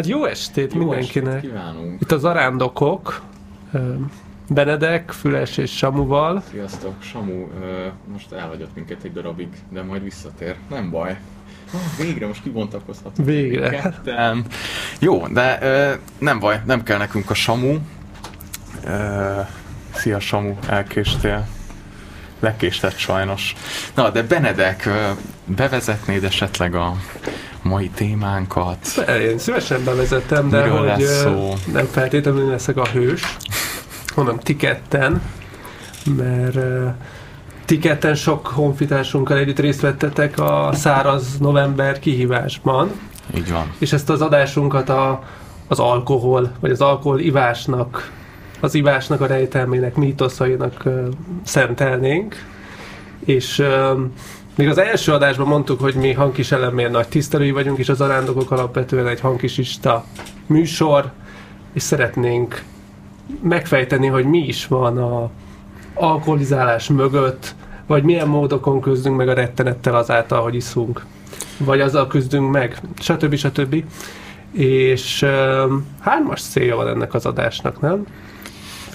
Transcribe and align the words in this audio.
Hát 0.00 0.08
jó 0.08 0.24
estét 0.24 0.72
Jó 0.72 0.78
mindenkinek. 0.78 1.34
estét 1.34 1.50
kívánunk! 1.50 2.00
Itt 2.00 2.12
az 2.12 2.24
arándokok, 2.24 3.22
Benedek, 4.48 5.10
Füles 5.10 5.56
és 5.56 5.76
Samuval. 5.76 6.42
Sziasztok, 6.50 6.94
Samu, 7.02 7.46
most 8.12 8.32
elhagyott 8.32 8.74
minket 8.74 9.04
egy 9.04 9.12
darabig, 9.12 9.48
de 9.68 9.82
majd 9.82 10.02
visszatér. 10.02 10.56
Nem 10.70 10.90
baj. 10.90 11.18
Végre 11.98 12.26
most 12.26 12.42
kibontakozhatunk. 12.42 13.28
Végre. 13.28 13.68
Ketten. 13.68 14.44
Jó, 14.98 15.26
de 15.26 15.58
nem 16.18 16.38
baj, 16.38 16.60
nem 16.66 16.82
kell 16.82 16.98
nekünk 16.98 17.30
a 17.30 17.34
Samu. 17.34 17.78
Szia 19.94 20.20
Samu, 20.20 20.54
elkéstél. 20.68 21.46
Lekéstett 22.38 22.96
sajnos. 22.96 23.54
Na, 23.94 24.10
de 24.10 24.22
Benedek, 24.22 24.88
bevezetnéd 25.44 26.24
esetleg 26.24 26.74
a 26.74 26.96
mai 27.62 27.88
témánkat? 27.88 28.78
Én 29.30 29.38
szívesen 29.38 29.84
bevezetem, 29.84 30.48
de 30.48 30.62
Miről 30.62 30.78
hogy 30.78 30.86
lesz 30.88 31.20
szó? 31.20 31.54
nem 31.72 31.86
feltétlenül 31.86 32.50
leszek 32.50 32.76
a 32.76 32.86
hős, 32.86 33.36
hanem 34.14 34.38
ti 34.38 34.56
ketten, 34.56 35.22
mert 36.16 36.58
ti 37.64 37.78
ketten 37.78 38.14
sok 38.14 38.46
honfitársunkkal 38.46 39.38
együtt 39.38 39.58
részt 39.58 39.80
vettetek 39.80 40.38
a 40.38 40.70
száraz 40.72 41.38
november 41.38 41.98
kihívásban, 41.98 42.90
Így 43.36 43.50
van. 43.52 43.72
és 43.78 43.92
ezt 43.92 44.10
az 44.10 44.20
adásunkat 44.20 44.88
a, 44.88 45.22
az 45.68 45.78
alkohol, 45.78 46.52
vagy 46.60 46.70
az 46.70 46.80
alkohol 46.80 47.20
ivásnak, 47.20 48.10
az 48.60 48.74
ivásnak 48.74 49.20
a 49.20 49.26
rejtelmének, 49.26 49.94
mítoszainak 49.94 50.84
ö, 50.84 51.08
szentelnénk. 51.44 52.36
És 53.24 53.58
ö, 53.58 53.92
még 54.60 54.68
az 54.68 54.78
első 54.78 55.12
adásban 55.12 55.46
mondtuk, 55.46 55.80
hogy 55.80 55.94
mi 55.94 56.12
hangkis 56.12 56.52
elemén 56.52 56.90
nagy 56.90 57.08
tisztelői 57.08 57.50
vagyunk, 57.50 57.78
és 57.78 57.88
az 57.88 58.00
arándokok 58.00 58.50
alapvetően 58.50 59.06
egy 59.06 59.20
hangkisista 59.20 60.04
műsor, 60.46 61.10
és 61.72 61.82
szeretnénk 61.82 62.62
megfejteni, 63.42 64.06
hogy 64.06 64.24
mi 64.24 64.38
is 64.38 64.66
van 64.66 64.98
a 64.98 65.30
alkoholizálás 65.94 66.88
mögött, 66.88 67.54
vagy 67.86 68.02
milyen 68.02 68.28
módokon 68.28 68.80
küzdünk 68.80 69.16
meg 69.16 69.28
a 69.28 69.32
rettenettel 69.32 69.94
azáltal, 69.94 70.42
hogy 70.42 70.54
iszunk. 70.54 71.04
Vagy 71.58 71.80
azzal 71.80 72.06
küzdünk 72.06 72.50
meg, 72.50 72.80
stb. 72.98 73.34
stb. 73.34 73.84
És 74.52 75.22
um, 75.22 75.86
hármas 76.00 76.42
célja 76.42 76.76
van 76.76 76.88
ennek 76.88 77.14
az 77.14 77.26
adásnak, 77.26 77.80
nem? 77.80 78.06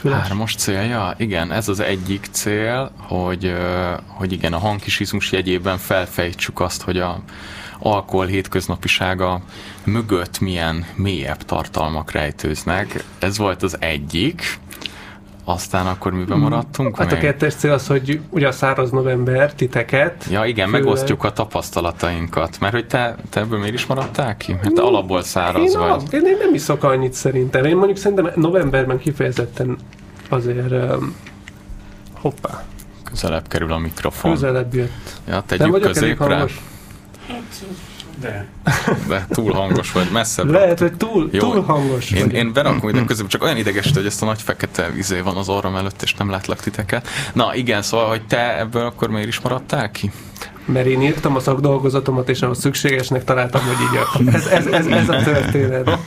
Füles? 0.06 0.28
Hármas 0.28 0.56
célja? 0.56 1.14
Igen, 1.18 1.52
ez 1.52 1.68
az 1.68 1.80
egyik 1.80 2.28
cél, 2.32 2.92
hogy, 2.98 3.54
hogy 4.08 4.32
igen, 4.32 4.54
a 4.54 4.58
hangkisizmus 4.58 5.32
jegyében 5.32 5.78
felfejtsük 5.78 6.60
azt, 6.60 6.82
hogy 6.82 6.98
a 6.98 7.20
alkohol 7.80 8.26
hétköznapisága 8.26 9.42
mögött 9.84 10.40
milyen 10.40 10.86
mélyebb 10.96 11.44
tartalmak 11.44 12.12
rejtőznek. 12.12 13.04
Ez 13.20 13.38
volt 13.38 13.64
az 13.64 13.78
egyik. 13.80 14.60
Aztán 15.48 15.88
akkor 15.88 16.12
miben 16.14 16.38
maradtunk? 16.38 16.98
Hát 16.98 17.12
a 17.12 17.16
még? 17.16 17.24
kettes 17.24 17.56
cél 17.56 17.72
az, 17.72 17.88
hogy 17.88 18.20
ugye 18.30 18.48
a 18.48 18.52
száraz 18.52 18.90
november 18.92 19.54
titeket. 19.54 20.26
Ja 20.30 20.46
igen, 20.46 20.66
Főleg- 20.68 20.84
megosztjuk 20.84 21.24
a 21.24 21.32
tapasztalatainkat, 21.34 22.60
mert 22.60 22.74
hogy 22.74 22.88
te, 22.88 23.16
te 23.30 23.40
ebből 23.40 23.60
miért 23.60 23.74
is 23.74 23.86
maradtál 23.86 24.38
ki? 24.38 24.52
Mert 24.54 24.74
te 24.74 24.82
alapból 24.82 25.22
száraz 25.24 25.72
Én, 25.74 25.80
vagy. 25.80 25.90
a, 25.90 26.16
én, 26.16 26.26
én 26.26 26.38
nem 26.40 26.54
iszok 26.54 26.84
annyit 26.84 27.14
szerintem. 27.14 27.66
Én 27.66 27.76
mondjuk 27.76 27.98
szerintem 27.98 28.32
novemberben 28.36 28.98
kifejezetten 29.00 29.78
azért 30.30 30.72
um, 30.72 31.16
hoppá, 32.14 32.64
Közelebb 33.04 33.48
kerül 33.48 33.72
a 33.72 33.78
mikrofon. 33.78 34.32
közelebb 34.32 34.74
jött. 34.74 35.20
Ja, 35.28 35.44
tegyük 35.46 35.66
vagyok 35.72 35.84
elég 35.84 35.94
középre, 35.94 36.26
hangos. 36.36 36.62
De. 38.20 38.46
de 39.08 39.26
túl 39.30 39.54
hangos 39.54 39.92
vagy, 39.92 40.10
messzebb 40.12 40.50
Lehet, 40.50 40.80
hogy 40.80 40.94
túl, 40.94 41.30
Jó. 41.32 41.40
túl 41.40 41.64
hangos 41.64 42.12
Én, 42.12 42.20
vagyok. 42.20 42.38
én 42.38 42.54
berakom 42.54 42.90
ide 42.90 43.06
közben, 43.06 43.28
csak 43.28 43.44
olyan 43.44 43.58
idegesítő, 43.58 44.00
hogy 44.00 44.10
ezt 44.10 44.22
a 44.22 44.26
nagy 44.26 44.42
fekete 44.42 44.92
izé 44.98 45.20
van 45.20 45.38
az 45.38 45.50
orrom 45.50 45.76
előtt, 45.76 46.02
és 46.02 46.14
nem 46.14 46.30
látlak 46.30 46.60
titeket. 46.60 47.08
Na 47.34 47.56
igen, 47.56 47.82
szóval, 47.82 48.08
hogy 48.08 48.26
te 48.28 48.58
ebből 48.60 48.86
akkor 48.86 49.10
miért 49.10 49.28
is 49.28 49.40
maradtál 49.40 49.92
ki? 49.92 50.12
Mert 50.66 50.86
én 50.86 51.02
írtam 51.02 51.36
a 51.36 51.40
szakdolgozatomat, 51.40 52.30
és 52.30 52.42
ahhoz 52.42 52.60
szükségesnek 52.60 53.24
találtam, 53.24 53.62
hogy 53.62 53.76
így 53.82 53.94
jöttem. 53.94 54.36
Ez, 54.36 54.46
ez, 54.48 54.66
ez, 54.66 54.88
ez 54.88 55.10
a 55.10 55.24
történet. 55.34 55.88
Oké, 55.90 56.00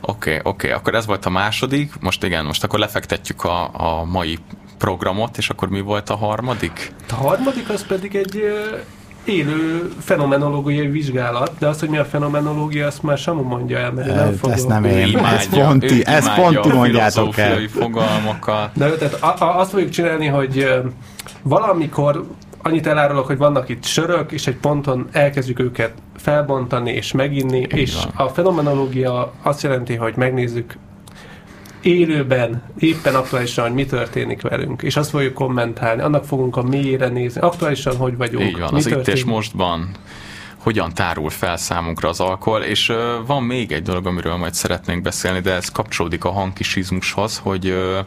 okay, 0.00 0.34
oké, 0.34 0.42
okay. 0.42 0.70
akkor 0.70 0.94
ez 0.94 1.06
volt 1.06 1.26
a 1.26 1.30
második. 1.30 1.92
Most 2.00 2.24
igen, 2.24 2.44
most 2.44 2.64
akkor 2.64 2.78
lefektetjük 2.78 3.44
a, 3.44 3.70
a 3.72 4.04
mai 4.04 4.38
programot, 4.78 5.38
és 5.38 5.48
akkor 5.48 5.68
mi 5.68 5.80
volt 5.80 6.10
a 6.10 6.16
harmadik? 6.16 6.92
A 7.10 7.14
harmadik 7.14 7.68
az 7.68 7.86
pedig 7.86 8.16
egy 8.16 8.42
élő 9.28 9.90
fenomenológiai 9.98 10.86
vizsgálat, 10.86 11.50
de 11.58 11.66
az, 11.66 11.80
hogy 11.80 11.88
mi 11.88 11.96
a 11.98 12.04
fenomenológia, 12.04 12.86
azt 12.86 13.02
már 13.02 13.18
Samu 13.18 13.42
mondja 13.42 13.78
el, 13.78 13.92
mert 13.92 14.14
nem 14.14 14.28
Ez- 14.28 14.38
fogom. 14.38 14.54
ezt 14.54 14.68
nem 14.68 14.84
én. 14.84 14.92
Ő- 15.16 15.20
Ez 15.24 15.48
pont 15.48 15.80
ti- 15.86 15.94
ő 15.94 16.02
ezt 16.04 16.26
imádja 16.26 16.42
pont 16.42 16.60
ti 16.60 16.70
a 16.70 16.74
mondjátok 16.74 17.36
el. 17.38 17.58
fogalmakat. 17.68 18.70
De 18.74 18.90
tehát 18.90 19.14
a, 19.14 19.44
a, 19.44 19.58
azt 19.58 19.70
fogjuk 19.70 19.90
csinálni, 19.90 20.26
hogy 20.26 20.68
valamikor 21.42 22.24
annyit 22.62 22.86
elárulok, 22.86 23.26
hogy 23.26 23.38
vannak 23.38 23.68
itt 23.68 23.84
sörök, 23.84 24.32
és 24.32 24.46
egy 24.46 24.56
ponton 24.56 25.06
elkezdjük 25.12 25.60
őket 25.60 25.92
felbontani 26.16 26.90
és 26.92 27.12
meginni, 27.12 27.66
és 27.68 27.94
van. 28.14 28.26
a 28.26 28.30
fenomenológia 28.30 29.32
azt 29.42 29.62
jelenti, 29.62 29.94
hogy 29.94 30.16
megnézzük 30.16 30.74
élőben, 31.80 32.62
éppen 32.78 33.14
aktuálisan, 33.14 33.64
hogy 33.66 33.74
mi 33.74 33.86
történik 33.86 34.42
velünk, 34.42 34.82
és 34.82 34.96
azt 34.96 35.10
fogjuk 35.10 35.34
kommentálni, 35.34 36.02
annak 36.02 36.24
fogunk 36.24 36.56
a 36.56 36.62
mélyére 36.62 37.08
nézni, 37.08 37.40
aktuálisan 37.40 37.96
hogy 37.96 38.16
vagyunk, 38.16 38.48
Így 38.48 38.58
van, 38.58 38.68
mi 38.72 38.78
az 38.78 38.86
itt 38.86 38.96
és 38.96 39.04
történik. 39.04 39.24
mostban 39.24 39.90
hogyan 40.58 40.94
tárul 40.94 41.30
fel 41.30 41.56
számunkra 41.56 42.08
az 42.08 42.20
alkohol, 42.20 42.62
és 42.62 42.88
ö, 42.88 43.16
van 43.26 43.42
még 43.42 43.72
egy 43.72 43.82
dolog, 43.82 44.06
amiről 44.06 44.36
majd 44.36 44.54
szeretnénk 44.54 45.02
beszélni, 45.02 45.40
de 45.40 45.52
ez 45.52 45.68
kapcsolódik 45.68 46.24
a 46.24 46.30
hangkisizmushoz, 46.30 47.38
hogy 47.42 47.66
ö, 47.66 47.98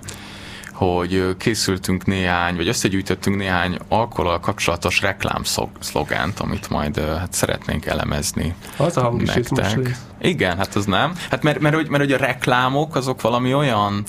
hogy 0.85 1.35
készültünk 1.37 2.05
néhány, 2.05 2.55
vagy 2.55 2.67
összegyűjtöttünk 2.67 3.37
néhány 3.37 3.77
alkoholal 3.87 4.39
kapcsolatos 4.39 5.01
reklámszlogánt, 5.01 6.39
amit 6.39 6.69
majd 6.69 6.99
hát 6.99 7.33
szeretnénk 7.33 7.85
elemezni 7.85 8.55
Az 8.77 8.97
a 8.97 9.13
nektek. 9.25 9.97
Igen, 10.21 10.57
hát 10.57 10.75
az 10.75 10.85
nem. 10.85 11.13
Hát 11.29 11.43
mert, 11.43 11.59
mert, 11.59 11.75
hogy, 11.75 11.89
mert 11.89 12.03
hogy 12.03 12.11
a 12.11 12.17
reklámok 12.17 12.95
azok 12.95 13.21
valami 13.21 13.53
olyan 13.53 14.03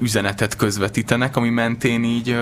üzenetet 0.00 0.56
közvetítenek, 0.56 1.36
ami 1.36 1.48
mentén 1.48 2.04
így, 2.04 2.36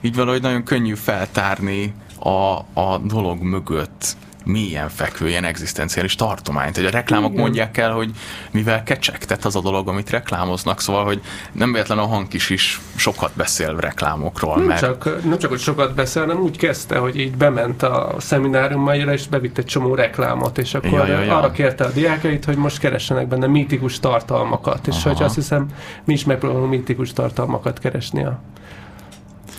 így 0.00 0.14
valahogy 0.14 0.42
nagyon 0.42 0.64
könnyű 0.64 0.94
feltárni 0.94 1.94
a, 2.18 2.80
a 2.80 2.98
dolog 3.04 3.42
mögött 3.42 4.16
mélyen 4.48 4.88
fekvő 4.88 5.28
ilyen 5.28 5.44
egzisztenciális 5.44 6.14
tartományt. 6.14 6.76
Hogy 6.76 6.84
a 6.84 6.90
reklámok 6.90 7.30
Igen. 7.30 7.42
mondják 7.42 7.76
el, 7.76 7.92
hogy 7.92 8.10
mivel 8.50 8.82
kecsegtet 8.82 9.44
az 9.44 9.56
a 9.56 9.60
dolog, 9.60 9.88
amit 9.88 10.10
reklámoznak, 10.10 10.80
szóval, 10.80 11.04
hogy 11.04 11.20
nem 11.52 11.72
véletlen 11.72 11.98
a 11.98 12.06
hangkis 12.06 12.50
is 12.50 12.80
sokat 12.96 13.30
beszél 13.34 13.76
reklámokról, 13.76 14.56
Nem 14.56 14.64
mert 14.64 14.80
csak, 14.80 15.24
nem 15.24 15.38
csak, 15.38 15.50
hogy 15.50 15.60
sokat 15.60 15.94
beszél, 15.94 16.26
hanem 16.26 16.42
úgy 16.42 16.56
kezdte, 16.56 16.98
hogy 16.98 17.18
így 17.18 17.36
bement 17.36 17.82
a 17.82 18.14
szemináriummaira, 18.18 19.12
és 19.12 19.26
bevitt 19.26 19.58
egy 19.58 19.64
csomó 19.64 19.94
reklámot, 19.94 20.58
és 20.58 20.74
akkor 20.74 20.90
Ja, 20.90 21.06
ja, 21.06 21.20
ja. 21.20 21.38
arra 21.38 21.50
kérte 21.50 21.84
a 21.84 21.90
diákait, 21.90 22.44
hogy 22.44 22.56
most 22.56 22.78
keressenek 22.78 23.28
benne 23.28 23.46
mítikus 23.46 24.00
tartalmakat, 24.00 24.86
és 24.86 25.04
Aha. 25.04 25.08
hogy 25.08 25.22
azt 25.22 25.34
hiszem, 25.34 25.66
mi 26.04 26.12
is 26.12 26.24
megpróbálunk 26.24 26.70
mítikus 26.70 27.12
tartalmakat 27.12 27.78
keresni 27.78 28.24
a 28.24 28.40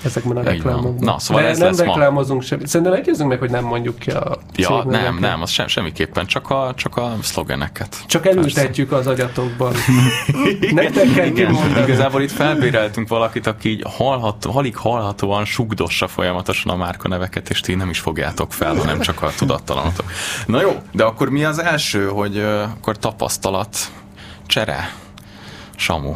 ezekben 0.03 0.37
a 0.37 0.41
reklámokban. 0.41 1.03
Na, 1.03 1.19
szóval 1.19 1.43
De 1.43 1.49
ez 1.49 1.57
nem 1.57 1.67
lesz 1.67 1.77
ma. 1.77 1.85
reklámozunk 1.85 2.41
semmit. 2.41 2.67
Szerintem 2.67 2.95
egyezünk 2.95 3.29
meg, 3.29 3.39
hogy 3.39 3.49
nem 3.49 3.63
mondjuk 3.63 3.99
ki 3.99 4.11
a 4.11 4.37
Ja, 4.55 4.83
nem, 4.83 5.17
nem, 5.19 5.41
az 5.41 5.49
sem, 5.49 5.67
semmiképpen, 5.67 6.25
csak 6.25 6.49
a, 6.49 6.73
csak 6.75 6.97
a 6.97 7.15
szlogeneket. 7.21 7.97
Csak 8.07 8.25
elültetjük 8.25 8.91
az 8.91 9.07
agyatokban. 9.07 9.73
Nektek 10.71 11.13
kell 11.13 11.25
Igen, 11.25 11.33
kimondani. 11.47 11.81
igazából 11.81 12.21
itt 12.21 12.31
felbéreltünk 12.31 13.07
valakit, 13.07 13.47
aki 13.47 13.69
így 13.69 13.83
hallható, 13.97 14.57
alig 14.57 14.75
hallhatóan 14.77 15.45
sugdossa 15.45 16.07
folyamatosan 16.07 16.73
a 16.73 16.75
márka 16.75 17.07
neveket, 17.07 17.49
és 17.49 17.59
ti 17.59 17.75
nem 17.75 17.89
is 17.89 17.99
fogjátok 17.99 18.53
fel, 18.53 18.75
hanem 18.75 18.99
csak 18.99 19.21
a 19.21 19.31
tudattalanatok. 19.37 20.11
Na 20.45 20.61
jó, 20.61 20.81
de 20.91 21.03
akkor 21.03 21.29
mi 21.29 21.43
az 21.43 21.59
első, 21.59 22.07
hogy 22.07 22.37
uh, 22.37 22.61
akkor 22.61 22.97
tapasztalat 22.97 23.77
csere? 24.45 24.93
Samu, 25.75 26.13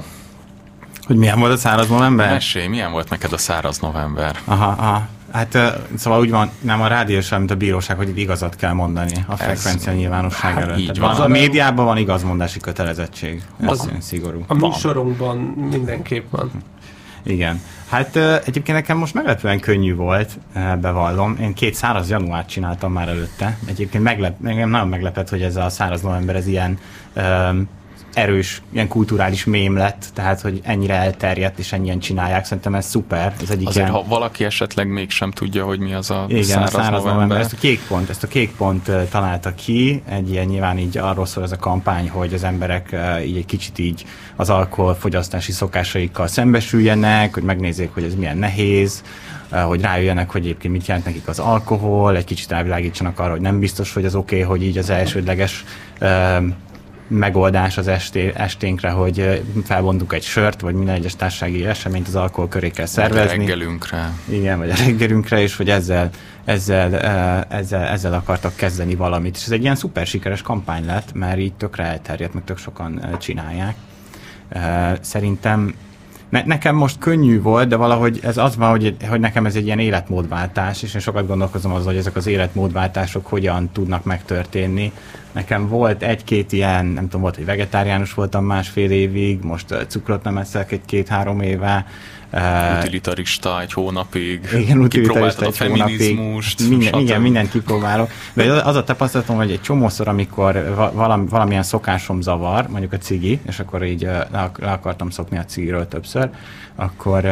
Hogy 1.07 1.15
milyen 1.15 1.39
volt 1.39 1.51
a 1.51 1.57
száraz 1.57 1.87
november? 1.89 2.31
mesélj, 2.31 2.67
milyen 2.67 2.91
volt 2.91 3.09
neked 3.09 3.33
a 3.33 3.37
száraz 3.37 3.79
november? 3.79 4.35
Aha, 4.45 4.75
aha. 4.77 5.07
Hát 5.31 5.57
szóval 5.97 6.19
úgy 6.19 6.29
van, 6.29 6.49
nem 6.61 6.81
a 6.81 6.87
rádiós, 6.87 7.29
mint 7.29 7.51
a 7.51 7.55
bíróság, 7.55 7.97
hogy 7.97 8.09
itt 8.09 8.17
igazat 8.17 8.55
kell 8.55 8.71
mondani 8.73 9.25
a 9.27 9.35
frekvencia 9.35 9.93
nyilvánosság 9.93 10.53
hát 10.53 10.61
előtt. 10.63 10.77
így 10.77 10.99
van. 10.99 11.15
A 11.15 11.27
médiában 11.27 11.85
van 11.85 11.97
igazmondási 11.97 12.59
kötelezettség. 12.59 13.41
Ez 13.61 13.69
Az- 13.69 13.89
szigorú. 13.99 14.43
A 14.47 14.53
műsorunkban 14.53 15.37
mindenképp 15.71 16.31
van. 16.31 16.51
Igen. 17.23 17.61
Hát 17.89 18.15
egyébként 18.15 18.77
nekem 18.77 18.97
most 18.97 19.13
meglepően 19.13 19.59
könnyű 19.59 19.95
volt, 19.95 20.39
bevallom. 20.81 21.37
Én 21.41 21.53
két 21.53 21.73
száraz 21.75 22.09
januárt 22.09 22.49
csináltam 22.49 22.91
már 22.91 23.07
előtte. 23.07 23.57
Egyébként 23.65 24.03
meglep, 24.03 24.45
engem 24.45 24.69
nagyon 24.69 24.87
meglepett, 24.87 25.29
hogy 25.29 25.41
ez 25.41 25.55
a 25.55 25.69
száraz 25.69 26.01
november 26.01 26.35
ez 26.35 26.47
ilyen 26.47 26.77
ö, 27.13 27.49
erős, 28.13 28.61
ilyen 28.69 28.87
kulturális 28.87 29.45
mém 29.45 29.77
lett, 29.77 30.05
tehát 30.13 30.41
hogy 30.41 30.59
ennyire 30.63 30.95
elterjedt 30.95 31.59
és 31.59 31.71
ennyien 31.71 31.99
csinálják, 31.99 32.45
szerintem 32.45 32.75
ez 32.75 32.85
szuper. 32.85 33.33
Ez 33.41 33.49
egyik 33.49 33.67
Azért, 33.67 33.87
ilyen... 33.87 33.99
ha 33.99 34.07
valaki 34.07 34.43
esetleg 34.43 34.87
mégsem 34.87 35.31
tudja, 35.31 35.65
hogy 35.65 35.79
mi 35.79 35.93
az 35.93 36.11
a 36.11 36.25
Igen, 36.27 36.43
száraz, 36.43 36.73
a 36.73 36.77
száraz 36.77 36.89
november. 36.89 37.13
november. 37.13 37.39
Ezt 37.39 37.53
a 37.53 37.57
kék 37.57 37.79
pont, 37.87 38.09
ezt 38.09 38.23
a 38.23 38.27
kék 38.27 38.55
pont 38.55 38.91
találta 39.09 39.55
ki, 39.55 40.01
egy 40.09 40.31
ilyen 40.31 40.45
nyilván 40.45 40.77
így 40.77 40.97
arról 40.97 41.25
szól 41.25 41.43
ez 41.43 41.51
a 41.51 41.57
kampány, 41.57 42.09
hogy 42.09 42.33
az 42.33 42.43
emberek 42.43 42.95
így 43.25 43.37
egy 43.37 43.45
kicsit 43.45 43.79
így 43.79 44.05
az 44.35 44.49
alkoholfogyasztási 44.49 45.51
szokásaikkal 45.51 46.27
szembesüljenek, 46.27 47.33
hogy 47.33 47.43
megnézzék, 47.43 47.93
hogy 47.93 48.03
ez 48.03 48.15
milyen 48.15 48.37
nehéz, 48.37 49.03
hogy 49.49 49.81
rájöjjenek, 49.81 50.31
hogy 50.31 50.41
egyébként 50.41 50.73
mit 50.73 50.87
jelent 50.87 51.05
nekik 51.05 51.27
az 51.27 51.39
alkohol, 51.39 52.15
egy 52.15 52.23
kicsit 52.23 52.49
rávilágítsanak 52.49 53.19
arra, 53.19 53.31
hogy 53.31 53.41
nem 53.41 53.59
biztos, 53.59 53.93
hogy 53.93 54.05
az 54.05 54.15
oké, 54.15 54.35
okay, 54.35 54.47
hogy 54.47 54.63
így 54.63 54.77
az 54.77 54.89
elsődleges 54.89 55.63
megoldás 57.07 57.77
az 57.77 57.87
esté, 57.87 58.33
esténkre, 58.35 58.89
hogy 58.89 59.43
felbontunk 59.65 60.13
egy 60.13 60.23
sört, 60.23 60.61
vagy 60.61 60.73
minden 60.73 60.95
egyes 60.95 61.15
társasági 61.15 61.65
eseményt 61.65 62.07
az 62.07 62.15
alkohol 62.15 62.47
köré 62.47 62.69
kell 62.69 62.85
szervezni. 62.85 63.27
Vagy 63.27 63.35
a 63.35 63.39
reggelünkre. 63.39 64.11
Igen, 64.25 64.57
vagy 64.57 64.69
a 64.69 64.75
reggelünkre, 64.85 65.41
és 65.41 65.55
hogy 65.55 65.69
ezzel, 65.69 66.09
ezzel, 66.45 66.99
ezzel, 67.49 67.83
ezzel 67.83 68.13
akartak 68.13 68.55
kezdeni 68.55 68.95
valamit. 68.95 69.35
És 69.35 69.43
ez 69.43 69.51
egy 69.51 69.61
ilyen 69.61 69.75
szuper 69.75 70.05
sikeres 70.05 70.41
kampány 70.41 70.85
lett, 70.85 71.13
mert 71.13 71.39
így 71.39 71.53
tökre 71.53 71.83
elterjedt, 71.83 72.33
meg 72.33 72.43
tök 72.43 72.57
sokan 72.57 73.17
csinálják. 73.19 73.75
Szerintem 75.01 75.73
ne, 76.33 76.43
nekem 76.45 76.75
most 76.75 76.99
könnyű 76.99 77.41
volt, 77.41 77.67
de 77.67 77.75
valahogy 77.75 78.19
ez 78.23 78.37
az 78.37 78.55
van, 78.55 78.69
hogy, 78.69 78.95
hogy 79.09 79.19
nekem 79.19 79.45
ez 79.45 79.55
egy 79.55 79.65
ilyen 79.65 79.79
életmódváltás, 79.79 80.83
és 80.83 80.93
én 80.93 81.01
sokat 81.01 81.27
gondolkozom 81.27 81.71
azon, 81.71 81.85
hogy 81.85 81.97
ezek 81.97 82.15
az 82.15 82.27
életmódváltások 82.27 83.27
hogyan 83.27 83.69
tudnak 83.73 84.03
megtörténni. 84.03 84.91
Nekem 85.33 85.67
volt 85.67 86.03
egy-két 86.03 86.51
ilyen, 86.51 86.85
nem 86.85 87.03
tudom, 87.03 87.21
volt, 87.21 87.35
hogy 87.35 87.45
vegetáriánus 87.45 88.13
voltam 88.13 88.45
másfél 88.45 88.91
évig, 88.91 89.39
most 89.41 89.85
cukrot 89.87 90.23
nem 90.23 90.37
eszek 90.37 90.71
egy-két-három 90.71 91.41
éve, 91.41 91.85
utilitarista 92.79 93.61
egy 93.61 93.73
hónapig, 93.73 94.49
igen, 94.53 94.79
utilitarista 94.79 95.41
egy 95.41 95.47
a 95.47 95.51
feminizmust. 95.51 96.59
Hónapig, 96.59 96.77
minden, 96.77 97.01
igen, 97.01 97.21
mindent 97.21 97.49
kipróbálok. 97.49 98.09
De 98.33 98.51
az 98.51 98.75
a 98.75 98.83
tapasztalatom, 98.83 99.35
hogy 99.35 99.51
egy 99.51 99.61
csomószor, 99.61 100.07
amikor 100.07 100.73
valami, 100.93 101.25
valamilyen 101.29 101.63
szokásom 101.63 102.21
zavar, 102.21 102.67
mondjuk 102.67 102.93
a 102.93 102.97
cigi, 102.97 103.39
és 103.47 103.59
akkor 103.59 103.83
így 103.83 104.01
le 104.01 104.51
akartam 104.61 105.09
szokni 105.09 105.37
a 105.37 105.45
cigiről 105.45 105.87
többször, 105.87 106.29
akkor 106.75 107.25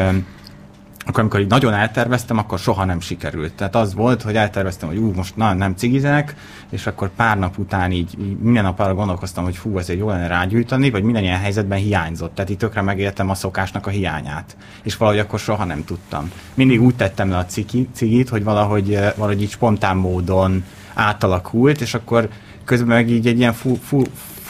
akkor 1.06 1.20
amikor 1.20 1.40
így 1.40 1.48
nagyon 1.48 1.74
elterveztem, 1.74 2.38
akkor 2.38 2.60
soha 2.60 2.86
nem 2.86 3.00
sikerült. 3.00 3.54
Tehát 3.54 3.76
az 3.76 3.94
volt, 3.94 4.22
hogy 4.22 4.36
elterveztem, 4.36 4.90
hogy 4.90 4.98
ú, 4.98 5.12
most 5.16 5.36
na, 5.36 5.54
nem 5.54 5.76
cigizek, 5.76 6.36
és 6.70 6.88
akkor 6.88 7.10
pár 7.16 7.40
nap 7.40 7.58
után 7.58 7.92
így, 7.92 8.16
így 8.20 8.38
minden 8.38 8.64
nap 8.64 8.80
arra 8.80 8.94
gondolkoztam, 8.94 9.44
hogy 9.44 9.56
fú, 9.56 9.78
egy 9.78 9.98
jó 9.98 10.08
lenne 10.08 10.28
rágyújtani, 10.28 10.90
vagy 10.90 11.04
minden 11.04 11.24
ilyen 11.24 11.40
helyzetben 11.40 11.80
hiányzott. 11.80 12.36
Tehát 12.36 12.50
így 12.50 12.58
tökre 12.58 12.82
megértem 12.82 13.30
a 13.30 13.36
szokásnak 13.36 13.88
a 13.88 13.90
hiányát. 13.90 14.58
És 14.84 14.98
valahogy 14.98 15.20
akkor 15.20 15.40
soha 15.40 15.66
nem 15.66 15.84
tudtam. 15.86 16.32
Mindig 16.54 16.82
úgy 16.82 16.96
tettem 16.96 17.30
le 17.30 17.38
a 17.38 17.46
cigi, 17.46 17.88
cigit, 17.94 18.30
hogy 18.30 18.44
valahogy, 18.44 18.94
eh, 18.94 19.14
valahogy 19.16 19.42
így 19.42 19.50
spontán 19.52 19.98
módon 19.98 20.64
átalakult, 20.94 21.82
és 21.82 21.94
akkor 21.94 22.30
közben 22.66 22.96
meg 22.96 23.10
így 23.10 23.28
egy 23.28 23.38
ilyen 23.38 23.54
fu, 23.54 23.76
fu, 23.76 24.02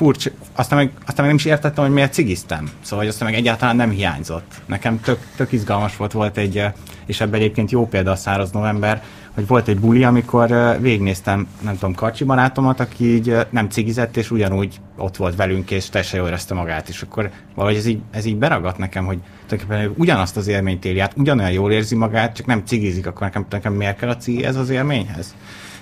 furcsa, 0.01 0.29
aztán 0.55 0.77
meg, 0.77 0.91
aztán 0.99 1.15
meg 1.15 1.27
nem 1.27 1.35
is 1.35 1.45
értettem, 1.45 1.83
hogy 1.83 1.93
miért 1.93 2.13
cigiztem. 2.13 2.69
Szóval, 2.81 2.99
hogy 2.99 3.07
aztán 3.07 3.29
meg 3.29 3.37
egyáltalán 3.37 3.75
nem 3.75 3.89
hiányzott. 3.89 4.61
Nekem 4.65 5.01
tök, 5.01 5.19
tök 5.35 5.51
izgalmas 5.51 5.97
volt, 5.97 6.11
volt 6.11 6.37
egy, 6.37 6.63
és 7.05 7.21
ebben 7.21 7.39
egyébként 7.39 7.71
jó 7.71 7.87
példa 7.87 8.11
a 8.11 8.15
száraz 8.15 8.51
november, 8.51 9.03
hogy 9.33 9.47
volt 9.47 9.67
egy 9.67 9.79
buli, 9.79 10.03
amikor 10.03 10.77
végignéztem, 10.79 11.47
nem 11.61 11.73
tudom, 11.73 11.93
Karcsi 11.93 12.23
barátomat, 12.23 12.79
aki 12.79 13.13
így 13.13 13.35
nem 13.49 13.69
cigizett, 13.69 14.17
és 14.17 14.31
ugyanúgy 14.31 14.79
ott 14.97 15.17
volt 15.17 15.35
velünk, 15.35 15.71
és 15.71 15.89
teljesen 15.89 16.19
jól 16.19 16.27
érezte 16.27 16.53
magát, 16.53 16.89
és 16.89 17.01
akkor 17.01 17.29
valahogy 17.55 17.77
ez 17.77 17.85
így, 17.85 17.99
ez 18.11 18.25
így 18.25 18.37
beragadt 18.37 18.77
nekem, 18.77 19.05
hogy 19.05 19.19
tulajdonképpen 19.47 19.93
ugyanazt 19.97 20.37
az 20.37 20.47
élményt 20.47 20.85
éli 20.85 20.99
át, 20.99 21.13
ugyanolyan 21.17 21.51
jól 21.51 21.71
érzi 21.71 21.95
magát, 21.95 22.35
csak 22.35 22.45
nem 22.45 22.61
cigizik, 22.65 23.07
akkor 23.07 23.21
nekem, 23.21 23.45
nekem 23.49 23.73
miért 23.73 23.97
kell 23.97 24.09
a 24.09 24.17
cigi 24.17 24.43
ez 24.43 24.55
az 24.55 24.69
élményhez? 24.69 25.35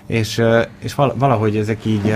És, 0.05 0.41
és 0.79 0.95
valahogy 0.95 1.57
ezek 1.57 1.85
így 1.85 2.13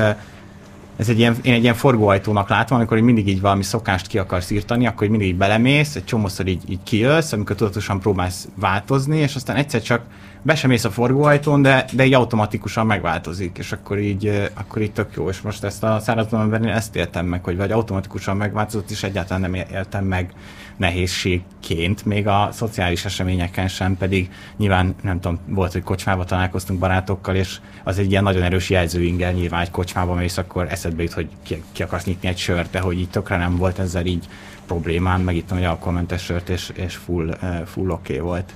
ez 1.03 1.09
egy 1.09 1.19
ilyen, 1.19 1.35
én 1.41 1.53
egy 1.53 1.61
ilyen 1.61 1.73
forgóajtónak 1.73 2.49
látom, 2.49 2.77
amikor 2.77 2.99
mindig 2.99 3.27
így 3.27 3.41
valami 3.41 3.63
szokást 3.63 4.07
ki 4.07 4.17
akarsz 4.17 4.51
írtani, 4.51 4.87
akkor 4.87 5.07
mindig 5.07 5.27
így 5.27 5.35
belemész, 5.35 5.95
egy 5.95 6.05
csomószor 6.05 6.47
így, 6.47 6.69
így 6.69 6.79
kijössz, 6.83 7.31
amikor 7.31 7.55
tudatosan 7.55 7.99
próbálsz 7.99 8.47
változni, 8.55 9.17
és 9.17 9.35
aztán 9.35 9.55
egyszer 9.55 9.81
csak 9.81 10.01
be 10.45 10.55
sem 10.55 10.69
mész 10.69 10.83
a 10.83 10.91
forgóajtón, 10.91 11.61
de, 11.61 11.85
de 11.93 12.05
így 12.05 12.13
automatikusan 12.13 12.85
megváltozik, 12.85 13.57
és 13.57 13.71
akkor 13.71 13.99
így, 13.99 14.49
akkor 14.53 14.81
így 14.81 14.91
tök 14.91 15.15
jó. 15.15 15.29
És 15.29 15.41
most 15.41 15.63
ezt 15.63 15.83
a 15.83 15.99
szárazban 15.99 16.65
ezt 16.67 16.95
értem 16.95 17.25
meg, 17.25 17.43
hogy 17.43 17.57
vagy 17.57 17.71
automatikusan 17.71 18.37
megváltozott, 18.37 18.89
és 18.89 19.03
egyáltalán 19.03 19.41
nem 19.41 19.53
éltem 19.53 20.05
meg 20.05 20.33
nehézségként, 20.77 22.05
még 22.05 22.27
a 22.27 22.49
szociális 22.51 23.05
eseményeken 23.05 23.67
sem, 23.67 23.97
pedig 23.97 24.31
nyilván 24.57 24.95
nem 25.01 25.19
tudom, 25.19 25.39
volt, 25.47 25.71
hogy 25.71 25.83
kocsmába 25.83 26.25
találkoztunk 26.25 26.79
barátokkal, 26.79 27.35
és 27.35 27.59
az 27.83 27.99
egy 27.99 28.11
ilyen 28.11 28.23
nagyon 28.23 28.43
erős 28.43 28.69
jelzőingel 28.69 29.31
nyilván 29.31 29.61
egy 29.61 29.71
kocsmába 29.71 30.13
mész, 30.13 30.37
akkor 30.37 30.67
eszedbe 30.69 31.03
jut, 31.03 31.13
hogy 31.13 31.29
ki, 31.43 31.63
ki 31.71 31.83
akarsz 31.83 32.05
nyitni 32.05 32.27
egy 32.27 32.37
sört, 32.37 32.71
de 32.71 32.79
hogy 32.79 32.99
így 32.99 33.09
tökre 33.09 33.37
nem 33.37 33.57
volt 33.57 33.79
ezzel 33.79 34.05
így 34.05 34.27
problémám, 34.65 35.29
itt 35.29 35.51
egy 35.51 35.63
alkoholmentes 35.63 36.23
sört, 36.23 36.49
és, 36.49 36.71
és 36.73 36.95
full, 36.95 37.37
full 37.65 37.89
oké 37.89 38.13
okay 38.13 38.27
volt 38.27 38.53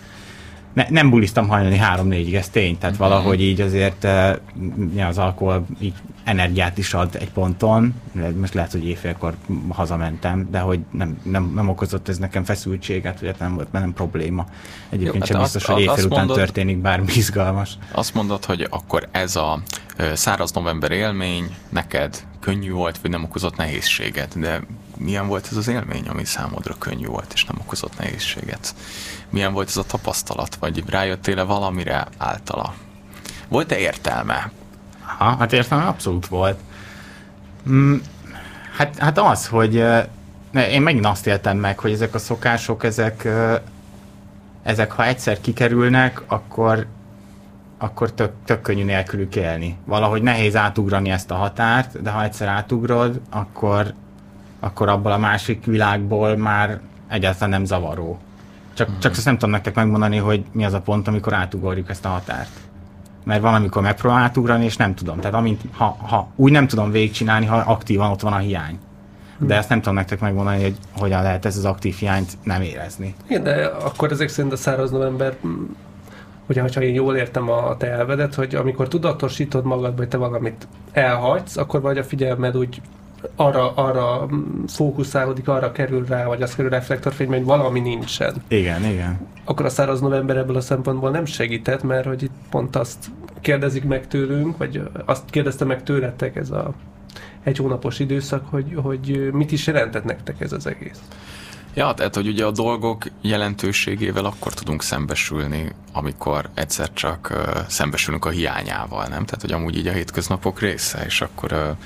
ne, 0.77 0.85
nem 0.89 1.09
buliztam 1.09 1.47
hajnali 1.47 1.77
három-négyig, 1.77 2.35
ez 2.35 2.49
tény, 2.49 2.77
tehát 2.77 2.95
uh-huh. 2.95 3.09
valahogy 3.09 3.41
így 3.41 3.61
azért 3.61 4.03
uh, 4.95 5.07
az 5.07 5.17
alkohol 5.17 5.65
így 5.79 5.93
energiát 6.23 6.77
is 6.77 6.93
ad 6.93 7.15
egy 7.19 7.31
ponton, 7.31 7.93
most 8.39 8.53
lehet, 8.53 8.71
hogy 8.71 8.87
éjfélkor 8.87 9.35
hazamentem, 9.69 10.47
de 10.51 10.59
hogy 10.59 10.79
nem, 10.91 11.17
nem, 11.23 11.51
nem 11.55 11.69
okozott 11.69 12.07
ez 12.07 12.17
nekem 12.17 12.43
feszültséget, 12.43 13.19
vagy 13.19 13.29
hát 13.29 13.39
nem 13.39 13.55
volt 13.55 13.69
bennem 13.69 13.93
probléma. 13.93 14.45
Egyébként 14.89 15.15
Jó, 15.17 15.25
sem 15.25 15.35
hát 15.35 15.43
biztos, 15.43 15.63
azt, 15.63 15.71
hogy 15.71 15.81
éjfél 15.81 16.05
után 16.05 16.17
mondod, 16.17 16.37
történik 16.37 16.77
bármi 16.77 17.11
izgalmas. 17.15 17.77
Azt 17.91 18.13
mondod, 18.13 18.45
hogy 18.45 18.67
akkor 18.69 19.07
ez 19.11 19.35
a 19.35 19.61
száraz 20.13 20.51
november 20.51 20.91
élmény 20.91 21.55
neked 21.69 22.23
könnyű 22.39 22.71
volt, 22.71 22.97
vagy 22.97 23.11
nem 23.11 23.23
okozott 23.23 23.55
nehézséget, 23.55 24.39
de 24.39 24.61
milyen 24.97 25.27
volt 25.27 25.47
ez 25.51 25.57
az 25.57 25.67
élmény, 25.67 26.07
ami 26.07 26.25
számodra 26.25 26.75
könnyű 26.79 27.05
volt, 27.05 27.33
és 27.33 27.45
nem 27.45 27.57
okozott 27.61 27.97
nehézséget? 27.97 28.75
Milyen 29.29 29.53
volt 29.53 29.67
ez 29.67 29.77
a 29.77 29.83
tapasztalat, 29.83 30.55
vagy 30.55 30.83
rájöttél-e 30.89 31.43
valamire 31.43 32.07
általa? 32.17 32.73
Volt-e 33.47 33.77
értelme? 33.77 34.51
Ha, 35.01 35.35
hát 35.35 35.53
értelme 35.53 35.85
abszolút 35.85 36.27
volt. 36.27 36.59
Mm, 37.69 37.95
hát, 38.77 38.97
hát 38.97 39.17
az, 39.17 39.47
hogy 39.47 39.83
ne, 40.51 40.69
én 40.69 40.81
megint 40.81 41.05
azt 41.05 41.27
éltem 41.27 41.57
meg, 41.57 41.79
hogy 41.79 41.91
ezek 41.91 42.13
a 42.13 42.19
szokások, 42.19 42.83
ezek, 42.83 43.27
ezek 44.63 44.91
ha 44.91 45.05
egyszer 45.05 45.41
kikerülnek, 45.41 46.21
akkor 46.27 46.87
akkor 47.77 48.11
tök, 48.11 48.31
tök 48.45 48.61
könnyű 48.61 48.83
nélkülük 48.83 49.35
élni. 49.35 49.77
Valahogy 49.85 50.21
nehéz 50.21 50.55
átugrani 50.55 51.09
ezt 51.09 51.31
a 51.31 51.35
határt, 51.35 52.01
de 52.01 52.09
ha 52.09 52.23
egyszer 52.23 52.47
átugrod, 52.47 53.21
akkor, 53.29 53.93
akkor 54.59 54.89
abból 54.89 55.11
a 55.11 55.17
másik 55.17 55.65
világból 55.65 56.35
már 56.35 56.79
egyáltalán 57.07 57.49
nem 57.49 57.65
zavaró. 57.65 58.19
Csak, 58.73 58.89
mm. 58.89 58.99
csak 58.99 59.11
azt 59.11 59.25
nem 59.25 59.33
tudom 59.33 59.49
nektek 59.49 59.75
megmondani, 59.75 60.17
hogy 60.17 60.45
mi 60.51 60.65
az 60.65 60.73
a 60.73 60.81
pont, 60.81 61.07
amikor 61.07 61.33
átugorjuk 61.33 61.89
ezt 61.89 62.05
a 62.05 62.09
határt. 62.09 62.49
Mert 63.23 63.41
van, 63.41 63.53
amikor 63.53 63.81
megpróbálom 63.81 64.23
átugrani, 64.23 64.65
és 64.65 64.77
nem 64.77 64.95
tudom. 64.95 65.19
Tehát 65.19 65.35
amint, 65.35 65.61
ha, 65.71 65.97
ha 65.99 66.27
úgy 66.35 66.51
nem 66.51 66.67
tudom 66.67 66.91
végigcsinálni, 66.91 67.45
ha 67.45 67.55
aktívan 67.55 68.11
ott 68.11 68.21
van 68.21 68.33
a 68.33 68.37
hiány. 68.37 68.79
De 69.39 69.55
ezt 69.55 69.69
nem 69.69 69.79
tudom 69.79 69.95
nektek 69.95 70.19
megmondani, 70.19 70.61
hogy 70.61 70.75
hogyan 70.97 71.21
lehet 71.21 71.45
ez 71.45 71.57
az 71.57 71.65
aktív 71.65 71.95
hiányt 71.95 72.37
nem 72.43 72.61
érezni. 72.61 73.15
Igen, 73.27 73.43
de 73.43 73.65
akkor 73.65 74.11
ezek 74.11 74.29
szerint 74.29 74.53
a 74.53 74.57
száraz 74.57 74.91
november 74.91 75.35
hogyha 76.47 76.67
ha 76.73 76.81
én 76.81 76.93
jól 76.93 77.15
értem 77.15 77.49
a 77.49 77.77
te 77.77 77.91
elvedet, 77.91 78.35
hogy 78.35 78.55
amikor 78.55 78.87
tudatosítod 78.87 79.65
magad, 79.65 79.97
hogy 79.97 80.07
te 80.07 80.17
valamit 80.17 80.67
elhagysz, 80.91 81.57
akkor 81.57 81.81
vagy 81.81 81.97
a 81.97 82.03
figyelmed 82.03 82.57
úgy 82.57 82.81
arra, 83.35 83.73
arra 83.73 84.27
fókuszálódik, 84.67 85.47
arra 85.47 85.71
kerül 85.71 86.05
rá, 86.05 86.25
vagy 86.25 86.41
az 86.41 86.55
kerül 86.55 86.71
reflektorfény, 86.71 87.27
hogy 87.27 87.43
valami 87.43 87.79
nincsen. 87.79 88.43
Igen, 88.47 88.85
igen. 88.85 89.19
Akkor 89.45 89.65
a 89.65 89.69
száraz 89.69 89.99
november 89.99 90.37
ebből 90.37 90.55
a 90.55 90.61
szempontból 90.61 91.09
nem 91.09 91.25
segített, 91.25 91.83
mert 91.83 92.05
hogy 92.05 92.23
itt 92.23 92.35
pont 92.49 92.75
azt 92.75 93.05
kérdezik 93.41 93.83
meg 93.83 94.07
tőlünk, 94.07 94.57
vagy 94.57 94.81
azt 95.05 95.29
kérdezte 95.29 95.65
meg 95.65 95.83
tőletek 95.83 96.35
ez 96.35 96.51
a 96.51 96.73
egy 97.43 97.57
hónapos 97.57 97.99
időszak, 97.99 98.45
hogy, 98.49 98.73
hogy 98.75 99.29
mit 99.31 99.51
is 99.51 99.67
jelentett 99.67 100.03
nektek 100.03 100.41
ez 100.41 100.51
az 100.51 100.67
egész. 100.67 100.99
Ja, 101.73 101.93
tehát 101.93 102.15
hogy 102.15 102.27
ugye 102.27 102.45
a 102.45 102.51
dolgok 102.51 103.03
jelentőségével 103.21 104.25
akkor 104.25 104.53
tudunk 104.53 104.81
szembesülni, 104.83 105.71
amikor 105.93 106.49
egyszer 106.53 106.93
csak 106.93 107.29
uh, 107.31 107.67
szembesülünk 107.67 108.25
a 108.25 108.29
hiányával, 108.29 109.01
nem? 109.01 109.25
Tehát, 109.25 109.41
hogy 109.41 109.51
amúgy 109.51 109.77
így 109.77 109.87
a 109.87 109.91
hétköznapok 109.91 110.59
része, 110.59 111.03
és 111.05 111.21
akkor 111.21 111.51
uh, 111.51 111.77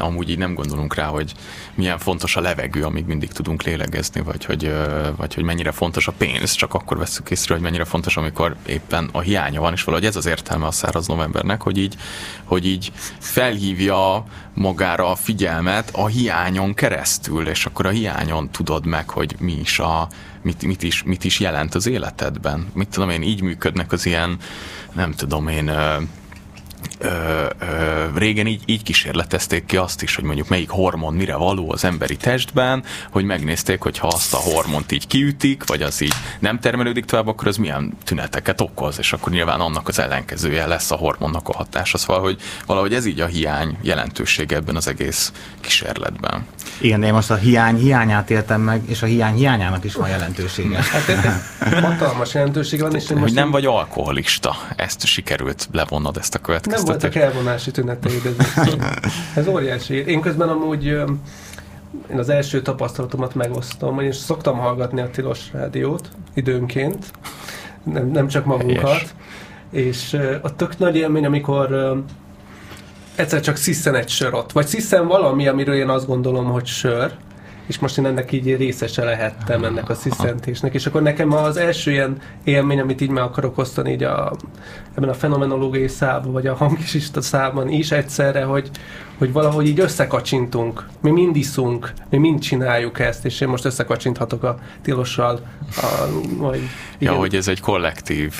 amúgy 0.00 0.30
így 0.30 0.38
nem 0.38 0.54
gondolunk 0.54 0.94
rá, 0.94 1.06
hogy 1.06 1.32
milyen 1.74 1.98
fontos 1.98 2.36
a 2.36 2.40
levegő, 2.40 2.82
amíg 2.82 3.06
mindig 3.06 3.32
tudunk 3.32 3.62
lélegezni, 3.62 4.20
vagy 4.20 4.44
hogy, 4.44 4.72
vagy 5.16 5.34
hogy 5.34 5.44
mennyire 5.44 5.72
fontos 5.72 6.08
a 6.08 6.12
pénz, 6.12 6.52
csak 6.52 6.74
akkor 6.74 6.98
veszük 6.98 7.30
észre, 7.30 7.54
hogy 7.54 7.62
mennyire 7.62 7.84
fontos, 7.84 8.16
amikor 8.16 8.56
éppen 8.66 9.08
a 9.12 9.20
hiánya 9.20 9.60
van, 9.60 9.72
és 9.72 9.84
valahogy 9.84 10.06
ez 10.06 10.16
az 10.16 10.26
értelme 10.26 10.66
a 10.66 10.70
száraz 10.70 11.06
novembernek, 11.06 11.62
hogy 11.62 11.78
így, 11.78 11.96
hogy 12.44 12.66
így 12.66 12.92
felhívja 13.18 14.24
magára 14.54 15.10
a 15.10 15.14
figyelmet 15.14 15.90
a 15.94 16.06
hiányon 16.06 16.74
keresztül, 16.74 17.48
és 17.48 17.66
akkor 17.66 17.86
a 17.86 17.90
hiányon 17.90 18.50
tudod 18.50 18.86
meg, 18.86 19.10
hogy 19.10 19.34
mi 19.38 19.52
is 19.52 19.78
a, 19.78 20.08
mit, 20.42 20.66
mit, 20.66 20.82
is, 20.82 21.02
mit 21.02 21.24
is 21.24 21.40
jelent 21.40 21.74
az 21.74 21.86
életedben. 21.86 22.66
Mit 22.74 22.88
tudom 22.88 23.10
én, 23.10 23.22
így 23.22 23.42
működnek 23.42 23.92
az 23.92 24.06
ilyen, 24.06 24.36
nem 24.92 25.12
tudom 25.12 25.48
én, 25.48 25.70
ö, 26.98 27.08
ö, 27.58 28.04
régen 28.14 28.46
így, 28.46 28.62
így 28.66 28.82
kísérletezték 28.82 29.66
ki 29.66 29.76
azt 29.76 30.02
is, 30.02 30.14
hogy 30.14 30.24
mondjuk 30.24 30.48
melyik 30.48 30.70
hormon 30.70 31.14
mire 31.14 31.36
való 31.36 31.72
az 31.72 31.84
emberi 31.84 32.16
testben, 32.16 32.84
hogy 33.10 33.24
megnézték, 33.24 33.80
hogy 33.80 33.98
ha 33.98 34.06
azt 34.06 34.34
a 34.34 34.36
hormont 34.36 34.92
így 34.92 35.06
kiütik, 35.06 35.66
vagy 35.66 35.82
az 35.82 36.00
így 36.00 36.14
nem 36.38 36.60
termelődik 36.60 37.04
tovább, 37.04 37.26
akkor 37.26 37.46
az 37.46 37.56
milyen 37.56 37.96
tüneteket 38.04 38.60
okoz, 38.60 38.98
és 38.98 39.12
akkor 39.12 39.32
nyilván 39.32 39.60
annak 39.60 39.88
az 39.88 39.98
ellenkezője 39.98 40.66
lesz 40.66 40.90
a 40.90 40.96
hormonnak 40.96 41.48
a 41.48 41.52
hatása. 41.56 41.98
Szóval, 41.98 42.22
hogy 42.22 42.40
valahogy 42.66 42.94
ez 42.94 43.06
így 43.06 43.20
a 43.20 43.26
hiány 43.26 43.76
jelentősége 43.82 44.56
ebben 44.56 44.76
az 44.76 44.88
egész 44.88 45.32
kísérletben. 45.60 46.46
Igen, 46.80 47.00
de 47.00 47.06
én 47.06 47.12
most 47.12 47.30
a 47.30 47.34
hiány 47.34 47.76
hiányát 47.76 48.30
éltem 48.30 48.60
meg, 48.60 48.82
és 48.86 49.02
a 49.02 49.06
hiány 49.06 49.34
hiányának 49.34 49.84
is 49.84 49.94
van 49.94 50.08
jelentősége. 50.08 50.84
Hát 51.60 51.80
hatalmas 51.84 52.34
jelentősége 52.34 52.82
van, 52.82 52.94
és 52.94 53.10
én 53.10 53.16
most... 53.16 53.28
Hogy 53.28 53.38
nem 53.38 53.50
vagy 53.50 53.64
alkoholista, 53.64 54.56
ezt 54.76 55.06
sikerült 55.06 55.68
levonnod 55.72 56.16
ezt 56.16 56.34
a 56.34 56.38
következtetet. 56.38 56.87
Voltak 56.88 57.14
elvonási 57.14 57.70
tüneteid, 57.70 58.22
ez, 58.26 58.36
ez 59.34 59.46
óriási. 59.46 59.94
Én 59.94 60.20
közben 60.20 60.48
amúgy 60.48 60.84
én 62.10 62.18
az 62.18 62.28
első 62.28 62.62
tapasztalatomat 62.62 63.34
megosztom, 63.34 64.00
én 64.00 64.12
szoktam 64.12 64.58
hallgatni 64.58 65.00
a 65.00 65.10
Tilos 65.10 65.52
Rádiót 65.52 66.08
időnként, 66.34 67.06
nem, 67.82 68.10
nem 68.10 68.28
csak 68.28 68.44
magunkat, 68.44 68.84
Helyes. 68.88 69.14
és 69.70 70.18
a 70.42 70.56
tök 70.56 70.78
nagy 70.78 70.96
élmény, 70.96 71.26
amikor 71.26 71.96
egyszer 73.14 73.40
csak 73.40 73.56
sziszen 73.56 73.94
egy 73.94 74.08
sör 74.08 74.34
ott, 74.34 74.52
vagy 74.52 74.66
sziszen 74.66 75.06
valami, 75.06 75.46
amiről 75.46 75.74
én 75.74 75.88
azt 75.88 76.06
gondolom, 76.06 76.44
hogy 76.44 76.66
sör, 76.66 77.12
és 77.68 77.78
most 77.78 77.98
én 77.98 78.06
ennek 78.06 78.32
így 78.32 78.56
részese 78.56 79.04
lehettem 79.04 79.64
ennek 79.64 79.88
a 79.88 79.94
sziszentésnek, 79.94 80.74
és 80.74 80.86
akkor 80.86 81.02
nekem 81.02 81.32
az 81.32 81.56
első 81.56 81.90
ilyen 81.90 82.16
élmény, 82.44 82.80
amit 82.80 83.00
így 83.00 83.10
meg 83.10 83.22
akarok 83.22 83.58
osztani 83.58 83.90
így 83.90 84.02
a, 84.02 84.32
ebben 84.94 85.08
a 85.08 85.14
fenomenológiai 85.14 85.88
szában, 85.88 86.32
vagy 86.32 86.46
a 86.46 86.54
hangkisista 86.54 87.20
szában 87.20 87.68
is 87.68 87.90
egyszerre, 87.90 88.44
hogy, 88.44 88.70
hogy 89.18 89.32
valahogy 89.32 89.66
így 89.66 89.80
összekacsintunk, 89.80 90.86
mi 91.00 91.10
mind 91.10 91.36
iszunk, 91.36 91.92
mi 92.10 92.18
mind 92.18 92.40
csináljuk 92.40 92.98
ezt, 92.98 93.24
és 93.24 93.40
én 93.40 93.48
most 93.48 93.64
összekacsinthatok 93.64 94.42
a 94.42 94.58
tilossal. 94.82 95.40
A, 95.76 96.06
vagy, 96.36 96.60
igen. 96.98 97.12
Ja, 97.12 97.18
hogy 97.18 97.34
ez 97.34 97.48
egy 97.48 97.60
kollektív 97.60 98.34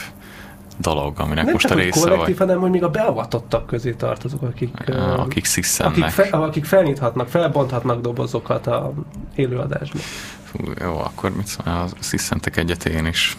dolog, 0.78 1.20
aminek 1.20 1.44
nem 1.44 1.52
most 1.52 1.66
csak 1.66 1.76
a 1.76 1.80
része 1.80 2.00
kollektív, 2.00 2.26
vagy. 2.26 2.46
hanem 2.46 2.60
hogy 2.60 2.70
még 2.70 2.82
a 2.82 2.88
beavatottak 2.88 3.66
közé 3.66 3.92
tartozok, 3.92 4.42
akik, 4.42 4.74
akik 5.16 5.46
Akik, 5.78 6.04
fe, 6.04 6.22
akik 6.22 6.64
felnyithatnak, 6.64 7.28
felbonthatnak 7.28 8.00
dobozokat 8.00 8.66
a 8.66 8.92
élőadásban. 9.34 10.02
Fú, 10.44 10.58
jó, 10.80 10.98
akkor 10.98 11.36
mit 11.36 11.46
szól, 11.46 11.88
sziszentek 11.98 12.56
egyet 12.56 12.84
én 12.84 13.06
is. 13.06 13.36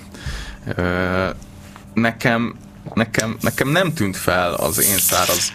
Ö, 0.75 1.29
nekem, 1.93 2.55
nekem, 2.93 3.37
nekem 3.41 3.69
nem 3.69 3.93
tűnt 3.93 4.17
fel 4.17 4.53
az 4.53 4.83
én 4.83 4.97
száraz 4.97 5.51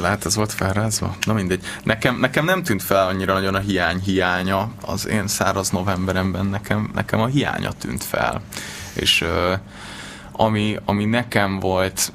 lehet 0.00 0.26
ez 0.26 0.34
volt 0.34 0.52
felrázva? 0.52 1.16
Na 1.26 1.32
mindegy. 1.32 1.64
Nekem, 1.84 2.18
nekem 2.18 2.44
nem 2.44 2.62
tűnt 2.62 2.82
fel 2.82 3.06
annyira 3.06 3.32
nagyon 3.32 3.54
a 3.54 3.58
hiány 3.58 4.00
hiánya 4.00 4.70
az 4.80 5.06
én 5.06 5.26
száraz 5.26 5.70
novemberemben, 5.70 6.46
nekem, 6.46 6.90
nekem 6.94 7.20
a 7.20 7.26
hiánya 7.26 7.72
tűnt 7.72 8.04
fel. 8.04 8.40
És 8.92 9.20
ö, 9.20 9.52
ami, 10.42 10.76
ami 10.84 11.04
nekem 11.04 11.58
volt 11.58 12.12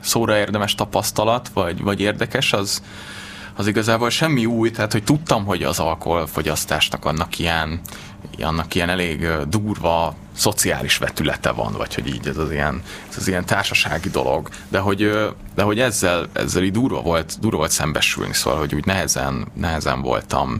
szóra 0.00 0.36
érdemes 0.36 0.74
tapasztalat, 0.74 1.48
vagy, 1.48 1.82
vagy 1.82 2.00
érdekes, 2.00 2.52
az, 2.52 2.82
az 3.56 3.66
igazából 3.66 4.10
semmi 4.10 4.46
új, 4.46 4.70
tehát 4.70 4.92
hogy 4.92 5.04
tudtam, 5.04 5.44
hogy 5.44 5.62
az 5.62 5.78
alkoholfogyasztásnak 5.78 7.04
annak 7.04 7.38
ilyen, 7.38 7.80
annak 8.40 8.74
ilyen 8.74 8.88
elég 8.88 9.28
durva 9.48 10.14
szociális 10.36 10.98
vetülete 10.98 11.50
van, 11.50 11.72
vagy 11.72 11.94
hogy 11.94 12.06
így 12.06 12.26
ez 12.26 12.36
az 12.36 12.50
ilyen, 12.50 12.82
ez 13.08 13.16
az 13.16 13.28
ilyen 13.28 13.44
társasági 13.44 14.10
dolog, 14.10 14.48
de 14.68 14.78
hogy, 14.78 15.10
de 15.54 15.62
hogy 15.62 15.80
ezzel, 15.80 16.28
ezzel 16.32 16.62
így 16.62 16.72
durva 16.72 17.00
volt, 17.00 17.36
durva 17.40 17.56
volt 17.56 17.70
szembesülni, 17.70 18.34
szóval, 18.34 18.58
hogy 18.58 18.74
úgy 18.74 18.84
nehezen, 18.84 19.46
nehezen 19.54 20.02
voltam 20.02 20.58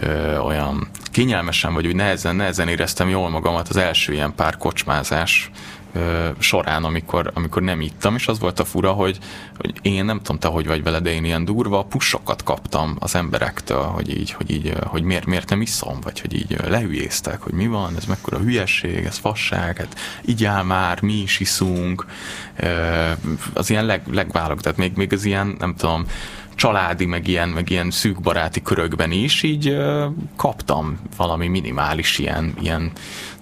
ö, 0.00 0.38
olyan 0.38 0.88
kényelmesen, 1.10 1.74
vagy 1.74 1.86
úgy 1.86 1.94
nehezen, 1.94 2.36
nehezen 2.36 2.68
éreztem 2.68 3.08
jól 3.08 3.28
magamat 3.28 3.68
az 3.68 3.76
első 3.76 4.12
ilyen 4.12 4.34
pár 4.34 4.56
kocsmázás 4.56 5.50
ö, 5.92 6.28
során, 6.38 6.84
amikor, 6.84 7.30
amikor 7.34 7.62
nem 7.62 7.80
ittam, 7.80 8.14
és 8.14 8.28
az 8.28 8.38
volt 8.38 8.60
a 8.60 8.64
fura, 8.64 8.92
hogy, 8.92 9.18
hogy 9.56 9.74
én 9.82 10.04
nem 10.04 10.18
tudom 10.18 10.38
te, 10.38 10.48
hogy 10.48 10.66
vagy 10.66 10.82
vele, 10.82 11.00
de 11.00 11.12
én 11.12 11.24
ilyen 11.24 11.44
durva 11.44 11.82
pusokat 11.82 12.42
kaptam 12.42 12.96
az 12.98 13.14
emberektől, 13.14 13.82
hogy 13.82 14.18
így, 14.18 14.30
hogy 14.30 14.50
így, 14.50 14.72
hogy 14.86 15.02
miért, 15.02 15.26
miért 15.26 15.48
nem 15.48 15.60
iszom, 15.60 16.00
vagy 16.00 16.20
hogy 16.20 16.34
így 16.34 16.56
lehülyéztek, 16.68 17.42
hogy 17.42 17.52
mi 17.52 17.66
van, 17.66 17.96
ez 17.96 18.04
mekkora 18.04 18.38
hülyeség, 18.38 19.04
ez 19.04 19.18
fasság, 19.18 19.76
hát 19.76 19.96
áll 20.44 20.62
már, 20.62 21.02
mi 21.02 21.12
is 21.14 21.40
iszunk, 21.40 22.06
az 23.52 23.70
ilyen 23.70 23.86
leg, 23.86 24.02
legválog, 24.10 24.60
tehát 24.60 24.78
még, 24.78 24.92
még 24.96 25.12
az 25.12 25.24
ilyen, 25.24 25.56
nem 25.58 25.74
tudom, 25.74 26.04
családi, 26.58 27.04
meg 27.04 27.28
ilyen, 27.28 27.48
meg 27.48 27.70
ilyen 27.70 27.90
szűk 27.90 28.20
baráti 28.20 28.62
körökben 28.62 29.10
is 29.10 29.42
így 29.42 29.76
kaptam 30.36 30.98
valami 31.16 31.48
minimális 31.48 32.18
ilyen, 32.18 32.54
ilyen 32.60 32.92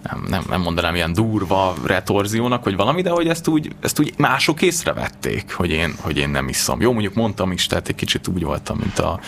nem, 0.02 0.24
nem, 0.28 0.44
nem 0.48 0.60
mondanám 0.60 0.94
ilyen 0.94 1.12
durva 1.12 1.74
retorziónak, 1.84 2.64
vagy 2.64 2.76
valami, 2.76 3.02
de 3.02 3.10
hogy 3.10 3.28
ezt 3.28 3.48
úgy, 3.48 3.70
ezt 3.80 4.00
úgy 4.00 4.14
mások 4.16 4.62
észrevették, 4.62 5.52
hogy 5.52 5.70
én, 5.70 5.94
hogy 6.00 6.16
én 6.16 6.28
nem 6.28 6.48
iszom. 6.48 6.80
Jó, 6.80 6.92
mondjuk 6.92 7.14
mondtam 7.14 7.52
is, 7.52 7.66
tehát 7.66 7.88
egy 7.88 7.94
kicsit 7.94 8.28
úgy 8.28 8.42
voltam, 8.42 8.78
mint 8.78 8.98
a 8.98 9.20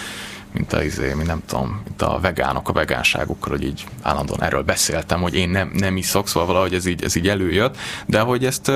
mint 0.52 0.73
a, 0.73 0.83
izé, 0.83 1.14
mi 1.14 1.23
nem 1.23 1.43
tudom, 1.47 1.81
mint 1.85 2.02
a 2.02 2.19
vegánok 2.21 2.69
a 2.69 2.73
vegánságukkal, 2.73 3.50
hogy 3.50 3.64
így 3.64 3.85
állandóan 4.02 4.43
erről 4.43 4.62
beszéltem, 4.62 5.21
hogy 5.21 5.35
én 5.35 5.49
nem, 5.49 5.71
nem 5.75 5.97
iszok, 5.97 6.28
szóval 6.28 6.49
valahogy 6.49 6.75
ez 6.75 6.87
így, 6.87 7.02
ez 7.02 7.17
így 7.17 7.28
előjött, 7.28 7.76
de 8.07 8.21
hogy 8.21 8.45
ezt 8.45 8.73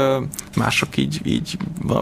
mások 0.57 0.97
így, 0.97 1.21
így 1.25 1.57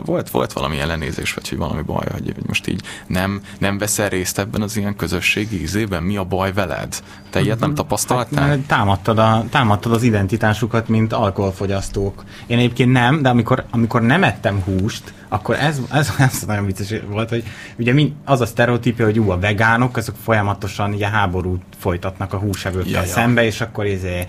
volt, 0.04 0.30
volt 0.30 0.52
valami 0.52 0.78
ellenézés, 0.78 1.34
vagy 1.34 1.48
hogy 1.48 1.58
valami 1.58 1.82
baj, 1.82 2.06
hogy 2.12 2.34
most 2.46 2.68
így 2.68 2.82
nem, 3.06 3.40
nem 3.58 3.78
veszel 3.78 4.08
részt 4.08 4.38
ebben 4.38 4.62
az 4.62 4.76
ilyen 4.76 4.96
közösségi 4.96 5.60
ízében, 5.60 6.02
mi 6.02 6.16
a 6.16 6.24
baj 6.24 6.52
veled? 6.52 7.02
Te 7.30 7.40
ilyet 7.40 7.60
nem 7.60 7.68
mhm. 7.68 7.78
tapasztaltál? 7.78 8.48
Hát, 8.48 8.58
támadtad, 8.58 9.18
a, 9.18 9.44
támadtad 9.50 9.92
az 9.92 10.02
identitásukat, 10.02 10.88
mint 10.88 11.12
alkoholfogyasztók. 11.12 12.24
Én 12.46 12.58
egyébként 12.58 12.92
nem, 12.92 13.22
de 13.22 13.28
amikor, 13.28 13.64
amikor 13.70 14.02
nem 14.02 14.24
ettem 14.24 14.62
húst, 14.62 15.12
akkor 15.32 15.56
ez, 15.56 15.80
ez, 15.92 16.12
ez 16.18 16.42
nagyon 16.46 16.66
vicces 16.66 16.94
volt, 17.08 17.28
hogy 17.28 17.44
ugye 17.78 17.92
mind, 17.92 18.12
az 18.24 18.40
a 18.40 18.46
sztereotípia, 18.46 19.04
hogy 19.04 19.18
ú, 19.18 19.30
a 19.30 19.38
vegánok, 19.38 19.96
azok 19.96 20.16
folyamatosan 20.22 20.92
ilyen 20.92 21.10
háborút 21.10 21.62
folytatnak 21.78 22.32
a 22.32 22.38
húsevőkkel 22.38 23.02
ja, 23.02 23.08
szembe, 23.08 23.40
ja. 23.40 23.46
és 23.46 23.60
akkor 23.60 23.86
izé, 23.86 24.26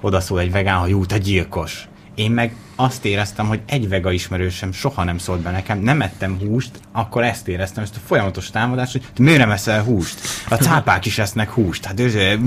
odaszól 0.00 0.40
egy 0.40 0.52
vegán, 0.52 0.78
hogy 0.78 0.92
ú, 0.92 1.06
te 1.06 1.18
gyilkos. 1.18 1.88
Én 2.14 2.30
meg 2.30 2.54
azt 2.76 3.04
éreztem, 3.04 3.46
hogy 3.46 3.60
egy 3.66 3.88
vega 3.88 4.12
ismerősem 4.12 4.72
soha 4.72 5.04
nem 5.04 5.18
szólt 5.18 5.40
be 5.40 5.50
nekem, 5.50 5.78
nem 5.78 6.02
ettem 6.02 6.38
húst, 6.38 6.70
akkor 6.92 7.24
ezt 7.24 7.48
éreztem, 7.48 7.82
ezt 7.82 7.96
a 7.96 8.00
folyamatos 8.06 8.50
támadást, 8.50 8.92
hogy 8.92 9.02
miért 9.18 9.38
nem 9.38 9.50
eszel 9.50 9.82
húst? 9.82 10.20
A 10.48 10.54
cápák 10.54 11.06
is 11.06 11.18
esznek 11.18 11.50
húst, 11.50 11.84
hát 11.84 12.00
őzé, 12.00 12.38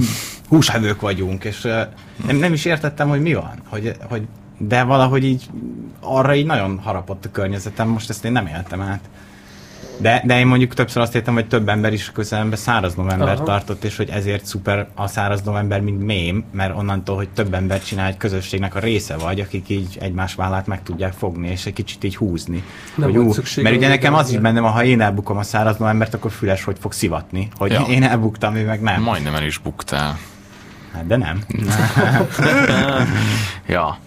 húsevők 0.47 1.01
vagyunk, 1.01 1.43
és 1.43 1.61
nem, 2.27 2.37
nem 2.37 2.53
is 2.53 2.65
értettem, 2.65 3.09
hogy 3.09 3.21
mi 3.21 3.33
van, 3.33 3.61
hogy, 3.69 3.95
hogy 4.09 4.27
de 4.67 4.83
valahogy 4.83 5.23
így 5.23 5.49
arra 5.99 6.35
így 6.35 6.45
nagyon 6.45 6.79
harapott 6.83 7.25
a 7.25 7.31
környezetem, 7.31 7.87
most 7.87 8.09
ezt 8.09 8.25
én 8.25 8.31
nem 8.31 8.47
éltem 8.47 8.81
át. 8.81 9.09
De, 9.97 10.21
de 10.25 10.39
én 10.39 10.47
mondjuk 10.47 10.73
többször 10.73 11.01
azt 11.01 11.15
értem, 11.15 11.33
hogy 11.33 11.47
több 11.47 11.69
ember 11.69 11.93
is 11.93 12.11
közelemben 12.11 12.57
száraz 12.57 12.95
november 12.95 13.33
Aha. 13.33 13.43
tartott, 13.43 13.83
és 13.83 13.97
hogy 13.97 14.09
ezért 14.09 14.45
szuper 14.45 14.87
a 14.95 15.07
száraz 15.07 15.41
november, 15.41 15.81
mint 15.81 16.05
mém, 16.05 16.43
mert 16.51 16.77
onnantól, 16.77 17.15
hogy 17.15 17.29
több 17.29 17.53
ember 17.53 17.83
csinál 17.83 18.07
egy 18.07 18.17
közösségnek 18.17 18.75
a 18.75 18.79
része 18.79 19.17
vagy, 19.17 19.39
akik 19.39 19.69
így 19.69 19.97
egymás 19.99 20.35
vállát 20.35 20.67
meg 20.67 20.83
tudják 20.83 21.13
fogni, 21.13 21.49
és 21.49 21.65
egy 21.65 21.73
kicsit 21.73 22.03
így 22.03 22.15
húzni. 22.15 22.63
Nem 22.95 23.11
hogy, 23.11 23.17
ú, 23.17 23.33
mert 23.61 23.75
ugye 23.75 23.87
nekem 23.87 24.13
az 24.13 24.31
is 24.31 24.39
bennem, 24.39 24.63
ha 24.63 24.83
én 24.83 25.01
elbukom 25.01 25.37
a 25.37 25.43
száraz 25.43 25.77
novembert, 25.77 26.13
akkor 26.13 26.31
füles, 26.31 26.63
hogy 26.63 26.77
fog 26.79 26.93
szivatni. 26.93 27.47
Hogy 27.57 27.71
ja. 27.71 27.85
én 27.89 28.03
elbuktam, 28.03 28.55
ő 28.55 28.65
meg 28.65 28.81
nem. 28.81 29.01
Majdnem 29.01 29.35
el 29.35 29.43
is 29.43 29.57
buktál. 29.57 30.17
Hát 30.93 31.07
de 31.07 31.17
nem. 31.17 31.43
ja. 33.67 33.97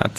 Hát 0.00 0.18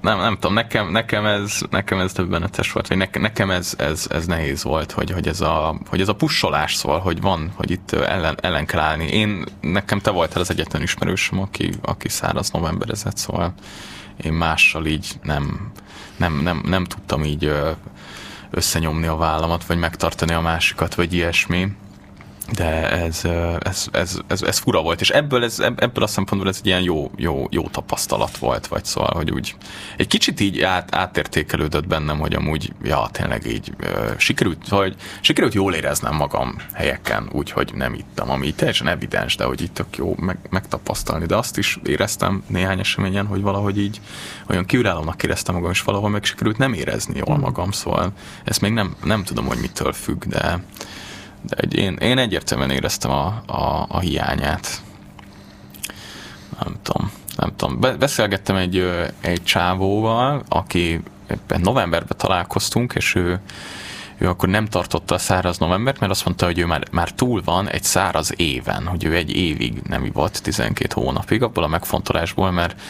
nem, 0.00 0.18
nem 0.18 0.34
tudom, 0.34 0.54
nekem, 0.54 0.90
nekem, 0.90 1.26
ez, 1.26 1.60
nekem 1.70 1.98
ez 1.98 2.12
döbbenetes 2.12 2.72
volt, 2.72 2.88
vagy 2.88 3.08
nekem 3.12 3.50
ez, 3.50 3.74
ez, 3.78 4.06
ez, 4.10 4.26
nehéz 4.26 4.62
volt, 4.62 4.92
hogy, 4.92 5.10
hogy, 5.10 5.28
ez 5.28 5.40
a, 5.40 5.76
hogy 5.88 6.00
ez 6.00 6.08
a 6.08 6.14
pussolás 6.14 6.74
szól, 6.74 6.98
hogy 6.98 7.20
van, 7.20 7.50
hogy 7.54 7.70
itt 7.70 7.92
ellen, 7.92 8.38
ellen 8.40 8.66
kell 8.66 8.80
állni. 8.80 9.06
Én, 9.06 9.44
nekem 9.60 9.98
te 9.98 10.10
voltál 10.10 10.40
az 10.40 10.50
egyetlen 10.50 10.82
ismerősöm, 10.82 11.40
aki, 11.40 11.70
aki 11.82 12.08
száraz 12.08 12.50
novemberezett, 12.50 13.16
szóval 13.16 13.54
én 14.22 14.32
mással 14.32 14.86
így 14.86 15.08
nem, 15.22 15.70
nem, 16.16 16.40
nem, 16.42 16.62
nem 16.64 16.84
tudtam 16.84 17.24
így 17.24 17.52
összenyomni 18.50 19.06
a 19.06 19.16
vállamat, 19.16 19.66
vagy 19.66 19.78
megtartani 19.78 20.32
a 20.32 20.40
másikat, 20.40 20.94
vagy 20.94 21.12
ilyesmi 21.12 21.68
de 22.52 22.90
ez, 22.90 23.24
ez, 23.58 23.86
ez, 23.92 24.18
ez, 24.26 24.42
ez 24.42 24.58
fura 24.58 24.82
volt, 24.82 25.00
és 25.00 25.10
ebből, 25.10 25.44
ez, 25.44 25.58
ebből 25.58 26.04
a 26.04 26.06
szempontból 26.06 26.50
ez 26.50 26.56
egy 26.58 26.66
ilyen 26.66 26.82
jó, 26.82 27.10
jó, 27.16 27.46
jó 27.50 27.68
tapasztalat 27.68 28.36
volt, 28.38 28.66
vagy 28.66 28.84
szóval, 28.84 29.12
hogy 29.14 29.30
úgy 29.30 29.56
egy 29.96 30.06
kicsit 30.06 30.40
így 30.40 30.60
át, 30.60 30.94
átértékelődött 30.94 31.86
bennem, 31.86 32.18
hogy 32.18 32.34
amúgy, 32.34 32.72
ja, 32.82 33.08
tényleg 33.12 33.46
így 33.46 33.72
sikerült, 34.16 34.68
vagy 34.68 34.94
sikerült 35.20 35.54
jól 35.54 35.74
éreznem 35.74 36.14
magam 36.14 36.56
helyeken, 36.72 37.28
úgyhogy 37.32 37.72
nem 37.74 37.94
ittam, 37.94 38.30
ami 38.30 38.54
teljesen 38.54 38.88
evidens, 38.88 39.36
de 39.36 39.44
hogy 39.44 39.62
itt 39.62 39.74
tök 39.74 39.96
jó 39.96 40.14
meg, 40.18 40.38
megtapasztalni, 40.50 41.26
de 41.26 41.36
azt 41.36 41.58
is 41.58 41.78
éreztem 41.84 42.44
néhány 42.46 42.78
eseményen, 42.78 43.26
hogy 43.26 43.40
valahogy 43.40 43.78
így 43.78 44.00
olyan 44.48 44.64
kiürálónak 44.64 45.22
éreztem 45.22 45.54
magam, 45.54 45.70
és 45.70 45.82
valahol 45.82 46.10
meg 46.10 46.24
sikerült 46.24 46.58
nem 46.58 46.72
érezni 46.72 47.16
jól 47.16 47.34
hmm. 47.34 47.44
magam, 47.44 47.70
szóval 47.70 48.12
ezt 48.44 48.60
még 48.60 48.72
nem, 48.72 48.96
nem 49.04 49.24
tudom, 49.24 49.46
hogy 49.46 49.58
mitől 49.58 49.92
függ, 49.92 50.24
de 50.24 50.60
de 51.46 51.56
egy, 51.56 51.74
én, 51.74 51.96
én 51.96 52.18
egyértelműen 52.18 52.70
éreztem 52.70 53.10
a, 53.10 53.42
a, 53.46 53.86
a 53.88 53.98
hiányát. 53.98 54.82
Nem 56.64 56.74
tudom, 56.82 57.10
nem 57.36 57.52
tudom. 57.56 57.80
Be, 57.80 57.96
beszélgettem 57.96 58.56
egy, 58.56 58.90
egy 59.20 59.42
csávóval, 59.42 60.42
aki 60.48 61.00
novemberben 61.62 62.18
találkoztunk, 62.18 62.92
és 62.94 63.14
ő, 63.14 63.40
ő 64.18 64.28
akkor 64.28 64.48
nem 64.48 64.66
tartotta 64.66 65.14
a 65.14 65.18
száraz 65.18 65.58
novembert, 65.58 66.00
mert 66.00 66.12
azt 66.12 66.24
mondta, 66.24 66.44
hogy 66.44 66.58
ő 66.58 66.66
már, 66.66 66.82
már 66.90 67.10
túl 67.10 67.42
van 67.44 67.68
egy 67.68 67.82
száraz 67.82 68.32
éven, 68.36 68.86
hogy 68.86 69.04
ő 69.04 69.14
egy 69.14 69.36
évig 69.36 69.80
nem 69.88 70.04
ivott, 70.04 70.42
12 70.42 70.94
hónapig, 70.94 71.42
abból 71.42 71.64
a 71.64 71.68
megfontolásból, 71.68 72.50
mert 72.50 72.80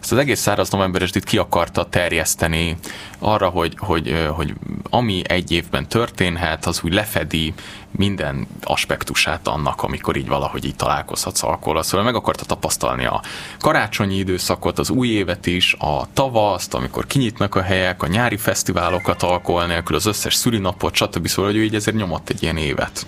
ezt 0.00 0.12
az 0.12 0.18
egész 0.18 0.40
száraz 0.40 0.70
novemberesdit 0.70 1.24
ki 1.24 1.38
akarta 1.38 1.84
terjeszteni 1.84 2.76
arra, 3.18 3.48
hogy, 3.48 3.74
hogy, 3.78 4.26
hogy 4.30 4.54
ami 4.90 5.22
egy 5.26 5.50
évben 5.50 5.88
történhet, 5.88 6.66
az 6.66 6.80
úgy 6.84 6.92
lefedi 6.92 7.54
minden 7.90 8.46
aspektusát 8.62 9.48
annak, 9.48 9.82
amikor 9.82 10.16
így 10.16 10.28
valahogy 10.28 10.64
így 10.64 10.76
találkozhatsz 10.76 11.42
alkoholra. 11.42 11.82
Szóval 11.82 12.04
meg 12.04 12.14
akarta 12.14 12.44
tapasztalni 12.44 13.04
a 13.04 13.22
karácsonyi 13.58 14.16
időszakot, 14.16 14.78
az 14.78 14.90
új 14.90 15.08
évet 15.08 15.46
is, 15.46 15.76
a 15.78 16.06
tavaszt, 16.12 16.74
amikor 16.74 17.06
kinyitnak 17.06 17.54
a 17.54 17.62
helyek, 17.62 18.02
a 18.02 18.06
nyári 18.06 18.36
fesztiválokat 18.36 19.22
alkohol 19.22 19.66
nélkül, 19.66 19.96
az 19.96 20.06
összes 20.06 20.34
szülinapot, 20.34 20.94
stb. 20.94 21.26
Szóval, 21.26 21.50
hogy 21.50 21.60
ő 21.60 21.64
így 21.64 21.74
ezért 21.74 21.96
nyomott 21.96 22.28
egy 22.28 22.42
ilyen 22.42 22.56
évet 22.56 23.06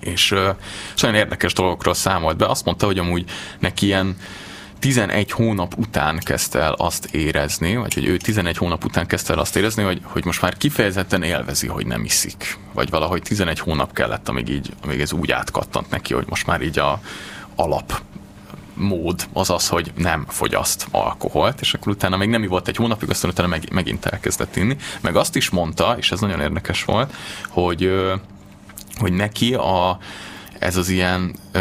és, 0.00 0.34
és 0.94 1.02
olyan 1.02 1.14
érdekes 1.14 1.52
dolgokról 1.52 1.94
számolt 1.94 2.36
be. 2.36 2.46
Azt 2.46 2.64
mondta, 2.64 2.86
hogy 2.86 2.98
amúgy 2.98 3.24
neki 3.58 3.86
ilyen 3.86 4.16
11 4.84 5.30
hónap 5.30 5.74
után 5.78 6.18
kezdte 6.18 6.58
el 6.58 6.72
azt 6.72 7.14
érezni, 7.14 7.76
vagy 7.76 7.94
hogy 7.94 8.06
ő 8.06 8.16
11 8.16 8.56
hónap 8.56 8.84
után 8.84 9.06
kezdte 9.06 9.32
el 9.32 9.38
azt 9.38 9.56
érezni, 9.56 9.82
hogy, 9.82 10.00
hogy 10.02 10.24
most 10.24 10.42
már 10.42 10.56
kifejezetten 10.56 11.22
élvezi, 11.22 11.66
hogy 11.66 11.86
nem 11.86 12.04
iszik. 12.04 12.58
Vagy 12.72 12.90
valahogy 12.90 13.22
11 13.22 13.58
hónap 13.58 13.92
kellett, 13.92 14.28
amíg, 14.28 14.48
így, 14.48 14.72
amíg 14.82 15.00
ez 15.00 15.12
úgy 15.12 15.30
átkattant 15.30 15.90
neki, 15.90 16.14
hogy 16.14 16.26
most 16.28 16.46
már 16.46 16.62
így 16.62 16.78
a 16.78 17.00
alap 17.54 18.02
mód 18.74 19.26
az 19.32 19.50
az, 19.50 19.68
hogy 19.68 19.92
nem 19.96 20.24
fogyaszt 20.28 20.86
alkoholt, 20.90 21.60
és 21.60 21.74
akkor 21.74 21.92
utána 21.92 22.16
még 22.16 22.28
nem 22.28 22.46
volt 22.46 22.68
egy 22.68 22.76
hónapig, 22.76 23.10
aztán 23.10 23.30
utána 23.30 23.48
meg, 23.48 23.68
megint 23.72 24.06
elkezdett 24.06 24.56
inni. 24.56 24.76
Meg 25.00 25.16
azt 25.16 25.36
is 25.36 25.50
mondta, 25.50 25.96
és 25.98 26.12
ez 26.12 26.20
nagyon 26.20 26.40
érdekes 26.40 26.84
volt, 26.84 27.14
hogy, 27.48 27.92
hogy 28.98 29.12
neki 29.12 29.54
a, 29.54 29.98
ez 30.64 30.76
az 30.76 30.88
ilyen, 30.88 31.34
ö, 31.52 31.60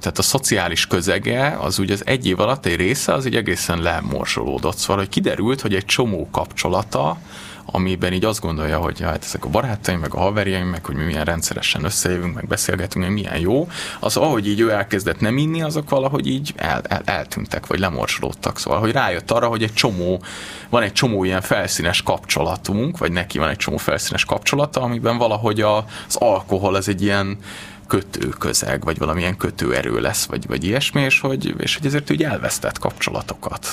tehát 0.00 0.18
a 0.18 0.22
szociális 0.22 0.86
közege, 0.86 1.56
az 1.60 1.78
ugye 1.78 1.92
az 1.92 2.06
egy 2.06 2.26
év 2.26 2.40
alatt 2.40 2.66
egy 2.66 2.76
része, 2.76 3.12
az 3.12 3.26
így 3.26 3.36
egészen 3.36 3.82
lemorzsolódott. 3.82 4.76
Szóval, 4.76 4.96
hogy 4.96 5.08
kiderült, 5.08 5.60
hogy 5.60 5.74
egy 5.74 5.84
csomó 5.84 6.28
kapcsolata, 6.30 7.18
amiben 7.64 8.12
így 8.12 8.24
azt 8.24 8.40
gondolja, 8.40 8.78
hogy 8.78 9.00
hát 9.00 9.24
ezek 9.24 9.44
a 9.44 9.48
barátaim, 9.48 9.98
meg 9.98 10.14
a 10.14 10.18
haverjaim, 10.18 10.66
meg 10.66 10.84
hogy 10.84 10.94
mi 10.94 11.04
milyen 11.04 11.24
rendszeresen 11.24 11.84
összejövünk, 11.84 12.34
meg 12.34 12.46
beszélgetünk, 12.46 13.04
meg 13.04 13.14
milyen 13.14 13.38
jó, 13.38 13.68
az 14.00 14.16
ahogy 14.16 14.48
így 14.48 14.60
ő 14.60 14.70
elkezdett 14.70 15.20
nem 15.20 15.38
inni, 15.38 15.62
azok 15.62 15.90
valahogy 15.90 16.26
így 16.26 16.52
el, 16.56 16.80
el, 16.88 17.02
eltűntek, 17.04 17.66
vagy 17.66 17.78
lemorsolódtak. 17.78 18.58
Szóval, 18.58 18.80
hogy 18.80 18.92
rájött 18.92 19.30
arra, 19.30 19.46
hogy 19.46 19.62
egy 19.62 19.74
csomó, 19.74 20.22
van 20.68 20.82
egy 20.82 20.92
csomó 20.92 21.24
ilyen 21.24 21.40
felszínes 21.40 22.02
kapcsolatunk, 22.02 22.98
vagy 22.98 23.12
neki 23.12 23.38
van 23.38 23.48
egy 23.48 23.56
csomó 23.56 23.76
felszínes 23.76 24.24
kapcsolata, 24.24 24.80
amiben 24.80 25.18
valahogy 25.18 25.60
a, 25.60 25.76
az 26.08 26.16
alkohol 26.16 26.74
az 26.74 26.88
egy 26.88 27.02
ilyen 27.02 27.38
kötőközeg, 27.86 28.84
vagy 28.84 28.98
valamilyen 28.98 29.36
kötőerő 29.36 30.00
lesz, 30.00 30.24
vagy, 30.24 30.46
vagy 30.46 30.64
ilyesmi, 30.64 31.00
és 31.00 31.20
hogy, 31.20 31.54
és 31.58 31.76
hogy 31.76 31.86
ezért 31.86 32.10
úgy 32.10 32.22
elvesztett 32.22 32.78
kapcsolatokat. 32.78 33.68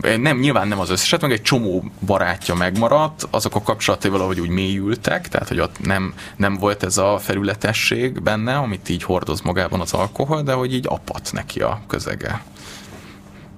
Nem, 0.00 0.38
nyilván 0.38 0.68
nem 0.68 0.80
az 0.80 0.90
összeset, 0.90 1.20
meg 1.20 1.32
egy 1.32 1.42
csomó 1.42 1.84
barátja 2.06 2.54
megmaradt, 2.54 3.26
azok 3.30 3.54
a 3.54 3.62
kapcsolatai 3.62 4.10
valahogy 4.10 4.40
úgy 4.40 4.48
mélyültek, 4.48 5.28
tehát 5.28 5.48
hogy 5.48 5.60
ott 5.60 5.80
nem, 5.80 6.14
nem 6.36 6.56
volt 6.56 6.82
ez 6.82 6.98
a 6.98 7.18
felületesség 7.18 8.22
benne, 8.22 8.56
amit 8.56 8.88
így 8.88 9.02
hordoz 9.02 9.40
magában 9.40 9.80
az 9.80 9.92
alkohol, 9.92 10.42
de 10.42 10.52
hogy 10.52 10.74
így 10.74 10.86
apat 10.88 11.28
neki 11.32 11.60
a 11.60 11.80
közege. 11.86 12.42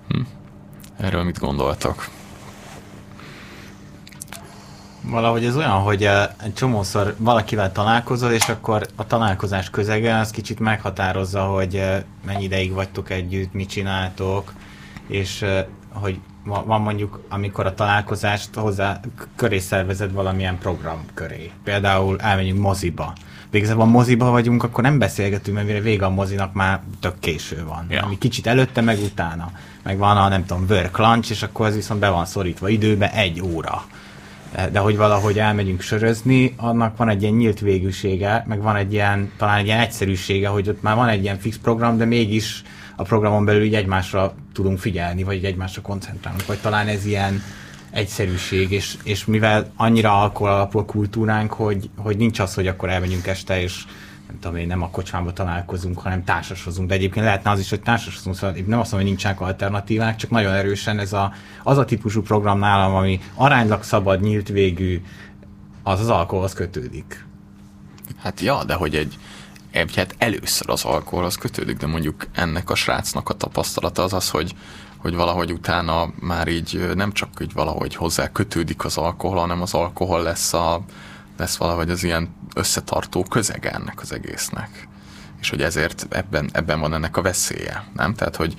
Hm. 0.08 0.20
Erről 0.96 1.22
mit 1.22 1.38
gondoltak? 1.38 2.08
Valahogy 5.10 5.44
ez 5.44 5.56
olyan, 5.56 5.70
hogy 5.82 6.04
eh, 6.04 6.28
egy 6.42 6.54
csomószor 6.54 7.14
valakivel 7.18 7.72
találkozol, 7.72 8.30
és 8.30 8.48
akkor 8.48 8.86
a 8.96 9.06
találkozás 9.06 9.70
közege 9.70 10.18
az 10.18 10.30
kicsit 10.30 10.58
meghatározza, 10.58 11.42
hogy 11.42 11.74
eh, 11.74 12.02
mennyi 12.26 12.42
ideig 12.42 12.72
vagytok 12.72 13.10
együtt, 13.10 13.52
mit 13.52 13.68
csináltok, 13.68 14.52
és 15.06 15.42
eh, 15.42 15.64
hogy 15.92 16.20
van 16.44 16.80
mondjuk, 16.80 17.20
amikor 17.28 17.66
a 17.66 17.74
találkozást 17.74 18.54
hozzá 18.54 19.00
köré 19.36 19.58
szervezed 19.58 20.12
valamilyen 20.12 20.58
program 20.58 21.00
köré. 21.14 21.50
Például 21.64 22.20
elmegyünk 22.20 22.58
moziba. 22.58 23.12
Végzőben 23.50 23.86
a 23.86 23.90
moziba 23.90 24.30
vagyunk, 24.30 24.62
akkor 24.62 24.82
nem 24.82 24.98
beszélgetünk, 24.98 25.56
mert 25.56 25.68
mire 25.68 25.80
vége 25.80 26.04
a 26.04 26.10
mozinak 26.10 26.52
már 26.52 26.80
tök 27.00 27.18
késő 27.18 27.64
van. 27.64 27.86
Ja. 27.88 28.02
Ami 28.02 28.18
kicsit 28.18 28.46
előtte, 28.46 28.80
meg 28.80 28.98
utána. 28.98 29.50
Meg 29.82 29.98
van 29.98 30.16
a, 30.16 30.28
nem 30.28 30.44
tudom, 30.46 30.64
work 30.68 30.98
lunch, 30.98 31.30
és 31.30 31.42
akkor 31.42 31.66
az 31.66 31.74
viszont 31.74 32.00
be 32.00 32.08
van 32.08 32.26
szorítva 32.26 32.68
időbe 32.68 33.12
egy 33.12 33.42
óra 33.42 33.84
de 34.72 34.78
hogy 34.78 34.96
valahogy 34.96 35.38
elmegyünk 35.38 35.80
sörözni, 35.80 36.54
annak 36.56 36.96
van 36.96 37.08
egy 37.08 37.22
ilyen 37.22 37.34
nyílt 37.34 37.60
végűsége, 37.60 38.44
meg 38.48 38.62
van 38.62 38.76
egy 38.76 38.92
ilyen, 38.92 39.32
talán 39.36 39.58
egy 39.58 39.66
ilyen 39.66 39.80
egyszerűsége, 39.80 40.48
hogy 40.48 40.68
ott 40.68 40.82
már 40.82 40.96
van 40.96 41.08
egy 41.08 41.22
ilyen 41.22 41.38
fix 41.38 41.58
program, 41.58 41.96
de 41.96 42.04
mégis 42.04 42.62
a 42.96 43.02
programon 43.02 43.44
belül 43.44 43.62
így 43.62 43.74
egymásra 43.74 44.34
tudunk 44.52 44.78
figyelni, 44.78 45.22
vagy 45.22 45.44
egymásra 45.44 45.82
koncentrálunk, 45.82 46.46
vagy 46.46 46.58
talán 46.58 46.86
ez 46.86 47.06
ilyen 47.06 47.42
egyszerűség, 47.90 48.70
és, 48.70 48.96
és 49.02 49.24
mivel 49.24 49.72
annyira 49.76 50.20
alkohol 50.20 50.52
alapú 50.52 50.78
a 50.78 50.84
kultúránk, 50.84 51.52
hogy, 51.52 51.90
hogy 51.96 52.16
nincs 52.16 52.38
az, 52.38 52.54
hogy 52.54 52.66
akkor 52.66 52.88
elmegyünk 52.88 53.26
este, 53.26 53.62
és 53.62 53.84
nem 54.28 54.38
tudom 54.40 54.66
nem 54.66 54.82
a 54.82 54.90
kocsmába 54.90 55.32
találkozunk, 55.32 55.98
hanem 55.98 56.24
társasozunk. 56.24 56.88
De 56.88 56.94
egyébként 56.94 57.24
lehetne 57.24 57.50
az 57.50 57.58
is, 57.58 57.70
hogy 57.70 57.80
társasozunk, 57.80 58.36
szóval 58.36 58.50
nem 58.50 58.78
azt 58.78 58.90
mondom, 58.90 58.92
hogy 58.92 59.04
nincsenek 59.04 59.40
alternatívák, 59.40 60.16
csak 60.16 60.30
nagyon 60.30 60.52
erősen 60.52 60.98
ez 60.98 61.12
a, 61.12 61.32
az 61.62 61.78
a 61.78 61.84
típusú 61.84 62.22
program 62.22 62.58
nálam, 62.58 62.94
ami 62.94 63.20
aránylag 63.34 63.82
szabad, 63.82 64.20
nyílt 64.20 64.48
végű, 64.48 65.02
az 65.82 66.00
az 66.00 66.08
alkoholhoz 66.08 66.52
kötődik. 66.52 67.26
Hát 68.18 68.40
ja, 68.40 68.64
de 68.64 68.74
hogy 68.74 68.94
egy, 68.94 69.18
egy 69.70 69.96
hát 69.96 70.14
először 70.18 70.70
az 70.70 70.84
alkoholhoz 70.84 71.36
kötődik, 71.36 71.76
de 71.76 71.86
mondjuk 71.86 72.26
ennek 72.32 72.70
a 72.70 72.74
srácnak 72.74 73.28
a 73.28 73.34
tapasztalata 73.34 74.02
az 74.02 74.12
az, 74.12 74.30
hogy, 74.30 74.54
hogy 74.96 75.14
valahogy 75.14 75.52
utána 75.52 76.12
már 76.20 76.48
így 76.48 76.90
nem 76.94 77.12
csak 77.12 77.28
így 77.42 77.52
valahogy 77.52 77.94
hozzá 77.94 78.32
kötődik 78.32 78.84
az 78.84 78.96
alkohol, 78.96 79.38
hanem 79.38 79.62
az 79.62 79.74
alkohol 79.74 80.22
lesz 80.22 80.52
a, 80.52 80.84
lesz 81.38 81.56
valahogy 81.56 81.90
az 81.90 82.04
ilyen 82.04 82.34
összetartó 82.54 83.22
közege 83.22 83.70
ennek 83.70 84.00
az 84.00 84.12
egésznek. 84.12 84.88
És 85.40 85.50
hogy 85.50 85.62
ezért 85.62 86.06
ebben, 86.10 86.50
ebben 86.52 86.80
van 86.80 86.94
ennek 86.94 87.16
a 87.16 87.22
veszélye, 87.22 87.84
nem? 87.94 88.14
Tehát, 88.14 88.36
hogy, 88.36 88.54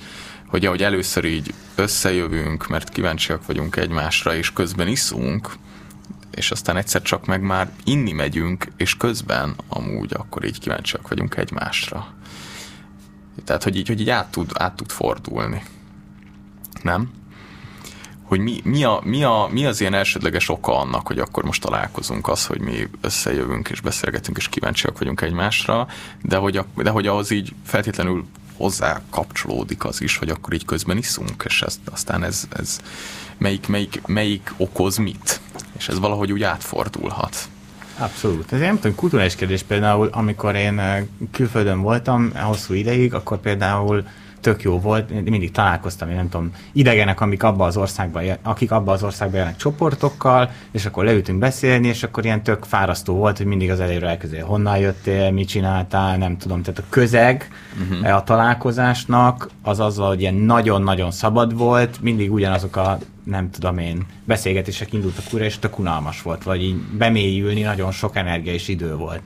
hogy 0.46 0.66
ahogy 0.66 0.82
először 0.82 1.24
így 1.24 1.54
összejövünk, 1.74 2.68
mert 2.68 2.88
kíváncsiak 2.88 3.46
vagyunk 3.46 3.76
egymásra, 3.76 4.34
és 4.34 4.52
közben 4.52 4.88
iszunk, 4.88 5.52
és 6.30 6.50
aztán 6.50 6.76
egyszer 6.76 7.02
csak 7.02 7.26
meg 7.26 7.42
már 7.42 7.70
inni 7.84 8.12
megyünk, 8.12 8.66
és 8.76 8.96
közben 8.96 9.54
amúgy 9.68 10.12
akkor 10.14 10.44
így 10.44 10.58
kíváncsiak 10.58 11.08
vagyunk 11.08 11.36
egymásra. 11.36 12.14
Tehát, 13.44 13.62
hogy 13.62 13.76
így, 13.76 13.88
hogy 13.88 14.00
így 14.00 14.10
át, 14.10 14.30
tud, 14.30 14.50
át 14.54 14.74
tud 14.74 14.90
fordulni. 14.90 15.62
Nem? 16.82 17.10
Hogy 18.30 18.40
mi, 18.40 18.60
mi, 18.64 18.84
a, 18.84 19.00
mi, 19.04 19.24
a, 19.24 19.48
mi 19.50 19.66
az 19.66 19.80
ilyen 19.80 19.94
elsődleges 19.94 20.48
oka 20.48 20.78
annak, 20.78 21.06
hogy 21.06 21.18
akkor 21.18 21.44
most 21.44 21.62
találkozunk 21.62 22.28
az, 22.28 22.46
hogy 22.46 22.60
mi 22.60 22.88
összejövünk 23.00 23.68
és 23.68 23.80
beszélgetünk 23.80 24.36
és 24.36 24.48
kíváncsiak 24.48 24.98
vagyunk 24.98 25.20
egymásra, 25.20 25.86
de 26.22 26.36
hogy, 26.36 26.56
a, 26.56 26.66
de 26.76 26.90
hogy 26.90 27.06
ahhoz 27.06 27.30
így 27.30 27.52
feltétlenül 27.64 28.24
hozzá 28.56 29.00
kapcsolódik 29.10 29.84
az 29.84 30.02
is, 30.02 30.16
hogy 30.16 30.28
akkor 30.28 30.52
így 30.52 30.64
közben 30.64 30.96
iszunk, 30.96 31.42
és 31.46 31.62
ezt, 31.62 31.80
aztán 31.92 32.24
ez, 32.24 32.48
ez 32.56 32.80
melyik, 33.38 33.68
melyik, 33.68 34.02
melyik 34.06 34.54
okoz 34.56 34.96
mit. 34.96 35.40
És 35.78 35.88
ez 35.88 35.98
valahogy 35.98 36.32
úgy 36.32 36.42
átfordulhat. 36.42 37.48
Abszolút. 37.98 38.52
Ez 38.52 38.60
nem 38.60 38.74
tudom, 38.74 38.96
kulturális 38.96 39.34
kérdés 39.34 39.62
például, 39.62 40.08
amikor 40.12 40.54
én 40.54 41.08
külföldön 41.32 41.80
voltam 41.80 42.32
hosszú 42.34 42.74
ideig, 42.74 43.14
akkor 43.14 43.40
például 43.40 44.04
tök 44.40 44.62
jó 44.62 44.80
volt, 44.80 45.10
mindig 45.10 45.50
találkoztam, 45.50 46.08
én 46.08 46.14
nem 46.14 46.28
tudom, 46.28 46.50
idegenek, 46.72 47.20
amik 47.20 47.42
abba 47.42 47.64
az 47.64 47.76
országban, 47.76 48.24
akik 48.42 48.70
abba 48.70 48.92
az 48.92 49.02
országban 49.02 49.38
jönnek 49.38 49.56
csoportokkal, 49.56 50.50
és 50.70 50.86
akkor 50.86 51.04
leültünk 51.04 51.38
beszélni, 51.38 51.88
és 51.88 52.02
akkor 52.02 52.24
ilyen 52.24 52.42
tök 52.42 52.64
fárasztó 52.64 53.14
volt, 53.14 53.36
hogy 53.36 53.46
mindig 53.46 53.70
az 53.70 53.80
elejéről 53.80 54.08
elkezdél, 54.08 54.44
honnan 54.44 54.78
jöttél, 54.78 55.30
mit 55.30 55.48
csináltál, 55.48 56.16
nem 56.16 56.36
tudom, 56.36 56.62
tehát 56.62 56.78
a 56.80 56.84
közeg 56.88 57.48
uh-huh. 57.90 58.16
a 58.16 58.22
találkozásnak 58.22 59.50
az 59.62 59.80
azzal, 59.80 60.08
hogy 60.08 60.20
ilyen 60.20 60.34
nagyon-nagyon 60.34 61.10
szabad 61.10 61.56
volt, 61.56 62.00
mindig 62.00 62.32
ugyanazok 62.32 62.76
a 62.76 62.98
nem 63.24 63.50
tudom 63.50 63.78
én, 63.78 64.06
beszélgetések 64.24 64.92
indultak 64.92 65.24
újra, 65.32 65.44
és 65.44 65.58
tök 65.58 65.78
unalmas 65.78 66.22
volt, 66.22 66.42
vagy 66.42 66.62
így 66.62 66.76
bemélyülni 66.76 67.60
nagyon 67.60 67.92
sok 67.92 68.16
energia 68.16 68.52
és 68.52 68.68
idő 68.68 68.94
volt 68.94 69.20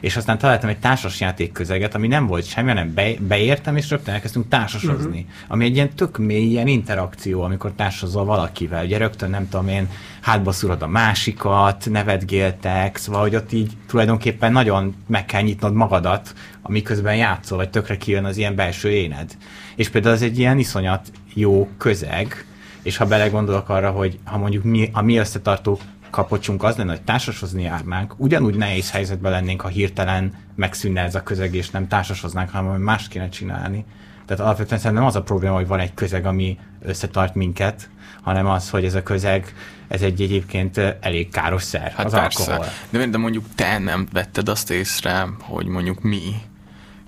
és 0.00 0.16
aztán 0.16 0.38
találtam 0.38 0.68
egy 0.68 0.78
társasjáték 0.78 1.52
közeget, 1.52 1.94
ami 1.94 2.06
nem 2.06 2.26
volt 2.26 2.46
semmi, 2.46 2.68
hanem 2.68 2.94
be, 2.94 3.10
beértem, 3.20 3.76
és 3.76 3.90
rögtön 3.90 4.14
elkezdtünk 4.14 4.48
társasozni. 4.48 5.18
Uh-huh. 5.18 5.46
Ami 5.48 5.64
egy 5.64 5.74
ilyen 5.74 5.94
tök 5.94 6.18
mély 6.18 6.46
ilyen 6.46 6.66
interakció, 6.66 7.42
amikor 7.42 7.72
társazol 7.76 8.24
valakivel. 8.24 8.84
Ugye 8.84 8.98
rögtön 8.98 9.30
nem 9.30 9.48
tudom 9.48 9.68
én, 9.68 9.88
hátba 10.20 10.52
szurod 10.52 10.82
a 10.82 10.86
másikat, 10.86 11.86
nevetgéltek, 11.90 12.96
szóval, 12.96 13.20
hogy 13.20 13.34
ott 13.34 13.52
így 13.52 13.72
tulajdonképpen 13.86 14.52
nagyon 14.52 14.94
meg 15.06 15.24
kell 15.24 15.42
nyitnod 15.42 15.72
magadat, 15.72 16.34
amiközben 16.62 17.16
játszol, 17.16 17.58
vagy 17.58 17.70
tökre 17.70 17.96
kijön 17.96 18.24
az 18.24 18.36
ilyen 18.36 18.54
belső 18.54 18.90
éned. 18.90 19.36
És 19.76 19.88
például 19.88 20.14
ez 20.14 20.22
egy 20.22 20.38
ilyen 20.38 20.58
iszonyat 20.58 21.10
jó 21.34 21.68
közeg, 21.78 22.46
és 22.82 22.96
ha 22.96 23.06
belegondolok 23.06 23.68
arra, 23.68 23.90
hogy 23.90 24.18
ha 24.24 24.38
mondjuk 24.38 24.64
mi, 24.64 24.90
a 24.92 25.02
mi 25.02 25.16
összetartó 25.16 25.78
kapocsunk 26.10 26.62
az 26.62 26.76
lenne, 26.76 26.90
hogy 26.90 27.02
társasozni 27.02 27.62
járnánk, 27.62 28.14
ugyanúgy 28.16 28.54
nehéz 28.54 28.90
helyzetben 28.90 29.32
lennénk, 29.32 29.60
ha 29.60 29.68
hirtelen 29.68 30.34
megszűnne 30.54 31.00
ez 31.00 31.14
a 31.14 31.22
közeg, 31.22 31.54
és 31.54 31.70
nem 31.70 31.88
társasoznánk, 31.88 32.50
hanem 32.50 32.80
más 32.80 33.08
kéne 33.08 33.28
csinálni. 33.28 33.84
Tehát 34.26 34.42
alapvetően 34.42 34.80
szerintem 34.80 35.06
az 35.06 35.16
a 35.16 35.22
probléma, 35.22 35.54
hogy 35.54 35.66
van 35.66 35.80
egy 35.80 35.94
közeg, 35.94 36.26
ami 36.26 36.58
összetart 36.82 37.34
minket, 37.34 37.88
hanem 38.22 38.46
az, 38.46 38.70
hogy 38.70 38.84
ez 38.84 38.94
a 38.94 39.02
közeg, 39.02 39.54
ez 39.88 40.02
egy 40.02 40.22
egyébként 40.22 40.78
elég 41.00 41.30
káros 41.30 41.62
szer, 41.62 41.92
hát 41.92 42.06
az 42.06 42.12
persze. 42.12 42.52
alkohol. 42.52 42.72
De, 42.90 43.06
de 43.06 43.18
mondjuk 43.18 43.44
te 43.54 43.78
nem 43.78 44.08
vetted 44.12 44.48
azt 44.48 44.70
észre, 44.70 45.26
hogy 45.40 45.66
mondjuk 45.66 46.02
mi 46.02 46.20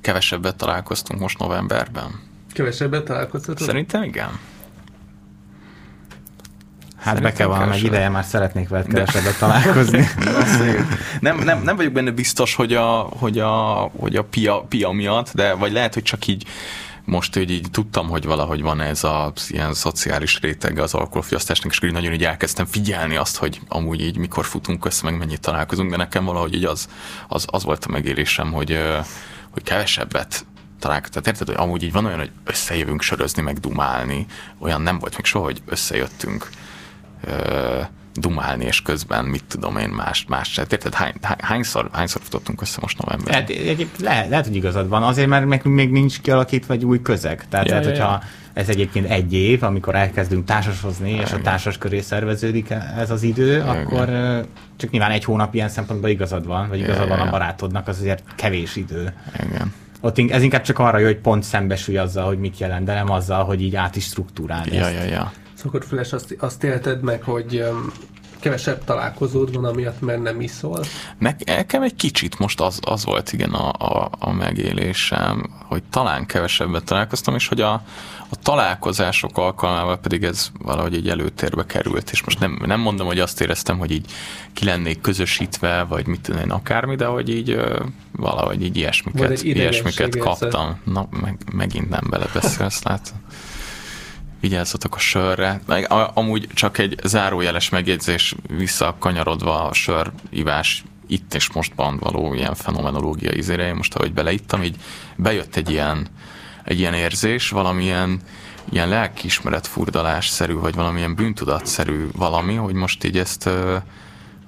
kevesebbet 0.00 0.56
találkoztunk 0.56 1.20
most 1.20 1.38
novemberben? 1.38 2.20
Kevesebbet 2.52 3.04
találkoztatok? 3.04 3.66
Szerintem 3.66 4.02
igen. 4.02 4.38
Hát 7.00 7.22
be 7.22 7.32
kell 7.32 7.46
valami 7.46 7.74
egy 7.74 7.84
ideje, 7.84 8.08
már 8.08 8.24
szeretnék 8.24 8.68
veled 8.68 8.86
kevesebbet 8.86 9.38
találkozni. 9.38 10.08
nem, 11.20 11.38
nem, 11.38 11.62
nem 11.62 11.76
vagyok 11.76 11.92
benne 11.92 12.10
biztos, 12.10 12.54
hogy 12.54 12.74
a, 12.74 13.08
hogy 13.18 13.38
a, 13.38 13.90
hogy 13.98 14.16
a 14.16 14.24
pia, 14.24 14.60
pia 14.68 14.90
miatt, 14.90 15.34
de 15.34 15.54
vagy 15.54 15.72
lehet, 15.72 15.94
hogy 15.94 16.02
csak 16.02 16.26
így 16.26 16.46
most 17.04 17.34
hogy 17.34 17.50
így 17.50 17.70
tudtam, 17.70 18.08
hogy 18.08 18.24
valahogy 18.24 18.62
van 18.62 18.80
ez 18.80 19.04
a 19.04 19.32
ilyen 19.48 19.74
szociális 19.74 20.40
rétege 20.40 20.82
az 20.82 20.94
alkoholfogyasztásnak, 20.94 21.72
és 21.72 21.80
nagyon 21.80 22.12
így 22.12 22.24
elkezdtem 22.24 22.66
figyelni 22.66 23.16
azt, 23.16 23.36
hogy 23.36 23.60
amúgy 23.68 24.00
így 24.00 24.16
mikor 24.16 24.44
futunk 24.44 24.84
össze, 24.84 25.04
meg 25.04 25.18
mennyit 25.18 25.40
találkozunk, 25.40 25.90
de 25.90 25.96
nekem 25.96 26.24
valahogy 26.24 26.54
így 26.54 26.64
az, 26.64 26.88
az, 27.28 27.44
az 27.50 27.64
volt 27.64 27.84
a 27.84 27.90
megélésem, 27.90 28.52
hogy, 28.52 28.78
hogy 29.50 29.62
kevesebbet 29.62 30.46
találkozunk. 30.78 31.24
Tehát 31.24 31.26
érted, 31.26 31.56
hogy 31.56 31.66
amúgy 31.66 31.82
így 31.82 31.92
van 31.92 32.04
olyan, 32.04 32.18
hogy 32.18 32.30
összejövünk 32.44 33.02
sörözni, 33.02 33.42
meg 33.42 33.58
dumálni, 33.58 34.26
olyan 34.58 34.82
nem 34.82 34.98
volt 34.98 35.16
még 35.16 35.24
soha, 35.24 35.44
hogy 35.44 35.62
összejöttünk 35.66 36.48
dumálni, 38.14 38.64
és 38.64 38.82
közben 38.82 39.24
mit 39.24 39.44
tudom 39.44 39.76
én 39.76 39.88
más, 39.88 40.24
más 40.28 40.52
tehát 40.52 40.72
érted, 40.72 40.94
hány, 40.94 41.12
hányszor, 41.38 41.88
hányszor 41.92 42.20
futottunk 42.24 42.62
össze 42.62 42.78
most 42.80 42.98
novemberben? 42.98 43.40
Hát, 43.40 43.50
egyébként 43.50 43.90
lehet, 44.00 44.28
lehet, 44.28 44.46
hogy 44.46 44.56
igazad 44.56 44.88
van, 44.88 45.02
azért, 45.02 45.28
mert 45.28 45.46
nekünk 45.46 45.74
még 45.74 45.90
nincs 45.90 46.20
kialakítva 46.20 46.74
egy 46.74 46.84
új 46.84 47.02
közeg. 47.02 47.48
Tehát, 47.48 47.66
ja, 47.66 47.72
lehet, 47.72 47.86
ja, 47.86 47.90
hogyha 47.90 48.12
ja. 48.12 48.28
ez 48.52 48.68
egyébként 48.68 49.10
egy 49.10 49.34
év, 49.34 49.62
amikor 49.62 49.94
elkezdünk 49.94 50.44
társasozni, 50.44 51.10
ja, 51.10 51.22
és 51.22 51.32
a 51.32 51.40
társas 51.40 51.78
köré 51.78 52.00
szerveződik 52.00 52.70
ez 52.98 53.10
az 53.10 53.22
idő, 53.22 53.56
ja, 53.56 53.70
akkor 53.70 54.08
ja. 54.08 54.44
csak 54.76 54.90
nyilván 54.90 55.10
egy 55.10 55.24
hónap 55.24 55.54
ilyen 55.54 55.68
szempontból 55.68 56.10
igazad 56.10 56.46
van, 56.46 56.68
vagy 56.68 56.78
igazad 56.78 57.02
ja, 57.02 57.08
van 57.08 57.18
ja. 57.18 57.24
a 57.24 57.30
barátodnak, 57.30 57.88
az 57.88 57.98
azért 57.98 58.22
kevés 58.36 58.76
idő. 58.76 59.14
Igen. 59.50 59.72
Ott 60.00 60.18
ez 60.18 60.42
inkább 60.42 60.62
csak 60.62 60.78
arra 60.78 60.98
jó, 60.98 61.06
hogy 61.06 61.18
pont 61.18 61.42
szembesülj 61.42 61.96
azzal, 61.96 62.26
hogy 62.26 62.38
mit 62.38 62.58
jelent, 62.58 62.84
de 62.84 62.94
nem 62.94 63.10
azzal, 63.10 63.44
hogy 63.44 63.62
így 63.62 63.76
át 63.76 63.96
is 63.96 64.04
struktúrálni 64.04 64.74
ja, 64.74 64.84
ezt. 64.84 64.94
Ja, 64.94 65.04
ja. 65.04 65.32
Szóval 65.62 65.80
Füles, 65.80 66.12
azt, 66.12 66.36
azt 66.38 66.64
élted 66.64 67.02
meg, 67.02 67.22
hogy 67.22 67.64
kevesebb 68.40 68.84
találkozód 68.84 69.54
van, 69.54 69.64
amiatt 69.64 70.00
mert 70.00 70.22
nem 70.22 70.40
iszol? 70.40 70.84
Nekem 71.18 71.82
egy 71.82 71.94
kicsit 71.94 72.38
most 72.38 72.60
az, 72.60 72.78
az 72.82 73.04
volt 73.04 73.32
igen 73.32 73.50
a, 73.50 73.72
a, 73.72 74.10
a 74.18 74.32
megélésem, 74.32 75.50
hogy 75.68 75.82
talán 75.90 76.26
kevesebbet 76.26 76.84
találkoztam, 76.84 77.34
és 77.34 77.48
hogy 77.48 77.60
a, 77.60 77.72
a 78.28 78.36
találkozások 78.42 79.38
alkalmával 79.38 79.98
pedig 79.98 80.24
ez 80.24 80.50
valahogy 80.62 80.94
egy 80.94 81.08
előtérbe 81.08 81.66
került, 81.66 82.10
és 82.10 82.24
most 82.24 82.38
nem, 82.38 82.62
nem 82.66 82.80
mondom, 82.80 83.06
hogy 83.06 83.20
azt 83.20 83.40
éreztem, 83.40 83.78
hogy 83.78 83.90
így 83.90 84.12
ki 84.52 84.64
lennék 84.64 85.00
közösítve, 85.00 85.82
vagy 85.82 86.06
mit 86.06 86.20
tudom 86.20 86.40
én, 86.40 86.50
akármi, 86.50 86.96
de 86.96 87.06
hogy 87.06 87.28
így 87.28 87.60
valahogy 88.12 88.62
így 88.62 88.76
ilyesmiket, 88.76 89.42
ilyesmiket 89.42 90.16
kaptam. 90.16 90.80
Na, 90.84 91.08
meg, 91.20 91.38
megint 91.52 91.88
nem 91.88 92.06
belebeszélsz, 92.10 92.82
látod 92.82 93.14
vigyázzatok 94.40 94.94
a 94.94 94.98
sörre. 94.98 95.60
Meg, 95.66 95.92
amúgy 96.14 96.48
csak 96.54 96.78
egy 96.78 96.98
zárójeles 97.04 97.68
megjegyzés 97.68 98.34
visszakanyarodva 98.48 99.64
a 99.64 99.72
sör 99.72 100.12
ivás 100.30 100.84
itt 101.06 101.34
és 101.34 101.52
mostban 101.52 101.98
való 101.98 102.34
ilyen 102.34 102.54
fenomenológia 102.54 103.32
izére. 103.32 103.66
Én 103.66 103.74
most, 103.74 103.94
ahogy 103.94 104.12
beleittam, 104.12 104.62
így 104.62 104.76
bejött 105.16 105.56
egy 105.56 105.70
ilyen, 105.70 106.06
egy 106.64 106.78
ilyen 106.78 106.94
érzés, 106.94 107.48
valamilyen 107.48 108.20
ilyen 108.70 108.88
lelkiismeret 108.88 109.66
furdalásszerű, 109.66 110.54
vagy 110.54 110.74
valamilyen 110.74 111.14
bűntudatszerű 111.14 112.08
valami, 112.16 112.54
hogy 112.54 112.74
most 112.74 113.04
így 113.04 113.18
ezt 113.18 113.50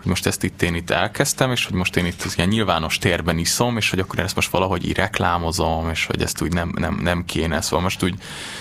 hogy 0.01 0.09
most 0.09 0.27
ezt 0.27 0.45
itt 0.45 0.63
én 0.63 0.75
itt 0.75 0.91
elkezdtem, 0.91 1.51
és 1.51 1.65
hogy 1.65 1.75
most 1.75 1.97
én 1.97 2.07
itt 2.07 2.23
az 2.23 2.37
ilyen 2.37 2.49
nyilvános 2.49 2.99
térben 2.99 3.39
iszom, 3.39 3.77
és 3.77 3.91
hogy 3.91 3.99
akkor 3.99 4.19
ezt 4.19 4.35
most 4.35 4.51
valahogy 4.51 4.89
így 4.89 4.97
reklámozom, 4.97 5.91
és 5.91 6.07
hogy 6.07 6.23
ezt 6.23 6.43
úgy 6.43 6.53
nem, 6.53 6.73
nem, 6.75 6.99
nem 7.03 7.25
kéne. 7.25 7.61
Szóval 7.61 7.81
most 7.81 8.03
úgy, 8.03 8.15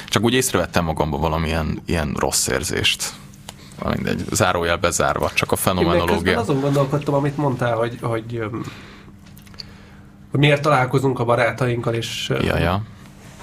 csak 0.08 0.24
úgy 0.24 0.34
észrevettem 0.34 0.84
magamban 0.84 1.20
valamilyen 1.20 1.82
ilyen 1.86 2.16
rossz 2.18 2.48
érzést. 2.48 3.14
Mindegy, 3.84 4.24
zárójel 4.32 4.78
bezárva, 4.78 5.32
csak 5.34 5.52
a 5.52 5.56
fenomenológia. 5.56 6.32
Én 6.32 6.38
azon 6.38 6.60
gondolkodtam, 6.60 7.14
amit 7.14 7.38
mondtál, 7.38 7.76
hogy, 7.76 7.98
hogy, 8.02 8.44
hogy 10.32 10.40
miért 10.40 10.62
találkozunk 10.62 11.20
a 11.20 11.26
barátainkkal, 11.26 11.94
és 11.94 12.32
ja, 12.42 12.58
ja 12.58 12.84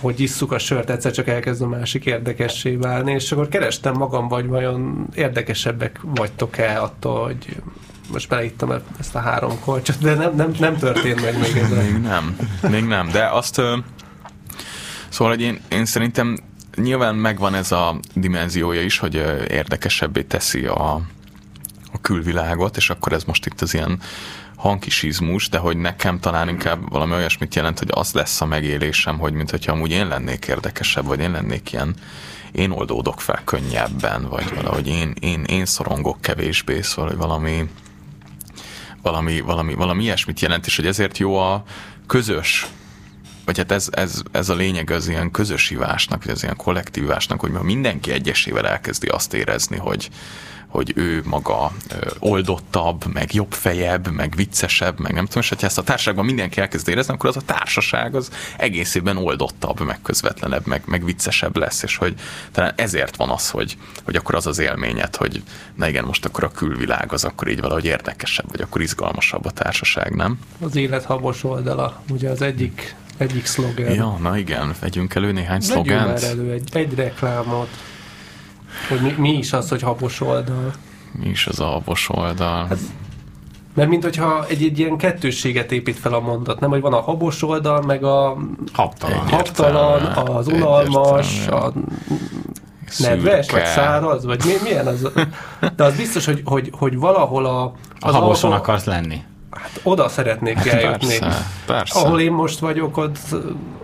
hogy 0.00 0.20
isszuk 0.20 0.52
a 0.52 0.58
sört, 0.58 0.90
egyszer 0.90 1.12
csak 1.12 1.28
elkezd 1.28 1.62
a 1.62 1.66
másik 1.66 2.06
érdekessé 2.06 2.76
válni, 2.76 3.12
és 3.12 3.32
akkor 3.32 3.48
kerestem 3.48 3.94
magam, 3.94 4.28
vagy 4.28 4.46
vajon 4.46 5.06
érdekesebbek 5.14 6.00
vagytok-e 6.02 6.82
attól, 6.82 7.24
hogy 7.24 7.56
most 8.12 8.28
beleittem 8.28 8.82
ezt 8.98 9.14
a 9.14 9.18
három 9.18 9.60
kolcsot, 9.60 9.98
de 9.98 10.14
nem, 10.14 10.34
nem, 10.34 10.54
nem 10.58 10.76
történt 10.76 11.22
meg 11.22 11.38
még 11.38 11.56
ez. 11.56 11.70
Még 11.70 12.00
nem, 12.02 12.36
még 12.70 12.84
nem, 12.84 13.08
de 13.08 13.26
azt 13.26 13.54
szóval, 15.08 15.34
hogy 15.34 15.40
én, 15.40 15.60
én 15.68 15.84
szerintem 15.84 16.38
nyilván 16.76 17.14
megvan 17.14 17.54
ez 17.54 17.72
a 17.72 17.98
dimenziója 18.14 18.82
is, 18.82 18.98
hogy 18.98 19.14
érdekesebbé 19.48 20.22
teszi 20.22 20.66
a, 20.66 20.94
a 21.92 22.00
külvilágot, 22.00 22.76
és 22.76 22.90
akkor 22.90 23.12
ez 23.12 23.24
most 23.24 23.46
itt 23.46 23.60
az 23.60 23.74
ilyen 23.74 24.00
hankisizmus, 24.66 25.48
de 25.48 25.58
hogy 25.58 25.76
nekem 25.76 26.20
talán 26.20 26.48
inkább 26.48 26.90
valami 26.90 27.12
olyasmit 27.12 27.54
jelent, 27.54 27.78
hogy 27.78 27.88
az 27.90 28.12
lesz 28.12 28.40
a 28.40 28.46
megélésem, 28.46 29.18
hogy 29.18 29.32
mint 29.32 29.50
hogyha 29.50 29.72
amúgy 29.72 29.90
én 29.90 30.08
lennék 30.08 30.46
érdekesebb, 30.46 31.04
vagy 31.04 31.20
én 31.20 31.30
lennék 31.30 31.72
ilyen, 31.72 31.94
én 32.52 32.70
oldódok 32.70 33.20
fel 33.20 33.40
könnyebben, 33.44 34.28
vagy 34.28 34.54
valahogy 34.54 34.88
én, 34.88 35.14
én, 35.20 35.44
én 35.44 35.66
szorongok 35.66 36.20
kevésbé, 36.20 36.80
szóval 36.80 37.16
valami, 37.16 37.68
valami, 39.02 39.40
valami, 39.40 39.74
valami 39.74 40.02
ilyesmit 40.02 40.40
jelent, 40.40 40.66
és 40.66 40.76
hogy 40.76 40.86
ezért 40.86 41.18
jó 41.18 41.36
a 41.36 41.64
közös 42.06 42.66
vagy 43.44 43.56
hát 43.56 43.72
ez, 43.72 43.88
ez, 43.90 44.22
ez 44.32 44.48
a 44.48 44.54
lényeg 44.54 44.90
az 44.90 45.08
ilyen 45.08 45.30
közösívásnak, 45.30 46.24
vagy 46.24 46.32
az 46.32 46.42
ilyen 46.42 46.56
kollektívásnak, 46.56 47.40
hogy 47.40 47.50
mindenki 47.50 48.12
egyesével 48.12 48.66
elkezdi 48.66 49.06
azt 49.06 49.34
érezni, 49.34 49.76
hogy, 49.76 50.10
hogy 50.66 50.92
ő 50.94 51.22
maga 51.24 51.72
oldottabb, 52.18 53.04
meg 53.12 53.34
jobb 53.34 53.52
fejebb, 53.52 54.10
meg 54.10 54.34
viccesebb, 54.36 55.00
meg 55.00 55.12
nem 55.12 55.26
tudom, 55.26 55.42
és 55.42 55.48
ha 55.48 55.56
ezt 55.60 55.78
a 55.78 55.82
társaságban 55.82 56.24
mindenki 56.24 56.60
elkezd 56.60 56.88
érezni, 56.88 57.14
akkor 57.14 57.28
az 57.28 57.36
a 57.36 57.40
társaság 57.40 58.14
az 58.14 58.30
egészében 58.56 59.16
oldottabb, 59.16 59.80
meg 59.80 59.98
közvetlenebb, 60.02 60.66
meg, 60.66 60.82
meg 60.86 61.04
viccesebb 61.04 61.56
lesz, 61.56 61.82
és 61.82 61.96
hogy 61.96 62.14
talán 62.52 62.72
ezért 62.76 63.16
van 63.16 63.30
az, 63.30 63.50
hogy, 63.50 63.76
hogy 64.04 64.16
akkor 64.16 64.34
az 64.34 64.46
az 64.46 64.58
élményed, 64.58 65.16
hogy 65.16 65.42
na 65.74 65.88
igen, 65.88 66.04
most 66.04 66.24
akkor 66.24 66.44
a 66.44 66.50
külvilág 66.50 67.12
az 67.12 67.24
akkor 67.24 67.48
így 67.48 67.60
valahogy 67.60 67.84
érdekesebb, 67.84 68.50
vagy 68.50 68.60
akkor 68.60 68.80
izgalmasabb 68.80 69.44
a 69.44 69.50
társaság, 69.50 70.14
nem? 70.14 70.38
Az 70.60 70.76
élet 70.76 71.04
habos 71.04 71.44
oldala, 71.44 72.02
ugye 72.10 72.30
az 72.30 72.42
egyik 72.42 72.94
egyik 73.16 73.46
szlogen. 73.46 73.94
Ja, 73.94 74.18
na 74.22 74.38
igen, 74.38 74.74
vegyünk 74.80 75.14
elő 75.14 75.32
néhány 75.32 75.60
szlogent. 75.60 76.20
Vegyünk 76.20 76.40
elő 76.40 76.52
egy, 76.52 76.68
egy 76.72 76.94
reklámot. 76.94 77.68
Hogy 78.88 79.00
mi, 79.00 79.14
mi 79.16 79.32
is 79.32 79.52
az, 79.52 79.68
hogy 79.68 79.82
habos 79.82 80.20
oldal? 80.20 80.72
Mi 81.12 81.28
is 81.28 81.46
az 81.46 81.60
a 81.60 81.64
habos 81.64 82.08
oldal? 82.08 82.66
Hát, 82.66 82.78
mert 83.74 83.88
mint 83.88 84.02
hogyha 84.02 84.46
egy, 84.48 84.62
egy 84.62 84.78
ilyen 84.78 84.96
kettősséget 84.96 85.72
épít 85.72 85.96
fel 85.96 86.12
a 86.14 86.20
mondat, 86.20 86.60
nem, 86.60 86.70
hogy 86.70 86.80
van 86.80 86.92
a 86.92 87.00
habos 87.00 87.42
oldal, 87.42 87.82
meg 87.82 88.04
a 88.04 88.36
habtalan, 88.72 89.28
habtalan 89.28 90.02
az 90.02 90.46
unalmas, 90.46 91.46
a 91.46 91.72
nedves, 92.98 93.50
vagy 93.50 93.64
száraz, 93.64 94.24
vagy 94.24 94.44
mi, 94.44 94.52
milyen 94.62 94.86
az? 94.86 95.08
De 95.76 95.84
az 95.84 95.96
biztos, 95.96 96.24
hogy, 96.24 96.42
hogy, 96.44 96.70
hogy 96.72 96.98
valahol 96.98 97.46
a... 97.46 97.72
Az 98.00 98.14
a 98.14 98.18
haboson 98.18 98.50
alapon, 98.50 98.52
akarsz 98.52 98.84
lenni. 98.84 99.22
Hát 99.60 99.80
oda 99.82 100.08
szeretnék 100.08 100.56
hát 100.56 100.66
eljutni. 100.66 101.18
Persze, 101.18 101.46
persze. 101.66 101.98
Ahol 101.98 102.20
én 102.20 102.32
most 102.32 102.58
vagyok, 102.58 102.96
ott, 102.96 103.18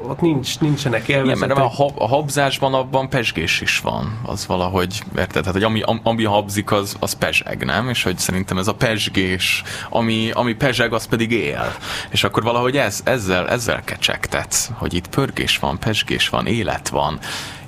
ott 0.09 0.21
nincs, 0.21 0.59
nincsenek 0.61 1.09
élvezetek. 1.09 1.37
Igen, 1.37 1.49
mert 1.49 1.61
a, 1.61 1.83
hab, 1.83 1.93
a 1.99 2.09
habzásban 2.09 2.75
abban 2.75 3.09
pesgés 3.09 3.61
is 3.61 3.79
van. 3.79 4.21
Az 4.23 4.47
valahogy, 4.47 5.03
érted? 5.17 5.43
Tehát, 5.43 5.53
hogy 5.53 5.63
ami, 5.63 5.83
ami 6.03 6.25
habzik, 6.25 6.73
az, 6.73 6.97
az 7.01 7.13
pezseg, 7.13 7.65
nem? 7.65 7.89
És 7.89 8.03
hogy 8.03 8.19
szerintem 8.19 8.59
ez 8.59 8.69
a 8.69 8.75
pesgés, 8.75 9.63
ami, 9.91 10.31
ami 10.31 10.55
pezseg, 10.55 10.93
az 10.93 11.07
pedig 11.07 11.31
él. 11.31 11.75
És 12.11 12.25
akkor 12.25 12.43
valahogy 12.43 12.77
ez, 12.77 13.01
ezzel, 13.05 13.49
ezzel 13.49 13.83
kecsegtetsz, 13.85 14.71
hogy 14.75 14.95
itt 14.95 15.09
pörgés 15.09 15.59
van, 15.59 15.79
pesgés 15.79 16.29
van, 16.29 16.47
élet 16.47 16.89
van. 16.89 17.19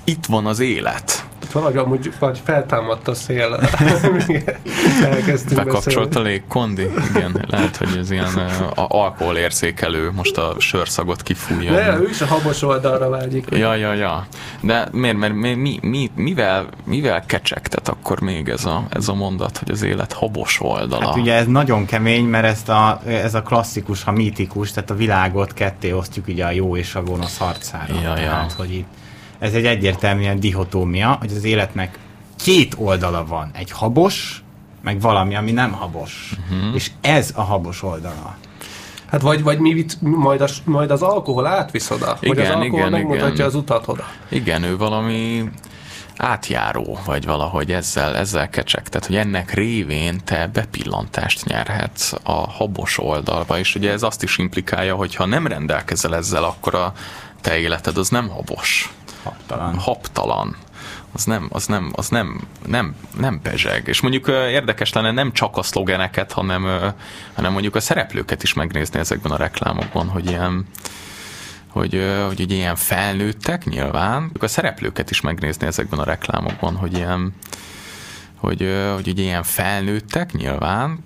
Itt 0.04 0.26
van 0.26 0.46
az 0.46 0.60
élet 0.60 1.24
valahogy 1.54 1.76
amúgy 1.76 2.12
vagy 2.18 2.40
feltámadt 2.44 3.08
a 3.08 3.14
szél. 3.14 3.60
Bekapcsolt 5.54 6.16
a 6.16 6.20
légkondi? 6.20 6.82
Igen, 7.10 7.44
lehet, 7.48 7.76
hogy 7.76 7.96
ez 7.98 8.10
ilyen 8.10 8.34
uh, 8.34 8.70
alkoholérzékelő, 8.74 10.10
most 10.10 10.36
a 10.36 10.54
sörszagot 10.58 11.22
kifújja. 11.22 11.72
Ne, 11.72 11.98
ő 11.98 12.08
is 12.08 12.20
a 12.20 12.26
habos 12.26 12.62
oldalra 12.62 13.08
vágyik. 13.08 13.46
Ja, 13.50 13.74
ja, 13.74 13.92
ja. 13.92 14.26
De 14.60 14.88
miért, 14.92 15.16
mert 15.16 15.34
mi, 15.34 15.54
mi, 15.54 15.78
mi, 15.82 16.10
mivel, 16.14 16.66
mivel 16.84 17.26
kecsegtet 17.26 17.88
akkor 17.88 18.20
még 18.20 18.48
ez 18.48 18.64
a, 18.64 18.86
ez 18.90 19.08
a 19.08 19.14
mondat, 19.14 19.58
hogy 19.58 19.70
az 19.70 19.82
élet 19.82 20.12
habos 20.12 20.60
oldala? 20.60 21.06
Hát 21.06 21.16
ugye 21.16 21.34
ez 21.34 21.46
nagyon 21.46 21.86
kemény, 21.86 22.24
mert 22.24 22.44
ezt 22.44 22.68
a, 22.68 23.00
ez 23.06 23.34
a 23.34 23.42
klasszikus, 23.42 24.04
a 24.04 24.12
mítikus, 24.12 24.72
tehát 24.72 24.90
a 24.90 24.94
világot 24.94 25.52
ketté 25.52 25.92
osztjuk 25.92 26.28
ugye 26.28 26.44
a 26.44 26.50
jó 26.50 26.76
és 26.76 26.94
a 26.94 27.02
gonosz 27.02 27.38
harcára. 27.38 27.94
Ja, 27.94 28.14
tehát, 28.14 28.50
ja. 28.50 28.56
hogy 28.56 28.74
itt 28.74 29.02
ez 29.44 29.54
egy 29.54 29.66
egyértelműen 29.66 30.40
dihotómia, 30.40 31.16
hogy 31.20 31.32
az 31.36 31.44
életnek 31.44 31.98
két 32.36 32.74
oldala 32.78 33.26
van. 33.26 33.50
Egy 33.52 33.70
habos, 33.70 34.42
meg 34.82 35.00
valami, 35.00 35.36
ami 35.36 35.50
nem 35.52 35.72
habos. 35.72 36.30
Uh-huh. 36.50 36.74
És 36.74 36.90
ez 37.00 37.32
a 37.34 37.42
habos 37.42 37.82
oldala. 37.82 38.36
Hát 39.06 39.20
vagy, 39.20 39.42
vagy 39.42 39.58
mi, 39.58 39.84
majd, 40.00 40.40
az, 40.40 40.62
majd 40.64 40.90
az 40.90 41.02
alkohol 41.02 41.46
átvisz 41.46 41.90
oda? 41.90 42.18
Igen, 42.20 42.34
vagy 42.34 42.44
az 42.44 42.54
alkohol 42.54 42.78
igen, 42.78 42.90
megmutatja 42.90 43.34
igen. 43.34 43.46
az 43.46 43.54
utat 43.54 43.88
oda? 43.88 44.04
Igen, 44.28 44.62
ő 44.62 44.76
valami 44.76 45.50
átjáró, 46.16 46.98
vagy 47.04 47.24
valahogy 47.24 47.72
ezzel, 47.72 48.16
ezzel 48.16 48.48
kecsegtet, 48.48 49.06
hogy 49.06 49.16
ennek 49.16 49.54
révén 49.54 50.20
te 50.24 50.50
bepillantást 50.52 51.44
nyerhetsz 51.44 52.12
a 52.22 52.50
habos 52.50 52.98
oldalba, 52.98 53.58
és 53.58 53.74
ugye 53.74 53.92
ez 53.92 54.02
azt 54.02 54.22
is 54.22 54.38
implikálja, 54.38 54.94
hogy 54.94 55.14
ha 55.14 55.26
nem 55.26 55.46
rendelkezel 55.46 56.14
ezzel, 56.16 56.44
akkor 56.44 56.74
a 56.74 56.92
te 57.40 57.58
életed 57.58 57.96
az 57.96 58.08
nem 58.08 58.28
habos. 58.28 58.92
Habtalan. 59.24 59.78
Habtalan 59.78 60.56
az 61.14 61.24
nem, 61.24 61.48
az 61.50 61.66
nem, 61.66 61.92
az 61.94 62.08
nem, 62.08 62.40
nem, 62.66 62.96
nem 63.18 63.40
pezseg. 63.42 63.86
És 63.86 64.00
mondjuk 64.00 64.28
érdekes 64.28 64.92
lenne 64.92 65.10
nem 65.10 65.32
csak 65.32 65.56
a 65.56 65.62
szlogeneket, 65.62 66.32
hanem, 66.32 66.92
hanem 67.34 67.52
mondjuk 67.52 67.74
a 67.74 67.80
szereplőket 67.80 68.42
is 68.42 68.52
megnézni 68.52 68.98
ezekben 68.98 69.32
a 69.32 69.36
reklámokban, 69.36 70.08
hogy 70.08 70.28
ilyen, 70.28 70.66
hogy, 71.68 72.02
hogy 72.26 72.40
ugye 72.40 72.54
ilyen 72.54 72.76
felnőttek 72.76 73.64
nyilván, 73.64 74.30
a 74.40 74.46
szereplőket 74.46 75.10
is 75.10 75.20
megnézni 75.20 75.66
ezekben 75.66 75.98
a 75.98 76.04
reklámokban, 76.04 76.76
hogy 76.76 76.96
ilyen, 76.96 77.34
hogy, 78.44 78.68
hogy 78.94 79.08
ugye 79.08 79.22
ilyen 79.22 79.42
felnőttek 79.42 80.32
nyilván, 80.32 80.98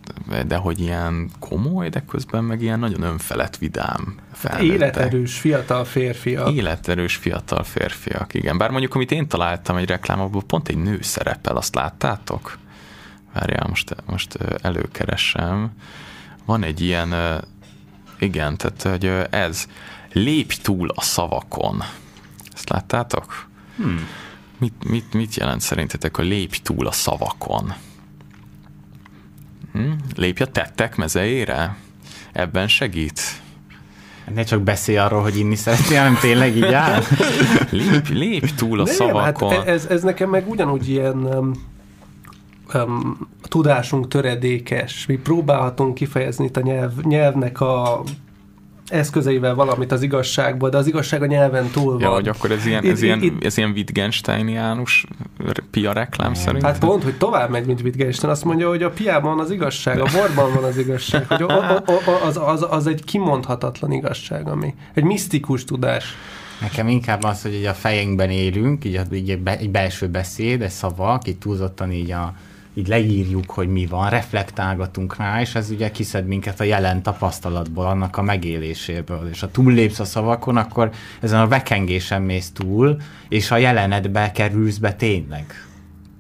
de 0.47 0.57
hogy 0.57 0.81
ilyen 0.81 1.31
komoly, 1.39 1.89
de 1.89 2.03
közben 2.09 2.45
meg 2.45 2.63
ilyen 2.63 2.79
nagyon 2.79 3.03
önfelett 3.03 3.57
vidám 3.57 4.15
felnőttek. 4.33 4.75
Életerős 4.75 5.39
fiatal 5.39 5.85
férfiak. 5.85 6.53
Életerős 6.53 7.17
fiatal 7.17 7.63
férfiak, 7.63 8.35
igen. 8.35 8.59
Bár 8.59 8.71
mondjuk, 8.71 8.95
amit 8.95 9.11
én 9.11 9.29
találtam 9.29 9.77
egy 9.77 9.89
reklámokból, 9.89 10.43
pont 10.43 10.69
egy 10.69 10.77
nő 10.79 10.99
szerepel, 11.03 11.57
azt 11.57 11.75
láttátok? 11.75 12.59
Várjál, 13.35 13.67
most, 13.69 13.95
most 14.07 14.39
előkeresem. 14.63 15.71
Van 16.45 16.63
egy 16.63 16.81
ilyen, 16.81 17.15
igen, 18.19 18.57
tehát 18.57 18.83
hogy 18.83 19.27
ez, 19.31 19.69
lépj 20.13 20.57
túl 20.63 20.89
a 20.95 21.01
szavakon. 21.01 21.83
Ezt 22.55 22.69
láttátok? 22.69 23.47
Hmm. 23.77 24.07
Mit, 24.59 24.89
mit, 24.89 25.15
mit 25.15 25.35
jelent 25.35 25.61
szerintetek, 25.61 26.17
hogy 26.17 26.27
lépj 26.27 26.59
túl 26.63 26.87
a 26.87 26.93
szavakon? 26.93 27.75
Hm? 29.73 29.91
Lépj 30.17 30.43
a 30.43 30.47
tettek 30.47 30.97
mezejére? 30.97 31.77
Ebben 32.33 32.69
segít? 32.69 33.21
Ne 34.35 34.43
csak 34.43 34.63
beszélj 34.63 34.99
arról, 34.99 35.23
hogy 35.23 35.39
inni 35.39 35.55
szeretnél, 35.55 35.99
hanem 35.99 36.19
tényleg 36.21 36.57
így 36.57 36.73
áll. 36.73 37.03
lépj, 37.71 38.13
lépj 38.13 38.51
túl 38.57 38.81
a 38.81 38.85
Nem, 38.85 38.95
szavakon. 38.95 39.51
Hát 39.51 39.67
ez, 39.67 39.87
ez 39.87 40.03
nekem 40.03 40.31
meg 40.31 40.49
ugyanúgy 40.49 40.89
ilyen 40.89 41.17
um, 41.17 41.53
um, 42.75 43.29
tudásunk 43.43 44.09
töredékes. 44.09 45.07
Mi 45.07 45.17
próbálhatunk 45.17 45.95
kifejezni 45.95 46.45
itt 46.45 46.57
a 46.57 46.61
nyelv, 46.61 46.93
nyelvnek 47.03 47.61
a 47.61 48.03
eszközeivel 48.91 49.55
valamit 49.55 49.93
az 49.93 50.03
igazságból, 50.03 50.69
de 50.69 50.77
az 50.77 50.87
igazság 50.87 51.23
a 51.23 51.27
nyelven 51.27 51.71
túl 51.71 51.93
van. 51.93 52.01
Ja, 52.01 52.11
hogy 52.11 52.29
akkor 52.29 52.51
ez 52.51 52.67
ilyen, 52.67 52.85
ez, 52.85 53.03
ilyen, 53.03 53.39
ez 53.41 53.57
ilyen 53.57 53.71
Wittgensteiniánus 53.71 55.07
pia 55.71 55.93
reklám 55.93 56.35
szerint? 56.35 56.65
Hát 56.65 56.79
pont, 56.79 57.03
hogy 57.03 57.17
tovább 57.19 57.51
megy, 57.51 57.67
mint 57.67 57.81
Wittgenstein. 57.81 58.33
Azt 58.33 58.45
mondja, 58.45 58.69
hogy 58.69 58.83
a 58.83 58.91
piában 58.91 59.41
az 59.41 59.51
igazság, 59.51 60.01
a 60.01 60.07
borban 60.13 60.55
van 60.55 60.65
az 60.65 60.79
igazság. 60.79 61.27
Hogy 61.27 61.45
az, 62.27 62.37
az, 62.37 62.67
az 62.71 62.87
egy 62.87 63.05
kimondhatatlan 63.05 63.93
igazság, 63.93 64.49
ami 64.49 64.75
egy 64.95 65.05
misztikus 65.05 65.65
tudás. 65.65 66.15
Nekem 66.61 66.89
inkább 66.89 67.23
az, 67.23 67.43
hogy 67.43 67.65
a 67.65 67.75
fejünkben 67.75 68.31
élünk, 68.31 68.85
így, 68.85 69.01
így 69.13 69.39
egy 69.45 69.71
belső 69.71 70.07
beszéd, 70.07 70.63
egy 70.63 70.71
szavak, 70.71 71.29
így 71.29 71.39
túlzottan 71.39 71.93
így 71.93 72.11
a 72.11 72.35
így 72.75 72.89
leírjuk, 72.89 73.51
hogy 73.51 73.69
mi 73.69 73.87
van, 73.87 74.11
reflektálgatunk 74.11 75.17
rá, 75.17 75.41
és 75.41 75.55
ez 75.55 75.71
ugye 75.71 75.91
kiszed 75.91 76.27
minket 76.27 76.61
a 76.61 76.65
jelen 76.65 77.03
tapasztalatból, 77.03 77.87
annak 77.87 78.17
a 78.17 78.23
megéléséből. 78.23 79.29
És 79.31 79.41
ha 79.41 79.51
túllépsz 79.51 79.99
a 79.99 80.05
szavakon, 80.05 80.57
akkor 80.57 80.91
ezen 81.21 81.41
a 81.41 81.49
vekengésen 81.49 82.23
mész 82.23 82.51
túl, 82.51 82.97
és 83.29 83.51
a 83.51 83.57
jelenetbe 83.57 84.33
kerülsz 84.33 84.77
be 84.77 84.93
tényleg. 84.93 85.45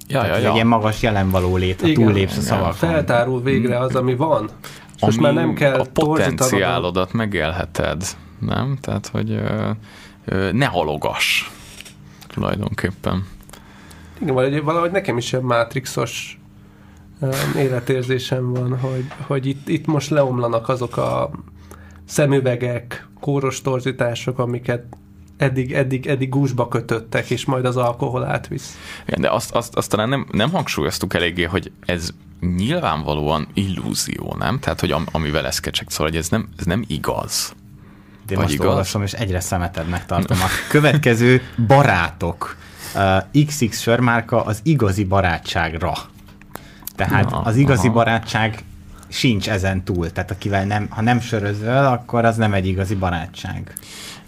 Ja, 0.08 0.24
ja, 0.24 0.36
ja. 0.36 0.48
egy 0.48 0.54
ilyen 0.54 0.66
magas 0.66 1.02
jelenvaló 1.02 1.56
lét, 1.56 1.80
ha 1.80 1.92
túllépsz 1.92 2.36
a 2.36 2.40
szavakon. 2.40 2.72
Feltárul 2.72 3.42
végre 3.42 3.78
az, 3.78 3.94
ami 3.94 4.14
van. 4.14 4.50
És 4.96 5.02
ami 5.02 5.16
már 5.16 5.34
nem 5.34 5.54
kell 5.54 5.80
a 5.80 5.86
potenciálodat 5.92 7.12
megélheted, 7.12 8.02
nem? 8.38 8.78
Tehát, 8.80 9.06
hogy 9.06 9.30
ö, 9.30 9.70
ö, 10.24 10.52
ne 10.52 10.66
halogass 10.66 11.50
tulajdonképpen. 12.26 13.26
Igen, 14.20 14.34
valahogy, 14.34 14.62
valahogy 14.62 14.90
nekem 14.90 15.16
is 15.16 15.32
ilyen 15.32 15.44
mátrixos 15.44 16.37
életérzésem 17.56 18.52
van, 18.52 18.78
hogy, 18.78 19.04
hogy 19.26 19.46
itt, 19.46 19.68
itt 19.68 19.86
most 19.86 20.10
leomlanak 20.10 20.68
azok 20.68 20.96
a 20.96 21.30
szemüvegek, 22.04 23.08
kóros 23.20 23.60
torzítások, 23.60 24.38
amiket 24.38 24.84
eddig, 25.36 25.72
eddig, 25.72 26.06
eddig 26.06 26.28
gúzsba 26.28 26.68
kötöttek, 26.68 27.30
és 27.30 27.44
majd 27.44 27.64
az 27.64 27.76
alkohol 27.76 28.24
átvisz. 28.24 28.78
Igen, 29.06 29.20
de 29.20 29.30
azt, 29.30 29.54
azt, 29.54 29.76
azt 29.76 29.90
talán 29.90 30.08
nem, 30.08 30.26
nem 30.32 30.50
hangsúlyoztuk 30.50 31.14
eléggé, 31.14 31.42
hogy 31.42 31.72
ez 31.84 32.10
nyilvánvalóan 32.40 33.48
illúzió, 33.54 34.36
nem? 34.38 34.58
Tehát, 34.58 34.80
hogy 34.80 34.90
am, 34.90 35.06
amivel 35.12 35.46
ez 35.46 35.60
kecsek, 35.60 35.90
szóval, 35.90 36.06
hogy 36.08 36.16
ez 36.16 36.28
nem, 36.28 36.48
ez 36.58 36.64
nem 36.64 36.84
igaz. 36.86 37.54
De 38.26 38.34
Vagy 38.34 38.44
most 38.44 38.54
igaz? 38.54 38.66
olvasom, 38.68 39.02
és 39.02 39.12
egyre 39.12 39.40
szemetednek 39.40 40.06
tartom. 40.06 40.38
A 40.40 40.68
következő 40.68 41.42
barátok. 41.66 42.56
Uh, 42.94 43.44
XX 43.46 43.80
sörmárka 43.80 44.44
az 44.44 44.60
igazi 44.62 45.04
barátságra 45.04 45.92
tehát 46.98 47.30
Na, 47.30 47.40
az 47.40 47.56
igazi 47.56 47.86
aha. 47.86 47.94
barátság 47.96 48.64
sincs 49.08 49.48
ezen 49.48 49.84
túl. 49.84 50.10
Tehát 50.10 50.30
akivel 50.30 50.64
nem, 50.64 50.86
ha 50.90 51.02
nem 51.02 51.20
sörözöl, 51.20 51.86
akkor 51.86 52.24
az 52.24 52.36
nem 52.36 52.54
egy 52.54 52.66
igazi 52.66 52.94
barátság. 52.94 53.72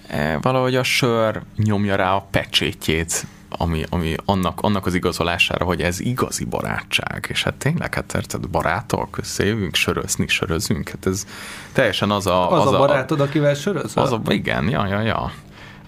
E, 0.06 0.38
valahogy 0.38 0.74
a 0.74 0.82
sör 0.82 1.42
nyomja 1.56 1.96
rá 1.96 2.14
a 2.14 2.26
pecsétjét, 2.30 3.26
ami, 3.48 3.84
ami 3.88 4.14
annak, 4.24 4.60
annak 4.60 4.86
az 4.86 4.94
igazolására, 4.94 5.64
hogy 5.64 5.80
ez 5.80 6.00
igazi 6.00 6.44
barátság. 6.44 7.26
És 7.28 7.42
hát 7.42 7.54
tényleg, 7.54 7.94
hát 7.94 8.14
érted, 8.14 8.48
barátok, 8.48 9.18
összejövünk 9.18 9.74
sörözni, 9.74 10.26
sörözünk. 10.28 10.88
Hát 10.88 11.06
ez 11.06 11.26
teljesen 11.72 12.10
az 12.10 12.26
a... 12.26 12.52
Az, 12.52 12.66
az 12.66 12.72
a 12.72 12.78
barátod, 12.78 13.20
a, 13.20 13.22
akivel 13.22 13.54
sörözöl? 13.54 14.02
Az 14.02 14.12
a, 14.12 14.20
igen, 14.28 14.68
ja, 14.68 14.86
ja, 14.86 15.00
ja. 15.00 15.32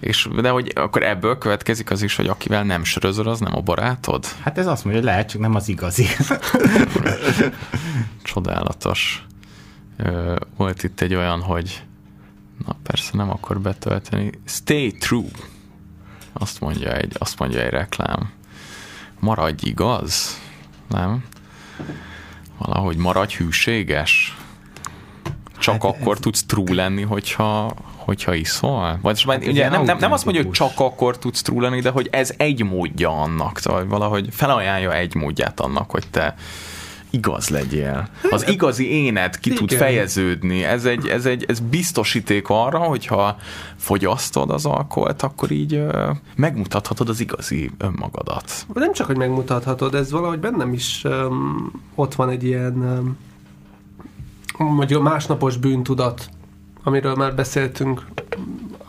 És, 0.03 0.27
de 0.41 0.49
hogy 0.49 0.71
akkor 0.75 1.03
ebből 1.03 1.37
következik 1.37 1.91
az 1.91 2.01
is, 2.01 2.15
hogy 2.15 2.27
akivel 2.27 2.63
nem 2.63 2.83
sörözöl, 2.83 3.27
az 3.27 3.39
nem 3.39 3.55
a 3.55 3.61
barátod? 3.61 4.25
Hát 4.41 4.57
ez 4.57 4.67
azt 4.67 4.83
mondja, 4.83 5.01
hogy 5.01 5.11
lehet, 5.11 5.29
csak 5.29 5.41
nem 5.41 5.55
az 5.55 5.69
igazi. 5.69 6.07
Csodálatos. 8.23 9.25
Volt 10.57 10.83
itt 10.83 11.01
egy 11.01 11.13
olyan, 11.13 11.41
hogy 11.41 11.83
na 12.65 12.75
persze 12.83 13.11
nem 13.13 13.29
akar 13.29 13.59
betölteni. 13.59 14.29
Stay 14.45 14.91
true. 14.91 15.29
Azt 16.33 16.59
mondja 16.59 16.95
egy, 16.95 17.15
azt 17.19 17.39
mondja 17.39 17.61
egy 17.61 17.69
reklám. 17.69 18.31
maradj 19.19 19.67
igaz, 19.67 20.39
nem? 20.89 21.23
Valahogy 22.57 22.97
maradj 22.97 23.35
hűséges. 23.35 24.37
Csak 25.63 25.73
hát 25.73 25.83
akkor 25.83 26.13
ez... 26.13 26.19
tudsz 26.19 26.43
true 26.45 26.73
lenni, 26.73 27.01
hogyha, 27.01 27.73
hogyha 27.95 28.33
iszol? 28.33 28.99
Vagy 29.01 29.23
hát 29.27 29.47
ugye 29.47 29.69
nem, 29.69 29.83
nem, 29.83 29.97
nem 29.97 30.11
azt 30.11 30.25
mondja, 30.25 30.43
hogy 30.43 30.51
csak 30.51 30.71
akkor 30.75 31.17
tudsz 31.17 31.41
true 31.41 31.61
lenni, 31.61 31.81
de 31.81 31.89
hogy 31.89 32.07
ez 32.11 32.33
egy 32.37 32.63
módja 32.63 33.21
annak, 33.21 33.59
szóval 33.59 33.87
valahogy 33.87 34.27
felajánlja 34.31 34.93
egy 34.95 35.15
módját 35.15 35.59
annak, 35.59 35.91
hogy 35.91 36.07
te 36.11 36.35
igaz 37.13 37.49
legyél. 37.49 38.07
Az 38.31 38.47
igazi 38.47 38.91
éned 38.91 39.39
ki 39.39 39.49
Igen. 39.49 39.59
tud 39.59 39.77
fejeződni. 39.77 40.63
Ez 40.63 40.85
egy, 40.85 41.07
ez 41.07 41.25
egy 41.25 41.45
ez 41.47 41.59
biztosíték 41.59 42.49
arra, 42.49 42.79
hogyha 42.79 43.37
fogyasztod 43.75 44.49
az 44.49 44.65
alkoholt, 44.65 45.21
akkor 45.21 45.51
így 45.51 45.73
ö, 45.73 46.09
megmutathatod 46.35 47.09
az 47.09 47.19
igazi 47.19 47.71
önmagadat. 47.77 48.65
Nem 48.73 48.93
csak, 48.93 49.07
hogy 49.07 49.17
megmutathatod, 49.17 49.95
ez 49.95 50.11
valahogy 50.11 50.39
bennem 50.39 50.73
is 50.73 51.03
um, 51.03 51.71
ott 51.95 52.15
van 52.15 52.29
egy 52.29 52.43
ilyen 52.43 52.73
um, 52.73 53.17
mondjuk 54.57 55.03
másnapos 55.03 55.57
bűntudat, 55.57 56.29
amiről 56.83 57.15
már 57.15 57.35
beszéltünk 57.35 58.05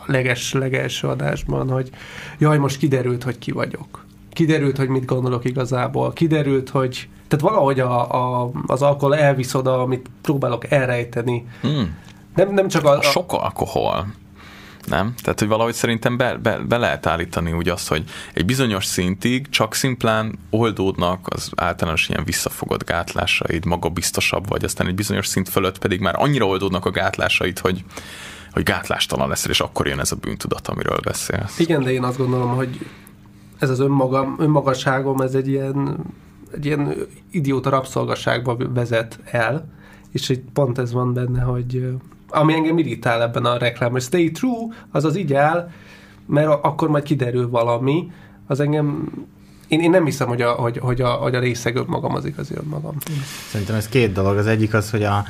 leges, 0.05 0.53
legelső 0.53 1.07
adásban, 1.07 1.69
hogy 1.69 1.89
jaj, 2.37 2.57
most 2.57 2.77
kiderült, 2.77 3.23
hogy 3.23 3.37
ki 3.37 3.51
vagyok. 3.51 4.05
Kiderült, 4.33 4.77
hogy 4.77 4.87
mit 4.87 5.05
gondolok 5.05 5.45
igazából. 5.45 6.13
Kiderült, 6.13 6.69
hogy 6.69 7.09
tehát 7.27 7.45
valahogy 7.45 7.79
a, 7.79 8.11
a, 8.43 8.51
az 8.65 8.81
alkohol 8.81 9.15
elvisz 9.15 9.53
oda, 9.53 9.81
amit 9.81 10.09
próbálok 10.21 10.71
elrejteni. 10.71 11.45
Hmm. 11.61 11.97
Nem, 12.35 12.53
nem 12.53 12.67
csak 12.67 12.85
a, 12.85 12.97
a... 12.97 13.01
Sok 13.01 13.33
alkohol 13.33 14.07
nem? 14.87 15.13
Tehát, 15.21 15.39
hogy 15.39 15.47
valahogy 15.47 15.73
szerintem 15.73 16.17
be, 16.17 16.37
be, 16.37 16.57
be 16.57 16.77
lehet 16.77 17.05
állítani 17.05 17.51
úgy 17.51 17.69
azt, 17.69 17.87
hogy 17.87 18.03
egy 18.33 18.45
bizonyos 18.45 18.85
szintig 18.85 19.49
csak 19.49 19.73
szimplán 19.73 20.39
oldódnak 20.49 21.27
az 21.29 21.51
általános 21.55 22.09
ilyen 22.09 22.23
visszafogott 22.23 22.85
gátlásaid, 22.85 23.65
magabiztosabb 23.65 24.49
vagy, 24.49 24.63
aztán 24.63 24.87
egy 24.87 24.95
bizonyos 24.95 25.27
szint 25.27 25.49
fölött 25.49 25.77
pedig 25.77 25.99
már 25.99 26.15
annyira 26.17 26.45
oldódnak 26.45 26.85
a 26.85 26.91
gátlásaid, 26.91 27.59
hogy, 27.59 27.83
hogy 28.51 28.63
gátlástalan 28.63 29.29
leszel, 29.29 29.51
és 29.51 29.59
akkor 29.59 29.87
jön 29.87 29.99
ez 29.99 30.11
a 30.11 30.15
bűntudat, 30.15 30.67
amiről 30.67 30.99
beszélsz. 31.03 31.59
Igen, 31.59 31.83
de 31.83 31.91
én 31.91 32.03
azt 32.03 32.17
gondolom, 32.17 32.55
hogy 32.55 32.85
ez 33.59 33.69
az 33.69 33.79
önmagam, 33.79 34.35
önmagasságom, 34.39 35.21
ez 35.21 35.33
egy 35.33 35.47
ilyen 35.47 36.05
egy 36.55 36.65
ilyen 36.65 36.93
idióta 37.31 37.69
rabszolgaságba 37.69 38.57
vezet 38.73 39.19
el, 39.23 39.67
és 40.11 40.29
egy 40.29 40.43
pont 40.53 40.77
ez 40.77 40.91
van 40.91 41.13
benne, 41.13 41.41
hogy 41.41 41.95
ami 42.35 42.53
engem 42.53 42.77
irritál 42.77 43.21
ebben 43.21 43.45
a 43.45 43.57
reklámban, 43.57 43.99
stay 43.99 44.31
true, 44.31 44.67
az 44.91 45.05
az 45.05 45.17
így 45.17 45.33
áll, 45.33 45.69
mert 46.25 46.47
akkor 46.47 46.89
majd 46.89 47.03
kiderül 47.03 47.49
valami, 47.49 48.11
az 48.47 48.59
engem 48.59 49.09
én, 49.67 49.79
én 49.79 49.89
nem 49.89 50.05
hiszem, 50.05 50.27
hogy 50.27 50.41
a, 50.41 50.51
hogy, 50.51 50.77
hogy 50.77 51.01
a, 51.01 51.09
hogy 51.09 51.35
a 51.35 51.39
részeg 51.39 51.75
önmagam 51.75 52.15
az 52.15 52.25
igazi 52.25 52.53
önmagam. 52.55 52.97
Szerintem 53.49 53.75
ez 53.75 53.87
két 53.87 54.11
dolog. 54.11 54.37
Az 54.37 54.47
egyik 54.47 54.73
az, 54.73 54.91
hogy 54.91 55.03
a, 55.03 55.25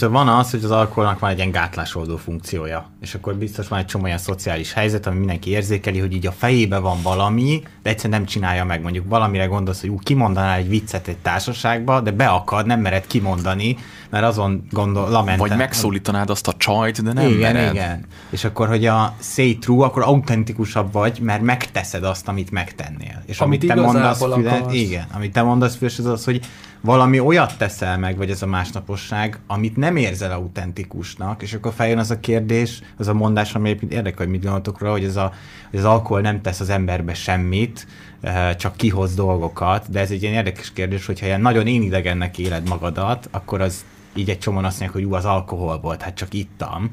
van 0.00 0.28
az, 0.28 0.50
hogy 0.50 0.64
az 0.64 0.70
alkoholnak 0.70 1.18
van 1.18 1.30
egy 1.30 1.36
ilyen 1.36 1.50
gátlásoldó 1.50 2.16
funkciója, 2.16 2.90
és 3.00 3.14
akkor 3.14 3.34
biztos 3.34 3.68
van 3.68 3.78
egy 3.78 3.84
csomó 3.84 4.04
olyan 4.04 4.18
szociális 4.18 4.72
helyzet, 4.72 5.06
ami 5.06 5.18
mindenki 5.18 5.50
érzékeli, 5.50 5.98
hogy 5.98 6.12
így 6.12 6.26
a 6.26 6.32
fejébe 6.32 6.78
van 6.78 7.02
valami, 7.02 7.62
de 7.82 7.90
egyszerűen 7.90 8.18
nem 8.18 8.28
csinálja 8.28 8.64
meg. 8.64 8.82
Mondjuk 8.82 9.08
valamire 9.08 9.44
gondolsz, 9.44 9.80
hogy 9.80 9.90
ú, 9.90 9.98
kimondanál 9.98 10.56
egy 10.56 10.68
viccet 10.68 11.08
egy 11.08 11.16
társaságba, 11.16 12.00
de 12.00 12.10
beakad, 12.10 12.66
nem 12.66 12.80
mered 12.80 13.06
kimondani, 13.06 13.76
mert 14.10 14.24
azon 14.24 14.66
gondol, 14.70 15.08
lamentem. 15.10 15.48
Vagy 15.48 15.56
megszólítanád 15.56 16.30
azt 16.30 16.48
a 16.48 16.52
csajt, 16.56 17.02
de 17.02 17.12
nem 17.12 17.28
igen, 17.28 17.52
mered. 17.52 17.74
Igen, 17.74 18.04
És 18.30 18.44
akkor, 18.44 18.68
hogy 18.68 18.86
a 18.86 19.14
say 19.20 19.58
true, 19.58 19.84
akkor 19.84 20.02
autentikusabb 20.02 20.92
vagy, 20.92 21.18
mert 21.20 21.42
megteszed 21.42 22.04
azt, 22.04 22.28
amit 22.28 22.50
megtennél. 22.50 23.22
És 23.26 23.40
amit, 23.40 23.62
amit 23.62 23.74
te 23.74 23.82
mondasz, 23.82 24.22
fület, 24.22 24.72
igen, 24.72 25.06
amit 25.14 25.32
te 25.32 25.42
mondasz, 25.42 25.76
füles, 25.76 25.98
az 25.98 26.06
az, 26.06 26.24
hogy 26.24 26.40
valami 26.86 27.20
olyat 27.20 27.58
teszel 27.58 27.98
meg, 27.98 28.16
vagy 28.16 28.30
ez 28.30 28.42
a 28.42 28.46
másnaposság, 28.46 29.40
amit 29.46 29.76
nem 29.76 29.96
érzel 29.96 30.32
autentikusnak, 30.32 31.42
és 31.42 31.54
akkor 31.54 31.72
feljön 31.72 31.98
az 31.98 32.10
a 32.10 32.20
kérdés, 32.20 32.80
az 32.96 33.08
a 33.08 33.14
mondás, 33.14 33.54
ami 33.54 33.76
érdekel, 33.88 34.16
hogy 34.16 34.28
mit 34.28 34.42
gondoltok 34.42 34.78
róla, 34.78 34.92
hogy, 34.92 35.04
ez 35.04 35.16
a, 35.16 35.32
hogy 35.70 35.78
az 35.78 35.84
alkohol 35.84 36.20
nem 36.20 36.42
tesz 36.42 36.60
az 36.60 36.68
emberbe 36.68 37.14
semmit, 37.14 37.86
eh, 38.20 38.54
csak 38.54 38.76
kihoz 38.76 39.14
dolgokat, 39.14 39.90
de 39.90 40.00
ez 40.00 40.10
egy 40.10 40.22
ilyen 40.22 40.34
érdekes 40.34 40.72
kérdés, 40.72 41.06
hogyha 41.06 41.26
ilyen 41.26 41.40
nagyon 41.40 41.66
én 41.66 41.82
idegennek 41.82 42.38
éled 42.38 42.68
magadat, 42.68 43.28
akkor 43.30 43.60
az 43.60 43.84
így 44.14 44.30
egy 44.30 44.38
csomóan 44.38 44.64
azt 44.64 44.80
mondják, 44.80 45.02
hogy 45.02 45.12
ú, 45.12 45.14
az 45.14 45.24
alkohol 45.24 45.80
volt, 45.80 46.02
hát 46.02 46.14
csak 46.14 46.34
ittam. 46.34 46.90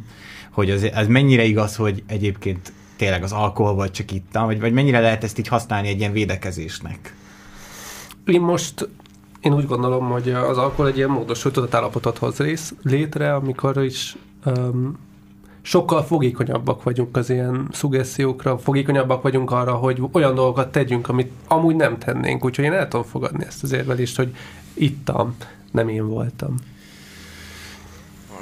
Hogy 0.52 0.70
az, 0.72 0.90
az 0.94 1.08
mennyire 1.08 1.44
igaz, 1.44 1.76
hogy 1.76 2.04
egyébként 2.08 2.74
tényleg 2.96 3.24
az 3.24 3.32
alkohol 3.32 3.74
volt, 3.74 3.94
csak 3.94 4.12
ittam, 4.12 4.46
vagy, 4.46 4.60
vagy 4.60 4.74
mennyire 4.74 5.00
lehet 5.00 5.24
ezt 5.24 5.40
így 5.40 5.48
használni 5.48 5.88
egy 5.88 6.00
ilyen 6.00 6.12
védekezésnek? 6.12 7.16
Én 8.26 8.42
most 8.42 8.90
én 9.44 9.54
úgy 9.54 9.68
gondolom, 9.68 10.10
hogy 10.10 10.32
az 10.32 10.58
alkohol 10.58 10.88
egy 10.88 10.98
ilyen 10.98 11.10
módosult 11.10 11.54
tudatállapotot 11.54 12.18
hoz 12.18 12.38
rész, 12.38 12.74
létre, 12.84 13.34
amikor 13.34 13.84
is 13.84 14.16
um, 14.46 14.98
sokkal 15.62 16.04
fogékonyabbak 16.04 16.84
vagyunk 16.84 17.18
az 17.18 17.30
ilyen 17.30 17.68
szugessziókra, 17.72 18.58
fogékonyabbak 18.58 19.22
vagyunk 19.22 19.52
arra, 19.52 19.74
hogy 19.74 20.02
olyan 20.12 20.36
dolgokat 20.36 20.72
tegyünk, 20.72 21.10
amit 21.10 21.32
amúgy 21.48 21.76
nem 21.76 21.98
tennénk. 21.98 22.46
Úgyhogy 22.46 22.66
én 22.66 22.74
el 22.74 22.88
tudom 22.88 23.06
fogadni 23.06 23.46
ezt 23.46 23.64
az 23.64 23.72
érvelést, 23.72 24.16
hogy 24.16 24.36
ittam, 24.74 25.36
nem 25.72 25.90
én 25.90 26.08
voltam. 26.08 26.56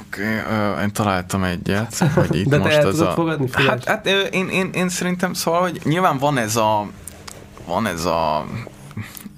Oké, 0.06 0.22
okay, 0.22 0.82
én 0.82 0.92
találtam 0.92 1.44
egyet, 1.44 1.96
hogy 1.96 2.34
itt 2.34 2.48
De 2.48 2.58
most 2.58 2.80
te 2.80 2.86
ez 2.86 3.00
a... 3.00 3.10
fogadni? 3.10 3.48
Hát, 3.52 3.84
hát 3.84 4.06
én, 4.06 4.48
én, 4.48 4.70
én 4.72 4.88
szerintem 4.88 5.32
szóval, 5.32 5.60
hogy 5.60 5.80
nyilván 5.84 6.18
van 6.18 6.38
ez 6.38 6.56
a 6.56 6.86
van 7.66 7.86
ez 7.86 8.04
a 8.04 8.46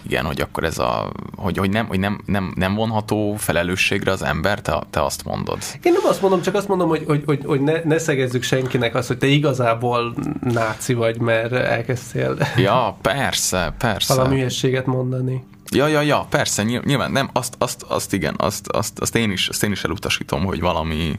igen, 0.06 0.24
hogy 0.24 0.40
akkor 0.40 0.64
ez 0.64 0.78
a, 0.78 1.12
hogy, 1.36 1.58
hogy, 1.58 1.70
nem, 1.70 1.86
hogy 1.86 1.98
nem, 1.98 2.20
nem, 2.26 2.52
nem 2.56 2.74
vonható 2.74 3.34
felelősségre 3.38 4.10
az 4.10 4.22
ember, 4.22 4.60
te, 4.60 4.82
te 4.90 5.04
azt 5.04 5.24
mondod. 5.24 5.58
Én 5.82 5.92
nem 5.92 6.02
azt 6.04 6.20
mondom, 6.20 6.42
csak 6.42 6.54
azt 6.54 6.68
mondom, 6.68 6.88
hogy, 6.88 7.04
hogy, 7.06 7.22
hogy, 7.26 7.40
hogy 7.44 7.60
ne, 7.60 7.82
ne 7.84 7.98
szegezzük 7.98 8.42
senkinek 8.42 8.94
azt, 8.94 9.08
hogy 9.08 9.18
te 9.18 9.26
igazából 9.26 10.14
náci 10.40 10.94
vagy, 10.94 11.18
mert 11.18 11.52
elkezdtél 11.52 12.36
ja, 12.56 12.96
persze, 13.02 13.74
persze. 13.78 14.14
valami 14.14 14.34
hülyességet 14.34 14.86
mondani. 14.86 15.44
Ja, 15.70 15.86
ja, 15.86 16.00
ja, 16.00 16.26
persze, 16.30 16.62
nyilván 16.62 17.12
nem, 17.12 17.30
azt, 17.32 17.54
azt, 17.58 17.82
azt 17.82 18.12
igen, 18.12 18.34
azt, 18.38 18.68
azt, 18.68 18.98
azt, 18.98 19.16
én 19.16 19.30
is, 19.30 19.48
azt 19.48 19.62
én 19.62 19.70
is 19.70 19.84
elutasítom, 19.84 20.44
hogy 20.44 20.60
valami, 20.60 21.18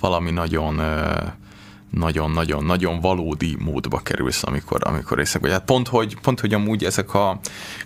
valami 0.00 0.30
nagyon 0.30 0.80
nagyon-nagyon-nagyon 1.92 3.00
valódi 3.00 3.56
módba 3.58 3.98
kerülsz, 3.98 4.42
amikor, 4.42 4.80
amikor 4.84 5.16
részek 5.16 5.40
vagy. 5.40 5.50
Hát 5.50 5.64
pont 5.64 5.88
hogy, 5.88 6.20
pont, 6.20 6.40
hogy 6.40 6.54
amúgy 6.54 6.84
ezek 6.84 7.14
a 7.14 7.38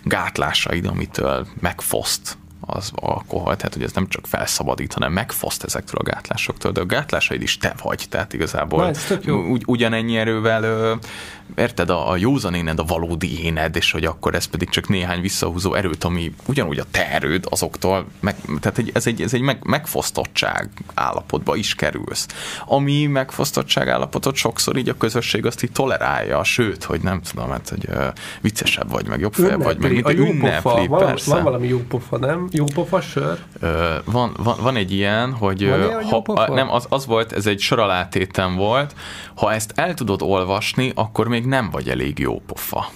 gátlásaid, 0.03 0.85
amitől 0.85 1.47
megfoszt 1.59 2.37
az 2.61 2.91
alkohol, 2.95 3.55
tehát 3.55 3.73
hogy 3.73 3.83
ez 3.83 3.91
nem 3.91 4.07
csak 4.07 4.27
felszabadít, 4.27 4.93
hanem 4.93 5.11
megfoszt 5.11 5.63
ezektől 5.63 5.99
a 5.99 6.03
gátlásoktól, 6.03 6.71
de 6.71 6.81
a 6.81 6.85
gátlásaid 6.85 7.41
is 7.41 7.57
te 7.57 7.75
vagy, 7.83 8.05
tehát 8.09 8.33
igazából 8.33 8.95
ugy, 9.25 9.63
ugyanennyi 9.65 10.17
erővel 10.17 10.63
ö, 10.63 10.95
érted, 11.55 11.89
a, 11.89 12.09
a 12.09 12.15
józan 12.15 12.53
éned, 12.53 12.79
a 12.79 12.83
valódi 12.83 13.43
éned, 13.43 13.75
és 13.75 13.91
hogy 13.91 14.05
akkor 14.05 14.35
ez 14.35 14.45
pedig 14.45 14.69
csak 14.69 14.87
néhány 14.87 15.21
visszahúzó 15.21 15.73
erőt, 15.73 16.03
ami 16.03 16.33
ugyanúgy 16.45 16.79
a 16.79 16.83
te 16.91 17.11
erőd 17.11 17.45
azoktól, 17.49 18.05
meg, 18.19 18.35
tehát 18.59 18.77
egy, 18.77 18.91
ez 18.93 19.07
egy, 19.07 19.21
ez 19.21 19.33
egy 19.33 19.41
meg, 19.41 19.59
megfosztottság 19.63 20.69
állapotba 20.93 21.55
is 21.55 21.75
kerülsz. 21.75 22.27
Ami 22.65 23.05
megfosztottság 23.05 23.89
állapotot 23.89 24.35
sokszor 24.35 24.77
így 24.77 24.89
a 24.89 24.97
közösség 24.97 25.45
azt 25.45 25.63
így 25.63 25.71
tolerálja, 25.71 26.43
sőt, 26.43 26.83
hogy 26.83 27.01
nem 27.01 27.21
tudom, 27.21 27.49
hát, 27.49 27.69
hogy 27.69 27.85
uh, 27.89 28.05
viccesebb 28.41 28.89
vagy, 28.89 29.07
meg 29.07 29.19
jobb 29.19 29.33
fel 29.33 29.57
vagy, 29.57 29.77
meg 29.77 30.05
a 30.05 30.11
ünnepli, 30.11 30.87
van, 30.87 31.05
persze. 31.05 31.33
Van 31.33 31.43
valami 31.43 31.67
jó 31.67 31.79
pofa, 31.79 32.17
nem? 32.17 32.47
Jó 32.51 32.65
pofa 32.65 33.01
sör? 33.01 33.39
Uh, 33.61 33.69
van, 34.05 34.35
van, 34.37 34.55
van 34.61 34.75
egy 34.75 34.91
ilyen, 34.91 35.33
hogy 35.33 35.67
van 35.67 35.79
ilyen, 35.79 36.03
ha, 36.03 36.17
a, 36.25 36.53
nem, 36.53 36.71
az, 36.71 36.85
az 36.89 37.05
volt, 37.05 37.31
ez 37.31 37.45
egy 37.45 37.59
soralátétem 37.59 38.55
volt, 38.55 38.95
ha 39.35 39.53
ezt 39.53 39.71
el 39.75 39.93
tudod 39.93 40.21
olvasni, 40.21 40.91
akkor 40.95 41.27
még 41.27 41.36
nem 41.45 41.69
vagy 41.69 41.89
elég 41.89 42.19
jó 42.19 42.41
pofa. 42.45 42.91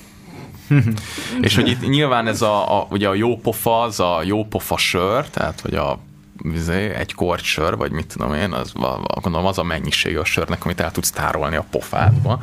és 1.41 1.55
hogy 1.55 1.67
itt 1.67 1.89
nyilván 1.89 2.27
ez 2.27 2.41
a, 2.41 2.79
a, 2.79 2.87
ugye 2.89 3.07
a 3.07 3.13
jó 3.13 3.37
pofa, 3.37 3.81
az 3.81 3.99
a 3.99 4.21
jó 4.23 4.45
pofa 4.45 4.77
sör, 4.77 5.29
tehát 5.29 5.59
hogy 5.59 5.75
a 5.75 5.99
izé, 6.43 6.89
egy 6.89 7.13
kort 7.13 7.43
sör, 7.43 7.77
vagy 7.77 7.91
mit 7.91 8.07
tudom 8.07 8.33
én, 8.33 8.51
az, 8.51 8.73
gondolom 9.21 9.45
az 9.45 9.57
a 9.57 9.63
mennyiség 9.63 10.17
a 10.17 10.25
sörnek, 10.25 10.65
amit 10.65 10.79
el 10.79 10.91
tudsz 10.91 11.11
tárolni 11.11 11.55
a 11.55 11.65
pofádba. 11.69 12.39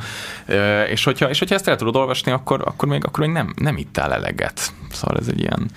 És 0.89 1.05
hogyha, 1.05 1.29
és 1.29 1.39
hogyha 1.39 1.55
ezt 1.55 1.69
el 1.69 1.77
tudod 1.77 1.97
olvasni, 1.97 2.33
akkor, 2.33 2.63
akkor 2.65 2.89
még, 2.89 3.05
akkor 3.05 3.25
még 3.25 3.35
nem, 3.35 3.55
nem 3.57 3.77
ittál 3.77 4.13
eleget. 4.13 4.73
Szóval 4.93 5.19
ez 5.19 5.29
egy 5.29 5.41
ilyen 5.41 5.71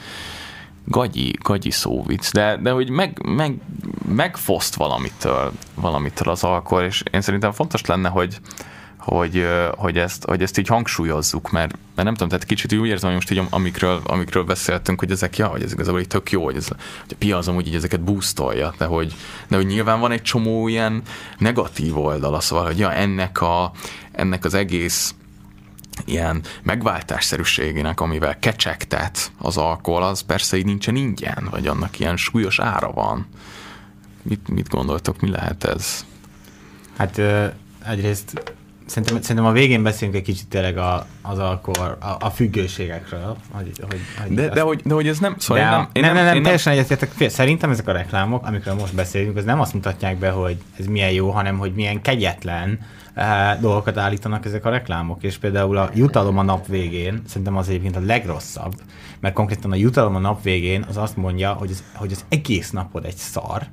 gagyi, 0.85 1.33
gagyi 1.41 1.71
szóvic, 1.71 2.31
de, 2.31 2.57
de 2.57 2.71
hogy 2.71 2.89
meg, 2.89 3.21
meg, 3.25 3.55
megfoszt 4.15 4.75
valamitől, 4.75 5.51
valamitől 5.75 6.29
az 6.29 6.43
alkohol, 6.43 6.83
és 6.83 7.03
én 7.11 7.21
szerintem 7.21 7.51
fontos 7.51 7.85
lenne, 7.85 8.09
hogy, 8.09 8.37
hogy, 9.01 9.47
hogy, 9.77 9.97
ezt, 9.97 10.25
hogy 10.25 10.41
ezt 10.41 10.57
így 10.57 10.67
hangsúlyozzuk, 10.67 11.51
mert, 11.51 11.71
mert 11.71 12.03
nem 12.07 12.13
tudom, 12.13 12.29
tehát 12.29 12.45
kicsit 12.45 12.73
úgy 12.73 12.87
érzem, 12.87 13.05
hogy 13.05 13.15
most 13.15 13.31
így 13.31 13.41
amikről, 13.49 14.01
amikről 14.03 14.43
beszéltünk, 14.43 14.99
hogy 14.99 15.11
ezek, 15.11 15.37
ja, 15.37 15.47
hogy 15.47 15.63
ez 15.63 15.71
igazából 15.71 15.99
így 15.99 16.07
tök 16.07 16.31
jó, 16.31 16.43
hogy, 16.43 16.55
ez, 16.55 16.67
hogy 16.67 16.77
a 17.09 17.15
piacom 17.17 17.55
úgy 17.55 17.67
így 17.67 17.75
ezeket 17.75 18.01
boostolja, 18.01 18.73
de 18.77 18.85
hogy, 18.85 19.15
de 19.47 19.55
hogy 19.55 19.65
nyilván 19.65 19.99
van 19.99 20.11
egy 20.11 20.21
csomó 20.21 20.67
ilyen 20.67 21.01
negatív 21.37 21.97
oldala, 21.97 22.39
szóval, 22.39 22.65
hogy 22.65 22.79
ja, 22.79 22.93
ennek, 22.93 23.41
a, 23.41 23.71
ennek 24.11 24.45
az 24.45 24.53
egész 24.53 25.15
ilyen 26.05 26.41
megváltásszerűségének, 26.63 27.99
amivel 27.99 28.39
kecsegtet 28.39 29.31
az 29.37 29.57
alkohol, 29.57 30.03
az 30.03 30.21
persze 30.21 30.57
így 30.57 30.65
nincsen 30.65 30.95
ingyen, 30.95 31.47
vagy 31.49 31.67
annak 31.67 31.99
ilyen 31.99 32.17
súlyos 32.17 32.59
ára 32.59 32.91
van. 32.91 33.27
Mit, 34.21 34.47
mit 34.47 34.69
gondoltok, 34.69 35.21
mi 35.21 35.29
lehet 35.29 35.63
ez? 35.63 36.05
Hát 36.97 37.21
egyrészt 37.85 38.53
Szerintem, 38.91 39.21
szerintem 39.21 39.45
a 39.45 39.51
végén 39.51 39.83
beszélünk 39.83 40.17
egy 40.17 40.23
kicsit 40.23 40.47
tényleg 40.47 40.77
a, 40.77 41.05
az 41.21 41.39
alkohol, 41.39 41.97
a, 41.99 42.25
a 42.25 42.29
függőségekről. 42.29 43.37
Hogy, 43.51 43.71
hogy, 43.89 43.99
hogy 44.21 44.35
de, 44.35 44.43
azt... 44.43 44.53
de, 44.53 44.61
hogy, 44.61 44.81
de 44.83 44.93
hogy 44.93 45.07
ez 45.07 45.19
nem... 45.19 45.35
Szóval 45.37 45.63
de 45.63 45.69
nem, 45.69 45.89
én 45.93 46.01
nem, 46.01 46.13
nem, 46.13 46.23
nem, 46.23 46.33
nem, 46.33 46.43
teljesen 46.43 46.73
egyetértek. 46.73 47.29
Szerintem 47.29 47.69
ezek 47.69 47.87
a 47.87 47.91
reklámok, 47.91 48.45
amikről 48.45 48.73
most 48.73 48.95
beszélünk, 48.95 49.37
az 49.37 49.43
nem 49.43 49.59
azt 49.59 49.73
mutatják 49.73 50.17
be, 50.17 50.29
hogy 50.29 50.57
ez 50.79 50.85
milyen 50.85 51.11
jó, 51.11 51.29
hanem 51.29 51.57
hogy 51.57 51.73
milyen 51.73 52.01
kegyetlen 52.01 52.79
uh, 53.15 53.59
dolgokat 53.61 53.97
állítanak 53.97 54.45
ezek 54.45 54.65
a 54.65 54.69
reklámok. 54.69 55.23
És 55.23 55.37
például 55.37 55.77
a 55.77 55.89
jutalom 55.93 56.37
a 56.37 56.43
nap 56.43 56.67
végén, 56.67 57.21
szerintem 57.27 57.57
az 57.57 57.69
egyébként 57.69 57.95
a 57.95 58.01
legrosszabb, 58.05 58.73
mert 59.19 59.33
konkrétan 59.33 59.71
a 59.71 59.75
jutalom 59.75 60.15
a 60.15 60.19
nap 60.19 60.43
végén 60.43 60.85
az 60.89 60.97
azt 60.97 61.17
mondja, 61.17 61.53
hogy 61.53 61.71
az, 61.71 61.83
hogy 61.95 62.11
az 62.11 62.25
egész 62.29 62.69
napod 62.69 63.05
egy 63.05 63.17
szar, 63.17 63.67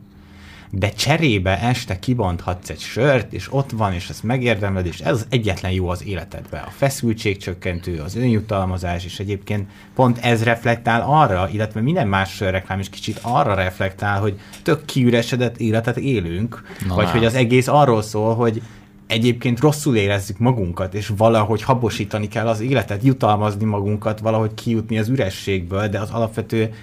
de 0.70 0.88
cserébe 0.88 1.60
este 1.60 1.98
kibonthatsz 1.98 2.68
egy 2.68 2.80
sört, 2.80 3.32
és 3.32 3.52
ott 3.52 3.70
van, 3.70 3.92
és 3.92 4.08
ezt 4.08 4.22
megérdemled, 4.22 4.86
és 4.86 4.98
ez 4.98 5.12
az 5.12 5.26
egyetlen 5.28 5.72
jó 5.72 5.88
az 5.88 6.06
életedben. 6.06 6.62
A 6.66 6.70
feszültségcsökkentő, 6.70 7.98
az 7.98 8.16
önjutalmazás, 8.16 9.04
és 9.04 9.18
egyébként 9.18 9.70
pont 9.94 10.18
ez 10.18 10.44
reflektál 10.44 11.02
arra, 11.06 11.48
illetve 11.52 11.80
minden 11.80 12.08
más 12.08 12.40
reklám 12.40 12.78
is 12.78 12.90
kicsit 12.90 13.18
arra 13.22 13.54
reflektál, 13.54 14.20
hogy 14.20 14.40
tök 14.62 14.84
kiüresedett 14.84 15.56
életet 15.56 15.96
élünk, 15.96 16.62
Na, 16.86 16.94
vagy 16.94 17.10
hogy 17.10 17.24
az 17.24 17.34
egész 17.34 17.68
arról 17.68 18.02
szól, 18.02 18.34
hogy 18.34 18.62
egyébként 19.06 19.60
rosszul 19.60 19.96
érezzük 19.96 20.38
magunkat, 20.38 20.94
és 20.94 21.12
valahogy 21.16 21.62
habosítani 21.62 22.28
kell 22.28 22.48
az 22.48 22.60
életet, 22.60 23.02
jutalmazni 23.02 23.64
magunkat, 23.64 24.20
valahogy 24.20 24.54
kijutni 24.54 24.98
az 24.98 25.08
ürességből, 25.08 25.88
de 25.88 26.00
az 26.00 26.10
alapvető 26.10 26.74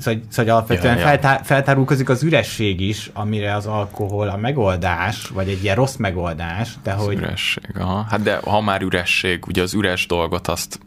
Szóval, 0.00 0.20
szóval 0.28 0.52
alapvetően 0.52 0.94
ja, 0.94 1.00
ja. 1.00 1.06
Feltár, 1.06 1.40
feltárulkozik 1.44 2.08
az 2.08 2.22
üresség 2.22 2.80
is, 2.80 3.10
amire 3.12 3.54
az 3.54 3.66
alkohol 3.66 4.28
a 4.28 4.36
megoldás, 4.36 5.28
vagy 5.28 5.48
egy 5.48 5.62
ilyen 5.62 5.76
rossz 5.76 5.96
megoldás. 5.96 6.68
De 6.82 6.92
az 6.92 7.04
hogy... 7.04 7.16
üresség, 7.16 7.78
aha. 7.78 8.06
Hát 8.10 8.22
de 8.22 8.40
ha 8.44 8.60
már 8.60 8.82
üresség, 8.82 9.46
ugye 9.46 9.62
az 9.62 9.74
üres 9.74 10.06
dolgot 10.06 10.48
azt 10.48 10.78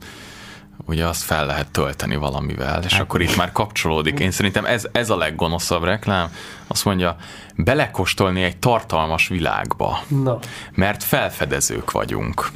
ugye 0.85 1.07
azt 1.07 1.23
fel 1.23 1.45
lehet 1.45 1.71
tölteni 1.71 2.15
valamivel, 2.15 2.83
és 2.83 2.91
hát. 2.91 3.01
akkor 3.01 3.21
itt 3.21 3.35
már 3.35 3.51
kapcsolódik. 3.51 4.19
Én 4.19 4.31
szerintem 4.31 4.65
ez, 4.65 4.87
ez 4.91 5.09
a 5.09 5.17
leggonoszabb 5.17 5.83
reklám. 5.83 6.31
Azt 6.67 6.85
mondja, 6.85 7.15
belekostolni 7.55 8.43
egy 8.43 8.57
tartalmas 8.57 9.27
világba, 9.27 10.03
Na. 10.07 10.39
mert 10.73 11.03
felfedezők 11.03 11.91
vagyunk. 11.91 12.51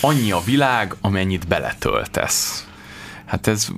Annyi 0.00 0.32
a 0.32 0.40
világ, 0.44 0.94
amennyit 1.00 1.48
beletöltesz. 1.48 2.66
Hát 3.24 3.46
ez 3.46 3.68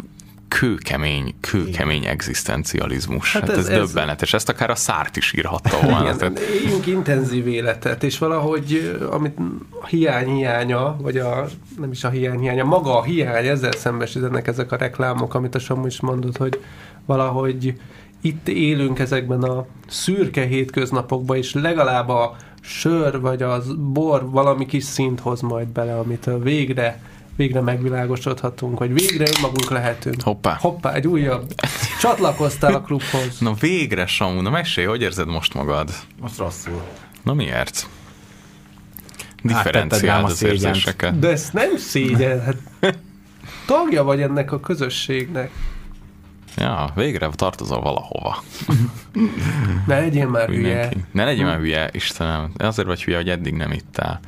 kőkemény, 0.58 1.34
kőkemény 1.40 2.04
egzisztencializmus. 2.06 3.32
Hát, 3.32 3.42
hát 3.42 3.50
ez, 3.50 3.58
ez, 3.58 3.66
ez 3.66 3.78
döbbenetes. 3.78 4.32
Ezt 4.32 4.48
akár 4.48 4.70
a 4.70 4.74
szárt 4.74 5.16
is 5.16 5.32
írhatta 5.36 5.78
volna. 5.82 6.14
Igen. 6.14 6.36
Éljünk 6.36 6.86
intenzív 6.86 7.46
életet, 7.46 8.02
és 8.02 8.18
valahogy 8.18 8.98
amit 9.10 9.38
a 9.80 9.86
hiány 9.86 10.28
hiánya, 10.28 10.96
vagy 11.00 11.16
a, 11.16 11.46
nem 11.78 11.90
is 11.90 12.04
a 12.04 12.08
hiány 12.08 12.38
hiánya, 12.38 12.64
maga 12.64 12.98
a 12.98 13.02
hiány, 13.02 13.46
ezzel 13.46 13.72
szembesítenek 13.72 14.46
ezek 14.46 14.72
a 14.72 14.76
reklámok, 14.76 15.34
amit 15.34 15.54
a 15.54 15.58
Samu 15.58 15.86
is 15.86 16.00
mondott, 16.00 16.36
hogy 16.36 16.60
valahogy 17.06 17.74
itt 18.20 18.48
élünk 18.48 18.98
ezekben 18.98 19.42
a 19.42 19.66
szürke 19.88 20.46
hétköznapokban, 20.46 21.36
és 21.36 21.54
legalább 21.54 22.08
a 22.08 22.36
sör 22.60 23.20
vagy 23.20 23.42
az 23.42 23.74
bor 23.76 24.30
valami 24.30 24.66
kis 24.66 24.84
szint 24.84 25.20
hoz 25.20 25.40
majd 25.40 25.68
bele, 25.68 25.98
amit 25.98 26.30
végre 26.42 27.02
végre 27.40 27.60
megvilágosodhatunk, 27.60 28.78
hogy 28.78 28.92
végre 28.92 29.24
önmagunk 29.36 29.70
lehetünk. 29.70 30.22
Hoppá. 30.22 30.56
Hoppá, 30.60 30.92
egy 30.92 31.06
újabb. 31.06 31.54
Csatlakoztál 32.00 32.74
a 32.74 32.80
klubhoz. 32.80 33.38
Na 33.38 33.54
végre, 33.54 34.06
Samu, 34.06 34.40
na 34.40 34.50
mesélj, 34.50 34.86
hogy 34.86 35.02
érzed 35.02 35.26
most 35.26 35.54
magad? 35.54 35.90
Most 36.20 36.38
rosszul. 36.38 36.82
Na 37.22 37.34
miért? 37.34 37.88
Differenciáld 39.42 40.24
az 40.24 40.42
érzéseket. 40.42 41.18
De 41.18 41.28
ez 41.28 41.48
nem 41.52 41.76
szégyen, 41.76 42.42
hát 42.42 42.56
tagja 43.66 44.02
vagy 44.02 44.20
ennek 44.20 44.52
a 44.52 44.60
közösségnek. 44.60 45.50
Ja, 46.56 46.92
végre 46.94 47.28
tartozol 47.28 47.80
valahova. 47.80 48.42
ne 49.86 49.98
legyél 49.98 50.28
már 50.28 50.48
hülye. 50.48 50.90
Ne 51.12 51.24
legyél 51.24 51.44
már 51.44 51.58
hülye, 51.58 51.88
Istenem. 51.92 52.52
Azért 52.56 52.88
vagy 52.88 53.04
hülye, 53.04 53.16
hogy 53.16 53.28
eddig 53.28 53.54
nem 53.54 53.72
ittál 53.72 54.20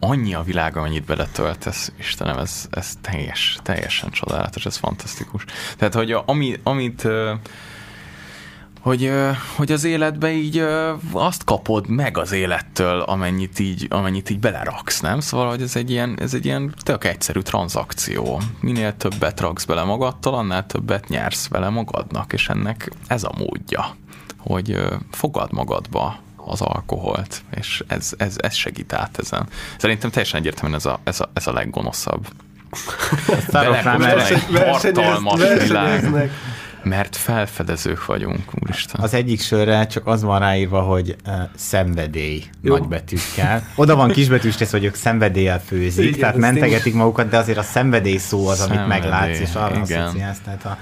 annyi 0.00 0.34
a 0.34 0.42
világ, 0.42 0.76
amennyit 0.76 1.04
beletöltesz, 1.04 1.92
Istenem, 1.98 2.38
ez, 2.38 2.66
ez 2.70 2.92
teljes, 3.00 3.58
teljesen 3.62 4.10
csodálatos, 4.10 4.66
ez 4.66 4.76
fantasztikus. 4.76 5.44
Tehát, 5.76 5.94
hogy 5.94 6.16
ami, 6.24 6.60
amit 6.62 7.08
hogy, 8.80 9.12
hogy 9.56 9.72
az 9.72 9.84
életbe 9.84 10.32
így 10.32 10.64
azt 11.12 11.44
kapod 11.44 11.88
meg 11.88 12.18
az 12.18 12.32
élettől, 12.32 13.00
amennyit 13.00 13.58
így, 13.58 13.86
amennyit 13.90 14.30
így 14.30 14.38
beleraksz, 14.38 15.00
nem? 15.00 15.20
Szóval, 15.20 15.48
hogy 15.48 15.62
ez 15.62 15.76
egy 15.76 15.90
ilyen, 15.90 16.18
ez 16.20 16.34
egy 16.34 16.44
ilyen 16.44 16.74
tök 16.82 17.04
egyszerű 17.04 17.40
tranzakció. 17.40 18.40
Minél 18.60 18.96
többet 18.96 19.40
raksz 19.40 19.64
bele 19.64 19.82
magadtól, 19.82 20.34
annál 20.34 20.66
többet 20.66 21.08
nyersz 21.08 21.48
vele 21.48 21.68
magadnak, 21.68 22.32
és 22.32 22.48
ennek 22.48 22.92
ez 23.06 23.24
a 23.24 23.32
módja, 23.38 23.96
hogy 24.38 24.76
fogad 25.10 25.52
magadba 25.52 26.18
az 26.48 26.60
alkoholt, 26.60 27.42
és 27.56 27.84
ez, 27.86 28.12
ez, 28.16 28.34
ez 28.38 28.54
segít 28.54 28.92
át 28.92 29.18
ezen. 29.18 29.46
Szerintem 29.78 30.10
teljesen 30.10 30.40
egyértelműen 30.40 30.78
ez 30.78 30.86
a, 30.86 31.00
ez 31.04 31.20
a, 31.20 31.30
ez 31.34 31.46
a 31.46 31.52
leggonoszabb. 31.52 32.26
Hatalmas 34.72 35.40
világ. 35.62 36.30
Mert 36.82 37.16
felfedezők 37.16 38.06
vagyunk, 38.06 38.42
úristen. 38.60 39.00
Az 39.00 39.14
egyik 39.14 39.40
sörre 39.40 39.86
csak 39.86 40.06
az 40.06 40.22
van 40.22 40.38
ráírva, 40.38 40.80
hogy 40.80 41.16
uh, 41.26 41.34
szenvedély 41.56 42.44
Jó. 42.60 42.76
nagybetűkkel. 42.76 43.66
Oda 43.74 43.96
van 43.96 44.10
kisbetűs 44.10 44.56
tesz, 44.56 44.70
hogy 44.70 44.84
ők 44.84 44.94
szenvedéllyel 44.94 45.60
főzik, 45.60 46.04
igen, 46.04 46.18
tehát 46.20 46.36
mentegetik 46.36 46.92
én... 46.92 46.98
magukat, 46.98 47.28
de 47.28 47.36
azért 47.36 47.58
a 47.58 47.62
szenvedély 47.62 48.16
szó 48.16 48.46
az, 48.46 48.58
szenvedély, 48.58 48.84
amit 48.84 49.00
meglátsz, 49.00 49.38
és 49.38 49.54
arra 49.54 49.80
asszociálsz. 49.80 50.40
Tehát 50.44 50.64
a, 50.64 50.78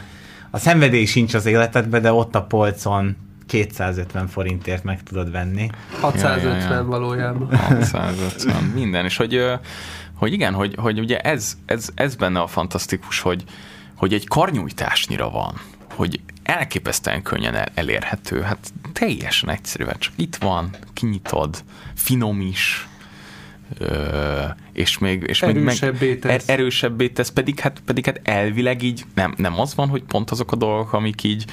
a 0.51 0.59
szenvedély 0.59 1.05
sincs 1.05 1.35
az 1.35 1.47
életedben, 1.47 2.03
de 2.03 2.13
ott 2.13 2.35
a 2.35 2.43
polcon 2.43 3.17
250 3.47 4.27
forintért 4.27 4.85
meg 4.85 5.03
tudod 5.03 5.31
venni. 5.31 5.71
650 6.01 6.59
ja, 6.59 6.69
ja, 6.69 6.75
ja. 6.75 6.85
valójában. 6.85 7.57
650, 7.57 8.63
minden. 8.65 9.05
És 9.05 9.17
hogy, 9.17 9.45
hogy 10.15 10.33
igen, 10.33 10.55
hogy, 10.55 10.75
hogy 10.79 10.99
ugye 10.99 11.19
ez, 11.19 11.57
ez, 11.67 11.89
ez 11.95 12.15
benne 12.15 12.41
a 12.41 12.47
fantasztikus, 12.47 13.21
hogy, 13.21 13.45
hogy 13.95 14.13
egy 14.15 14.29
karnyújtásnyira 14.29 15.31
van, 15.31 15.61
hogy 15.95 16.21
elképesztően 16.43 17.23
könnyen 17.23 17.69
elérhető. 17.75 18.41
Hát 18.41 18.73
teljesen 18.93 19.51
egyszerű, 19.51 19.85
hát 19.85 19.99
csak 19.99 20.13
itt 20.17 20.37
van, 20.37 20.71
kinyitod, 20.93 21.65
finom 21.95 22.41
is, 22.41 22.89
Ö, 23.79 24.43
és 24.73 24.99
még, 24.99 25.25
és 25.27 25.43
erősebbé 25.43 26.07
még 26.07 26.23
meg, 26.23 26.39
tesz. 26.39 26.49
Er, 26.49 26.55
erősebbé 26.55 27.09
tesz, 27.09 27.29
pedig 27.29 27.61
hát, 27.61 27.81
pedig 27.85 28.05
hát 28.05 28.21
elvileg 28.23 28.83
így 28.83 29.05
nem, 29.15 29.35
nem 29.37 29.61
az 29.61 29.75
van, 29.75 29.89
hogy 29.89 30.03
pont 30.03 30.31
azok 30.31 30.53
a 30.53 30.57
dolgok, 30.57 30.93
amik 30.93 31.23
így 31.23 31.45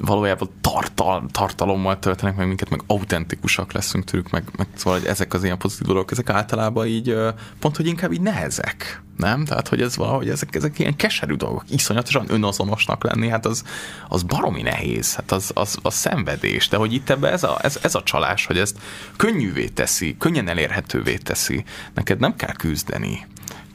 valójában 0.00 0.48
tartal, 0.60 1.26
tartalommal 1.30 1.98
töltenek 1.98 2.36
meg 2.36 2.46
minket, 2.46 2.70
meg 2.70 2.82
autentikusak 2.86 3.72
leszünk 3.72 4.04
tőlük, 4.04 4.30
meg, 4.30 4.44
meg 4.56 4.66
szóval 4.74 4.98
hogy 4.98 5.08
ezek 5.08 5.34
az 5.34 5.44
ilyen 5.44 5.58
pozitív 5.58 5.86
dolgok, 5.86 6.10
ezek 6.10 6.30
általában 6.30 6.86
így 6.86 7.16
pont, 7.58 7.76
hogy 7.76 7.86
inkább 7.86 8.12
így 8.12 8.20
nehezek, 8.20 9.02
nem? 9.16 9.44
Tehát, 9.44 9.68
hogy 9.68 9.80
ez 9.80 9.96
valahogy 9.96 10.28
ezek, 10.28 10.54
ezek 10.54 10.78
ilyen 10.78 10.96
keserű 10.96 11.34
dolgok, 11.34 11.64
iszonyatosan 11.68 12.26
önazonosnak 12.28 13.04
lenni, 13.04 13.28
hát 13.28 13.46
az, 13.46 13.62
az 14.08 14.22
baromi 14.22 14.62
nehéz, 14.62 15.14
hát 15.14 15.32
az, 15.32 15.50
az, 15.54 15.78
az 15.82 15.94
szenvedés, 15.94 16.68
de 16.68 16.76
hogy 16.76 16.92
itt 16.92 17.10
ebbe 17.10 17.30
ez 17.30 17.42
a, 17.42 17.58
ez, 17.62 17.78
ez 17.82 17.94
a 17.94 18.02
csalás, 18.02 18.46
hogy 18.46 18.58
ezt 18.58 18.78
könnyűvé 19.16 19.68
teszi, 19.68 20.16
könnyen 20.18 20.48
elérhetővé 20.48 21.16
teszi, 21.16 21.64
neked 21.94 22.18
nem 22.18 22.36
kell 22.36 22.52
küzdeni, 22.52 23.26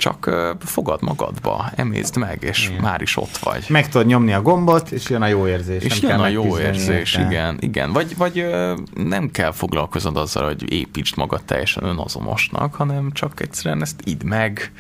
csak 0.04 0.30
fogad 0.60 1.02
magadba, 1.02 1.72
emészd 1.76 2.18
meg, 2.18 2.44
és 2.44 2.68
igen. 2.68 2.82
már 2.82 3.02
is 3.02 3.18
ott 3.18 3.38
vagy. 3.38 3.66
Meg 3.70 3.90
tudod 3.90 4.08
nyomni 4.08 4.34
a 4.34 4.42
gombot, 4.42 4.92
és 4.92 5.10
jön 5.10 5.22
a 5.22 5.28
jó 5.28 5.48
érzés. 5.48 5.84
És 5.84 6.02
jön 6.02 6.20
a 6.20 6.28
jó 6.28 6.60
érzés, 6.60 7.16
érte. 7.16 7.28
igen, 7.28 7.58
igen. 7.60 7.92
Vagy, 7.92 8.18
vagy 8.18 8.46
nem 8.96 9.32
kell 9.32 9.52
foglalkoznod 9.52 10.18
azzal, 10.18 10.46
hogy 10.46 10.72
építsd 10.72 11.18
magad 11.18 11.44
teljesen 11.44 11.84
önazonosnak, 11.84 12.76
hanem 12.76 13.12
csak 13.12 13.40
egyszerűen 13.40 13.82
ezt 13.82 14.02
idd 14.04 14.26
meg, 14.26 14.72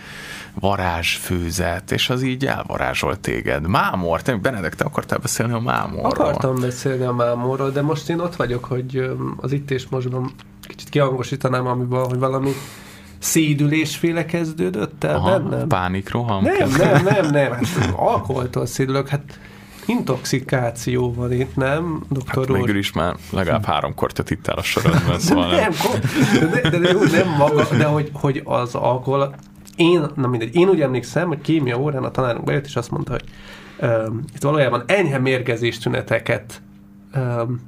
varázsfőzet, 0.59 1.91
és 1.91 2.09
az 2.09 2.21
így 2.21 2.45
elvarázsol 2.45 3.19
téged. 3.19 3.67
Mámor, 3.67 4.21
te 4.21 4.35
Benedek, 4.35 4.75
te 4.75 4.83
akartál 4.83 5.19
beszélni 5.19 5.53
a 5.53 5.59
mámorról? 5.59 6.05
Akartam 6.05 6.59
beszélni 6.59 7.03
a 7.03 7.11
mámorról, 7.11 7.69
de 7.69 7.81
most 7.81 8.09
én 8.09 8.19
ott 8.19 8.35
vagyok, 8.35 8.65
hogy 8.65 9.11
az 9.37 9.51
itt 9.51 9.71
és 9.71 9.87
mostban 9.89 10.31
kicsit 10.67 10.89
kihangosítanám, 10.89 11.67
amiben, 11.67 12.05
hogy 12.05 12.19
valami 12.19 12.51
szédülésféle 13.23 14.25
kezdődött 14.25 15.03
el 15.03 15.15
Aha, 15.15 15.39
bennem? 15.39 15.67
Pánikroham? 15.67 16.43
Nem, 16.43 16.69
nem, 16.77 17.03
nem, 17.03 17.29
nem, 17.29 17.51
hát 17.51 17.65
alkoholtól 17.95 18.65
szédülök, 18.65 19.07
hát 19.07 19.39
intoxikáció 19.85 21.13
van 21.13 21.31
itt, 21.31 21.55
nem, 21.55 22.03
doktor 22.09 22.47
hát 22.47 22.61
úr? 22.61 22.75
is 22.75 22.91
már 22.91 23.15
legalább 23.31 23.65
háromkor 23.65 24.11
te 24.11 24.23
itt 24.29 24.47
a 24.47 24.61
sorodban, 24.61 25.19
szóval 25.19 25.47
nem. 25.47 25.59
Nem, 25.59 26.49
de, 26.49 26.61
de, 26.61 26.69
de, 26.69 26.93
de, 26.93 26.93
nem 27.11 27.35
maga, 27.37 27.67
de 27.77 27.85
hogy, 27.85 28.09
hogy 28.13 28.41
az 28.45 28.75
alkohol 28.75 29.35
én, 29.75 30.05
na 30.15 30.27
mindegy, 30.27 30.55
én 30.55 30.69
úgy 30.69 30.81
emlékszem, 30.81 31.27
hogy 31.27 31.41
kémia 31.41 31.79
órán 31.79 32.03
a 32.03 32.11
tanárunk 32.11 32.45
bejött, 32.45 32.65
és 32.65 32.75
azt 32.75 32.91
mondta, 32.91 33.11
hogy 33.11 33.23
um, 33.89 34.23
itt 34.35 34.41
valójában 34.41 34.83
enyhe 34.87 35.17
mérgezés 35.17 35.77
tüneteket 35.77 36.61
um, 37.15 37.59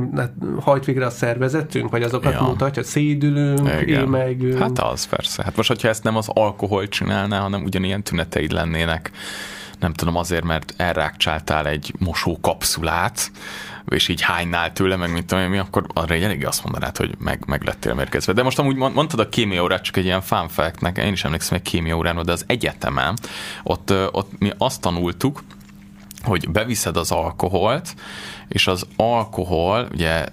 nem, 0.00 0.12
hát 0.16 0.32
hajt 0.60 0.84
végre 0.84 1.06
a 1.06 1.10
szervezetünk, 1.10 1.90
vagy 1.90 2.02
azokat 2.02 2.32
ja. 2.32 2.42
mutatja, 2.42 2.82
szédülünk, 2.82 3.68
émegünk. 3.86 4.58
Hát 4.58 4.78
az 4.78 5.06
persze. 5.06 5.42
Hát 5.42 5.56
most, 5.56 5.68
hogyha 5.68 5.88
ezt 5.88 6.02
nem 6.02 6.16
az 6.16 6.28
alkohol 6.28 6.88
csinálná, 6.88 7.40
hanem 7.40 7.62
ugyanilyen 7.62 8.02
tüneteid 8.02 8.52
lennének, 8.52 9.10
nem 9.78 9.92
tudom, 9.92 10.16
azért, 10.16 10.44
mert 10.44 10.74
elrákcsáltál 10.76 11.66
egy 11.66 11.94
mosókapszulát, 11.98 13.30
és 13.88 14.08
így 14.08 14.20
hánynál 14.20 14.72
tőle, 14.72 14.96
meg 14.96 15.12
mint 15.12 15.26
tudom 15.26 15.44
mi, 15.44 15.58
akkor 15.58 15.86
arra 15.94 16.14
egy 16.14 16.22
eléggé 16.22 16.44
azt 16.44 16.64
mondanád, 16.64 16.96
hogy 16.96 17.14
meg, 17.18 17.42
meg 17.46 17.62
lettél 17.62 17.94
mérgezve. 17.94 18.32
De 18.32 18.42
most 18.42 18.58
amúgy 18.58 18.76
mondtad 18.76 19.20
a 19.20 19.28
kémia 19.28 19.62
órát, 19.62 19.82
csak 19.82 19.96
egy 19.96 20.04
ilyen 20.04 20.20
fun 20.20 20.48
fact 20.48 20.98
én 20.98 21.12
is 21.12 21.24
emlékszem 21.24 21.56
egy 21.56 21.70
kémia 21.70 21.96
órán, 21.96 22.22
de 22.24 22.32
az 22.32 22.44
egyetemen, 22.46 23.16
ott, 23.62 23.92
ott 24.10 24.30
mi 24.38 24.52
azt 24.58 24.80
tanultuk, 24.80 25.42
hogy 26.24 26.50
beviszed 26.50 26.96
az 26.96 27.10
alkoholt, 27.10 27.94
és 28.48 28.66
az 28.66 28.86
alkohol, 28.96 29.88
ugye 29.92 30.26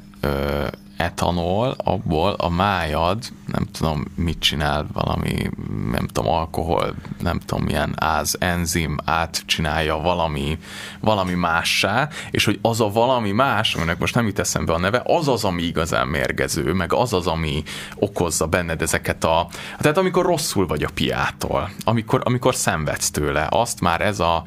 etanol, 1.01 1.75
abból 1.77 2.33
a 2.33 2.49
májad, 2.49 3.23
nem 3.45 3.65
tudom 3.71 4.05
mit 4.15 4.39
csinál, 4.39 4.87
valami, 4.93 5.49
nem 5.91 6.07
tudom, 6.07 6.31
alkohol, 6.31 6.95
nem 7.21 7.39
tudom 7.39 7.63
milyen 7.63 7.93
áz, 7.95 8.35
enzim 8.39 8.97
átcsinálja 9.05 9.97
valami, 9.97 10.59
valami 10.99 11.33
mássá, 11.33 12.09
és 12.31 12.45
hogy 12.45 12.59
az 12.61 12.81
a 12.81 12.91
valami 12.91 13.31
más, 13.31 13.75
aminek 13.75 13.99
most 13.99 14.15
nem 14.15 14.25
jut 14.25 14.39
eszembe 14.39 14.73
a 14.73 14.77
neve, 14.77 15.01
az 15.05 15.27
az, 15.27 15.43
ami 15.43 15.61
igazán 15.61 16.07
mérgező, 16.07 16.73
meg 16.73 16.93
az 16.93 17.13
az, 17.13 17.27
ami 17.27 17.63
okozza 17.95 18.47
benned 18.47 18.81
ezeket 18.81 19.23
a... 19.23 19.47
Tehát 19.79 19.97
amikor 19.97 20.25
rosszul 20.25 20.67
vagy 20.67 20.83
a 20.83 20.89
piától, 20.93 21.69
amikor, 21.83 22.21
amikor 22.23 22.55
szenvedsz 22.55 23.11
tőle, 23.11 23.47
azt 23.49 23.81
már 23.81 24.01
ez 24.01 24.19
a 24.19 24.43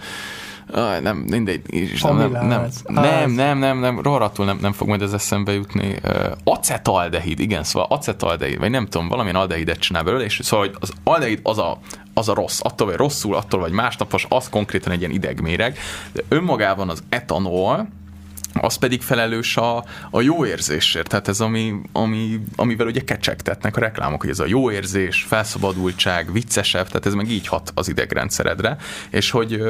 Ah, 0.73 1.01
nem, 1.01 1.17
mindegy, 1.17 1.75
és 1.75 2.03
nem, 2.03 2.17
nem, 2.17 2.31
nem, 2.31 2.69
nem, 2.87 3.31
nem, 3.31 3.59
nem, 3.59 3.79
nem, 3.79 4.01
rohadtul 4.01 4.45
nem, 4.45 4.59
nem 4.61 4.73
fog 4.73 4.89
majd 4.89 5.03
ez 5.03 5.13
eszembe 5.13 5.53
jutni. 5.53 5.97
Uh, 6.05 6.33
acetaldehid, 6.45 7.41
igen, 7.41 7.65
szóval 7.65 7.89
acetaldehid, 7.91 8.59
vagy 8.59 8.71
nem 8.71 8.87
tudom, 8.87 9.09
valamilyen 9.09 9.37
aldehidet 9.37 9.79
csinál 9.79 10.03
belőle, 10.03 10.25
és 10.25 10.41
szóval 10.43 10.67
hogy 10.67 10.77
az 10.81 10.93
aldehid 11.05 11.41
az 11.43 11.59
a, 11.59 11.79
az 12.15 12.29
a 12.29 12.35
rossz, 12.35 12.61
attól 12.63 12.87
vagy 12.87 12.97
rosszul, 12.97 13.35
attól 13.35 13.61
vagy 13.61 13.73
másnapos, 13.73 14.27
az 14.29 14.49
konkrétan 14.49 14.93
egy 14.93 14.99
ilyen 14.99 15.11
idegméreg, 15.11 15.79
de 16.13 16.23
önmagában 16.29 16.89
az 16.89 17.03
etanol, 17.09 17.89
az 18.61 18.77
pedig 18.77 19.03
felelős 19.03 19.57
a, 19.57 19.85
a 20.11 20.21
jó 20.21 20.47
érzésért. 20.47 21.09
Tehát 21.09 21.29
ez, 21.29 21.41
ami, 21.41 21.81
ami, 21.93 22.41
amivel 22.57 22.87
ugye 22.87 23.01
kecsegtetnek 23.01 23.77
a 23.77 23.81
reklámok, 23.81 24.21
hogy 24.21 24.31
ez 24.31 24.39
a 24.39 24.47
jó 24.47 24.71
érzés, 24.71 25.25
felszabadultság, 25.29 26.33
viccesebb, 26.33 26.87
tehát 26.87 27.07
ez 27.07 27.15
meg 27.15 27.31
így 27.31 27.47
hat 27.47 27.73
az 27.75 27.89
idegrendszeredre, 27.89 28.77
és 29.11 29.31
hogy, 29.31 29.63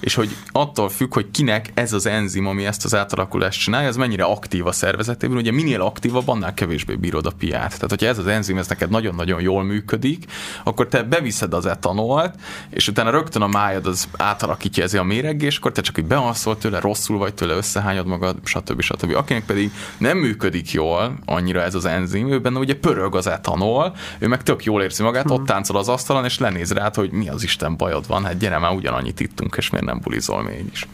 és 0.00 0.14
hogy 0.14 0.36
attól 0.52 0.88
függ, 0.88 1.14
hogy 1.14 1.30
kinek 1.30 1.70
ez 1.74 1.92
az 1.92 2.06
enzim, 2.06 2.46
ami 2.46 2.66
ezt 2.66 2.84
az 2.84 2.94
átalakulást 2.94 3.60
csinálja, 3.60 3.88
ez 3.88 3.96
mennyire 3.96 4.24
aktív 4.24 4.66
a 4.66 4.72
szervezetében, 4.72 5.36
ugye 5.36 5.52
minél 5.52 5.80
aktívabb, 5.80 6.28
annál 6.28 6.54
kevésbé 6.54 6.94
bírod 6.94 7.26
a 7.26 7.32
piát. 7.38 7.74
Tehát, 7.74 7.90
hogyha 7.90 8.06
ez 8.06 8.18
az 8.18 8.26
enzim, 8.26 8.58
ez 8.58 8.68
neked 8.68 8.90
nagyon-nagyon 8.90 9.40
jól 9.40 9.64
működik, 9.64 10.24
akkor 10.64 10.88
te 10.88 11.02
beviszed 11.02 11.52
az 11.52 11.66
etanolt, 11.66 12.34
és 12.70 12.88
utána 12.88 13.10
rögtön 13.10 13.42
a 13.42 13.46
májad 13.46 13.86
az 13.86 14.08
átalakítja 14.16 14.82
ez 14.82 14.94
a 14.94 15.04
méreggés, 15.04 15.56
akkor 15.56 15.72
te 15.72 15.80
csak 15.80 15.98
így 15.98 16.04
bealszol 16.04 16.58
tőle, 16.58 16.80
rosszul 16.80 17.18
vagy 17.18 17.34
tőle, 17.34 17.54
összehányod 17.54 18.06
magad, 18.18 18.36
stb. 18.44 18.80
stb. 18.80 19.14
Akinek 19.14 19.44
pedig 19.44 19.70
nem 19.98 20.18
működik 20.18 20.70
jól 20.70 21.18
annyira 21.24 21.62
ez 21.62 21.74
az 21.74 21.84
enzim, 21.84 22.28
ő 22.28 22.40
benne 22.40 22.58
ugye 22.58 22.74
pörög 22.74 23.16
az 23.16 23.26
etanol, 23.26 23.94
ő 24.18 24.28
meg 24.28 24.42
tök 24.42 24.64
jól 24.64 24.82
érzi 24.82 25.02
magát, 25.02 25.30
ott 25.30 25.46
táncol 25.46 25.76
az 25.76 25.88
asztalon, 25.88 26.24
és 26.24 26.38
lenéz 26.38 26.72
rá, 26.72 26.90
hogy 26.94 27.10
mi 27.10 27.28
az 27.28 27.42
Isten 27.42 27.76
bajod 27.76 28.06
van, 28.06 28.24
hát 28.24 28.38
gyere 28.38 28.58
már 28.58 28.72
ugyanannyit 28.72 29.20
ittunk, 29.20 29.56
és 29.56 29.70
miért 29.70 29.86
nem 29.86 30.00
bulizol 30.02 30.42
még 30.42 30.64
is. 30.72 30.88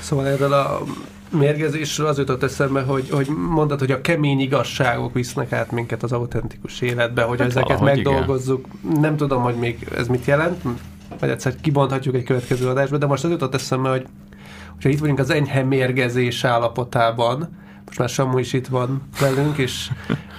Szóval 0.00 0.26
erről 0.26 0.52
a 0.52 0.82
mérgezésről 1.30 2.06
az 2.06 2.18
jutott 2.18 2.42
eszembe, 2.42 2.80
hogy, 2.82 3.10
hogy 3.10 3.26
mondtad, 3.50 3.78
hogy 3.78 3.90
a 3.90 4.00
kemény 4.00 4.40
igazságok 4.40 5.14
visznek 5.14 5.52
át 5.52 5.70
minket 5.70 6.02
az 6.02 6.12
autentikus 6.12 6.80
életbe, 6.80 7.22
hogy 7.22 7.38
hát 7.38 7.48
ezeket 7.48 7.80
megdolgozzuk. 7.80 8.66
Igen. 8.84 9.00
Nem 9.00 9.16
tudom, 9.16 9.42
hogy 9.42 9.54
még 9.54 9.88
ez 9.96 10.06
mit 10.06 10.24
jelent, 10.24 10.62
vagy 11.20 11.28
egyszer 11.28 11.54
kibonthatjuk 11.60 12.14
egy 12.14 12.24
következő 12.24 12.68
adásba, 12.68 12.96
de 12.96 13.06
most 13.06 13.24
az 13.24 13.30
jutott 13.30 13.54
eszembe, 13.54 13.88
hogy 13.88 14.06
hogyha 14.76 14.88
itt 14.90 14.98
vagyunk 14.98 15.18
az 15.18 15.30
enyhe 15.30 15.62
mérgezés 15.62 16.44
állapotában, 16.44 17.48
most 17.86 17.98
már 17.98 18.08
Samu 18.08 18.38
is 18.38 18.52
itt 18.52 18.66
van 18.66 19.02
velünk, 19.20 19.56
és 19.56 19.90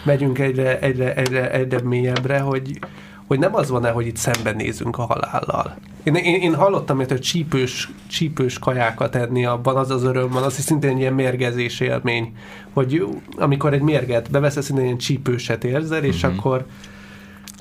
megyünk 0.05 0.39
egyre, 0.39 0.79
egyre, 0.79 1.15
egyre, 1.15 1.51
egyre 1.51 1.79
mélyebbre, 1.83 2.39
hogy, 2.39 2.79
hogy 3.27 3.39
nem 3.39 3.55
az 3.55 3.69
van-e, 3.69 3.89
hogy 3.89 4.07
itt 4.07 4.15
szembenézünk 4.15 4.97
a 4.97 5.05
halállal. 5.05 5.75
Én, 6.03 6.15
én, 6.15 6.41
én 6.41 6.55
hallottam, 6.55 6.97
hogy 6.97 7.19
csípős, 7.19 7.89
csípős 8.07 8.59
kajákat 8.59 9.15
enni 9.15 9.45
abban 9.45 9.75
az 9.75 9.89
az 9.89 10.03
öröm 10.03 10.29
van, 10.29 10.43
az 10.43 10.57
is 10.57 10.63
szintén 10.63 10.89
egy 10.89 10.99
ilyen 10.99 11.13
mérgezés 11.13 11.79
élmény, 11.79 12.33
hogy 12.73 13.05
amikor 13.37 13.73
egy 13.73 13.81
mérget 13.81 14.31
beveszesz, 14.31 14.65
szintén 14.65 14.85
ilyen 14.85 14.97
csípőset 14.97 15.63
érzel, 15.63 16.03
és 16.03 16.25
mm-hmm. 16.25 16.37
akkor 16.37 16.65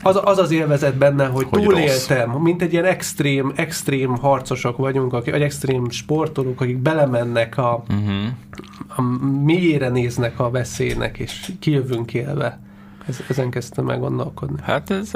az, 0.03 0.21
az 0.25 0.39
az 0.39 0.51
élvezet 0.51 0.97
benne, 0.97 1.27
hogy, 1.27 1.47
hogy 1.51 1.63
túléltem, 1.63 2.33
rossz. 2.33 2.43
mint 2.43 2.63
egy 2.63 2.73
ilyen 2.73 2.85
extrém, 2.85 3.53
extrém 3.57 4.17
harcosok 4.17 4.77
vagyunk, 4.77 5.13
akik, 5.13 5.33
vagy 5.33 5.43
extrém 5.43 5.91
sportolók, 5.91 6.61
akik 6.61 6.77
belemennek 6.77 7.59
a, 7.59 7.85
uh-huh. 7.89 8.27
a 8.97 9.03
mélyére 9.45 9.89
néznek 9.89 10.41
a 10.41 10.51
veszélynek, 10.51 11.19
és 11.19 11.53
kijövünk 11.59 12.15
élve. 12.15 12.61
Ez, 13.09 13.21
ezen 13.29 13.51
kezdtem 13.51 13.85
meg 13.85 14.01
gondolkodni. 14.01 14.57
Hát 14.63 14.91
ez, 14.91 15.11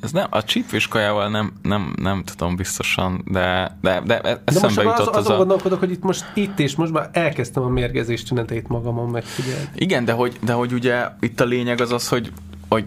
ez 0.00 0.12
nem, 0.12 0.26
a 0.30 0.42
csípős 0.42 0.88
kajával 0.88 1.28
nem, 1.28 1.52
nem, 1.62 1.94
nem 2.02 2.22
tudom 2.24 2.56
biztosan, 2.56 3.24
de, 3.30 3.76
de, 3.80 4.02
de 4.06 4.20
eszembe 4.20 4.42
de 4.44 4.60
most 4.60 4.76
jutott 4.76 5.14
az, 5.14 5.16
azon 5.16 5.34
a... 5.34 5.38
gondolkodok, 5.38 5.78
hogy 5.78 5.90
itt 5.90 6.02
most 6.02 6.24
itt 6.34 6.58
és 6.58 6.76
most 6.76 6.92
már 6.92 7.08
elkezdtem 7.12 7.62
a 7.62 7.68
mérgezés 7.68 8.22
tüneteit 8.22 8.68
magamon 8.68 9.08
megfigyelni. 9.08 9.68
Igen, 9.74 10.04
de 10.04 10.12
hogy, 10.12 10.38
de 10.44 10.52
hogy 10.52 10.72
ugye 10.72 11.04
itt 11.20 11.40
a 11.40 11.44
lényeg 11.44 11.80
az 11.80 11.92
az, 11.92 12.08
hogy, 12.08 12.32
hogy 12.68 12.84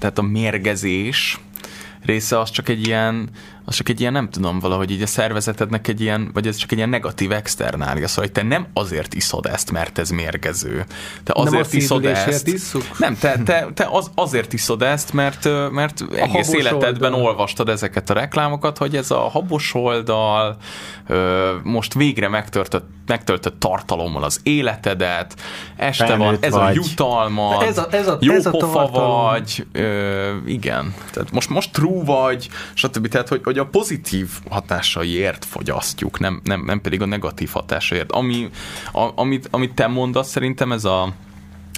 tehát 0.00 0.18
a 0.18 0.22
mérgezés 0.22 1.40
része 2.02 2.38
az 2.38 2.50
csak 2.50 2.68
egy 2.68 2.86
ilyen, 2.86 3.28
az 3.70 3.76
csak 3.76 3.88
egy 3.88 4.00
ilyen, 4.00 4.12
nem 4.12 4.30
tudom, 4.30 4.58
valahogy 4.58 4.90
így 4.90 5.02
a 5.02 5.06
szervezetednek 5.06 5.88
egy 5.88 6.00
ilyen, 6.00 6.30
vagy 6.32 6.46
ez 6.46 6.56
csak 6.56 6.70
egy 6.72 6.76
ilyen 6.76 6.88
negatív 6.88 7.32
externália, 7.32 8.08
szóval 8.08 8.24
hogy 8.24 8.32
te 8.32 8.42
nem 8.42 8.66
azért 8.72 9.14
iszod 9.14 9.46
ezt, 9.46 9.70
mert 9.70 9.98
ez 9.98 10.10
mérgező. 10.10 10.84
Te 11.24 11.32
azért 11.36 11.70
nem 11.70 11.80
iszod 11.80 12.04
ezt. 12.04 12.46
Isszuk? 12.46 12.98
Nem, 12.98 13.16
te, 13.18 13.38
te, 13.44 13.66
te 13.74 13.88
az, 13.90 14.10
azért 14.14 14.52
iszod 14.52 14.82
ezt, 14.82 15.12
mert, 15.12 15.48
mert 15.70 16.04
egész 16.14 16.52
életedben 16.52 17.12
oldal. 17.12 17.28
olvastad 17.28 17.68
ezeket 17.68 18.10
a 18.10 18.14
reklámokat, 18.14 18.78
hogy 18.78 18.96
ez 18.96 19.10
a 19.10 19.18
habos 19.18 19.74
oldal 19.74 20.56
most 21.62 21.94
végre 21.94 22.28
megtöltött, 22.28 22.88
megtöltött 23.06 23.60
tartalommal 23.60 24.22
az 24.22 24.40
életedet, 24.42 25.34
este 25.76 26.06
Felnőtt 26.06 26.26
van, 26.26 26.36
ez 26.40 26.52
vagy. 26.52 26.62
a 26.62 26.72
jutalmad, 26.72 27.62
ez 27.62 27.78
a, 27.78 27.86
ez 27.90 28.08
a, 28.08 28.16
jó 28.20 28.34
ez 28.34 28.46
a 28.46 28.50
pofa 28.50 28.86
vagy, 28.86 29.66
ö, 29.72 30.36
igen, 30.46 30.94
tehát 31.12 31.30
most, 31.30 31.48
most 31.48 31.72
true 31.72 32.04
vagy, 32.04 32.48
stb. 32.74 33.08
Tehát, 33.08 33.28
hogy, 33.28 33.40
hogy 33.44 33.58
a 33.60 33.66
pozitív 33.66 34.28
hatásaiért 34.48 35.44
fogyasztjuk, 35.44 36.18
nem, 36.18 36.40
nem, 36.44 36.64
nem 36.64 36.80
pedig 36.80 37.02
a 37.02 37.06
negatív 37.06 37.50
hatásaiért. 37.50 38.12
Ami, 38.12 38.50
a, 38.92 39.08
amit, 39.14 39.48
amit 39.50 39.74
te 39.74 39.86
mondasz, 39.86 40.28
szerintem 40.28 40.72
ez 40.72 40.84
a 40.84 41.12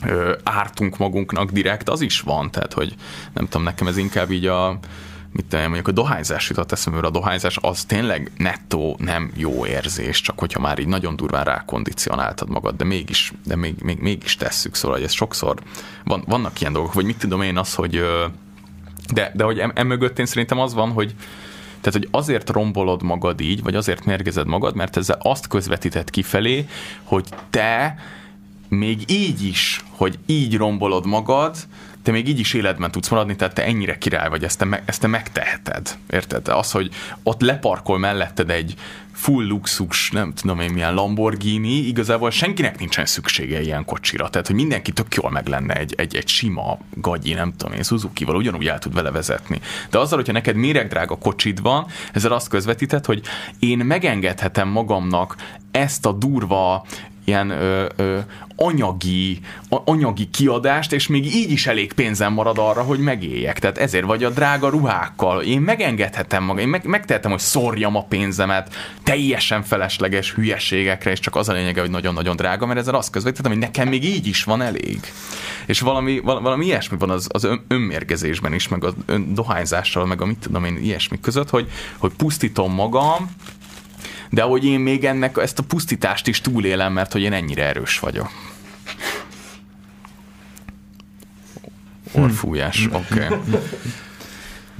ö, 0.06 0.34
ártunk 0.42 0.98
magunknak 0.98 1.50
direkt, 1.50 1.88
az 1.88 2.00
is 2.00 2.20
van, 2.20 2.50
tehát 2.50 2.72
hogy 2.72 2.94
nem 3.32 3.44
tudom, 3.44 3.62
nekem 3.62 3.86
ez 3.86 3.96
inkább 3.96 4.30
így 4.30 4.46
a 4.46 4.78
mit 5.32 5.44
tudom, 5.44 5.64
mondjuk 5.64 5.88
a 5.88 5.92
dohányzás 5.92 6.48
jutott 6.48 6.72
eszembe, 6.72 7.06
a 7.06 7.10
dohányzás 7.10 7.58
az 7.60 7.84
tényleg 7.84 8.30
nettó 8.36 8.96
nem 8.98 9.32
jó 9.34 9.66
érzés, 9.66 10.20
csak 10.20 10.38
hogyha 10.38 10.60
már 10.60 10.78
így 10.78 10.86
nagyon 10.86 11.16
durván 11.16 11.44
rákondicionáltad 11.44 12.48
magad, 12.50 12.76
de 12.76 12.84
mégis, 12.84 13.32
de 13.46 13.56
még, 13.56 13.74
még, 13.82 13.98
mégis 13.98 14.36
tesszük, 14.36 14.74
szóval 14.74 14.96
hogy 14.96 15.06
ez 15.06 15.12
sokszor 15.12 15.58
van, 16.04 16.22
vannak 16.26 16.60
ilyen 16.60 16.72
dolgok, 16.72 16.92
vagy 16.92 17.04
mit 17.04 17.18
tudom 17.18 17.42
én 17.42 17.58
az, 17.58 17.74
hogy 17.74 18.04
de, 19.12 19.32
de 19.34 19.44
hogy 19.44 19.58
emögött 19.74 20.10
em 20.10 20.18
én 20.18 20.26
szerintem 20.26 20.58
az 20.58 20.74
van, 20.74 20.92
hogy 20.92 21.14
tehát, 21.82 21.98
hogy 21.98 22.08
azért 22.10 22.50
rombolod 22.50 23.02
magad 23.02 23.40
így, 23.40 23.62
vagy 23.62 23.74
azért 23.74 24.04
mérgezed 24.04 24.46
magad, 24.46 24.74
mert 24.74 24.96
ezzel 24.96 25.18
azt 25.22 25.46
közvetített 25.46 26.10
kifelé, 26.10 26.66
hogy 27.02 27.28
te 27.50 27.98
még 28.68 29.10
így 29.10 29.44
is, 29.44 29.84
hogy 29.90 30.18
így 30.26 30.56
rombolod 30.56 31.06
magad, 31.06 31.56
te 32.02 32.10
még 32.10 32.28
így 32.28 32.38
is 32.38 32.54
életben 32.54 32.90
tudsz 32.90 33.08
maradni, 33.08 33.36
tehát 33.36 33.54
te 33.54 33.64
ennyire 33.64 33.98
király 33.98 34.28
vagy, 34.28 34.44
ezt 34.44 34.58
te, 34.58 34.64
me, 34.64 34.82
ezt 34.84 35.00
te 35.00 35.06
megteheted. 35.06 35.98
Érted? 36.10 36.48
Az, 36.48 36.70
hogy 36.70 36.90
ott 37.22 37.40
leparkol 37.40 37.98
melletted 37.98 38.50
egy 38.50 38.74
full 39.12 39.46
luxus, 39.46 40.10
nem 40.10 40.32
tudom 40.34 40.60
én 40.60 40.70
milyen 40.70 40.94
Lamborghini, 40.94 41.74
igazából 41.74 42.30
senkinek 42.30 42.78
nincsen 42.78 43.06
szüksége 43.06 43.60
ilyen 43.60 43.84
kocsira. 43.84 44.28
Tehát, 44.28 44.46
hogy 44.46 44.56
mindenki 44.56 44.92
tök 44.92 45.14
jól 45.14 45.30
meg 45.30 45.46
lenne 45.46 45.74
egy, 45.74 45.94
egy, 45.96 46.16
egy 46.16 46.28
sima 46.28 46.78
gagyi, 46.94 47.32
nem 47.32 47.52
tudom 47.56 47.74
én, 47.74 47.82
Suzuki-val 47.82 48.36
ugyanúgy 48.36 48.66
el 48.66 48.78
tud 48.78 48.94
vele 48.94 49.10
vezetni. 49.10 49.60
De 49.90 49.98
azzal, 49.98 50.18
hogyha 50.18 50.32
neked 50.32 50.56
méregdrága 50.56 51.16
kocsid 51.16 51.60
van, 51.60 51.86
ezzel 52.12 52.32
azt 52.32 52.48
közvetített, 52.48 53.04
hogy 53.04 53.22
én 53.58 53.78
megengedhetem 53.78 54.68
magamnak 54.68 55.36
ezt 55.70 56.06
a 56.06 56.12
durva 56.12 56.86
ilyen 57.24 57.50
ö, 57.50 57.86
ö, 57.96 58.18
anyagi, 58.56 59.40
a, 59.68 59.76
anyagi 59.84 60.28
kiadást, 60.30 60.92
és 60.92 61.06
még 61.06 61.34
így 61.34 61.50
is 61.50 61.66
elég 61.66 61.92
pénzem 61.92 62.32
marad 62.32 62.58
arra, 62.58 62.82
hogy 62.82 62.98
megéljek. 62.98 63.58
Tehát 63.58 63.78
ezért 63.78 64.04
vagy 64.04 64.24
a 64.24 64.30
drága 64.30 64.68
ruhákkal. 64.68 65.42
Én 65.42 65.60
megengedhetem 65.60 66.42
magam, 66.42 66.58
én 66.58 66.68
meg, 66.68 66.84
megtehetem, 66.84 67.30
hogy 67.30 67.40
szorjam 67.40 67.96
a 67.96 68.04
pénzemet 68.04 68.74
teljesen 69.02 69.62
felesleges 69.62 70.32
hülyeségekre, 70.32 71.10
és 71.10 71.18
csak 71.18 71.36
az 71.36 71.48
a 71.48 71.52
lényege, 71.52 71.80
hogy 71.80 71.90
nagyon-nagyon 71.90 72.36
drága, 72.36 72.66
mert 72.66 72.78
ezzel 72.78 72.94
azt 72.94 73.10
közvetítem, 73.10 73.50
hogy 73.50 73.60
nekem 73.60 73.88
még 73.88 74.04
így 74.04 74.26
is 74.26 74.44
van 74.44 74.62
elég. 74.62 75.00
És 75.66 75.80
valami, 75.80 76.18
valami 76.18 76.64
ilyesmi 76.64 76.96
van 76.98 77.10
az, 77.10 77.26
az 77.28 77.48
önmérgezésben 77.68 78.52
is, 78.52 78.68
meg 78.68 78.84
a 78.84 78.94
dohányzással, 79.28 80.06
meg 80.06 80.20
a 80.20 80.26
mit 80.26 80.38
tudom 80.38 80.64
én, 80.64 80.76
ilyesmi 80.76 81.20
között, 81.20 81.50
hogy, 81.50 81.70
hogy 81.98 82.12
pusztítom 82.16 82.74
magam, 82.74 83.30
de 84.32 84.42
hogy 84.42 84.64
én 84.64 84.80
még 84.80 85.04
ennek 85.04 85.36
ezt 85.36 85.58
a 85.58 85.62
pusztítást 85.62 86.26
is 86.26 86.40
túlélem, 86.40 86.92
mert 86.92 87.12
hogy 87.12 87.22
én 87.22 87.32
ennyire 87.32 87.64
erős 87.64 87.98
vagyok. 87.98 88.30
Orfújás, 92.12 92.86
hm. 92.86 92.94
oké. 92.94 93.24
Okay. 93.24 93.38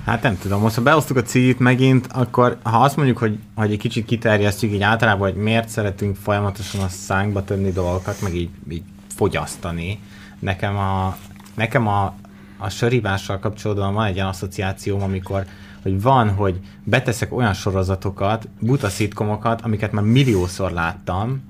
Hát 0.06 0.22
nem 0.22 0.38
tudom, 0.38 0.60
most 0.60 0.74
ha 0.74 0.82
beosztuk 0.82 1.16
a 1.16 1.22
cigit 1.22 1.58
megint, 1.58 2.06
akkor 2.12 2.58
ha 2.62 2.78
azt 2.78 2.96
mondjuk, 2.96 3.18
hogy, 3.18 3.38
hogy 3.54 3.72
egy 3.72 3.78
kicsit 3.78 4.04
kiterjesztjük 4.04 4.72
így 4.72 4.82
általában, 4.82 5.32
hogy 5.32 5.42
miért 5.42 5.68
szeretünk 5.68 6.16
folyamatosan 6.16 6.80
a 6.80 6.88
szánkba 6.88 7.44
tenni 7.44 7.72
dolgokat, 7.72 8.20
meg 8.20 8.34
így, 8.34 8.50
így 8.70 8.82
fogyasztani, 9.14 9.98
nekem 10.38 10.76
a, 10.76 11.16
nekem 11.54 11.86
a, 11.86 12.14
a 12.58 12.68
sörívással 12.68 13.38
kapcsolatban 13.38 13.94
van 13.94 14.06
egy 14.06 14.14
ilyen 14.14 14.26
asszociációm, 14.26 15.02
amikor 15.02 15.44
hogy 15.82 16.02
van, 16.02 16.30
hogy 16.30 16.60
beteszek 16.84 17.36
olyan 17.36 17.54
sorozatokat, 17.54 18.48
buta 18.60 18.88
szitkomokat, 18.88 19.60
amiket 19.60 19.92
már 19.92 20.04
milliószor 20.04 20.70
láttam, 20.70 21.42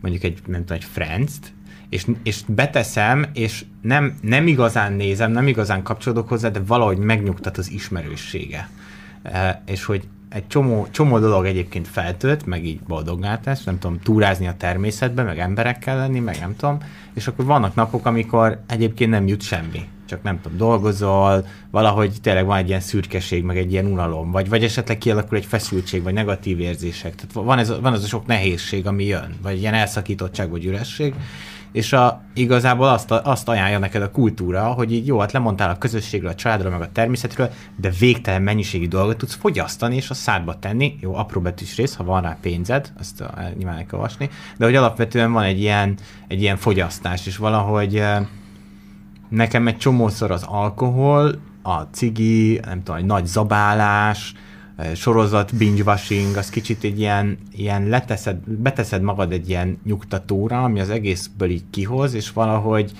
mondjuk 0.00 0.22
egy, 0.22 0.38
nem 0.46 0.60
tudom, 0.60 0.76
egy 0.76 0.88
Friends-t, 0.92 1.52
és, 1.88 2.06
és 2.22 2.42
beteszem, 2.46 3.26
és 3.32 3.64
nem, 3.82 4.14
nem 4.20 4.46
igazán 4.46 4.92
nézem, 4.92 5.30
nem 5.30 5.46
igazán 5.46 5.82
kapcsolódok 5.82 6.28
hozzá, 6.28 6.48
de 6.48 6.60
valahogy 6.66 6.98
megnyugtat 6.98 7.58
az 7.58 7.70
ismerőssége. 7.70 8.68
E, 9.22 9.62
és 9.66 9.84
hogy 9.84 10.08
egy 10.28 10.46
csomó, 10.46 10.86
csomó 10.90 11.18
dolog 11.18 11.44
egyébként 11.44 11.88
feltölt, 11.88 12.46
meg 12.46 12.64
így 12.64 12.80
boldoggá 12.80 13.40
tesz, 13.40 13.64
nem 13.64 13.78
tudom, 13.78 14.00
túrázni 14.00 14.46
a 14.46 14.56
természetben, 14.56 15.24
meg 15.24 15.38
emberekkel 15.38 15.96
lenni, 15.96 16.18
meg 16.18 16.36
nem 16.40 16.56
tudom, 16.56 16.78
és 17.14 17.26
akkor 17.26 17.44
vannak 17.44 17.74
napok, 17.74 18.06
amikor 18.06 18.60
egyébként 18.66 19.10
nem 19.10 19.26
jut 19.26 19.42
semmi 19.42 19.88
csak 20.08 20.22
nem 20.22 20.40
tudom, 20.40 20.58
dolgozol, 20.58 21.46
valahogy 21.70 22.12
tényleg 22.22 22.46
van 22.46 22.56
egy 22.56 22.68
ilyen 22.68 22.80
szürkeség, 22.80 23.44
meg 23.44 23.56
egy 23.58 23.72
ilyen 23.72 23.86
unalom, 23.86 24.30
vagy, 24.30 24.48
vagy 24.48 24.64
esetleg 24.64 24.98
kialakul 24.98 25.36
egy 25.36 25.44
feszültség, 25.44 26.02
vagy 26.02 26.12
negatív 26.12 26.60
érzések. 26.60 27.14
Tehát 27.14 27.32
van, 27.32 27.58
ez, 27.58 27.80
van 27.80 27.92
az 27.92 28.04
a 28.04 28.06
sok 28.06 28.26
nehézség, 28.26 28.86
ami 28.86 29.04
jön, 29.04 29.34
vagy 29.42 29.58
ilyen 29.58 29.74
elszakítottság, 29.74 30.50
vagy 30.50 30.64
üresség, 30.64 31.14
és 31.72 31.92
a, 31.92 32.22
igazából 32.34 32.88
azt, 32.88 33.10
azt 33.10 33.48
ajánlja 33.48 33.78
neked 33.78 34.02
a 34.02 34.10
kultúra, 34.10 34.64
hogy 34.64 34.92
így 34.92 35.06
jó, 35.06 35.18
hát 35.18 35.32
lemondtál 35.32 35.70
a 35.70 35.78
közösségről, 35.78 36.30
a 36.30 36.34
családról, 36.34 36.70
meg 36.70 36.80
a 36.80 36.92
természetről, 36.92 37.50
de 37.76 37.90
végtelen 37.98 38.42
mennyiségi 38.42 38.86
dolgot 38.86 39.16
tudsz 39.16 39.34
fogyasztani, 39.34 39.96
és 39.96 40.10
a 40.10 40.14
szádba 40.14 40.58
tenni, 40.58 40.98
jó, 41.00 41.14
apró 41.14 41.40
betűs 41.40 41.76
rész, 41.76 41.94
ha 41.94 42.04
van 42.04 42.22
rá 42.22 42.38
pénzed, 42.40 42.92
azt 42.98 43.24
nyilván 43.56 43.76
el 43.76 43.86
kell 43.86 43.98
olvasni, 43.98 44.30
de 44.56 44.64
hogy 44.64 44.76
alapvetően 44.76 45.32
van 45.32 45.44
egy 45.44 45.60
ilyen, 45.60 45.96
egy 46.28 46.42
ilyen 46.42 46.56
fogyasztás, 46.56 47.26
és 47.26 47.36
valahogy 47.36 48.02
nekem 49.28 49.66
egy 49.66 49.76
csomószor 49.76 50.30
az 50.30 50.42
alkohol, 50.42 51.40
a 51.62 51.80
cigi, 51.80 52.60
nem 52.64 52.82
tudom, 52.82 53.00
egy 53.00 53.06
nagy 53.06 53.26
zabálás, 53.26 54.34
sorozat 54.94 55.56
binge-washing, 55.56 56.36
az 56.36 56.50
kicsit 56.50 56.84
egy 56.84 56.98
ilyen, 56.98 57.38
ilyen 57.52 57.88
leteszed, 57.88 58.36
beteszed 58.46 59.02
magad 59.02 59.32
egy 59.32 59.48
ilyen 59.48 59.78
nyugtatóra, 59.84 60.62
ami 60.62 60.80
az 60.80 60.90
egészből 60.90 61.50
így 61.50 61.64
kihoz, 61.70 62.14
és 62.14 62.32
valahogy, 62.32 62.92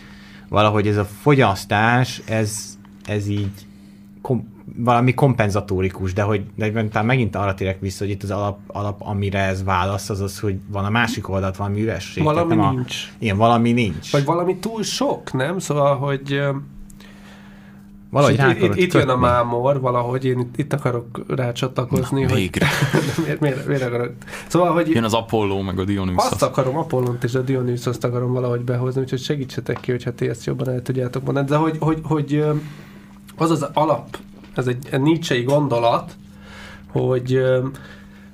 valahogy 0.48 0.86
ez 0.86 0.96
a 0.96 1.04
fogyasztás, 1.04 2.22
ez, 2.26 2.78
ez 3.04 3.26
így 3.26 3.66
valami 4.76 5.14
kompenzatórikus, 5.14 6.12
de 6.12 6.22
hogy 6.22 6.44
de 6.54 6.70
talán 6.88 7.06
megint 7.06 7.36
arra 7.36 7.54
térek 7.54 7.80
vissza, 7.80 8.04
hogy 8.04 8.12
itt 8.12 8.22
az 8.22 8.30
alap, 8.30 8.58
alap, 8.66 9.00
amire 9.02 9.38
ez 9.38 9.64
válasz, 9.64 10.10
az 10.10 10.20
az, 10.20 10.40
hogy 10.40 10.58
van 10.68 10.84
a 10.84 10.90
másik 10.90 11.28
oldalt 11.28 11.56
valami 11.56 11.82
üresség. 11.82 12.22
Valami 12.22 12.54
nincs. 12.54 12.94
A, 13.10 13.14
igen, 13.18 13.36
valami 13.36 13.72
nincs. 13.72 14.12
Vagy 14.12 14.24
valami 14.24 14.56
túl 14.56 14.82
sok, 14.82 15.32
nem? 15.32 15.58
Szóval, 15.58 15.96
hogy 15.96 16.40
Valahogy 18.10 18.62
itt, 18.62 18.74
itt 18.76 18.92
jön 18.92 19.08
a 19.08 19.16
mámor, 19.16 19.80
valahogy 19.80 20.24
én 20.24 20.50
itt, 20.56 20.72
akarok 20.72 21.24
rácsatlakozni. 21.28 22.22
Na, 22.22 22.34
végre. 22.34 22.66
Hogy, 22.92 23.24
miért, 23.24 23.40
miért, 23.40 23.66
miért 23.66 23.82
akarok? 23.82 24.12
Szóval, 24.46 24.72
hogy 24.72 24.88
jön 24.88 25.04
az 25.04 25.14
Apollo, 25.14 25.62
meg 25.62 25.78
a 25.78 25.84
Dionysos. 25.84 26.30
Azt 26.30 26.42
akarom, 26.42 26.76
Apollont 26.76 27.24
és 27.24 27.34
a 27.34 27.40
Dionysoszt 27.40 28.04
akarom 28.04 28.32
valahogy 28.32 28.60
behozni, 28.60 29.00
úgyhogy 29.00 29.20
segítsetek 29.20 29.80
ki, 29.80 29.90
hogyha 29.90 30.14
ti 30.14 30.28
ezt 30.28 30.44
jobban 30.44 30.68
el 30.68 30.82
tudjátok 30.82 31.24
mondani. 31.24 31.46
De 31.46 31.56
hogy, 31.56 31.76
hogy, 31.80 32.00
hogy 32.02 32.44
az 33.36 33.50
az 33.50 33.68
alap 33.72 34.18
ez 34.58 34.66
egy, 34.66 35.00
Nietzsche 35.00 35.42
gondolat, 35.42 36.12
hogy 36.92 37.36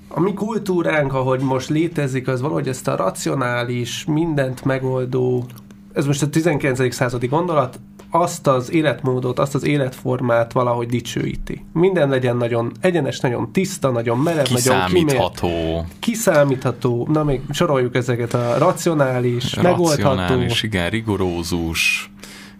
a 0.09 0.20
mi 0.20 0.33
kultúránk, 0.35 1.14
ahogy 1.14 1.41
most 1.41 1.68
létezik, 1.68 2.29
az 2.29 2.41
valahogy 2.41 2.68
ezt 2.68 2.89
a 2.89 2.97
racionális, 2.97 4.05
mindent 4.05 4.64
megoldó, 4.64 5.45
ez 5.93 6.07
most 6.07 6.22
a 6.22 6.29
19. 6.29 6.95
századi 6.95 7.27
gondolat, 7.27 7.79
azt 8.11 8.47
az 8.47 8.72
életmódot, 8.72 9.39
azt 9.39 9.55
az 9.55 9.64
életformát 9.64 10.53
valahogy 10.53 10.87
dicsőíti. 10.87 11.64
Minden 11.72 12.09
legyen 12.09 12.37
nagyon 12.37 12.72
egyenes, 12.81 13.20
nagyon 13.20 13.53
tiszta, 13.53 13.91
nagyon 13.91 14.18
merev, 14.18 14.45
nagyon 14.45 14.85
kiszámítható. 14.85 15.85
Kiszámítható. 15.99 17.09
Na 17.12 17.25
még 17.25 17.41
soroljuk 17.51 17.95
ezeket 17.95 18.35
a 18.35 18.59
racionális, 18.59 19.55
racionális 19.55 19.99
megoldható. 19.99 20.43
igen, 20.62 20.91
rigorózus 20.91 22.12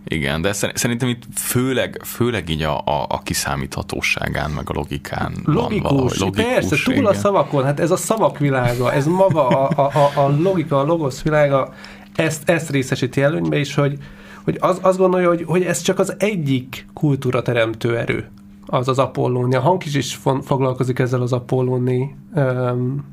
igen, 0.05 0.43
de 0.43 0.53
szerintem 0.53 1.09
itt 1.09 1.23
főleg, 1.35 2.01
főleg 2.05 2.49
így 2.49 2.63
a, 2.63 2.79
a, 2.79 3.07
a 3.09 3.21
kiszámíthatóságán, 3.23 4.51
meg 4.51 4.71
a 4.71 4.73
logikán 4.73 5.33
Logikus, 5.45 5.91
van 5.91 6.11
Logikus, 6.19 6.45
persze, 6.45 6.77
túl 6.85 6.95
igen. 6.95 7.07
a 7.07 7.15
szavakon, 7.15 7.65
hát 7.65 7.81
ez 7.81 7.91
a 7.91 7.97
szavak 7.97 8.39
világa, 8.39 8.93
ez 8.93 9.07
maga 9.07 9.49
a, 9.49 9.91
a, 9.95 10.21
a 10.21 10.35
logika, 10.39 10.79
a 10.81 10.85
logosz 10.85 11.23
világa, 11.23 11.75
ezt, 12.15 12.49
ezt 12.49 12.71
részesíti 12.71 13.23
előnybe 13.23 13.59
is, 13.59 13.75
hogy, 13.75 13.99
hogy 14.45 14.57
az, 14.61 14.79
azt 14.83 14.99
gondolja, 14.99 15.29
hogy, 15.29 15.45
hogy 15.47 15.63
ez 15.63 15.81
csak 15.81 15.99
az 15.99 16.15
egyik 16.19 16.87
kultúra 16.93 17.43
teremtő 17.43 17.99
erő, 17.99 18.31
az 18.67 18.89
az 18.89 18.99
Apollóni. 18.99 19.55
A 19.55 19.61
Hankis 19.61 19.95
is 19.95 20.19
foglalkozik 20.43 20.99
ezzel 20.99 21.23
az 21.23 21.33
Apollóni 21.33 22.17
um, 22.35 23.05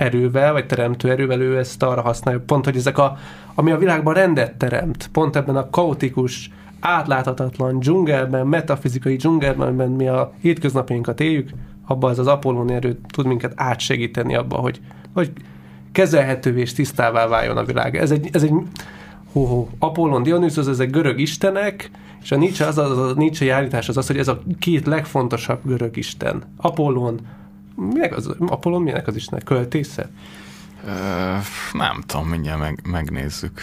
erővel, 0.00 0.52
vagy 0.52 0.66
teremtő 0.66 1.10
erővel, 1.10 1.40
ő 1.40 1.58
ezt 1.58 1.82
arra 1.82 2.00
használja. 2.00 2.42
Pont, 2.46 2.64
hogy 2.64 2.76
ezek 2.76 2.98
a, 2.98 3.16
ami 3.54 3.70
a 3.70 3.78
világban 3.78 4.14
rendet 4.14 4.54
teremt, 4.54 5.08
pont 5.12 5.36
ebben 5.36 5.56
a 5.56 5.70
kaotikus, 5.70 6.50
átláthatatlan 6.80 7.78
dzsungelben, 7.78 8.46
metafizikai 8.46 9.16
dzsungelben, 9.16 9.66
amiben 9.66 9.90
mi 9.90 10.08
a 10.08 10.32
hétköznapjainkat 10.40 11.20
éljük, 11.20 11.50
abban 11.86 12.10
ez 12.10 12.18
az 12.18 12.26
Apollon 12.26 12.70
erő 12.70 12.98
tud 13.08 13.26
minket 13.26 13.52
átsegíteni 13.56 14.34
abba, 14.34 14.56
hogy, 14.56 14.80
hogy 15.14 15.32
kezelhetővé 15.92 16.60
és 16.60 16.72
tisztává 16.72 17.26
váljon 17.26 17.56
a 17.56 17.64
világ. 17.64 17.96
Ez 17.96 18.10
egy, 18.10 18.28
ez 18.32 18.42
egy 18.42 18.52
hó, 19.32 19.44
hó, 19.44 19.68
Apollon, 19.78 20.22
Dionysos, 20.22 20.66
ezek 20.66 20.90
görög 20.90 21.20
istenek, 21.20 21.90
és 22.22 22.32
a 22.32 22.36
Nietzsche, 22.36 22.66
az, 22.66 22.78
az, 22.78 22.98
a 22.98 23.14
Nietzsche 23.16 23.54
állítás 23.54 23.88
az 23.88 23.96
az, 23.96 24.06
hogy 24.06 24.18
ez 24.18 24.28
a 24.28 24.42
két 24.58 24.86
legfontosabb 24.86 25.60
görög 25.64 25.96
isten. 25.96 26.42
Apollon, 26.56 27.20
minek 27.80 28.16
az, 28.16 28.34
Apollon 28.38 28.82
minek 28.82 29.06
az 29.06 29.16
isten? 29.16 29.40
Költésze? 29.44 30.10
Ö, 30.86 30.90
nem 31.72 32.00
tudom, 32.06 32.26
mindjárt 32.28 32.60
meg, 32.60 32.80
megnézzük. 32.90 33.60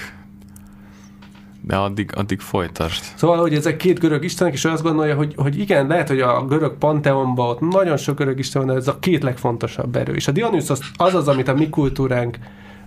De 1.61 1.75
addig, 1.75 2.11
addig 2.15 2.39
folytasd. 2.39 3.03
Szóval, 3.15 3.37
hogy 3.37 3.53
ezek 3.53 3.77
két 3.77 3.99
görög 3.99 4.23
istenek, 4.23 4.53
és 4.53 4.63
ő 4.63 4.69
azt 4.69 4.83
gondolja, 4.83 5.15
hogy, 5.15 5.33
hogy 5.37 5.59
igen, 5.59 5.87
lehet, 5.87 6.07
hogy 6.07 6.19
a 6.19 6.45
görög 6.45 6.77
panteonban 6.77 7.49
ott 7.49 7.59
nagyon 7.59 7.97
sok 7.97 8.17
görög 8.17 8.39
isten 8.39 8.61
van, 8.61 8.71
de 8.71 8.77
ez 8.77 8.87
a 8.87 8.99
két 8.99 9.23
legfontosabb 9.23 9.95
erő. 9.95 10.15
És 10.15 10.27
a 10.27 10.31
Dionysos 10.31 10.91
az 10.95 11.13
az, 11.13 11.27
amit 11.27 11.47
a 11.47 11.53
mi 11.53 11.69
kultúránk 11.69 12.37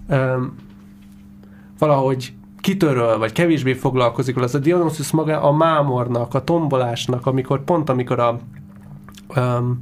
um, 0.09 0.55
valahogy 1.79 2.33
kitöröl, 2.61 3.19
vagy 3.19 3.33
kevésbé 3.33 3.73
foglalkozik 3.73 4.37
az 4.37 4.55
a 4.55 4.59
Dionysus 4.59 5.11
maga 5.11 5.43
a 5.43 5.53
mámornak, 5.53 6.35
a 6.35 6.45
tombolásnak, 6.45 7.27
amikor 7.27 7.65
pont 7.65 7.89
amikor 7.89 8.19
a 8.19 8.39
um, 9.37 9.79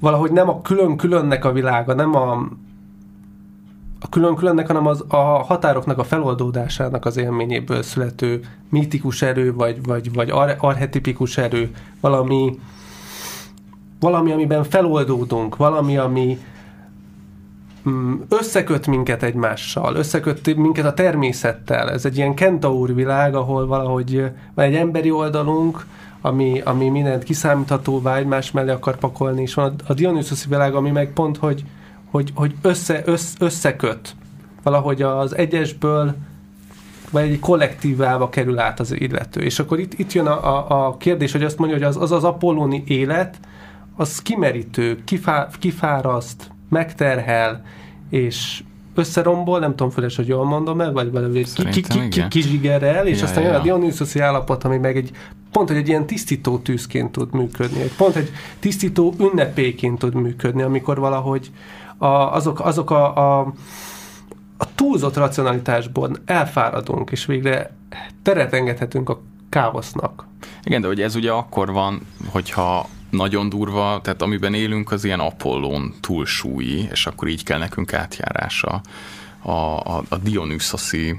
valahogy 0.00 0.32
nem 0.32 0.48
a 0.48 0.62
külön-különnek 0.62 1.44
a 1.44 1.52
világa, 1.52 1.94
nem 1.94 2.14
a 2.14 2.48
a 4.02 4.08
külön-különnek, 4.08 4.66
hanem 4.66 4.86
az 4.86 5.04
a 5.08 5.16
határoknak 5.16 5.98
a 5.98 6.04
feloldódásának 6.04 7.04
az 7.04 7.16
élményéből 7.16 7.82
születő 7.82 8.40
mítikus 8.68 9.22
erő, 9.22 9.54
vagy, 9.54 9.82
vagy, 9.82 10.12
vagy 10.12 10.30
ar- 10.30 10.56
arhetipikus 10.60 11.38
erő, 11.38 11.70
valami, 12.00 12.58
valami, 14.00 14.32
amiben 14.32 14.64
feloldódunk, 14.64 15.56
valami, 15.56 15.96
ami 15.96 16.38
mm, 17.88 18.14
összeköt 18.28 18.86
minket 18.86 19.22
egymással, 19.22 19.94
összeköt 19.94 20.56
minket 20.56 20.84
a 20.84 20.94
természettel. 20.94 21.90
Ez 21.90 22.04
egy 22.04 22.16
ilyen 22.16 22.34
kentaur 22.34 22.94
világ, 22.94 23.34
ahol 23.34 23.66
valahogy 23.66 24.30
van 24.54 24.64
egy 24.64 24.74
emberi 24.74 25.10
oldalunk, 25.10 25.86
ami, 26.20 26.60
ami 26.60 26.88
mindent 26.88 27.22
kiszámíthatóvá 27.22 28.16
egymás 28.16 28.50
mellé 28.50 28.70
akar 28.70 28.96
pakolni, 28.96 29.42
és 29.42 29.54
van 29.54 29.74
a, 29.86 29.94
Dionysuszi 29.94 30.48
világ, 30.48 30.74
ami 30.74 30.90
meg 30.90 31.12
pont, 31.12 31.36
hogy, 31.36 31.64
hogy, 32.10 32.32
hogy 32.34 32.54
össze, 32.62 33.02
össze, 33.04 33.36
összeköt 33.38 34.14
valahogy 34.62 35.02
az 35.02 35.36
egyesből 35.36 36.14
vagy 37.10 37.30
egy 37.30 37.38
kollektívába 37.38 38.28
kerül 38.28 38.58
át 38.58 38.80
az 38.80 39.00
illető. 39.00 39.40
És 39.40 39.58
akkor 39.58 39.78
itt, 39.78 39.98
itt 39.98 40.12
jön 40.12 40.26
a, 40.26 40.56
a, 40.56 40.86
a 40.86 40.96
kérdés, 40.96 41.32
hogy 41.32 41.42
azt 41.42 41.58
mondja, 41.58 41.76
hogy 41.76 41.86
az 41.86 41.96
az, 41.96 42.12
az 42.12 42.24
apollóni 42.24 42.82
élet, 42.86 43.40
az 43.96 44.22
kimerítő, 44.22 45.04
kifá, 45.04 45.48
kifáraszt, 45.58 46.50
megterhel, 46.68 47.62
és 48.10 48.62
összerombol, 48.94 49.58
nem 49.58 49.70
tudom 49.70 49.90
fölös, 49.90 50.16
hogy 50.16 50.26
jól 50.26 50.44
mondom 50.44 50.80
el, 50.80 50.92
vagy 50.92 51.10
valami 51.10 51.42
ki, 51.54 51.64
ki, 51.70 51.80
ki, 51.80 52.08
ki, 52.08 52.28
kizsigerel, 52.28 53.06
és 53.06 53.18
ja, 53.18 53.24
aztán 53.24 53.42
jön 53.42 53.52
ja. 53.52 53.58
a 53.58 53.62
Dionysoszi 53.62 54.20
állapot, 54.20 54.64
ami 54.64 54.76
meg 54.76 54.96
egy 54.96 55.10
pont 55.52 55.70
egy 55.70 55.88
ilyen 55.88 56.06
tisztító 56.06 56.58
tűzként 56.58 57.12
tud 57.12 57.34
működni, 57.34 57.80
egy 57.80 57.94
pont 57.96 58.16
egy 58.16 58.30
tisztító 58.58 59.14
ünnepéként 59.18 59.98
tud 59.98 60.14
működni, 60.14 60.62
amikor 60.62 60.98
valahogy 60.98 61.50
a, 61.98 62.06
azok, 62.06 62.60
azok 62.60 62.90
a, 62.90 63.16
a, 63.16 63.52
a 64.56 64.74
túlzott 64.74 65.16
racionalitásból 65.16 66.10
elfáradunk, 66.24 67.10
és 67.10 67.26
végre 67.26 67.76
teret 68.22 68.52
engedhetünk 68.52 69.08
a 69.08 69.22
káosznak. 69.48 70.26
Igen, 70.62 70.80
de 70.80 70.86
hogy 70.86 71.00
ez 71.00 71.14
ugye 71.14 71.30
akkor 71.30 71.72
van, 71.72 72.00
hogyha 72.28 72.88
nagyon 73.10 73.48
durva, 73.48 74.00
tehát 74.02 74.22
amiben 74.22 74.54
élünk, 74.54 74.92
az 74.92 75.04
ilyen 75.04 75.20
Apollón 75.20 75.94
túlsúlyi, 76.00 76.88
és 76.90 77.06
akkor 77.06 77.28
így 77.28 77.44
kell 77.44 77.58
nekünk 77.58 77.92
átjárása 77.92 78.80
a, 79.42 79.50
a, 79.50 80.02
a 80.08 80.16
Dionysoszi 80.16 81.16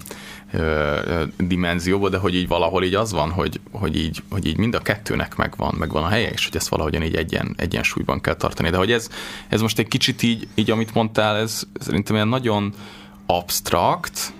dimenzióba, 1.37 2.09
de 2.09 2.17
hogy 2.17 2.35
így 2.35 2.47
valahol 2.47 2.83
így 2.83 2.93
az 2.95 3.11
van, 3.11 3.31
hogy, 3.31 3.59
hogy, 3.71 3.97
így, 3.97 4.23
hogy 4.29 4.45
így 4.45 4.57
mind 4.57 4.75
a 4.75 4.79
kettőnek 4.79 5.35
megvan, 5.35 5.75
megvan 5.77 6.03
a 6.03 6.07
helye, 6.07 6.29
és 6.29 6.45
hogy 6.45 6.55
ezt 6.55 6.67
valahogyan 6.67 7.03
így 7.03 7.15
egyen, 7.15 7.53
egyensúlyban 7.57 8.21
kell 8.21 8.35
tartani. 8.35 8.69
De 8.69 8.77
hogy 8.77 8.91
ez, 8.91 9.09
ez 9.47 9.61
most 9.61 9.79
egy 9.79 9.87
kicsit 9.87 10.23
így, 10.23 10.47
így 10.55 10.71
amit 10.71 10.93
mondtál, 10.93 11.37
ez 11.37 11.63
szerintem 11.79 12.15
ilyen 12.15 12.27
nagyon 12.27 12.73
abstrakt, 13.25 14.33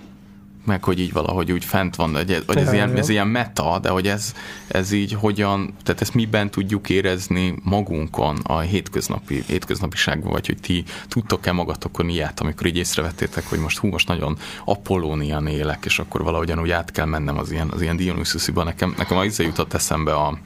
meg 0.64 0.84
hogy 0.84 1.00
így 1.00 1.12
valahogy 1.12 1.52
úgy 1.52 1.64
fent 1.64 1.96
van, 1.96 2.14
hogy, 2.14 2.42
hogy 2.46 2.56
ez, 2.56 2.72
ilyen, 2.72 2.96
ez 2.96 3.08
ilyen 3.08 3.26
meta, 3.26 3.78
de 3.78 3.88
hogy 3.88 4.08
ez, 4.08 4.34
ez 4.68 4.92
így 4.92 5.12
hogyan, 5.12 5.74
tehát 5.82 6.00
ezt 6.00 6.14
miben 6.14 6.50
tudjuk 6.50 6.88
érezni 6.88 7.54
magunkon 7.62 8.36
a 8.42 8.58
hétköznapi, 8.58 9.42
hétköznapiságban, 9.46 10.32
vagy 10.32 10.46
hogy 10.46 10.58
ti 10.60 10.84
tudtok-e 11.08 11.52
magatokon 11.52 12.08
ilyet, 12.08 12.40
amikor 12.40 12.66
így 12.66 12.76
észrevettétek, 12.76 13.48
hogy 13.48 13.58
most 13.58 13.78
hú, 13.78 13.88
most 13.88 14.08
nagyon 14.08 14.38
Apollónian 14.64 15.46
élek, 15.46 15.84
és 15.84 15.98
akkor 15.98 16.22
valahogyan 16.22 16.60
úgy 16.60 16.70
át 16.70 16.90
kell 16.90 17.06
mennem 17.06 17.38
az 17.38 17.50
ilyen, 17.50 17.68
az 17.70 17.82
ilyen 17.82 17.96
Dionysusziba. 17.96 18.64
Nekem, 18.64 18.94
nekem 18.98 19.16
az 19.16 19.38
jutott 19.38 19.74
eszembe 19.74 20.14
a, 20.14 20.38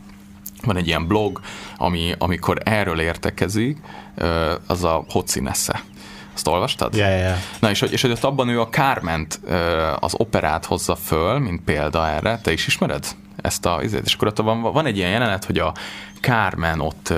van 0.63 0.77
egy 0.77 0.87
ilyen 0.87 1.07
blog, 1.07 1.41
ami, 1.77 2.13
amikor 2.19 2.59
erről 2.65 3.01
értekezik, 3.01 3.79
az 4.67 4.85
a 4.85 5.05
Hocinesse 5.09 5.83
azt 6.37 6.49
olvastad? 6.49 6.95
Yeah, 6.95 7.19
yeah. 7.19 7.37
Na, 7.61 7.71
és, 7.71 7.83
és 7.83 8.03
hogy 8.03 8.11
ott 8.11 8.25
abban 8.25 8.49
ő 8.49 8.61
a 8.61 8.69
Kárment, 8.69 9.41
az 9.99 10.15
operát 10.17 10.65
hozza 10.65 10.97
föl, 10.97 11.39
mint 11.39 11.63
példa 11.65 12.09
erre. 12.09 12.39
Te 12.43 12.53
is 12.53 12.67
ismered 12.67 13.07
ezt 13.43 13.67
a... 13.67 13.81
És 14.05 14.15
akkor 14.15 14.29
ott 14.29 14.39
van, 14.39 14.61
van 14.61 14.87
egy 14.87 14.97
ilyen 14.97 15.11
jelenet, 15.11 15.45
hogy 15.45 15.59
a 15.59 15.73
Kármen 16.21 16.81
ott 16.81 17.13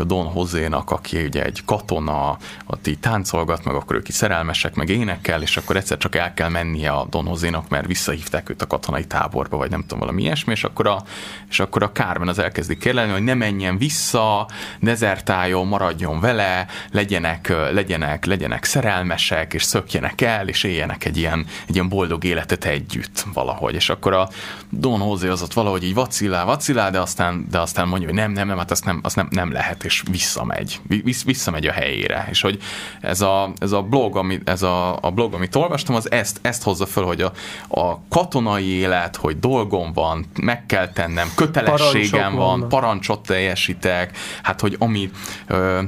a 0.00 0.04
Don 0.04 0.26
Hozénak, 0.26 0.90
aki 0.90 1.24
ugye 1.24 1.44
egy 1.44 1.64
katona, 1.64 2.36
így 2.84 2.98
táncolgat, 2.98 3.64
meg 3.64 3.74
akkor 3.74 3.96
ők 3.96 4.08
így 4.08 4.14
szerelmesek, 4.14 4.74
meg 4.74 4.88
énekel, 4.88 5.42
és 5.42 5.56
akkor 5.56 5.76
egyszer 5.76 5.98
csak 5.98 6.16
el 6.16 6.34
kell 6.34 6.48
mennie 6.48 6.90
a 6.90 7.06
Don 7.10 7.26
Hozénak, 7.26 7.68
mert 7.68 7.86
visszahívták 7.86 8.50
őt 8.50 8.62
a 8.62 8.66
katonai 8.66 9.04
táborba, 9.04 9.56
vagy 9.56 9.70
nem 9.70 9.80
tudom, 9.80 9.98
valami 9.98 10.22
ilyesmi, 10.22 10.52
és 10.52 10.64
akkor 10.64 10.86
a, 10.86 11.02
és 11.50 11.60
akkor 11.60 11.82
a 11.82 11.90
Carmen 11.90 12.28
az 12.28 12.38
elkezdi 12.38 12.76
kérlelni, 12.76 13.12
hogy 13.12 13.22
ne 13.22 13.34
menjen 13.34 13.78
vissza, 13.78 14.48
dezertáljon, 14.80 15.66
maradjon 15.66 16.20
vele, 16.20 16.66
legyenek, 16.92 17.52
legyenek, 17.72 18.24
legyenek 18.24 18.64
szerelmesek, 18.64 19.54
és 19.54 19.62
szökjenek 19.62 20.20
el, 20.20 20.48
és 20.48 20.62
éljenek 20.62 21.04
egy 21.04 21.16
ilyen, 21.16 21.46
egy 21.66 21.74
ilyen 21.74 21.88
boldog 21.88 22.24
életet 22.24 22.64
együtt 22.64 23.26
valahogy. 23.32 23.74
És 23.74 23.88
akkor 23.88 24.12
a 24.12 24.28
Don 24.70 25.00
José 25.00 25.28
az 25.28 25.42
ott 25.42 25.52
valahogy 25.52 25.84
így 25.84 25.94
vacilál, 25.94 26.44
vacilál, 26.44 26.90
de 26.90 27.00
aztán, 27.00 27.46
de 27.50 27.58
aztán 27.58 27.88
mondja, 27.88 28.08
hogy 28.08 28.16
nem, 28.16 28.32
nem, 28.32 28.46
nem, 28.46 28.58
hát 28.58 28.70
azt 28.70 28.84
nem, 28.84 29.00
azt 29.02 29.16
nem, 29.16 29.28
nem 29.30 29.52
lehet, 29.52 29.83
és 29.84 30.02
visszamegy, 30.10 30.80
visszamegy 31.24 31.66
a 31.66 31.72
helyére. 31.72 32.26
És 32.30 32.40
hogy 32.40 32.58
ez 33.00 33.20
a, 33.20 33.52
ez 33.58 33.72
a 33.72 33.82
blog, 33.82 34.16
ami, 34.16 34.40
ez 34.44 34.62
a, 34.62 34.98
a 35.00 35.10
blog, 35.10 35.34
amit 35.34 35.54
olvastam, 35.56 35.94
az 35.94 36.10
ezt, 36.10 36.38
ezt 36.42 36.62
hozza 36.62 36.86
föl, 36.86 37.04
hogy 37.04 37.20
a, 37.20 37.32
a 37.80 38.00
katonai 38.08 38.66
élet, 38.66 39.16
hogy 39.16 39.38
dolgom 39.38 39.92
van, 39.92 40.26
meg 40.40 40.66
kell 40.66 40.88
tennem, 40.88 41.28
kötelességem 41.34 42.34
van, 42.34 42.68
parancsot 42.68 43.26
teljesítek, 43.26 44.16
hát 44.42 44.60
hogy 44.60 44.76
ami 44.78 45.10
ö, 45.46 45.82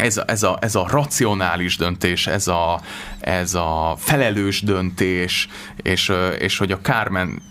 ez 0.00 0.16
a, 0.16 0.24
ez, 0.26 0.42
a, 0.42 0.58
ez 0.60 0.74
a 0.74 0.86
racionális 0.88 1.76
döntés, 1.76 2.26
ez 2.26 2.48
a, 2.48 2.80
ez 3.20 3.54
a 3.54 3.96
felelős 3.98 4.62
döntés, 4.62 5.48
és, 5.76 6.12
és 6.38 6.58
hogy 6.58 6.72
a 6.72 6.78
Carmen 6.78 7.42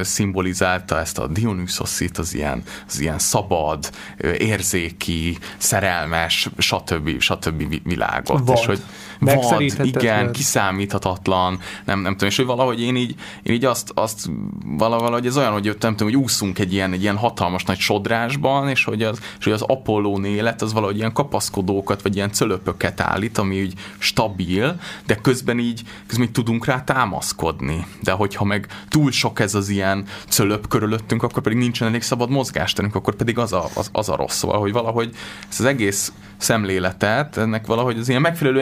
szimbolizálta 0.00 0.98
ezt 0.98 1.18
a 1.18 1.26
Dionysosit, 1.26 2.18
az 2.18 2.34
ilyen, 2.34 2.62
az 2.88 3.00
ilyen 3.00 3.18
szabad, 3.18 3.90
érzéki, 4.38 5.38
szerelmes, 5.58 6.48
stb. 6.58 7.20
stb. 7.20 7.82
világot. 7.84 8.42
Vad. 8.44 8.58
És 8.58 8.66
hogy 8.66 8.82
vad, 9.24 9.60
igen, 9.82 10.32
kiszámíthatatlan, 10.32 11.58
nem, 11.84 12.00
nem 12.00 12.12
tudom, 12.12 12.28
és 12.28 12.36
hogy 12.36 12.46
valahogy 12.46 12.80
én 12.80 12.96
így, 12.96 13.14
én 13.42 13.54
így 13.54 13.64
azt, 13.64 13.90
azt 13.94 14.30
valahogy 14.64 15.26
ez 15.26 15.36
olyan, 15.36 15.52
hogy 15.52 15.76
nem 15.80 15.96
tudom, 15.96 16.12
hogy 16.12 16.22
úszunk 16.22 16.58
egy 16.58 16.72
ilyen, 16.72 16.92
egy 16.92 17.02
ilyen 17.02 17.16
hatalmas 17.16 17.64
nagy 17.64 17.78
sodrásban, 17.78 18.68
és 18.68 18.84
hogy 18.84 19.02
az, 19.02 19.20
és 19.38 19.44
hogy 19.44 19.52
az 19.52 19.62
Apollón 19.62 20.24
élet 20.24 20.62
az 20.62 20.72
valahogy 20.72 20.96
ilyen 20.96 21.12
kapaszkodókat, 21.12 22.02
vagy 22.02 22.16
ilyen 22.16 22.32
cölöpöket 22.32 23.00
állít, 23.00 23.38
ami 23.38 23.62
úgy 23.62 23.74
stabil, 23.98 24.80
de 25.06 25.14
közben 25.14 25.58
így, 25.58 25.82
közben 26.06 26.26
így 26.26 26.32
tudunk 26.32 26.66
rá 26.66 26.84
támaszkodni. 26.84 27.86
De 28.02 28.12
hogyha 28.12 28.44
meg 28.44 28.66
túl 28.88 29.10
sok 29.10 29.40
ez 29.40 29.54
az 29.54 29.68
ilyen 29.68 30.04
cölöp 30.28 30.68
körülöttünk, 30.68 31.22
akkor 31.22 31.42
pedig 31.42 31.58
nincsen 31.58 31.88
elég 31.88 32.02
szabad 32.02 32.30
mozgásterünk, 32.30 32.94
akkor 32.94 33.14
pedig 33.14 33.38
az 33.38 33.52
a, 33.52 33.68
az, 33.74 33.88
az 33.92 34.08
a 34.08 34.16
rossz. 34.16 34.36
Szóval, 34.36 34.60
hogy 34.60 34.72
valahogy 34.72 35.10
ez 35.50 35.60
az 35.60 35.64
egész 35.64 36.12
szemléletet, 36.36 37.36
ennek 37.36 37.66
valahogy 37.66 37.98
az 37.98 38.08
ilyen 38.08 38.20
megfelelő 38.20 38.60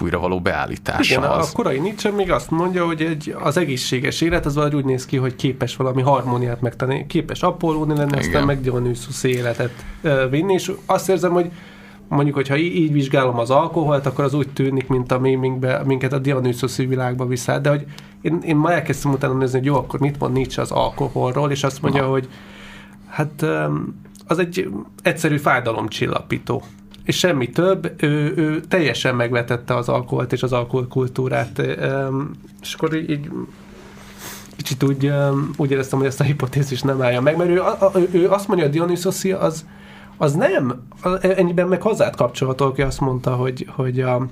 egyensúlyra 0.00 0.28
való 0.28 0.40
beállítása 0.40 1.18
Igen, 1.18 1.30
az. 1.30 1.48
a 1.48 1.52
korai 1.52 1.78
Nietzsche 1.78 2.10
még 2.10 2.30
azt 2.30 2.50
mondja, 2.50 2.86
hogy 2.86 3.02
egy, 3.02 3.34
az 3.42 3.56
egészséges 3.56 4.20
élet 4.20 4.46
az 4.46 4.54
valahogy 4.54 4.74
úgy 4.74 4.84
néz 4.84 5.06
ki, 5.06 5.16
hogy 5.16 5.36
képes 5.36 5.76
valami 5.76 6.02
harmóniát 6.02 6.60
megtenni, 6.60 7.06
képes 7.06 7.42
Apollóni 7.42 7.96
lenni, 7.96 8.10
Igen. 8.10 8.18
aztán 8.18 8.44
meg 8.44 8.60
Dionysus 8.60 9.24
életet 9.24 9.84
vinni, 10.30 10.52
és 10.52 10.72
azt 10.86 11.08
érzem, 11.08 11.32
hogy 11.32 11.50
mondjuk, 12.08 12.34
hogyha 12.34 12.56
így, 12.56 12.74
így 12.74 12.92
vizsgálom 12.92 13.38
az 13.38 13.50
alkoholt, 13.50 14.06
akkor 14.06 14.24
az 14.24 14.34
úgy 14.34 14.48
tűnik, 14.48 14.88
mint 14.88 15.12
a 15.12 15.18
mémingbe, 15.18 15.82
minket 15.84 16.12
a 16.12 16.18
Dionysuszi 16.18 16.86
világba 16.86 17.26
vissza. 17.26 17.58
De 17.58 17.68
hogy 17.68 17.84
én, 18.20 18.38
én 18.44 18.56
ma 18.56 18.72
elkezdtem 18.72 19.12
utána 19.12 19.34
nézni, 19.34 19.58
hogy 19.58 19.66
jó, 19.66 19.76
akkor 19.76 20.00
mit 20.00 20.18
mond 20.18 20.32
Nietzsche 20.32 20.62
az 20.62 20.70
alkoholról, 20.70 21.50
és 21.50 21.64
azt 21.64 21.82
mondja, 21.82 22.02
Na. 22.02 22.08
hogy 22.08 22.28
hát 23.08 23.46
az 24.26 24.38
egy 24.38 24.68
egyszerű 25.02 25.36
fájdalomcsillapító 25.36 26.62
és 27.10 27.18
semmi 27.18 27.50
több, 27.50 28.02
ő, 28.02 28.32
ő 28.36 28.60
teljesen 28.60 29.14
megvetette 29.14 29.76
az 29.76 29.88
alkoholt 29.88 30.32
és 30.32 30.42
az 30.42 30.52
alkoholkultúrát, 30.52 31.58
és 32.62 32.74
akkor 32.74 32.94
így, 32.94 33.10
így 33.10 33.30
kicsit 34.56 34.82
úgy, 34.82 35.12
úgy 35.56 35.70
éreztem, 35.70 35.98
hogy 35.98 36.08
ezt 36.08 36.20
a 36.20 36.24
hipotézis 36.24 36.82
nem 36.82 37.02
állja 37.02 37.20
meg, 37.20 37.36
mert 37.36 37.50
ő, 37.50 37.62
ő 38.12 38.30
azt 38.30 38.48
mondja, 38.48 38.66
hogy 38.66 38.74
Dionysosi 38.74 39.32
az, 39.32 39.66
az 40.16 40.34
nem, 40.34 40.82
ennyiben 41.20 41.68
meg 41.68 41.82
hozzád 41.82 42.16
kapcsolható, 42.16 42.66
aki 42.66 42.82
azt 42.82 43.00
mondta, 43.00 43.34
hogy, 43.34 43.66
hogy 43.76 44.00
a 44.00 44.26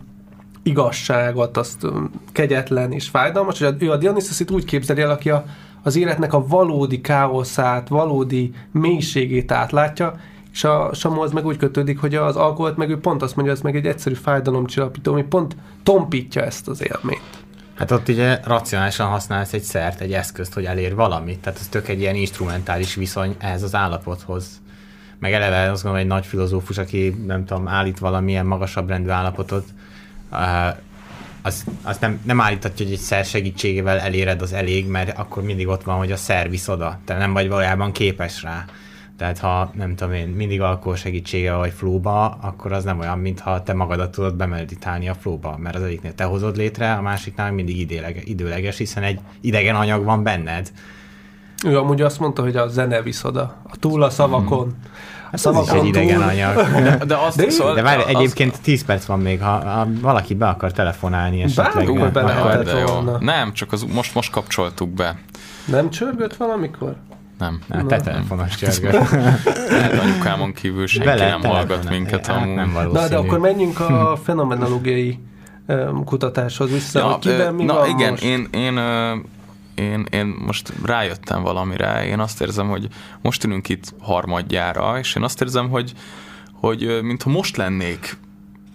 igazságot, 0.63 1.57
azt 1.57 1.87
kegyetlen 2.33 2.93
és 2.93 3.09
fájdalmas, 3.09 3.59
hogy 3.59 3.83
ő 3.83 3.91
a 3.91 3.97
Dionysosit 3.97 4.51
úgy 4.51 4.65
képzeli 4.65 5.01
el, 5.01 5.11
aki 5.11 5.31
a, 5.31 5.45
az 5.83 5.97
életnek 5.97 6.33
a 6.33 6.47
valódi 6.47 7.01
káoszát, 7.01 7.89
valódi 7.89 8.53
mélységét 8.73 9.53
átlátja, 9.53 10.15
és 10.53 10.65
a 10.65 10.91
Samuhoz 10.95 11.33
meg 11.33 11.47
úgy 11.47 11.57
kötődik, 11.57 12.01
hogy 12.01 12.15
az 12.15 12.37
alkoholt 12.37 12.77
meg 12.77 12.91
ő 12.91 12.99
pont 12.99 13.23
azt 13.23 13.37
mondja, 13.37 13.55
ez 13.55 13.61
meg 13.61 13.77
egy 13.77 13.87
egyszerű 13.87 14.15
fájdalomcsillapító, 14.15 15.13
ami 15.13 15.23
pont 15.23 15.57
tompítja 15.83 16.43
ezt 16.43 16.69
az 16.69 16.83
élményt. 16.83 17.47
Hát 17.75 17.91
ott 17.91 18.09
ugye 18.09 18.41
racionálisan 18.45 19.09
használsz 19.09 19.53
egy 19.53 19.63
szert, 19.63 20.01
egy 20.01 20.13
eszközt, 20.13 20.55
hogy 20.55 20.65
elér 20.65 20.95
valamit. 20.95 21.39
Tehát 21.39 21.59
ez 21.59 21.67
tök 21.69 21.89
egy 21.89 22.01
ilyen 22.01 22.15
instrumentális 22.15 22.95
viszony 22.95 23.35
ehhez 23.39 23.63
az 23.63 23.75
állapothoz. 23.75 24.61
Meg 25.19 25.33
eleve 25.33 25.71
azt 25.71 25.83
gondolom, 25.83 26.07
egy 26.07 26.13
nagy 26.13 26.27
filozófus, 26.27 26.79
aki 26.79 27.23
nem 27.27 27.45
tudom, 27.45 27.69
állít 27.69 27.99
valamilyen 27.99 28.47
magasabb 28.47 28.89
rendű 28.89 29.09
állapotot, 29.09 29.65
az, 31.43 31.65
az 31.83 31.99
nem, 31.99 32.21
nem 32.25 32.41
állíthatja, 32.41 32.85
hogy 32.85 32.95
egy 32.95 33.01
szer 33.01 33.25
segítségével 33.25 33.99
eléred 33.99 34.43
az 34.43 34.53
elég, 34.53 34.87
mert 34.87 35.19
akkor 35.19 35.43
mindig 35.43 35.69
ott 35.69 35.83
van, 35.83 35.97
hogy 35.97 36.13
a 36.13 36.17
szer 36.17 36.51
visz 36.51 36.69
oda. 36.69 36.99
Te 37.05 37.17
nem 37.17 37.33
vagy 37.33 37.49
valójában 37.49 37.93
képes 37.93 38.43
rá. 38.43 38.65
Tehát 39.19 39.39
ha 39.39 39.71
nem 39.75 39.95
tudom 39.95 40.15
én, 40.15 40.29
mindig 40.29 40.61
alkohol 40.61 40.97
segítsége 40.97 41.55
vagy 41.55 41.73
flóba, 41.73 42.39
akkor 42.41 42.73
az 42.73 42.85
nem 42.85 42.99
olyan, 42.99 43.19
mintha 43.19 43.63
te 43.63 43.73
magadat 43.73 44.11
tudod 44.11 44.35
bemeditálni 44.35 45.09
a 45.09 45.15
flóba, 45.15 45.57
mert 45.57 45.77
az 45.77 45.83
egyiknél 45.83 46.15
te 46.15 46.25
hozod 46.25 46.57
létre, 46.57 46.93
a 46.93 47.01
másiknál 47.01 47.53
mindig 47.53 47.79
idéleg, 47.79 48.23
időleges, 48.25 48.79
hiszen 48.79 49.03
egy 49.03 49.21
idegen 49.41 49.77
anyag 49.77 50.05
van 50.05 50.23
benned. 50.23 50.73
Ő 51.67 51.79
amúgy 51.79 52.01
azt 52.01 52.21
mondta, 52.21 52.43
hogy 52.43 52.57
a 52.57 52.69
zene 52.69 53.03
visz 53.03 53.25
oda. 53.25 53.57
A 53.71 53.77
túl 53.77 54.03
a 54.03 54.11
szavakon. 54.11 54.67
Mm. 54.67 54.83
Hát 55.31 55.41
szavakon 55.41 55.79
egy 55.79 55.87
idegen 55.87 56.23
anyag. 56.23 56.55
De, 56.55 57.05
de, 57.05 57.17
azt, 57.17 57.37
de, 57.37 57.51
szóval, 57.51 57.75
de 57.75 57.83
várj, 57.83 58.03
egyébként 58.07 58.53
az... 58.53 58.59
10 58.59 58.85
perc 58.85 59.05
van 59.05 59.21
még, 59.21 59.41
ha, 59.41 59.69
ha 59.69 59.87
valaki 60.01 60.35
be 60.35 60.49
akar 60.49 60.73
telefonálni 60.73 61.43
esetleg. 61.43 61.75
Bármikor 61.75 62.13
be 62.13 62.23
lehetett 62.23 62.89
volna. 62.89 63.19
Nem, 63.21 63.53
csak 63.53 63.73
az, 63.73 63.83
most, 63.83 64.15
most 64.15 64.31
kapcsoltuk 64.31 64.89
be. 64.89 65.19
Nem 65.67 65.91
csörgött 65.91 66.37
valamikor? 66.37 66.97
Nem. 67.39 67.61
Na, 67.67 67.87
te 67.87 68.01
telefonos 68.01 68.57
csörgött. 68.57 68.95
hát 69.03 69.99
anyukámon 70.03 70.53
kívül 70.53 70.87
senki 70.87 71.07
Bele 71.09 71.29
nem 71.29 71.43
hallgat 71.43 71.91
minket 71.91 72.27
hát, 72.27 72.37
amúgy. 72.37 72.55
Nem 72.55 72.89
Na, 72.93 73.09
de 73.09 73.17
akkor 73.17 73.39
menjünk 73.39 73.81
a 73.81 74.19
fenomenológiai 74.23 75.19
kutatáshoz 76.05 76.71
vissza, 76.71 76.99
ja, 76.99 77.05
hogy 77.05 77.19
kiben 77.19 77.55
mi 77.55 77.65
na, 77.65 77.75
van 77.75 77.89
igen, 77.89 78.11
most? 78.11 78.23
Én, 78.23 78.49
én, 78.51 78.79
én, 79.75 80.07
én 80.11 80.27
most 80.47 80.73
rájöttem 80.85 81.43
valamire, 81.43 82.07
én 82.07 82.19
azt 82.19 82.41
érzem, 82.41 82.69
hogy 82.69 82.89
most 83.23 83.45
ülünk 83.45 83.69
itt 83.69 83.95
harmadjára, 84.01 84.99
és 84.99 85.15
én 85.15 85.23
azt 85.23 85.41
érzem, 85.41 85.69
hogy, 85.69 85.93
hogy 86.53 86.99
mintha 87.03 87.31
most 87.31 87.57
lennék 87.57 88.17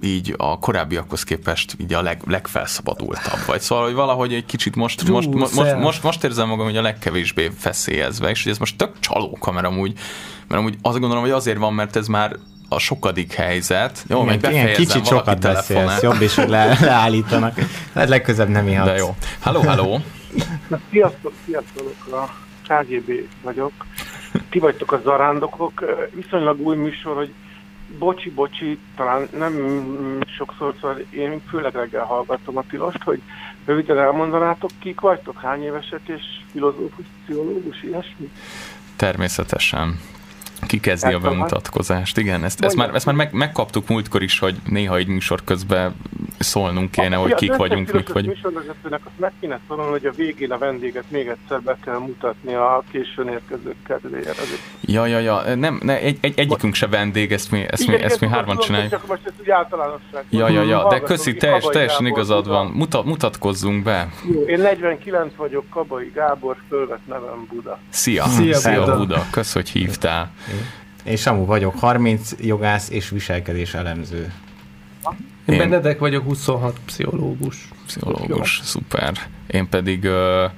így 0.03 0.33
a 0.37 0.59
korábbiakhoz 0.59 1.23
képest 1.23 1.75
így 1.77 1.93
a 1.93 2.01
leg, 2.01 2.21
legfelszabadultabb. 2.27 3.39
Vagy 3.45 3.61
szóval, 3.61 3.85
hogy 3.85 3.93
valahogy 3.93 4.33
egy 4.33 4.45
kicsit 4.45 4.75
most, 4.75 4.99
True, 4.99 5.11
most, 5.11 5.29
most, 5.29 5.53
most, 5.55 5.75
most, 5.75 6.03
most 6.03 6.23
érzem 6.23 6.47
magam, 6.47 6.65
hogy 6.65 6.77
a 6.77 6.81
legkevésbé 6.81 7.51
feszélyezve, 7.57 8.29
és 8.29 8.43
hogy 8.43 8.51
ez 8.51 8.57
most 8.57 8.77
tök 8.77 8.99
csalóka, 8.99 9.51
mert 9.51 9.65
amúgy, 9.65 9.93
mert 10.47 10.61
amúgy 10.61 10.77
azt 10.81 10.99
gondolom, 10.99 11.23
hogy 11.23 11.31
azért 11.31 11.57
van, 11.57 11.73
mert 11.73 11.95
ez 11.95 12.07
már 12.07 12.35
a 12.69 12.79
sokadik 12.79 13.33
helyzet. 13.33 14.05
Jó, 14.07 14.23
meg 14.23 14.39
befejezem, 14.39 14.73
kicsit 14.73 15.05
sokat 15.05 15.39
beszélsz, 15.39 16.01
jobb 16.01 16.21
is, 16.21 16.35
hogy 16.35 16.49
le, 16.49 16.77
leállítanak. 16.81 17.59
Hát 17.93 18.09
legközebb 18.09 18.49
nem 18.49 18.67
ihatsz. 18.67 18.89
De 18.89 18.95
jó. 18.95 19.15
Halló, 19.39 19.61
halló. 19.61 20.01
Na, 20.67 20.79
sziasztok, 20.91 21.33
sziasztok, 21.45 21.93
a 22.11 22.29
KGB 22.67 23.11
vagyok. 23.41 23.71
Ti 24.49 24.59
vagytok 24.59 24.91
a 24.91 25.01
zarándokok. 25.03 25.83
Viszonylag 26.13 26.59
új 26.59 26.75
műsor, 26.75 27.15
hogy 27.15 27.33
bocsi, 27.97 28.29
bocsi, 28.29 28.77
talán 28.95 29.27
nem 29.37 29.53
sokszor, 30.37 30.75
szóval 30.81 30.97
én 31.09 31.41
főleg 31.49 31.75
reggel 31.75 32.03
hallgatom 32.03 32.57
a 32.57 32.63
tilost, 32.69 33.03
hogy 33.03 33.21
röviden 33.65 33.99
elmondanátok, 33.99 34.69
kik 34.79 34.99
vagytok, 34.99 35.39
hány 35.39 35.63
évesek, 35.63 36.01
és 36.05 36.21
filozófus, 36.51 37.05
pszichológus, 37.23 37.83
ilyesmi? 37.83 38.31
Természetesen. 38.95 39.99
Ki 40.68 40.80
kezdi 40.80 41.14
a 41.14 41.20
bemutatkozást? 41.20 42.18
Igen, 42.18 42.43
ezt, 42.43 42.64
ezt 42.64 42.76
már, 42.76 42.95
ezt 42.95 43.05
már 43.05 43.16
meg, 43.16 43.34
megkaptuk 43.34 43.88
múltkor 43.88 44.22
is, 44.22 44.39
hogy 44.39 44.55
néha 44.66 44.97
egy 44.97 45.07
műsor 45.07 45.43
közben 45.43 45.95
szólnunk 46.39 46.91
kéne, 46.91 47.16
hogy 47.16 47.34
kik 47.34 47.55
vagyunk, 47.55 47.91
mik 47.91 48.14
vagyunk. 48.14 48.36
műsorvezetőnek 48.36 48.99
azt 49.05 49.20
meg 49.20 49.32
kéne 49.39 49.59
szólni, 49.68 49.89
hogy 49.91 50.05
a 50.05 50.11
végén 50.11 50.51
a 50.51 50.57
vendéget 50.57 51.03
még 51.07 51.28
egyszer 51.28 51.61
be 51.61 51.78
kell 51.84 51.97
mutatni 51.97 52.53
a 52.53 52.84
későn 52.91 53.28
érkezők 53.28 53.76
kedvéért. 53.88 54.41
Ja, 54.82 55.05
ja, 55.05 55.20
ja, 55.20 55.55
nem, 55.55 55.80
ne, 55.84 55.99
egy, 55.99 56.18
egy, 56.22 56.39
egyikünk 56.39 56.74
se 56.74 56.88
vendég, 56.88 57.32
ezt 57.32 57.51
mi, 57.51 57.66
ezt 57.68 57.88
mi, 57.88 57.95
ezt 58.01 58.20
mi 58.20 58.28
hárman 58.28 58.57
csináljuk. 58.57 58.91
Csak 58.91 59.07
most 59.07 59.22
ez 59.26 59.34
úgy 59.39 59.49
általánosság. 59.49 60.26
Ja, 60.30 60.49
ja, 60.49 60.61
ja, 60.61 60.88
de 60.88 60.99
köszi, 60.99 61.34
teljes, 61.36 61.64
teljesen 61.64 62.05
igazad 62.05 62.47
van. 62.47 62.68
Muta, 62.68 63.03
mutatkozzunk 63.03 63.84
be. 63.84 64.09
Jó, 64.34 64.41
én 64.41 64.59
49 64.59 65.36
vagyok, 65.36 65.70
Kabai 65.70 66.11
Gábor, 66.14 66.57
fölvett 66.70 67.07
nevem 67.07 67.47
Buda. 67.49 67.80
Szia, 67.89 68.26
szia, 68.26 68.53
szia 68.53 68.80
Buda. 68.80 68.97
Buda. 68.97 69.26
Kösz, 69.32 69.53
hogy 69.53 69.70
hívtál. 69.70 70.32
Én 71.03 71.15
Samu 71.15 71.45
vagyok, 71.45 71.79
30 71.79 72.31
jogász 72.39 72.89
és 72.89 73.09
viselkedés 73.09 73.73
elemző. 73.73 74.33
Én, 75.45 75.53
Én 75.53 75.57
Benedek 75.57 75.99
vagyok, 75.99 76.23
26 76.23 76.79
pszichológus. 76.85 77.69
Pszichológus, 77.85 78.57
Jó. 78.57 78.63
szuper. 78.63 79.13
Én 79.47 79.69
pedig 79.69 80.03
uh, 80.03 80.51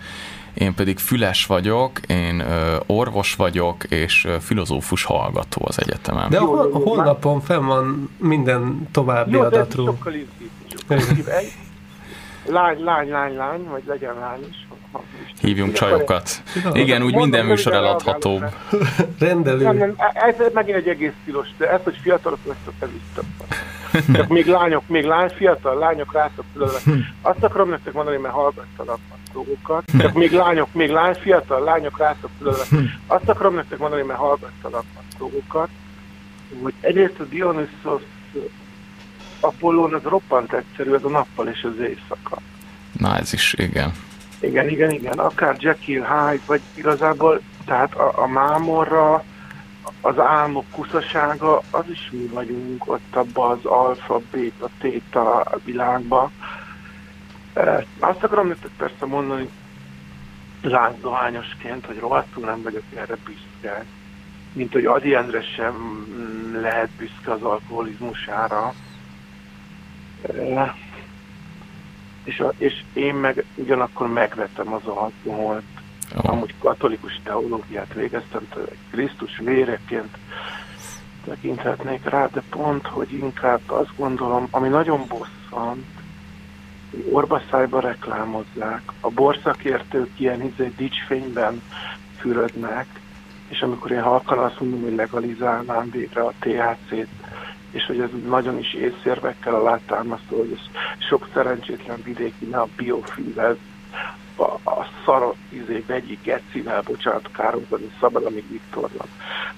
én 0.53 0.73
pedig 0.73 0.97
füles 0.97 1.45
vagyok, 1.45 1.99
én 2.07 2.41
uh, 2.41 2.75
orvos 2.85 3.35
vagyok, 3.35 3.83
és 3.83 4.25
uh, 4.25 4.33
filozófus 4.33 5.03
hallgató 5.03 5.61
az 5.65 5.81
egyetemen. 5.81 6.29
De 6.29 6.37
a, 6.37 6.73
a 6.73 6.77
honlapon 6.77 7.41
fenn 7.41 7.65
van 7.65 8.09
minden 8.17 8.87
további 8.91 9.31
Jó, 9.31 9.41
adatról. 9.41 9.97
Lány, 12.47 12.83
lány, 12.83 13.09
lány, 13.09 13.35
lány, 13.35 13.67
vagy 13.69 13.83
legyen 13.85 14.13
lány 14.19 14.47
is. 14.49 14.64
Hívjunk 15.41 15.73
csajokat. 15.73 16.41
Igen, 16.71 17.03
úgy 17.03 17.15
minden 17.15 17.45
műsor 17.45 17.73
eladható. 17.73 18.41
Rendelő. 19.19 19.63
Nem, 19.63 19.77
nem, 19.77 19.95
ez 20.13 20.35
megint 20.53 20.77
egy 20.77 20.87
egész 20.87 21.13
tilos, 21.25 21.47
de 21.57 21.71
ez, 21.71 21.79
hogy 21.83 21.97
fiatalok 22.01 22.39
vagytok, 22.43 22.73
ez 22.79 22.89
is 22.95 23.01
több. 23.13 23.25
Csak 24.13 24.27
még 24.37 24.45
lányok, 24.45 24.87
még 24.87 25.05
lány, 25.05 25.29
fiatal 25.29 25.77
lányok 25.77 26.13
rátok 26.13 26.45
fülölve. 26.53 26.79
Azt 27.21 27.43
akarom 27.43 27.69
nektek 27.69 27.93
mondani, 27.93 28.17
mert 28.17 28.33
hallgattalak 28.33 28.99
a 29.09 29.15
dolgokat. 29.33 29.83
Csak 29.99 30.13
még 30.13 30.31
lányok, 30.31 30.73
még 30.73 30.89
lány, 30.89 31.13
fiatal 31.13 31.63
lányok 31.63 31.97
rátok 31.97 32.29
fülölve. 32.37 32.63
Azt 33.07 33.29
akarom 33.29 33.55
nektek 33.55 33.79
mondani, 33.79 34.01
mert 34.01 34.19
hallgattalak 34.19 34.85
a 34.95 34.99
dolgokat. 35.17 35.69
Hogy 36.61 36.73
egyrészt 36.81 37.19
a 37.19 37.23
Dionysos 37.23 38.01
Apollón 39.39 39.93
az 39.93 40.03
roppant 40.03 40.53
egyszerű, 40.53 40.91
az 40.91 41.03
a 41.03 41.09
nappal 41.09 41.47
és 41.47 41.63
az 41.63 41.79
éjszaka. 41.79 42.37
Na 42.91 43.17
ez 43.17 43.33
is, 43.33 43.53
igen. 43.57 43.93
Igen, 44.39 44.69
igen, 44.69 44.91
igen. 44.91 45.19
Akár 45.19 45.55
Jekyll 45.59 46.03
Hyde, 46.03 46.43
vagy 46.45 46.61
igazából, 46.73 47.41
tehát 47.65 47.95
a, 47.95 48.21
a 48.21 48.27
mámorra, 48.27 49.23
az 50.01 50.19
álmok 50.19 50.65
kuszasága, 50.71 51.61
az 51.71 51.89
is 51.89 52.09
mi 52.11 52.27
vagyunk 52.27 52.87
ott 52.87 53.15
abban 53.15 53.51
az 53.51 53.65
alfa, 53.65 54.21
beta, 54.31 54.69
téta 54.79 55.43
világban. 55.63 56.31
E, 57.53 57.85
azt 57.99 58.23
akarom 58.23 58.47
nektek 58.47 58.71
persze 58.77 59.05
mondani, 59.05 59.49
lázdohányosként, 60.61 61.85
hogy 61.85 61.99
rohadtul 61.99 62.45
nem 62.45 62.61
vagyok 62.61 62.83
erre 62.95 63.17
büszke. 63.25 63.85
Mint 64.53 64.71
hogy 64.73 64.85
Adi 64.85 65.15
Endre 65.15 65.41
sem 65.41 66.05
lehet 66.61 66.89
büszke 66.89 67.31
az 67.31 67.41
alkoholizmusára. 67.41 68.73
E, 70.21 70.75
és, 72.25 72.39
a, 72.39 72.53
és 72.57 72.83
én 72.93 73.15
meg 73.15 73.45
ugyanakkor 73.55 74.07
megvettem 74.07 74.73
az 74.73 74.85
alkoholt. 74.85 75.63
Oh. 76.15 76.29
Amúgy 76.29 76.53
katolikus 76.59 77.19
teológiát 77.23 77.93
végeztem, 77.93 78.47
Krisztus 78.91 79.37
véreként 79.37 80.17
tekinthetnék 81.25 82.09
rá, 82.09 82.27
de 82.33 82.43
pont, 82.49 82.87
hogy 82.87 83.13
inkább 83.13 83.61
azt 83.65 83.95
gondolom, 83.97 84.47
ami 84.51 84.67
nagyon 84.67 85.05
bosszant, 85.07 85.85
hogy 86.91 87.09
orbaszájba 87.11 87.79
reklámozzák, 87.79 88.81
a 88.99 89.09
borszakértők 89.09 90.19
ilyen 90.19 90.41
izé 90.41 90.71
dicsfényben 90.77 91.61
fürödnek, 92.17 92.85
és 93.47 93.61
amikor 93.61 93.91
én 93.91 94.01
halkan 94.01 94.37
azt 94.37 94.59
mondom, 94.59 94.81
hogy 94.81 94.95
legalizálnám 94.95 95.89
végre 95.91 96.21
a 96.21 96.33
THC-t, 96.39 97.24
és 97.75 97.85
hogy 97.85 97.99
ez 97.99 98.09
nagyon 98.27 98.59
is 98.59 98.73
észérvekkel 98.73 99.55
alátámasztó, 99.55 100.37
hogy 100.37 100.51
ez 100.51 100.83
sok 101.07 101.27
szerencsétlen 101.33 102.01
vidéki 102.03 102.45
ne 102.45 102.57
a 102.57 102.67
biofűvel, 102.75 103.57
a, 104.35 104.43
a 104.69 104.87
szarot 105.05 105.35
izé, 105.49 105.83
vegyi 105.87 106.19
gecivel, 106.23 106.81
bocsánat, 106.81 107.29
káromkodni 107.31 107.91
szabad, 107.99 108.25
amíg 108.25 108.43
Viktornak. 108.51 109.07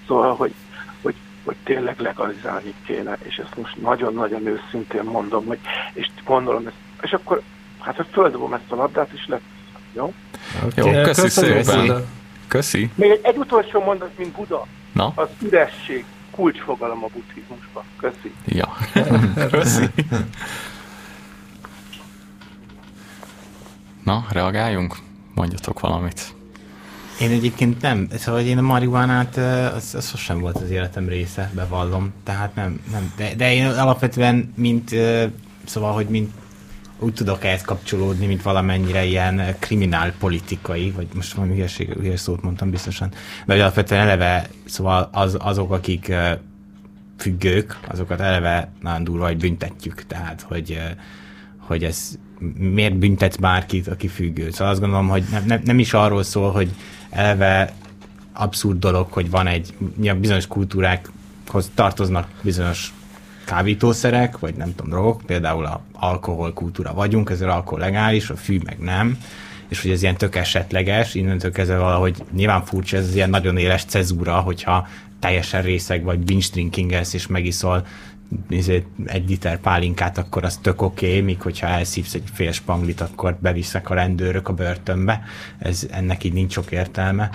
Szóval, 0.07 0.35
hogy, 0.35 0.53
hogy, 1.01 1.15
hogy 1.45 1.55
tényleg 1.63 1.99
legalizálni 1.99 2.73
kéne, 2.85 3.17
és 3.23 3.37
ezt 3.37 3.57
most 3.57 3.81
nagyon-nagyon 3.81 4.45
őszintén 4.47 5.03
mondom, 5.03 5.45
hogy, 5.45 5.59
és 5.93 6.09
gondolom 6.25 6.67
ezt, 6.67 6.75
és 7.01 7.11
akkor 7.11 7.41
hát 7.79 7.95
hogy 7.95 8.07
földobom 8.11 8.53
ezt 8.53 8.71
a 8.71 8.75
labdát, 8.75 9.09
és 9.13 9.27
lesz. 9.27 9.41
Jó? 9.93 10.13
Okay. 10.65 10.91
Jó, 10.91 11.01
köszi 11.01 11.29
szépen. 11.29 12.05
Köszi. 12.47 12.89
Még 12.95 13.09
egy, 13.09 13.19
egy 13.23 13.37
utolsó 13.37 13.83
mondat, 13.83 14.17
mint 14.17 14.35
Buda. 14.35 14.65
Na? 14.93 15.11
Az 15.15 15.27
üresség 15.41 16.05
kulcsfogalom 16.37 17.03
a 17.03 17.07
buddhizmusban. 17.13 17.83
Köszi. 17.99 18.31
Ja, 18.45 18.69
köszi. 19.51 19.89
Na, 24.03 24.25
reagáljunk? 24.29 24.95
Mondjatok 25.33 25.79
valamit. 25.79 26.35
Én 27.19 27.31
egyébként 27.31 27.81
nem, 27.81 28.07
szóval 28.17 28.41
én 28.41 28.57
a 28.57 28.61
marihuánát, 28.61 29.37
az, 29.75 29.95
az 29.95 30.09
sosem 30.09 30.39
volt 30.39 30.55
az 30.55 30.69
életem 30.69 31.07
része, 31.07 31.51
bevallom. 31.55 32.13
Tehát 32.23 32.55
nem, 32.55 32.81
nem 32.91 33.13
de, 33.15 33.35
de 33.35 33.53
én 33.53 33.65
alapvetően, 33.65 34.53
mint, 34.55 34.95
szóval, 35.65 35.93
hogy 35.93 36.07
mint 36.07 36.31
úgy 36.99 37.13
tudok 37.13 37.43
ehhez 37.43 37.61
kapcsolódni, 37.61 38.25
mint 38.25 38.41
valamennyire 38.41 39.05
ilyen 39.05 39.55
kriminálpolitikai, 39.59 40.91
vagy 40.91 41.07
most 41.13 41.33
valami 41.33 41.53
hülyeség, 41.53 41.93
hülyes 41.93 42.19
szót 42.19 42.41
mondtam 42.41 42.69
biztosan, 42.69 43.11
de 43.45 43.53
alapvetően 43.53 44.01
eleve, 44.01 44.49
szóval 44.65 45.09
az, 45.11 45.37
azok, 45.39 45.71
akik 45.71 46.13
függők, 47.17 47.79
azokat 47.87 48.19
eleve 48.19 48.71
nagyon 48.81 49.03
durva, 49.03 49.25
hogy 49.25 49.37
büntetjük, 49.37 50.05
tehát, 50.07 50.41
hogy, 50.41 50.81
hogy 51.57 51.83
ez 51.83 52.17
miért 52.57 52.95
büntetsz 52.95 53.35
bárkit, 53.35 53.87
aki 53.87 54.07
függő. 54.07 54.51
Szóval 54.51 54.67
azt 54.69 54.79
gondolom, 54.79 55.07
hogy 55.07 55.23
nem, 55.31 55.45
nem, 55.45 55.61
nem 55.63 55.79
is 55.79 55.93
arról 55.93 56.23
szól, 56.23 56.51
hogy 56.51 56.69
eleve 57.09 57.73
abszurd 58.33 58.79
dolog, 58.79 59.11
hogy 59.11 59.29
van 59.29 59.47
egy, 59.47 59.73
bizonyos 60.19 60.47
kultúrákhoz 60.47 61.71
tartoznak 61.73 62.27
bizonyos 62.41 62.93
kábítószerek, 63.47 64.39
vagy 64.39 64.55
nem 64.55 64.75
tudom, 64.75 64.91
drogok, 64.91 65.21
például 65.25 65.65
a 65.65 65.81
alkoholkultúra 65.93 66.93
vagyunk, 66.93 67.29
ezért 67.29 67.51
alkohol 67.51 67.79
legális, 67.79 68.29
a 68.29 68.35
fű 68.35 68.59
meg 68.63 68.79
nem, 68.79 69.17
és 69.67 69.81
hogy 69.81 69.91
ez 69.91 70.01
ilyen 70.01 70.17
tök 70.17 70.35
esetleges, 70.35 71.15
innentől 71.15 71.51
kezdve 71.51 71.77
valahogy 71.77 72.23
nyilván 72.33 72.65
furcsa, 72.65 72.97
ez 72.97 73.15
ilyen 73.15 73.29
nagyon 73.29 73.57
éles 73.57 73.83
cezúra, 73.83 74.39
hogyha 74.39 74.87
teljesen 75.19 75.61
részeg 75.61 76.03
vagy 76.03 76.19
binge 76.19 76.45
drinkingelsz, 76.51 77.13
és 77.13 77.27
megiszol 77.27 77.85
egy 79.05 79.29
liter 79.29 79.59
pálinkát, 79.59 80.17
akkor 80.17 80.43
az 80.43 80.57
tök 80.57 80.81
oké, 80.81 81.07
okay, 81.07 81.21
míg 81.21 81.41
hogyha 81.41 81.67
elszívsz 81.67 82.13
egy 82.13 82.23
fél 82.33 82.51
spanglit, 82.51 83.01
akkor 83.01 83.37
bevisznek 83.39 83.89
a 83.89 83.93
rendőrök 83.93 84.47
a 84.47 84.53
börtönbe. 84.53 85.21
Ez, 85.59 85.87
ennek 85.91 86.23
így 86.23 86.33
nincs 86.33 86.51
sok 86.51 86.71
értelme. 86.71 87.29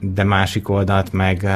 De 0.00 0.24
másik 0.24 0.68
oldalt 0.68 1.12
meg 1.12 1.48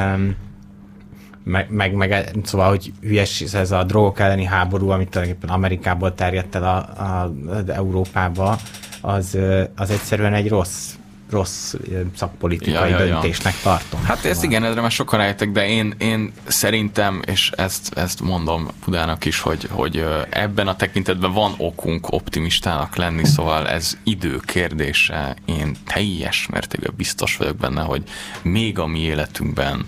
meg, 1.45 1.71
meg, 1.71 1.93
meg, 1.93 2.31
szóval, 2.43 2.69
hogy 2.69 2.93
hülyes 3.01 3.41
ez 3.41 3.71
a 3.71 3.83
drogok 3.83 4.19
elleni 4.19 4.43
háború, 4.43 4.89
amit 4.89 5.09
tulajdonképpen 5.09 5.55
Amerikából 5.55 6.13
terjedt 6.13 6.55
el 6.55 6.63
a, 6.63 7.03
a, 7.03 7.23
a 7.23 7.63
Európába, 7.67 8.57
az, 9.01 9.37
az 9.75 9.89
egyszerűen 9.89 10.33
egy 10.33 10.49
rossz 10.49 10.93
rossz 11.29 11.73
szakpolitikai 12.15 12.89
ja, 12.89 12.97
ja, 12.97 13.05
döntésnek 13.05 13.53
ja. 13.53 13.59
tartom. 13.63 14.03
Hát 14.03 14.25
ezt 14.25 14.43
igen, 14.43 14.63
erre 14.63 14.81
már 14.81 14.91
sokan 14.91 15.19
rájöttek, 15.19 15.51
de 15.51 15.67
én, 15.67 15.93
én 15.97 16.33
szerintem, 16.47 17.21
és 17.25 17.51
ezt, 17.55 17.97
ezt 17.97 18.21
mondom 18.21 18.67
Pudának 18.83 19.25
is, 19.25 19.39
hogy, 19.39 19.67
hogy 19.71 20.05
ebben 20.29 20.67
a 20.67 20.75
tekintetben 20.75 21.33
van 21.33 21.53
okunk 21.57 22.11
optimistának 22.11 22.95
lenni, 22.95 23.25
szóval 23.25 23.67
ez 23.67 23.97
idő 24.03 24.39
kérdése. 24.45 25.35
Én 25.45 25.75
teljes 25.85 26.47
mértékben 26.51 26.93
biztos 26.97 27.37
vagyok 27.37 27.57
benne, 27.57 27.81
hogy 27.81 28.03
még 28.41 28.79
a 28.79 28.87
mi 28.87 28.99
életünkben 28.99 29.85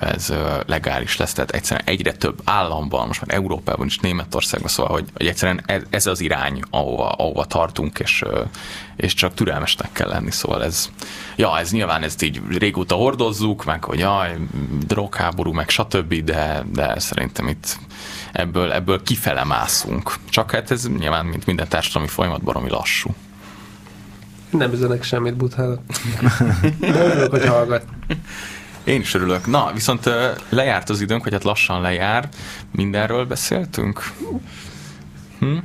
ez 0.00 0.32
legális 0.66 1.16
lesz, 1.16 1.32
tehát 1.32 1.50
egyszerűen 1.50 1.86
egyre 1.86 2.12
több 2.12 2.40
államban, 2.44 3.06
most 3.06 3.26
már 3.26 3.36
Európában 3.36 3.86
is, 3.86 3.98
Németországban, 3.98 4.68
szóval, 4.68 4.92
hogy, 4.92 5.08
hogy 5.14 5.26
egyszerűen 5.26 5.62
ez, 5.66 5.82
ez 5.90 6.06
az 6.06 6.20
irány, 6.20 6.62
ahova, 6.70 7.08
ahova 7.08 7.44
tartunk, 7.44 7.98
és, 7.98 8.24
és 8.96 9.14
csak 9.14 9.34
türelmesnek 9.34 9.92
kell 9.92 10.08
lenni, 10.08 10.30
szóval 10.30 10.64
ez, 10.64 10.90
ja, 11.36 11.58
ez 11.58 11.70
nyilván 11.70 12.02
ezt 12.02 12.22
így 12.22 12.40
régóta 12.58 12.94
hordozzuk, 12.94 13.64
meg 13.64 13.84
hogy 13.84 13.98
jaj, 13.98 14.36
drogháború, 14.86 15.52
meg 15.52 15.68
stb., 15.68 16.14
de, 16.14 16.64
de 16.72 16.98
szerintem 16.98 17.48
itt 17.48 17.78
ebből, 18.32 18.72
ebből 18.72 19.02
kifele 19.02 19.44
mászunk. 19.44 20.14
Csak 20.28 20.50
hát 20.50 20.70
ez 20.70 20.88
nyilván, 20.98 21.26
mint 21.26 21.46
minden 21.46 21.68
társadalmi 21.68 22.08
folyamat, 22.08 22.42
baromi 22.42 22.70
lassú. 22.70 23.14
Nem 24.50 24.72
üzenek 24.72 25.02
semmit 25.02 25.36
Buthának. 25.36 25.80
De 26.78 27.04
örülök, 27.04 27.30
hogy 27.30 27.46
hallgat. 27.46 27.84
Én 28.86 29.00
is 29.00 29.14
örülök. 29.14 29.46
Na, 29.46 29.70
viszont 29.74 30.10
lejárt 30.48 30.90
az 30.90 31.00
időnk, 31.00 31.22
hogy 31.22 31.32
hát 31.32 31.44
lassan 31.44 31.80
lejár. 31.80 32.28
Mindenről 32.72 33.24
beszéltünk? 33.24 34.12
Hm? 35.38 35.56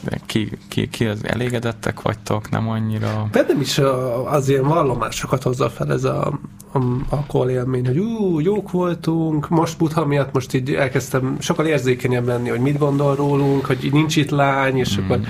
De 0.00 0.20
ki, 0.26 0.58
ki, 0.68 0.88
ki 0.88 1.06
az 1.06 1.20
elégedettek 1.22 2.02
vagytok, 2.02 2.50
nem 2.50 2.68
annyira? 2.68 3.28
Bennem 3.32 3.60
is 3.60 3.80
az 4.24 4.48
ilyen 4.48 4.62
vallomásokat 4.62 5.42
hozza 5.42 5.70
fel 5.70 5.92
ez 5.92 6.04
a, 6.04 6.38
a 6.72 6.78
alkohol 7.08 7.50
élmény, 7.50 7.86
hogy 7.86 7.98
ú, 7.98 8.40
jók 8.40 8.70
voltunk, 8.70 9.48
most 9.48 9.78
butha 9.78 10.06
miatt 10.06 10.32
most 10.32 10.54
így 10.54 10.74
elkezdtem 10.74 11.36
sokkal 11.40 11.66
érzékenyebb 11.66 12.26
lenni, 12.26 12.48
hogy 12.48 12.60
mit 12.60 12.78
gondol 12.78 13.14
rólunk, 13.14 13.64
hogy 13.64 13.88
nincs 13.92 14.16
itt 14.16 14.30
lány, 14.30 14.76
és 14.76 14.98
mm. 14.98 15.04
akkor 15.04 15.20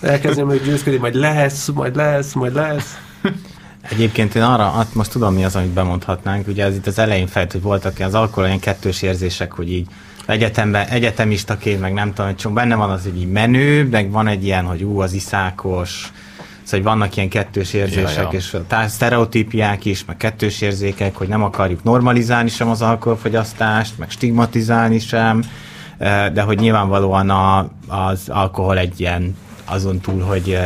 elkezdem 0.00 0.46
hogy 0.46 0.62
győzködni, 0.62 0.98
majd 0.98 1.14
lesz, 1.14 1.68
majd 1.68 1.96
lesz, 1.96 2.32
majd 2.32 2.54
lesz. 2.54 2.96
Egyébként 3.90 4.34
én 4.34 4.42
arra, 4.42 4.70
hát 4.70 4.94
most 4.94 5.10
tudom 5.10 5.34
mi 5.34 5.44
az, 5.44 5.56
amit 5.56 5.68
bemondhatnánk, 5.68 6.48
ugye 6.48 6.64
az 6.64 6.74
itt 6.74 6.86
az 6.86 6.98
elején 6.98 7.26
fejt, 7.26 7.52
hogy 7.52 7.62
voltak 7.62 7.98
az 7.98 8.14
alkohol 8.14 8.46
ilyen 8.46 8.60
kettős 8.60 9.02
érzések, 9.02 9.52
hogy 9.52 9.72
így 9.72 9.86
egyetemben, 10.26 10.86
egyetemistaként, 10.86 11.80
meg 11.80 11.92
nem 11.92 12.12
tudom, 12.14 12.34
hogy 12.42 12.52
benne 12.52 12.74
van 12.74 12.90
az, 12.90 13.02
hogy 13.02 13.16
így 13.16 13.30
menő, 13.30 13.88
meg 13.88 14.10
van 14.10 14.26
egy 14.26 14.44
ilyen, 14.44 14.64
hogy 14.64 14.82
ú, 14.82 15.00
az 15.00 15.12
iszákos, 15.12 16.12
Szóval 16.66 16.80
hogy 16.80 16.98
vannak 16.98 17.16
ilyen 17.16 17.28
kettős 17.28 17.72
érzések, 17.72 18.16
ja, 18.16 18.28
ja. 18.32 18.38
és 18.38 18.56
a 18.68 18.88
sztereotípiák 18.88 19.84
is, 19.84 20.04
meg 20.04 20.16
kettős 20.16 20.60
érzékek, 20.60 21.16
hogy 21.16 21.28
nem 21.28 21.42
akarjuk 21.42 21.82
normalizálni 21.82 22.48
sem 22.48 22.68
az 22.68 22.82
alkoholfogyasztást, 22.82 23.98
meg 23.98 24.10
stigmatizálni 24.10 24.98
sem, 24.98 25.42
de 26.32 26.42
hogy 26.42 26.58
nyilvánvalóan 26.58 27.30
a, 27.30 27.70
az 27.88 28.28
alkohol 28.28 28.78
egy 28.78 29.00
ilyen 29.00 29.36
azon 29.64 30.00
túl, 30.00 30.22
hogy 30.22 30.58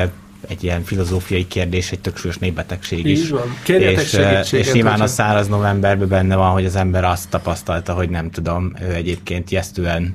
egy 0.51 0.65
ilyen 0.65 0.83
filozófiai 0.83 1.47
kérdés, 1.47 1.93
egy 1.93 2.01
tök 2.01 2.17
súlyos 2.17 2.39
népbetegség 2.39 3.07
is. 3.07 3.19
Így 3.19 3.31
van. 3.31 3.57
és, 3.67 4.53
és 4.53 4.73
nyilván 4.73 5.01
a 5.01 5.07
száraz 5.07 5.49
novemberben 5.49 6.09
benne 6.09 6.37
van, 6.37 6.51
hogy 6.51 6.65
az 6.65 6.77
ember 6.77 7.05
azt 7.05 7.29
tapasztalta, 7.29 7.93
hogy 7.93 8.11
nem 8.11 8.31
tudom, 8.31 8.73
ő 8.83 8.95
egyébként 8.95 9.51
jesztően 9.51 10.15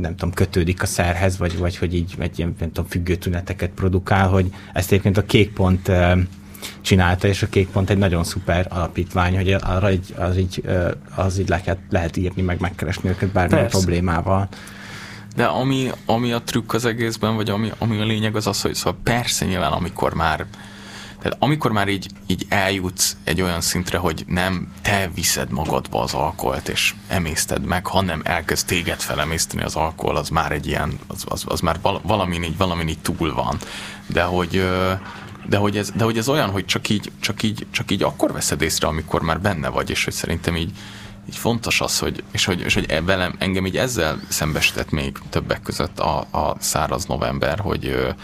nem 0.00 0.14
tudom, 0.16 0.32
kötődik 0.32 0.82
a 0.82 0.86
szerhez, 0.86 1.38
vagy, 1.38 1.58
vagy 1.58 1.76
hogy 1.76 1.94
így 1.94 2.14
egy 2.18 2.38
ilyen 2.38 2.54
nem 2.58 2.68
tudom, 2.72 2.90
függő 2.90 3.16
tüneteket 3.16 3.70
produkál, 3.70 4.28
hogy 4.28 4.46
ezt 4.72 4.90
egyébként 4.90 5.16
a 5.16 5.24
kék 5.24 5.52
pont 5.52 5.90
csinálta, 6.80 7.28
és 7.28 7.42
a 7.42 7.48
kék 7.48 7.68
pont 7.68 7.90
egy 7.90 7.98
nagyon 7.98 8.24
szuper 8.24 8.66
alapítvány, 8.70 9.36
hogy 9.36 9.56
arra 9.60 9.90
így, 9.90 10.14
az 10.16 10.36
így, 10.36 10.62
az 11.14 11.38
így 11.38 11.48
lehet, 11.48 11.78
lehet 11.90 12.16
írni, 12.16 12.42
meg 12.42 12.60
megkeresni 12.60 13.08
őket 13.08 13.28
bármilyen 13.28 13.62
Persze. 13.62 13.78
problémával. 13.78 14.48
De 15.38 15.44
ami, 15.44 15.90
ami 16.06 16.32
a 16.32 16.42
trükk 16.42 16.72
az 16.72 16.84
egészben, 16.84 17.36
vagy 17.36 17.50
ami, 17.50 17.72
ami 17.78 18.00
a 18.00 18.04
lényeg 18.04 18.36
az 18.36 18.46
az, 18.46 18.62
hogy 18.62 18.74
szóval 18.74 18.98
persze 19.02 19.44
nyilván 19.44 19.72
amikor 19.72 20.14
már 20.14 20.46
tehát 21.18 21.36
amikor 21.38 21.72
már 21.72 21.88
így, 21.88 22.06
így 22.26 22.46
eljutsz 22.48 23.16
egy 23.24 23.42
olyan 23.42 23.60
szintre, 23.60 23.98
hogy 23.98 24.24
nem 24.26 24.72
te 24.82 25.10
viszed 25.14 25.50
magadba 25.50 26.02
az 26.02 26.14
alkoholt, 26.14 26.68
és 26.68 26.94
emészted 27.08 27.64
meg, 27.64 27.86
hanem 27.86 28.20
elkezd 28.24 28.66
téged 28.66 29.00
felemészteni 29.00 29.62
az 29.62 29.74
alkohol, 29.74 30.16
az 30.16 30.28
már 30.28 30.52
egy 30.52 30.66
ilyen, 30.66 30.98
az, 31.06 31.24
az, 31.28 31.44
az 31.46 31.60
már 31.60 31.78
valamin 32.02 32.42
így, 32.42 32.56
valamin 32.56 32.88
így 32.88 32.98
túl 32.98 33.34
van. 33.34 33.56
De 34.06 34.22
hogy, 34.22 34.68
de 35.48 35.56
hogy, 35.56 35.76
ez, 35.76 35.90
de 35.90 36.04
hogy 36.04 36.18
ez 36.18 36.28
olyan, 36.28 36.50
hogy 36.50 36.64
csak 36.64 36.88
így, 36.88 37.12
csak, 37.20 37.42
így, 37.42 37.66
csak 37.70 37.90
így 37.90 38.02
akkor 38.02 38.32
veszed 38.32 38.62
észre, 38.62 38.86
amikor 38.86 39.22
már 39.22 39.40
benne 39.40 39.68
vagy, 39.68 39.90
és 39.90 40.04
hogy 40.04 40.14
szerintem 40.14 40.56
így, 40.56 40.70
így 41.28 41.36
fontos 41.36 41.80
az, 41.80 41.98
hogy, 41.98 42.22
és 42.30 42.44
hogy, 42.44 42.60
és 42.60 42.74
hogy 42.74 42.90
e- 42.90 43.02
velem, 43.02 43.34
engem 43.38 43.66
így 43.66 43.76
ezzel 43.76 44.20
szembesített 44.28 44.90
még 44.90 45.18
többek 45.30 45.62
között 45.62 45.98
a, 45.98 46.18
a 46.18 46.56
száraz 46.58 47.04
november, 47.04 47.58
hogy, 47.58 48.14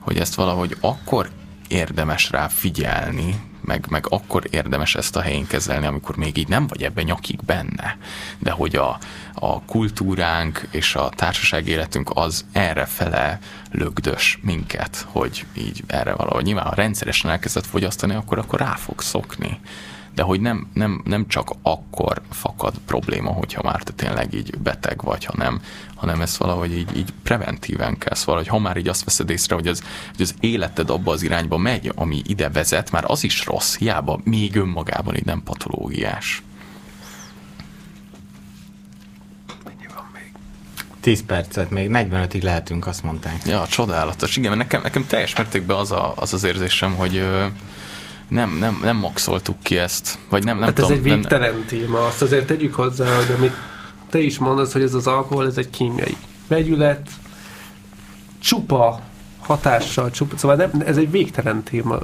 hogy 0.00 0.16
ezt 0.16 0.34
valahogy 0.34 0.76
akkor 0.80 1.30
érdemes 1.68 2.30
rá 2.30 2.48
figyelni, 2.48 3.48
meg, 3.60 3.86
meg 3.88 4.06
akkor 4.08 4.46
érdemes 4.50 4.94
ezt 4.94 5.16
a 5.16 5.20
helyén 5.20 5.46
kezelni, 5.46 5.86
amikor 5.86 6.16
még 6.16 6.36
így 6.36 6.48
nem 6.48 6.66
vagy 6.66 6.82
ebben 6.82 7.04
nyakig 7.04 7.44
benne. 7.44 7.98
De 8.38 8.50
hogy 8.50 8.76
a, 8.76 8.98
a 9.34 9.62
kultúránk 9.62 10.68
és 10.70 10.94
a 10.94 11.08
társaság 11.08 11.68
életünk 11.68 12.10
az 12.14 12.44
erre 12.52 12.84
fele 12.84 13.38
lögdös 13.70 14.38
minket, 14.42 15.06
hogy 15.08 15.46
így 15.56 15.82
erre 15.86 16.14
valahogy 16.14 16.44
nyilván, 16.44 16.66
ha 16.66 16.74
rendszeresen 16.74 17.30
elkezdett 17.30 17.66
fogyasztani, 17.66 18.14
akkor 18.14 18.38
akkor 18.38 18.58
rá 18.58 18.74
fog 18.74 19.00
szokni 19.00 19.60
de 20.14 20.22
hogy 20.22 20.40
nem, 20.40 20.70
nem, 20.74 21.02
nem 21.04 21.28
csak 21.28 21.50
akkor 21.62 22.22
fakad 22.30 22.74
probléma, 22.86 23.30
hogyha 23.30 23.62
már 23.62 23.82
te 23.82 23.92
tényleg 23.92 24.34
így 24.34 24.58
beteg 24.58 25.02
vagy, 25.02 25.24
hanem, 25.24 25.60
hanem 25.94 26.20
ezt 26.20 26.36
valahogy 26.36 26.76
így, 26.76 26.96
így 26.96 27.12
preventíven 27.22 27.98
kell, 27.98 28.14
szóval, 28.14 28.36
hogy 28.36 28.46
ha 28.46 28.58
már 28.58 28.76
így 28.76 28.88
azt 28.88 29.04
veszed 29.04 29.30
észre, 29.30 29.54
hogy 29.54 29.66
az, 29.66 29.82
hogy 30.10 30.22
az 30.22 30.34
életed 30.40 30.90
abba 30.90 31.12
az 31.12 31.22
irányba 31.22 31.56
megy, 31.56 31.92
ami 31.94 32.22
ide 32.26 32.48
vezet, 32.48 32.90
már 32.90 33.04
az 33.06 33.24
is 33.24 33.46
rossz, 33.46 33.76
hiába 33.76 34.20
még 34.24 34.56
önmagában 34.56 35.16
így 35.16 35.24
nem 35.24 35.42
patológiás. 35.42 36.42
10 41.00 41.24
percet, 41.26 41.70
még 41.70 41.90
45-ig 41.92 42.42
lehetünk, 42.42 42.86
azt 42.86 43.02
mondták. 43.02 43.46
Ja, 43.46 43.66
csodálatos. 43.66 44.36
Igen, 44.36 44.56
mert 44.56 44.62
nekem, 44.62 44.82
nekem 44.82 45.06
teljes 45.06 45.36
mértékben 45.36 45.76
az, 45.76 45.92
a, 45.92 46.12
az 46.16 46.32
az 46.32 46.44
érzésem, 46.44 46.94
hogy 46.94 47.26
nem, 48.30 48.56
nem, 48.58 48.80
nem 48.82 48.96
maxoltuk 48.96 49.56
ki 49.62 49.78
ezt. 49.78 50.18
Vagy 50.28 50.44
nem, 50.44 50.56
nem 50.56 50.64
hát 50.64 50.74
tudom, 50.74 50.90
ez 50.90 50.96
egy 50.96 51.02
végtelen 51.02 51.52
nem... 51.52 51.64
téma. 51.66 52.06
Azt 52.06 52.22
azért 52.22 52.46
tegyük 52.46 52.74
hozzá, 52.74 53.16
hogy 53.16 53.34
amit 53.36 53.54
te 54.10 54.18
is 54.18 54.38
mondasz, 54.38 54.72
hogy 54.72 54.82
ez 54.82 54.94
az 54.94 55.06
alkohol, 55.06 55.46
ez 55.46 55.56
egy 55.56 55.70
kémiai 55.70 56.16
vegyület, 56.48 57.08
csupa 58.38 59.00
hatással, 59.40 60.10
csupa, 60.10 60.36
szóval 60.36 60.56
nem, 60.56 60.70
ez 60.86 60.96
egy 60.96 61.10
végtelen 61.10 61.62
téma. 61.62 61.98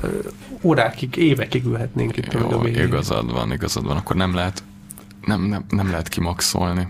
Órákig, 0.62 1.16
évekig 1.16 1.64
ülhetnénk 1.64 2.16
itt 2.16 2.32
Jó, 2.32 2.60
a 2.60 2.68
igazad 2.68 3.32
van, 3.32 3.52
igazad 3.52 3.84
van, 3.84 3.96
akkor 3.96 4.16
nem 4.16 4.34
lehet 4.34 4.62
nem, 5.26 5.42
nem, 5.42 5.64
nem 5.68 5.90
lehet 5.90 6.08
kimaxolni. 6.08 6.88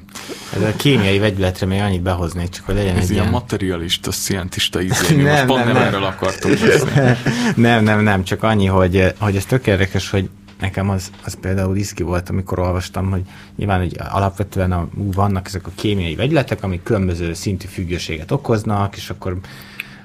Ez 0.55 0.62
a 0.62 0.76
kémiai 0.76 1.18
vegyületre 1.18 1.66
még 1.66 1.80
annyit 1.80 2.03
behoznék, 2.03 2.49
csak 2.49 2.64
hogy 2.64 2.74
legyen 2.74 2.97
Ez 2.97 3.03
egy 3.03 3.11
ilyen, 3.11 3.22
ilyen 3.22 3.32
materialista, 3.32 4.12
szientista 4.12 4.80
izé, 4.80 5.16
nem, 5.16 5.24
most 5.24 5.45
pont 5.45 5.64
nem, 5.64 5.72
nem, 5.72 5.82
erről 5.82 6.05
akartunk 6.05 6.61
beszélni. 6.61 7.18
nem, 7.66 7.84
nem, 7.84 8.01
nem, 8.03 8.24
csak 8.24 8.43
annyi, 8.43 8.66
hogy, 8.66 9.14
hogy 9.18 9.37
ez 9.37 9.45
tök 9.45 9.66
érdekes, 9.66 10.11
hogy 10.11 10.30
nekem 10.61 10.91
az, 10.91 11.11
az 11.24 11.37
például 11.41 11.76
iszki 11.76 12.03
volt, 12.03 12.28
amikor 12.28 12.59
olvastam, 12.59 13.11
hogy 13.11 13.22
nyilván 13.57 13.78
hogy 13.78 13.97
alapvetően 14.11 14.72
a, 14.72 14.89
vannak 14.95 15.47
ezek 15.47 15.66
a 15.66 15.70
kémiai 15.74 16.14
vegyletek, 16.14 16.62
amik 16.62 16.82
különböző 16.82 17.34
szintű 17.34 17.66
függőséget 17.66 18.30
okoznak, 18.30 18.97
és 18.97 19.11
akkor 19.11 19.39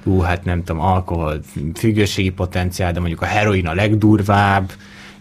ú, 0.04 0.20
hát 0.20 0.44
nem 0.44 0.64
tudom, 0.64 0.82
alkohol 0.82 1.40
függőségi 1.74 2.30
potenciál, 2.30 2.92
de 2.92 2.98
mondjuk 2.98 3.22
a 3.22 3.26
heroin 3.26 3.66
a 3.66 3.74
legdurvább, 3.74 4.72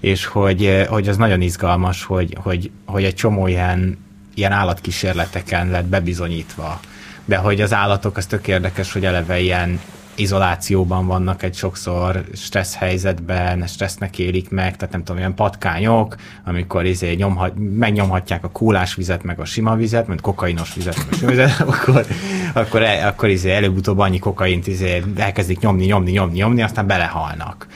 és 0.01 0.25
hogy, 0.25 0.65
eh, 0.65 0.87
hogy 0.87 1.07
az 1.07 1.17
nagyon 1.17 1.41
izgalmas, 1.41 2.03
hogy, 2.03 2.37
hogy, 2.39 2.71
hogy 2.85 3.03
egy 3.03 3.15
csomó 3.15 3.47
ilyen, 3.47 3.97
ilyen 4.33 4.51
állatkísérleteken 4.51 5.69
lett 5.69 5.85
bebizonyítva, 5.85 6.79
de 7.25 7.37
hogy 7.37 7.61
az 7.61 7.73
állatok, 7.73 8.17
az 8.17 8.25
tök 8.25 8.47
érdekes, 8.47 8.93
hogy 8.93 9.05
eleve 9.05 9.39
ilyen 9.39 9.79
izolációban 10.15 11.07
vannak 11.07 11.43
egy 11.43 11.55
sokszor 11.55 12.23
stressz 12.33 12.75
helyzetben, 12.75 13.67
stressznek 13.67 14.19
élik 14.19 14.49
meg, 14.49 14.77
tehát 14.77 14.93
nem 14.93 15.03
tudom, 15.03 15.21
olyan 15.21 15.35
patkányok, 15.35 16.15
amikor 16.43 16.85
izé 16.85 17.13
nyomhat, 17.13 17.53
megnyomhatják 17.77 18.43
a 18.43 18.49
kólás 18.49 18.95
vizet, 18.95 19.23
meg 19.23 19.39
a 19.39 19.45
sima 19.45 19.75
vizet, 19.75 20.07
mint 20.07 20.21
kokainos 20.21 20.73
vizet, 20.73 20.97
meg 20.97 21.07
a 21.11 21.15
sima 21.15 21.29
vizet, 21.29 21.59
akkor, 21.67 22.05
akkor, 22.53 22.81
akkor 22.81 23.29
izé 23.29 23.51
előbb-utóbb 23.51 23.99
annyi 23.99 24.19
kokaint 24.19 24.67
izé 24.67 25.03
elkezdik 25.15 25.59
nyomni, 25.59 25.85
nyomni, 25.85 26.11
nyomni, 26.11 26.37
nyomni, 26.37 26.61
aztán 26.61 26.87
belehalnak. 26.87 27.67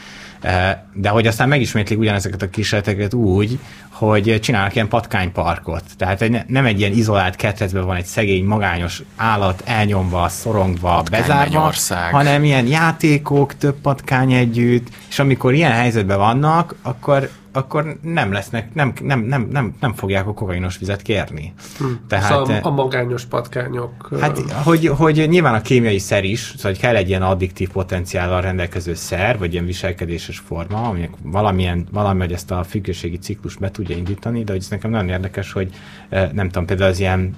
De 0.94 1.10
hogy 1.10 1.28
aztán 1.28 1.48
megismétlik 1.48 2.00
ugyanezeket 2.00 2.42
a 2.42 2.50
kísérleteket 2.50 3.14
úgy, 3.14 3.60
hogy 3.90 4.40
csinálnak 4.42 4.76
ilyen 4.76 4.88
patkányparkot. 4.88 5.84
Tehát 5.98 6.22
egy, 6.22 6.38
nem 6.48 6.66
egy 6.66 6.80
ilyen 6.80 6.92
izolált 6.92 7.36
ketrecben 7.36 7.86
van 7.86 7.96
egy 7.96 8.06
szegény, 8.06 8.46
magányos 8.46 9.02
állat 9.16 9.62
elnyomva, 9.66 10.28
szorongva, 10.30 10.96
patkány 10.96 11.22
bezárva, 11.22 11.72
hanem 12.12 12.44
ilyen 12.44 12.68
játékok, 12.68 13.58
több 13.58 13.76
patkány 13.82 14.34
együtt, 14.34 14.88
és 15.10 15.20
amikor 15.20 15.54
ilyen 15.54 15.72
helyzetben 15.72 16.18
vannak, 16.18 16.76
akkor 16.82 17.30
akkor 17.56 17.98
nem 18.02 18.32
lesznek, 18.32 18.74
nem, 18.74 18.94
nem, 19.02 19.20
nem, 19.20 19.48
nem, 19.52 19.76
nem 19.80 19.94
fogják 19.94 20.28
a 20.28 20.34
kokainos 20.34 20.78
vizet 20.78 21.02
kérni. 21.02 21.54
Hm. 21.78 21.86
Tehát, 22.08 22.26
szóval 22.26 22.60
a 22.62 22.70
magányos 22.70 23.26
patkányok... 23.26 24.10
Hát, 24.20 24.40
hogy, 24.52 24.88
hogy 24.88 25.26
nyilván 25.30 25.54
a 25.54 25.62
kémiai 25.62 26.00
szer 26.00 26.24
is, 26.24 26.40
szóval 26.40 26.72
hogy 26.72 26.80
kell 26.80 26.96
egy 26.96 27.10
ilyen 27.10 27.22
addiktív 27.22 27.70
potenciállal 27.70 28.42
rendelkező 28.42 28.94
szer, 28.94 29.38
vagy 29.38 29.54
ilyen 29.54 29.66
viselkedéses 29.66 30.40
forma, 30.40 30.82
aminek 30.82 31.12
valamilyen, 31.24 31.88
valami, 31.92 32.20
hogy 32.20 32.34
ezt 32.34 32.52
a 32.52 32.64
függőségi 32.64 33.18
ciklus 33.18 33.56
be 33.56 33.72
tudja 33.72 33.96
indítani, 33.96 34.44
de 34.44 34.52
hogy 34.52 34.62
ez 34.62 34.70
nekem 34.70 34.92
nagyon 34.92 35.10
érdekes, 35.10 35.52
hogy 35.52 35.70
nem 36.10 36.50
tudom, 36.50 36.66
például 36.66 36.90
az 36.90 37.00
ilyen 37.00 37.36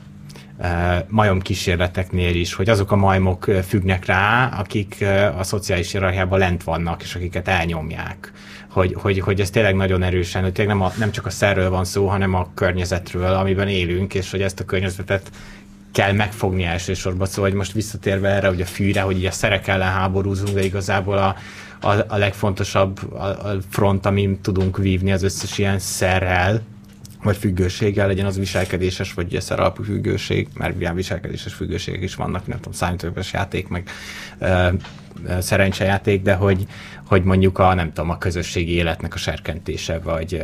majom 1.08 1.40
kísérleteknél 1.40 2.36
is, 2.36 2.54
hogy 2.54 2.70
azok 2.70 2.92
a 2.92 2.96
majmok 2.96 3.44
függnek 3.44 4.06
rá, 4.06 4.50
akik 4.60 5.06
a 5.38 5.44
szociális 5.44 5.92
hierarchiában 5.92 6.40
lent 6.40 6.64
vannak, 6.64 7.04
és 7.04 7.16
akiket 7.16 7.48
elnyomják 7.48 8.32
hogy, 8.78 8.96
hogy, 8.98 9.20
hogy 9.20 9.40
ez 9.40 9.50
tényleg 9.50 9.76
nagyon 9.76 10.04
erősen, 10.04 10.44
hogy 10.44 10.52
tényleg 10.52 10.76
nem, 10.76 10.86
a, 10.86 10.92
nem 10.98 11.12
csak 11.12 11.26
a 11.26 11.30
szerről 11.30 11.70
van 11.70 11.86
szó, 11.86 12.08
hanem 12.08 12.34
a 12.34 12.50
környezetről, 12.54 13.34
amiben 13.34 13.68
élünk, 13.68 14.14
és 14.14 14.32
hogy 14.32 14.42
ezt 14.42 14.60
a 14.60 14.66
környezetet 14.66 15.32
kell 15.92 16.12
megfogni 16.12 16.64
elsősorban. 16.64 17.28
Szóval, 17.28 17.50
hogy 17.50 17.58
most 17.58 17.72
visszatérve 17.72 18.30
erre, 18.30 18.48
hogy 18.48 18.62
a 18.62 18.66
fűre, 18.66 19.02
hogy 19.02 19.18
így 19.18 19.26
a 19.26 19.32
szerek 19.32 19.68
ellen 19.68 19.92
háborúzunk, 19.92 20.54
de 20.54 20.64
igazából 20.64 21.18
a, 21.18 21.36
a, 21.82 21.92
a 22.08 22.18
legfontosabb 22.18 23.14
a, 23.14 23.26
a 23.26 23.58
front, 23.70 24.06
amin 24.06 24.42
tudunk 24.42 24.78
vívni 24.78 25.12
az 25.12 25.24
összes 25.24 25.58
ilyen 25.58 25.80
szerrel, 25.80 26.62
vagy 27.24 27.38
függőséggel, 27.38 28.08
legyen 28.08 28.26
az 28.26 28.38
viselkedéses, 28.38 29.14
vagy 29.14 29.26
ugye 29.26 29.40
alapú 29.50 29.84
függőség, 29.84 30.48
mert 30.54 30.80
ilyen 30.80 30.96
viselkedéses 30.96 31.54
függőségek 31.54 32.02
is 32.02 32.16
vannak, 32.16 32.48
nem 32.48 32.58
tudom, 32.58 32.74
számítógépes 32.74 33.34
játék, 33.34 33.68
meg 33.68 33.90
ö, 34.40 34.68
szerencsejáték, 35.40 36.22
de 36.22 36.34
hogy, 36.34 36.66
hogy 37.08 37.24
mondjuk 37.24 37.60
a, 37.60 37.74
nem 37.74 37.94
tudom, 37.94 38.10
a 38.10 38.18
közösségi 38.18 38.72
életnek 38.72 39.14
a 39.14 39.18
serkentése, 39.18 40.00
vagy, 40.00 40.44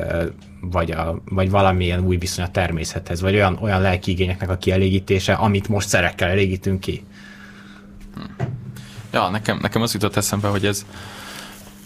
vagy, 0.61 0.91
a, 0.91 1.21
vagy 1.25 1.49
valamilyen 1.49 2.05
új 2.05 2.17
viszony 2.17 2.45
a 2.45 2.51
természethez, 2.51 3.21
vagy 3.21 3.33
olyan, 3.33 3.57
olyan 3.61 3.81
lelki 3.81 4.11
igényeknek 4.11 4.49
a 4.49 4.57
kielégítése, 4.57 5.33
amit 5.33 5.67
most 5.67 5.87
szerekkel 5.87 6.29
elégítünk 6.29 6.79
ki. 6.79 7.03
Ja, 9.11 9.29
nekem, 9.29 9.57
nekem 9.61 9.81
az 9.81 9.93
jutott 9.93 10.15
eszembe, 10.15 10.47
hogy 10.47 10.65
ez, 10.65 10.85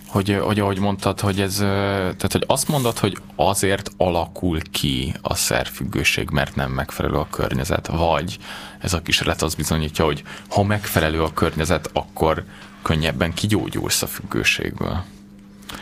hogy, 0.08 0.38
hogy 0.42 0.60
ahogy 0.60 0.80
mondtad, 0.80 1.20
hogy 1.20 1.42
ez, 1.42 1.56
tehát 1.58 2.32
hogy 2.32 2.44
azt 2.48 2.68
mondod, 2.68 2.98
hogy 2.98 3.18
azért 3.36 3.92
alakul 3.98 4.60
ki 4.72 5.14
a 5.22 5.36
szerfüggőség, 5.36 6.30
mert 6.30 6.56
nem 6.56 6.72
megfelelő 6.72 7.16
a 7.16 7.28
környezet, 7.30 7.88
vagy 7.88 8.38
ez 8.80 8.94
a 8.94 9.02
kísérlet 9.02 9.42
az 9.42 9.56
bizonyítja, 9.56 10.06
hogy 10.06 10.24
ha 10.50 10.64
megfelelő 10.64 11.24
a 11.24 11.34
környezet, 11.34 11.90
akkor 11.94 12.44
könnyebben 12.88 13.34
kigyógyulsz 13.34 14.02
a 14.02 14.08
függőségből. 14.08 15.04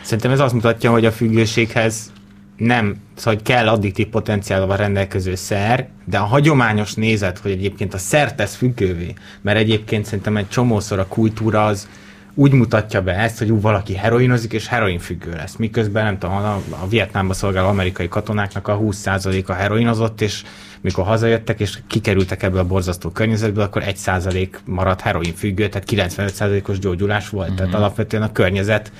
Szerintem 0.02 0.30
ez 0.30 0.40
azt 0.40 0.54
mutatja, 0.54 0.90
hogy 0.90 1.04
a 1.04 1.12
függőséghez 1.12 2.12
nem, 2.56 2.96
szóval 3.14 3.34
hogy 3.34 3.42
kell 3.42 3.68
addiktív 3.68 4.06
potenciálval 4.06 4.76
rendelkező 4.76 5.34
szer, 5.34 5.88
de 6.04 6.18
a 6.18 6.24
hagyományos 6.24 6.94
nézet, 6.94 7.38
hogy 7.38 7.50
egyébként 7.50 7.94
a 7.94 7.98
szer 7.98 8.34
tesz 8.34 8.54
függővé, 8.54 9.14
mert 9.40 9.58
egyébként 9.58 10.04
szerintem 10.04 10.36
egy 10.36 10.48
csomószor 10.48 10.98
a 10.98 11.06
kultúra 11.06 11.64
az 11.64 11.88
úgy 12.34 12.52
mutatja 12.52 13.02
be 13.02 13.12
ezt, 13.12 13.38
hogy 13.38 13.50
ú, 13.50 13.60
valaki 13.60 13.94
heroinozik, 13.94 14.52
és 14.52 14.66
heroinfüggő 14.66 15.32
lesz. 15.32 15.56
Miközben 15.56 16.04
nem 16.04 16.18
tudom, 16.18 16.36
a, 16.36 16.62
a 16.70 16.88
Vietnámba 16.88 17.34
szolgáló 17.34 17.68
amerikai 17.68 18.08
katonáknak 18.08 18.68
a 18.68 18.78
20%-a 18.78 19.52
heroinozott, 19.52 20.20
és 20.20 20.42
mikor 20.86 21.04
hazajöttek, 21.04 21.60
és 21.60 21.78
kikerültek 21.86 22.42
ebből 22.42 22.58
a 22.58 22.66
borzasztó 22.66 23.10
környezetből, 23.10 23.64
akkor 23.64 23.82
1% 23.86 24.48
maradt 24.64 25.00
heroinfüggő, 25.00 25.68
tehát 25.68 25.88
95%-os 25.90 26.78
gyógyulás 26.78 27.28
volt. 27.28 27.46
Mm-hmm. 27.46 27.56
Tehát 27.56 27.72
mhm. 27.72 27.80
alapvetően 27.80 28.22
a 28.22 28.32
környezet 28.32 28.92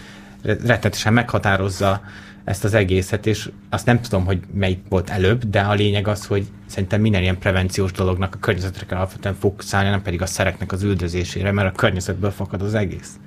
rettetesen 0.43 1.13
meghatározza 1.13 2.01
ezt 2.45 2.65
az 2.65 2.75
egészet, 2.75 3.27
és 3.27 3.51
azt 3.71 3.87
nem 3.87 4.01
tudom, 4.01 4.25
hogy 4.25 4.41
melyik 4.55 4.81
volt 4.89 5.11
előbb, 5.11 5.45
de 5.45 5.61
a 5.61 5.73
lényeg 5.73 6.09
az, 6.09 6.27
hogy 6.27 6.47
szerintem 6.67 7.01
minden 7.01 7.23
ilyen 7.23 7.39
prevenciós 7.39 7.93
dolognak 7.93 8.35
a 8.35 8.39
környezetre 8.41 8.87
kell 8.87 8.99
alapvetően 8.99 9.35
fókuszálni, 9.35 9.89
nem 9.89 10.03
pedig 10.03 10.23
a 10.23 10.27
szereknek 10.27 10.73
az 10.73 10.83
üldözésére, 10.83 11.53
mert 11.53 11.73
a 11.73 11.77
környezetből 11.77 12.31
fakad 12.31 12.63
az 12.63 12.75
egész. 12.75 13.19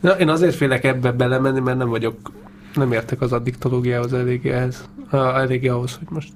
Na, 0.00 0.10
én 0.10 0.28
azért 0.28 0.54
félek 0.54 0.84
ebbe 0.84 1.12
belemenni, 1.12 1.60
mert 1.60 1.78
nem 1.78 1.88
vagyok, 1.88 2.32
nem 2.74 2.92
értek 2.92 3.20
az 3.20 3.32
addiktológiához 3.32 4.12
eléggé, 4.12 4.50
ehhez, 4.50 4.88
eléggé 5.10 5.68
ahhoz, 5.68 5.94
hogy 5.94 6.06
most 6.10 6.28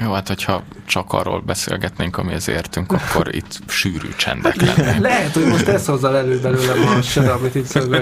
jó, 0.00 0.12
hát 0.12 0.28
hogyha 0.28 0.62
csak 0.86 1.12
arról 1.12 1.40
beszélgetnénk, 1.40 2.16
amihez 2.16 2.48
értünk, 2.48 2.92
akkor 2.92 3.34
itt 3.34 3.58
sűrű 3.66 4.08
csendek 4.16 4.56
lenne. 4.62 4.98
Lehet, 4.98 5.32
hogy 5.32 5.46
most 5.46 5.68
ez 5.68 5.86
hozzá 5.86 6.12
elő 6.12 6.40
belőlem 6.40 6.96
a 6.98 7.02
sor, 7.02 7.28
amit 7.28 7.54
itt 7.54 7.64
szögöl. 7.64 8.00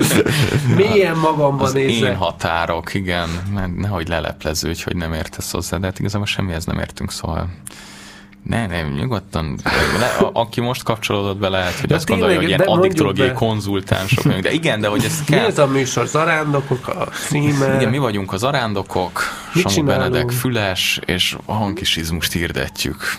Milyen 0.77 1.17
magamban 1.17 1.73
nézek. 1.73 2.09
én 2.09 2.17
határok, 2.17 2.95
igen, 2.95 3.29
nehogy 3.77 4.09
lelepleződj, 4.09 4.83
hogy 4.83 4.97
nem 4.97 5.13
értesz 5.13 5.51
hozzá, 5.51 5.77
de 5.77 5.87
hát 5.87 5.99
igazából 5.99 6.27
semmihez 6.27 6.65
nem 6.65 6.79
értünk, 6.79 7.13
szóval 7.13 7.49
ne, 8.49 8.67
nem, 8.67 8.93
nyugodtan. 8.93 9.59
Le, 9.99 10.29
aki 10.33 10.61
most 10.61 10.83
kapcsolódott 10.83 11.37
be, 11.37 11.49
lehet, 11.49 11.75
hogy 11.75 11.89
de 11.89 11.95
azt 11.95 12.09
gondolja, 12.09 12.37
hogy 12.37 12.49
ilyen 12.49 12.61
addiktológiai 12.61 13.33
konzultánsok 13.33 14.25
de 14.33 14.53
igen, 14.53 14.81
de 14.81 14.89
hogy 14.89 15.05
ezt 15.05 15.25
kell. 15.25 15.41
Mi 15.41 15.47
ez 15.47 15.59
a 15.59 15.67
műsor? 15.67 16.07
Zarándokok, 16.07 16.89
a 16.89 17.09
címe? 17.29 17.75
Igen, 17.75 17.89
mi 17.89 17.99
vagyunk 17.99 18.33
az 18.33 18.43
arándokok, 18.43 19.23
Samu 19.55 19.87
Benedek 19.87 20.31
Füles, 20.31 21.01
és 21.05 21.37
a 21.45 21.53
hankisizmust 21.53 22.33
hirdetjük. 22.33 23.17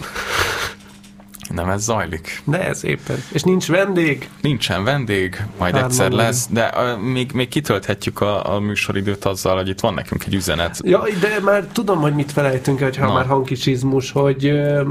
Nem 1.50 1.70
ez 1.70 1.84
zajlik. 1.84 2.42
De 2.44 2.68
ez 2.68 2.84
éppen. 2.84 3.24
És 3.32 3.42
nincs 3.44 3.68
vendég? 3.68 4.30
Nincsen 4.42 4.84
vendég, 4.84 5.44
majd 5.58 5.74
Hárman 5.74 5.92
egyszer 5.92 6.12
lesz, 6.12 6.48
de 6.50 6.74
uh, 6.76 7.02
még, 7.02 7.32
még 7.34 7.48
kitölthetjük 7.48 8.22
a, 8.22 8.56
a 8.56 8.60
műsoridőt 8.60 9.26
azzal, 9.26 9.56
hogy 9.56 9.68
itt 9.68 9.80
van 9.80 9.94
nekünk 9.94 10.26
egy 10.26 10.34
üzenet. 10.34 10.80
Ja, 10.84 11.04
de 11.20 11.40
már 11.44 11.64
tudom, 11.72 12.00
hogy 12.02 12.14
mit 12.14 12.32
felejtünk, 12.32 12.80
hogy 12.80 12.98
ha 12.98 13.14
már 13.14 13.26
hangkicsizmus, 13.26 14.12
hogy 14.12 14.46
uh, 14.46 14.82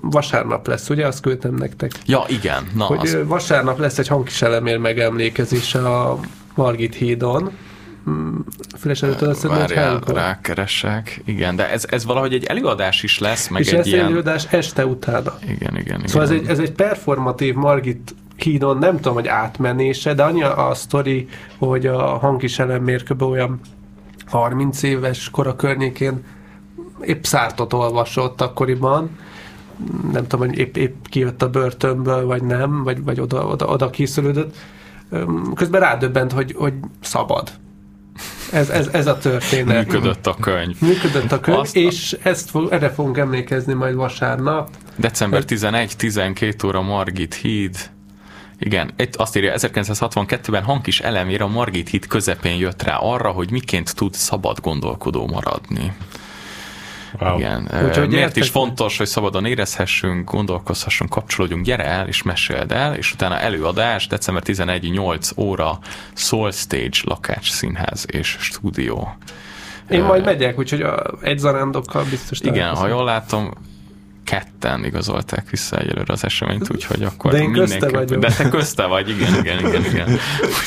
vasárnap 0.00 0.66
lesz, 0.66 0.88
ugye? 0.88 1.06
Azt 1.06 1.20
küldtem 1.20 1.54
nektek. 1.54 1.92
Ja, 2.06 2.24
igen. 2.28 2.66
Na, 2.74 2.84
hogy 2.84 3.08
az... 3.08 3.18
vasárnap 3.26 3.78
lesz 3.78 3.98
egy 3.98 4.08
hangkiselemér 4.08 4.78
megemlékezése 4.78 5.88
a 5.88 6.18
Margit 6.54 6.94
hídon 6.94 7.50
Füles 8.78 9.02
előtt 9.02 9.20
azt 9.20 9.42
Várjál, 9.42 9.98
rákeresek. 10.06 11.22
Igen, 11.24 11.56
de 11.56 11.70
ez, 11.70 11.84
ez 11.88 12.04
valahogy 12.04 12.34
egy 12.34 12.44
előadás 12.44 13.02
is 13.02 13.18
lesz, 13.18 13.48
meg 13.48 13.60
és 13.60 13.72
egy 13.72 13.78
ez 13.78 13.86
ilyen... 13.86 14.04
előadás 14.04 14.44
este 14.50 14.86
utána. 14.86 15.38
Igen, 15.48 15.76
igen, 15.76 16.02
Szóval 16.06 16.30
igen. 16.30 16.38
Ez, 16.38 16.44
egy, 16.44 16.48
ez 16.48 16.58
egy 16.58 16.72
performatív 16.72 17.54
Margit 17.54 18.14
hídon, 18.36 18.78
nem 18.78 18.96
tudom, 18.96 19.14
hogy 19.14 19.28
átmenése, 19.28 20.14
de 20.14 20.22
annyi 20.22 20.42
a 20.42 20.70
sztori, 20.74 21.28
hogy 21.58 21.86
a 21.86 22.18
hangkiselem 22.18 22.82
mérkőben 22.82 23.28
olyan 23.28 23.60
30 24.26 24.82
éves 24.82 25.30
kora 25.30 25.56
környékén 25.56 26.24
épp 27.00 27.24
szártot 27.24 27.72
olvasott 27.72 28.40
akkoriban, 28.40 29.10
nem 30.12 30.26
tudom, 30.26 30.48
hogy 30.48 30.58
épp, 30.58 30.76
épp 30.76 31.04
kijött 31.04 31.42
a 31.42 31.50
börtönből, 31.50 32.26
vagy 32.26 32.42
nem, 32.42 32.82
vagy, 32.82 33.04
vagy 33.04 33.20
oda, 33.20 33.46
oda, 33.46 33.66
oda 33.66 33.90
készülődött. 33.90 34.56
Közben 35.54 35.80
rádöbbent, 35.80 36.32
hogy, 36.32 36.54
hogy 36.58 36.74
szabad. 37.00 37.50
Ez, 38.52 38.68
ez, 38.68 38.88
ez 38.92 39.06
a 39.06 39.18
történet. 39.18 39.86
Működött 39.86 40.26
a 40.26 40.34
könyv. 40.40 40.80
Működött 40.80 41.32
a 41.32 41.40
könyv, 41.40 41.58
Azt 41.58 41.76
és 41.76 42.16
ezt 42.22 42.50
fog, 42.50 42.72
erre 42.72 42.90
fogunk 42.90 43.18
emlékezni 43.18 43.72
majd 43.72 43.94
vasárnap. 43.94 44.68
December 44.96 45.42
11-12 45.46 46.66
óra 46.66 46.82
Margit 46.82 47.34
híd. 47.34 47.76
Igen, 48.58 48.90
itt 48.96 49.16
azt 49.16 49.36
írja, 49.36 49.52
1962-ben 49.56 50.62
Hankis 50.62 51.00
elemér 51.00 51.42
a 51.42 51.48
Margit 51.48 51.88
híd 51.88 52.06
közepén 52.06 52.56
jött 52.56 52.82
rá 52.82 52.96
arra, 52.96 53.30
hogy 53.30 53.50
miként 53.50 53.94
tud 53.94 54.14
szabad 54.14 54.60
gondolkodó 54.60 55.26
maradni. 55.26 55.92
Wow. 57.20 57.38
Igen. 57.38 57.68
Úgyhogy 57.86 58.08
Miért 58.08 58.36
is 58.36 58.48
fontos, 58.48 58.98
hogy 58.98 59.06
szabadon 59.06 59.44
érezhessünk, 59.44 60.30
gondolkozhassunk, 60.30 61.10
kapcsolódjunk, 61.10 61.64
gyere 61.64 61.84
el 61.84 62.08
és 62.08 62.22
meséld 62.22 62.72
el, 62.72 62.94
és 62.94 63.12
utána 63.12 63.38
előadás, 63.38 64.06
december 64.06 64.42
11 64.42 64.90
8 64.90 65.30
óra, 65.36 65.78
Soul 66.12 66.50
Stage, 66.52 66.98
Lakács 67.04 67.50
Színház 67.50 68.04
és 68.10 68.36
Stúdió. 68.40 69.16
Én 69.88 70.02
majd 70.02 70.24
megyek, 70.24 70.58
úgyhogy 70.58 70.80
a, 70.80 71.04
egy 71.20 71.38
zarándokkal 71.38 72.04
biztos 72.10 72.40
Igen, 72.40 72.74
ha 72.74 72.86
jól 72.86 73.04
látom, 73.04 73.50
ketten 74.24 74.84
igazolták 74.84 75.50
vissza 75.50 75.76
egyelőre 75.78 76.12
az 76.12 76.24
eseményt, 76.24 76.70
úgyhogy 76.70 77.02
akkor 77.02 77.32
De 77.32 77.38
én 77.38 77.50
mindenki... 77.50 77.94
vagyok. 77.94 78.20
De 78.20 78.32
te 78.32 78.48
közte 78.48 78.86
vagy, 78.86 79.08
igen, 79.08 79.34
igen, 79.34 79.58
igen, 79.58 79.84
igen. 79.84 80.08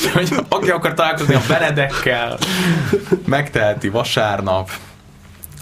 Úgyhogy 0.02 0.44
aki 0.48 0.70
akar 0.70 0.94
találkozni 0.94 1.34
a 1.34 1.40
Benedekkel, 1.48 2.38
megteheti 3.26 3.88
vasárnap, 3.88 4.70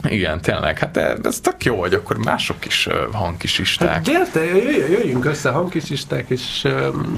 igen, 0.05 0.41
tényleg, 0.41 0.79
hát 0.79 0.97
ez 1.23 1.41
tök 1.41 1.65
jó, 1.65 1.81
hogy 1.81 1.95
akkor 1.95 2.17
mások 2.17 2.67
is 2.67 2.87
uh, 2.87 3.13
hangkisisták. 3.13 3.89
Hát 3.89 4.03
gyerte, 4.03 4.45
jöjjünk 4.45 5.25
össze 5.25 5.51
hangkisisták, 5.51 6.25
és, 6.29 6.69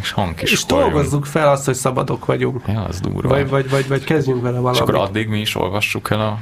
és, 0.00 0.10
hangkis 0.10 0.52
és 0.52 0.64
dolgozzuk 0.64 1.26
fel 1.26 1.48
azt, 1.48 1.64
hogy 1.64 1.74
szabadok 1.74 2.24
vagyunk. 2.24 2.62
Ja, 2.66 2.84
az 2.84 3.00
durva. 3.00 3.28
Vagy, 3.28 3.48
vagy, 3.48 3.70
vagy, 3.70 3.88
vagy 3.88 4.04
kezdjünk 4.04 4.42
vele 4.42 4.58
valamit. 4.58 4.80
És 4.80 4.80
akkor 4.80 4.94
addig 4.94 5.28
mi 5.28 5.40
is 5.40 5.54
olvassuk 5.54 6.10
el 6.10 6.20
a 6.20 6.38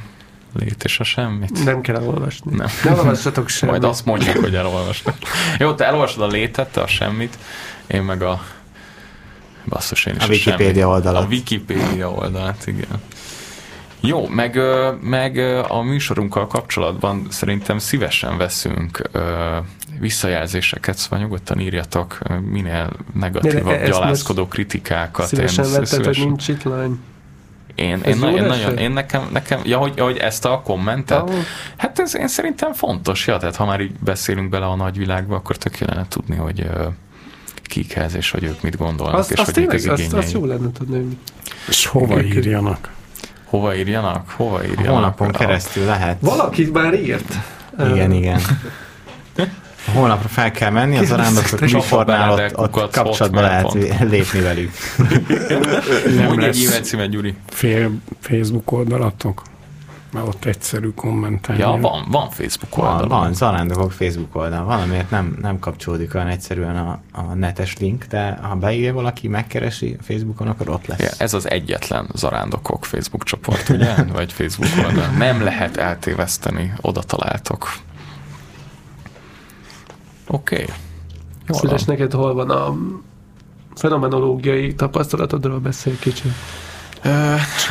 lét 0.58 0.84
és 0.84 1.00
a 1.00 1.04
semmit? 1.04 1.64
Nem 1.64 1.80
kell 1.80 1.96
elolvasni. 1.96 2.56
Nem. 2.56 2.66
Ne 2.84 2.90
olvassatok 2.90 3.48
semmit. 3.48 3.78
Majd 3.78 3.92
azt 3.92 4.04
mondják, 4.04 4.38
hogy 4.38 4.54
elolvasnak. 4.54 5.16
Jó, 5.58 5.74
te 5.74 5.84
elolvasod 5.84 6.22
a 6.22 6.26
létet, 6.26 6.72
te 6.72 6.80
a 6.80 6.86
semmit, 6.86 7.38
én 7.86 8.02
meg 8.02 8.22
a 8.22 8.42
basszus, 9.64 10.06
én 10.06 10.14
is 10.14 10.22
a, 10.22 10.24
a 10.24 10.28
Wikipédia 10.28 10.88
oldalat. 10.88 11.22
A 11.22 11.26
Wikipédia 11.26 12.10
oldalát, 12.10 12.66
igen. 12.66 13.02
Jó, 14.06 14.28
meg, 14.28 14.60
meg 15.00 15.38
a 15.68 15.82
műsorunkkal 15.82 16.46
kapcsolatban 16.46 17.26
szerintem 17.30 17.78
szívesen 17.78 18.36
veszünk 18.36 19.10
visszajelzéseket, 20.00 20.96
szóval 20.96 21.18
nyugodtan 21.18 21.60
írjatok 21.60 22.18
minél 22.50 22.90
negatívabb, 23.14 23.84
gyalázkodó 23.84 24.46
kritikákat. 24.46 25.26
Szívesen 25.26 25.64
vetted, 25.70 25.86
szíves... 25.86 26.18
hogy 26.18 26.26
nincs 26.26 26.48
itt 26.48 26.62
lány. 26.62 26.98
Én, 27.74 28.00
én, 28.06 28.16
na, 28.16 28.30
én 28.30 28.44
nagyon, 28.44 28.78
én 28.78 28.90
nekem, 28.90 29.28
nekem 29.32 29.60
ja, 29.64 29.78
hogy, 29.78 30.00
hogy 30.00 30.16
ezt 30.16 30.44
a 30.44 30.60
kommentet, 30.64 31.22
oh. 31.22 31.34
hát 31.76 31.98
ez 31.98 32.16
én 32.16 32.28
szerintem 32.28 32.72
fontos, 32.72 33.26
ja, 33.26 33.36
tehát 33.36 33.56
ha 33.56 33.64
már 33.64 33.80
így 33.80 33.92
beszélünk 33.98 34.48
bele 34.48 34.66
a 34.66 34.74
nagyvilágba, 34.74 35.36
akkor 35.36 35.56
tök 35.56 35.78
lenne 35.78 36.06
tudni, 36.08 36.36
hogy 36.36 36.60
uh, 36.60 36.86
kikhez, 37.62 38.14
és 38.14 38.30
hogy 38.30 38.44
ők 38.44 38.62
mit 38.62 38.76
gondolnak, 38.76 39.18
azt, 39.18 39.30
és 39.30 39.38
azt 39.38 39.54
hogy 39.54 39.68
tényleg, 39.68 40.00
azt, 40.00 40.12
azt 40.12 40.32
jó 40.32 40.44
lenne 40.44 40.72
tudni, 40.72 40.96
hogy 40.96 41.16
és 41.68 41.86
hova 41.86 42.22
írjanak. 42.22 42.93
Hova 43.54 43.74
írjanak? 43.76 44.30
Hova 44.30 44.64
írjanak? 44.64 44.92
Honlapon 44.92 45.30
keresztül 45.30 45.84
lehet. 45.84 46.16
Valaki 46.20 46.70
már 46.72 46.94
írt. 46.94 47.34
Igen, 47.92 48.12
igen. 48.12 48.40
A 49.86 49.90
honlapra 49.90 50.28
fel 50.28 50.50
kell 50.50 50.70
menni, 50.70 50.98
az 50.98 51.10
arándokok 51.10 51.60
műsornál 51.60 52.30
ott, 52.30 52.74
ott 52.76 52.92
kapcsolatba 52.92 53.40
lehet 53.40 53.72
lépni 54.00 54.40
velük. 54.40 54.70
Nem 56.16 56.40
lesz 56.40 56.74
egy 56.76 56.84
címet, 56.84 57.10
Gyuri. 57.10 57.34
Fél 57.48 57.90
Facebook 58.20 58.72
oldalatok? 58.72 59.42
Mert 60.14 60.26
ott 60.26 60.44
egyszerű 60.44 60.90
kommentelni. 60.90 61.60
Ja, 61.60 61.78
van, 61.80 62.06
van 62.10 62.30
Facebook 62.30 62.78
oldal. 62.78 62.98
Van, 62.98 63.08
van 63.08 63.34
zarándokok 63.34 63.92
Facebook 63.92 64.36
oldal. 64.36 64.64
Valamiért 64.64 65.10
nem, 65.10 65.36
nem 65.40 65.58
kapcsolódik 65.58 66.14
olyan 66.14 66.26
egyszerűen 66.26 66.76
a, 66.76 67.00
a 67.12 67.22
netes 67.22 67.76
link, 67.76 68.04
de 68.04 68.38
ha 68.42 68.54
beírja 68.54 68.92
valaki, 68.92 69.28
megkeresi 69.28 69.96
Facebookon, 70.00 70.48
akkor 70.48 70.68
ott 70.68 70.86
lesz. 70.86 71.00
Ja, 71.00 71.10
ez 71.18 71.34
az 71.34 71.50
egyetlen 71.50 72.08
zarándokok 72.14 72.84
Facebook 72.84 73.24
csoport, 73.24 73.68
ugye? 73.68 73.94
Vagy 74.12 74.32
Facebook 74.32 74.86
oldal. 74.86 75.08
Nem 75.08 75.42
lehet 75.42 75.76
eltéveszteni, 75.76 76.72
oda 76.80 77.02
találtok. 77.02 77.72
Oké. 80.26 80.62
Okay. 80.62 80.74
Szíves, 81.48 81.84
neked 81.84 82.12
hol 82.12 82.34
van 82.34 82.50
a 82.50 82.76
fenomenológiai 83.74 84.74
tapasztalatodról 84.74 85.58
beszél 85.58 85.98
kicsit? 85.98 86.32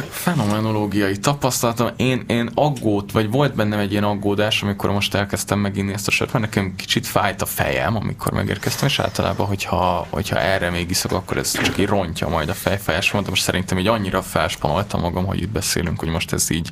Fenomenológiai 0.10 1.18
tapasztalatom. 1.18 1.90
Én, 1.96 2.24
én 2.28 2.50
aggót, 2.56 3.12
vagy 3.12 3.32
volt 3.32 3.56
bennem 3.56 3.80
egy 3.80 3.92
ilyen 3.92 4.04
aggódás, 4.04 4.64
amikor 4.64 4.92
most 4.92 5.14
elkezdtem 5.14 5.60
meginni 5.60 5.94
ezt 5.94 6.08
a 6.08 6.12
sört, 6.12 6.34
mert 6.34 6.46
nekem 6.46 6.76
kicsit 6.76 7.08
fájt 7.08 7.42
a 7.42 7.46
fejem, 7.46 7.96
amikor 7.96 8.32
megérkeztem, 8.32 8.88
és 8.88 9.00
általában, 9.00 9.48
hogyha, 9.48 10.08
hogyha 10.10 10.40
erre 10.40 10.70
még 10.70 10.90
iszok, 10.90 11.12
akkor 11.12 11.38
ez 11.38 11.52
csak 11.52 11.78
így 11.78 11.88
rontja 11.88 12.28
majd 12.28 12.50
a 12.50 12.54
fejfájásomat, 12.54 13.24
de 13.24 13.30
most 13.30 13.42
szerintem 13.44 13.78
így 13.78 13.88
annyira 13.88 14.22
felspanoltam 14.22 15.02
magam, 15.02 15.26
hogy 15.26 15.42
itt 15.42 15.50
beszélünk, 15.50 16.00
hogy 16.00 16.10
most 16.10 16.34
ez 16.34 16.50
így, 16.50 16.70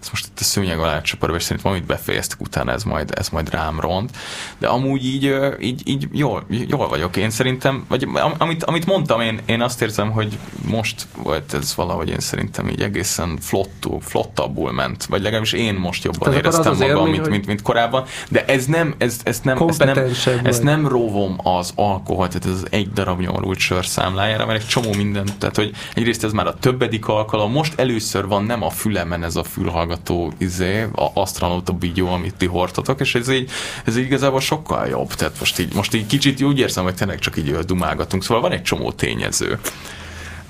ez 0.00 0.08
most 0.10 0.26
itt 0.26 0.40
a 0.40 0.44
szőnyeg 0.44 0.78
alá 0.78 1.00
csaparva, 1.00 1.36
és 1.36 1.42
szerintem 1.42 1.72
amit 1.72 1.86
befejeztek 1.86 2.40
utána, 2.40 2.72
ez 2.72 2.82
majd, 2.82 3.12
ez 3.14 3.28
majd 3.28 3.50
rám 3.50 3.80
ront. 3.80 4.16
De 4.58 4.68
amúgy 4.68 5.04
így, 5.04 5.34
így, 5.60 5.82
így 5.84 6.08
jól, 6.12 6.44
jól 6.48 6.88
vagyok. 6.88 7.16
Én 7.16 7.30
szerintem, 7.30 7.84
vagy 7.88 8.08
amit, 8.38 8.64
amit 8.64 8.86
mondtam, 8.86 9.20
én, 9.20 9.40
én 9.46 9.60
azt 9.60 9.82
érzem, 9.82 10.10
hogy 10.10 10.38
most 10.62 11.06
volt 11.16 11.54
ez 11.54 11.74
valahogy 11.74 11.99
hogy 12.00 12.10
én 12.10 12.20
szerintem 12.20 12.68
így 12.68 12.82
egészen 12.82 13.38
flottú, 13.40 13.98
flottabbul 13.98 14.72
ment, 14.72 15.04
vagy 15.04 15.22
legalábbis 15.22 15.52
én 15.52 15.74
most 15.74 16.04
jobban 16.04 16.20
Tehát 16.20 16.38
éreztem 16.38 16.72
az 16.72 16.78
magam, 16.78 16.96
élmény, 16.96 17.10
mint, 17.10 17.28
mint, 17.28 17.46
mint, 17.46 17.62
korábban, 17.62 18.04
de 18.28 18.44
ez 18.44 18.66
nem, 18.66 18.94
ez, 18.98 19.20
ez 19.24 19.40
nem, 19.40 19.68
ez 19.68 19.78
nem, 19.78 19.98
ez 20.42 20.58
nem 20.58 20.88
róvom 20.88 21.38
az 21.42 21.72
alkohol, 21.74 22.28
tehát 22.28 22.44
ez 22.44 22.52
az 22.52 22.66
egy 22.70 22.92
darab 22.92 23.20
nyomorult 23.20 23.58
sör 23.58 23.86
számlájára, 23.86 24.46
mert 24.46 24.60
egy 24.60 24.66
csomó 24.66 24.94
minden, 24.94 25.28
tehát 25.38 25.56
hogy 25.56 25.72
egyrészt 25.94 26.24
ez 26.24 26.32
már 26.32 26.46
a 26.46 26.54
többedik 26.54 27.08
alkalom, 27.08 27.52
most 27.52 27.78
először 27.78 28.26
van 28.26 28.44
nem 28.44 28.62
a 28.62 28.70
fülemen 28.70 29.24
ez 29.24 29.36
a 29.36 29.44
fülhallgató 29.44 30.32
izé, 30.38 30.82
a 30.82 31.10
asztronauta 31.14 31.72
bigyó, 31.72 32.08
amit 32.08 32.34
ti 32.34 32.46
hordtatok, 32.46 33.00
és 33.00 33.14
ez 33.14 33.28
így, 33.28 33.50
ez 33.84 33.96
így 33.96 34.04
igazából 34.04 34.40
sokkal 34.40 34.86
jobb, 34.86 35.14
tehát 35.14 35.38
most 35.38 35.58
így, 35.58 35.74
most 35.74 35.94
így 35.94 36.06
kicsit 36.06 36.42
úgy 36.42 36.58
érzem, 36.58 36.84
hogy 36.84 36.94
tényleg 36.94 37.18
csak 37.18 37.36
így 37.36 37.52
dumálgatunk, 37.52 38.22
szóval 38.22 38.42
van 38.42 38.52
egy 38.52 38.62
csomó 38.62 38.92
tényező. 38.92 39.58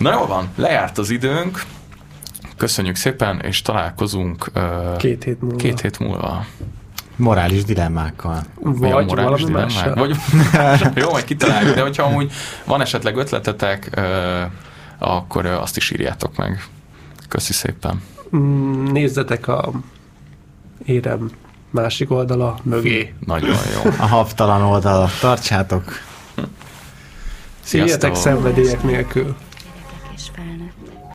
Na 0.00 0.12
jó 0.12 0.26
van, 0.26 0.48
lejárt 0.56 0.98
az 0.98 1.10
időnk. 1.10 1.62
Köszönjük 2.56 2.96
szépen, 2.96 3.40
és 3.40 3.62
találkozunk 3.62 4.46
uh, 4.54 4.96
két 4.96 5.24
hét 5.24 5.40
múlva. 5.40 5.56
Két 5.56 5.80
hét 5.80 5.98
múlva. 5.98 6.46
Morális 7.16 7.64
dilemmákkal. 7.64 8.42
Vagy, 8.54 8.92
vagy 8.92 9.06
morális 9.06 9.44
dilemmák. 9.44 9.94
Vagy, 9.94 10.16
jó, 11.02 11.10
majd 11.10 11.24
kitaláljuk, 11.24 11.74
de 11.74 11.82
hogyha 11.82 12.02
amúgy 12.02 12.32
van 12.64 12.80
esetleg 12.80 13.16
ötletetek, 13.16 13.90
uh, 13.96 14.04
akkor 14.98 15.44
uh, 15.44 15.60
azt 15.60 15.76
is 15.76 15.90
írjátok 15.90 16.36
meg. 16.36 16.64
Köszi 17.28 17.52
szépen. 17.52 18.02
Mm, 18.36 18.84
nézzetek 18.84 19.48
a 19.48 19.70
érem 20.84 21.30
másik 21.70 22.10
oldala 22.10 22.58
mögé. 22.62 23.14
Nagyon 23.26 23.56
jó. 23.74 23.90
A 23.98 24.06
haptalan 24.06 24.62
oldala. 24.62 25.08
Tartsátok. 25.20 25.84
Sziasztok! 27.60 28.00
Sziasztok! 28.00 28.16
szenvedélyek 28.16 28.82
nélkül. 28.82 29.36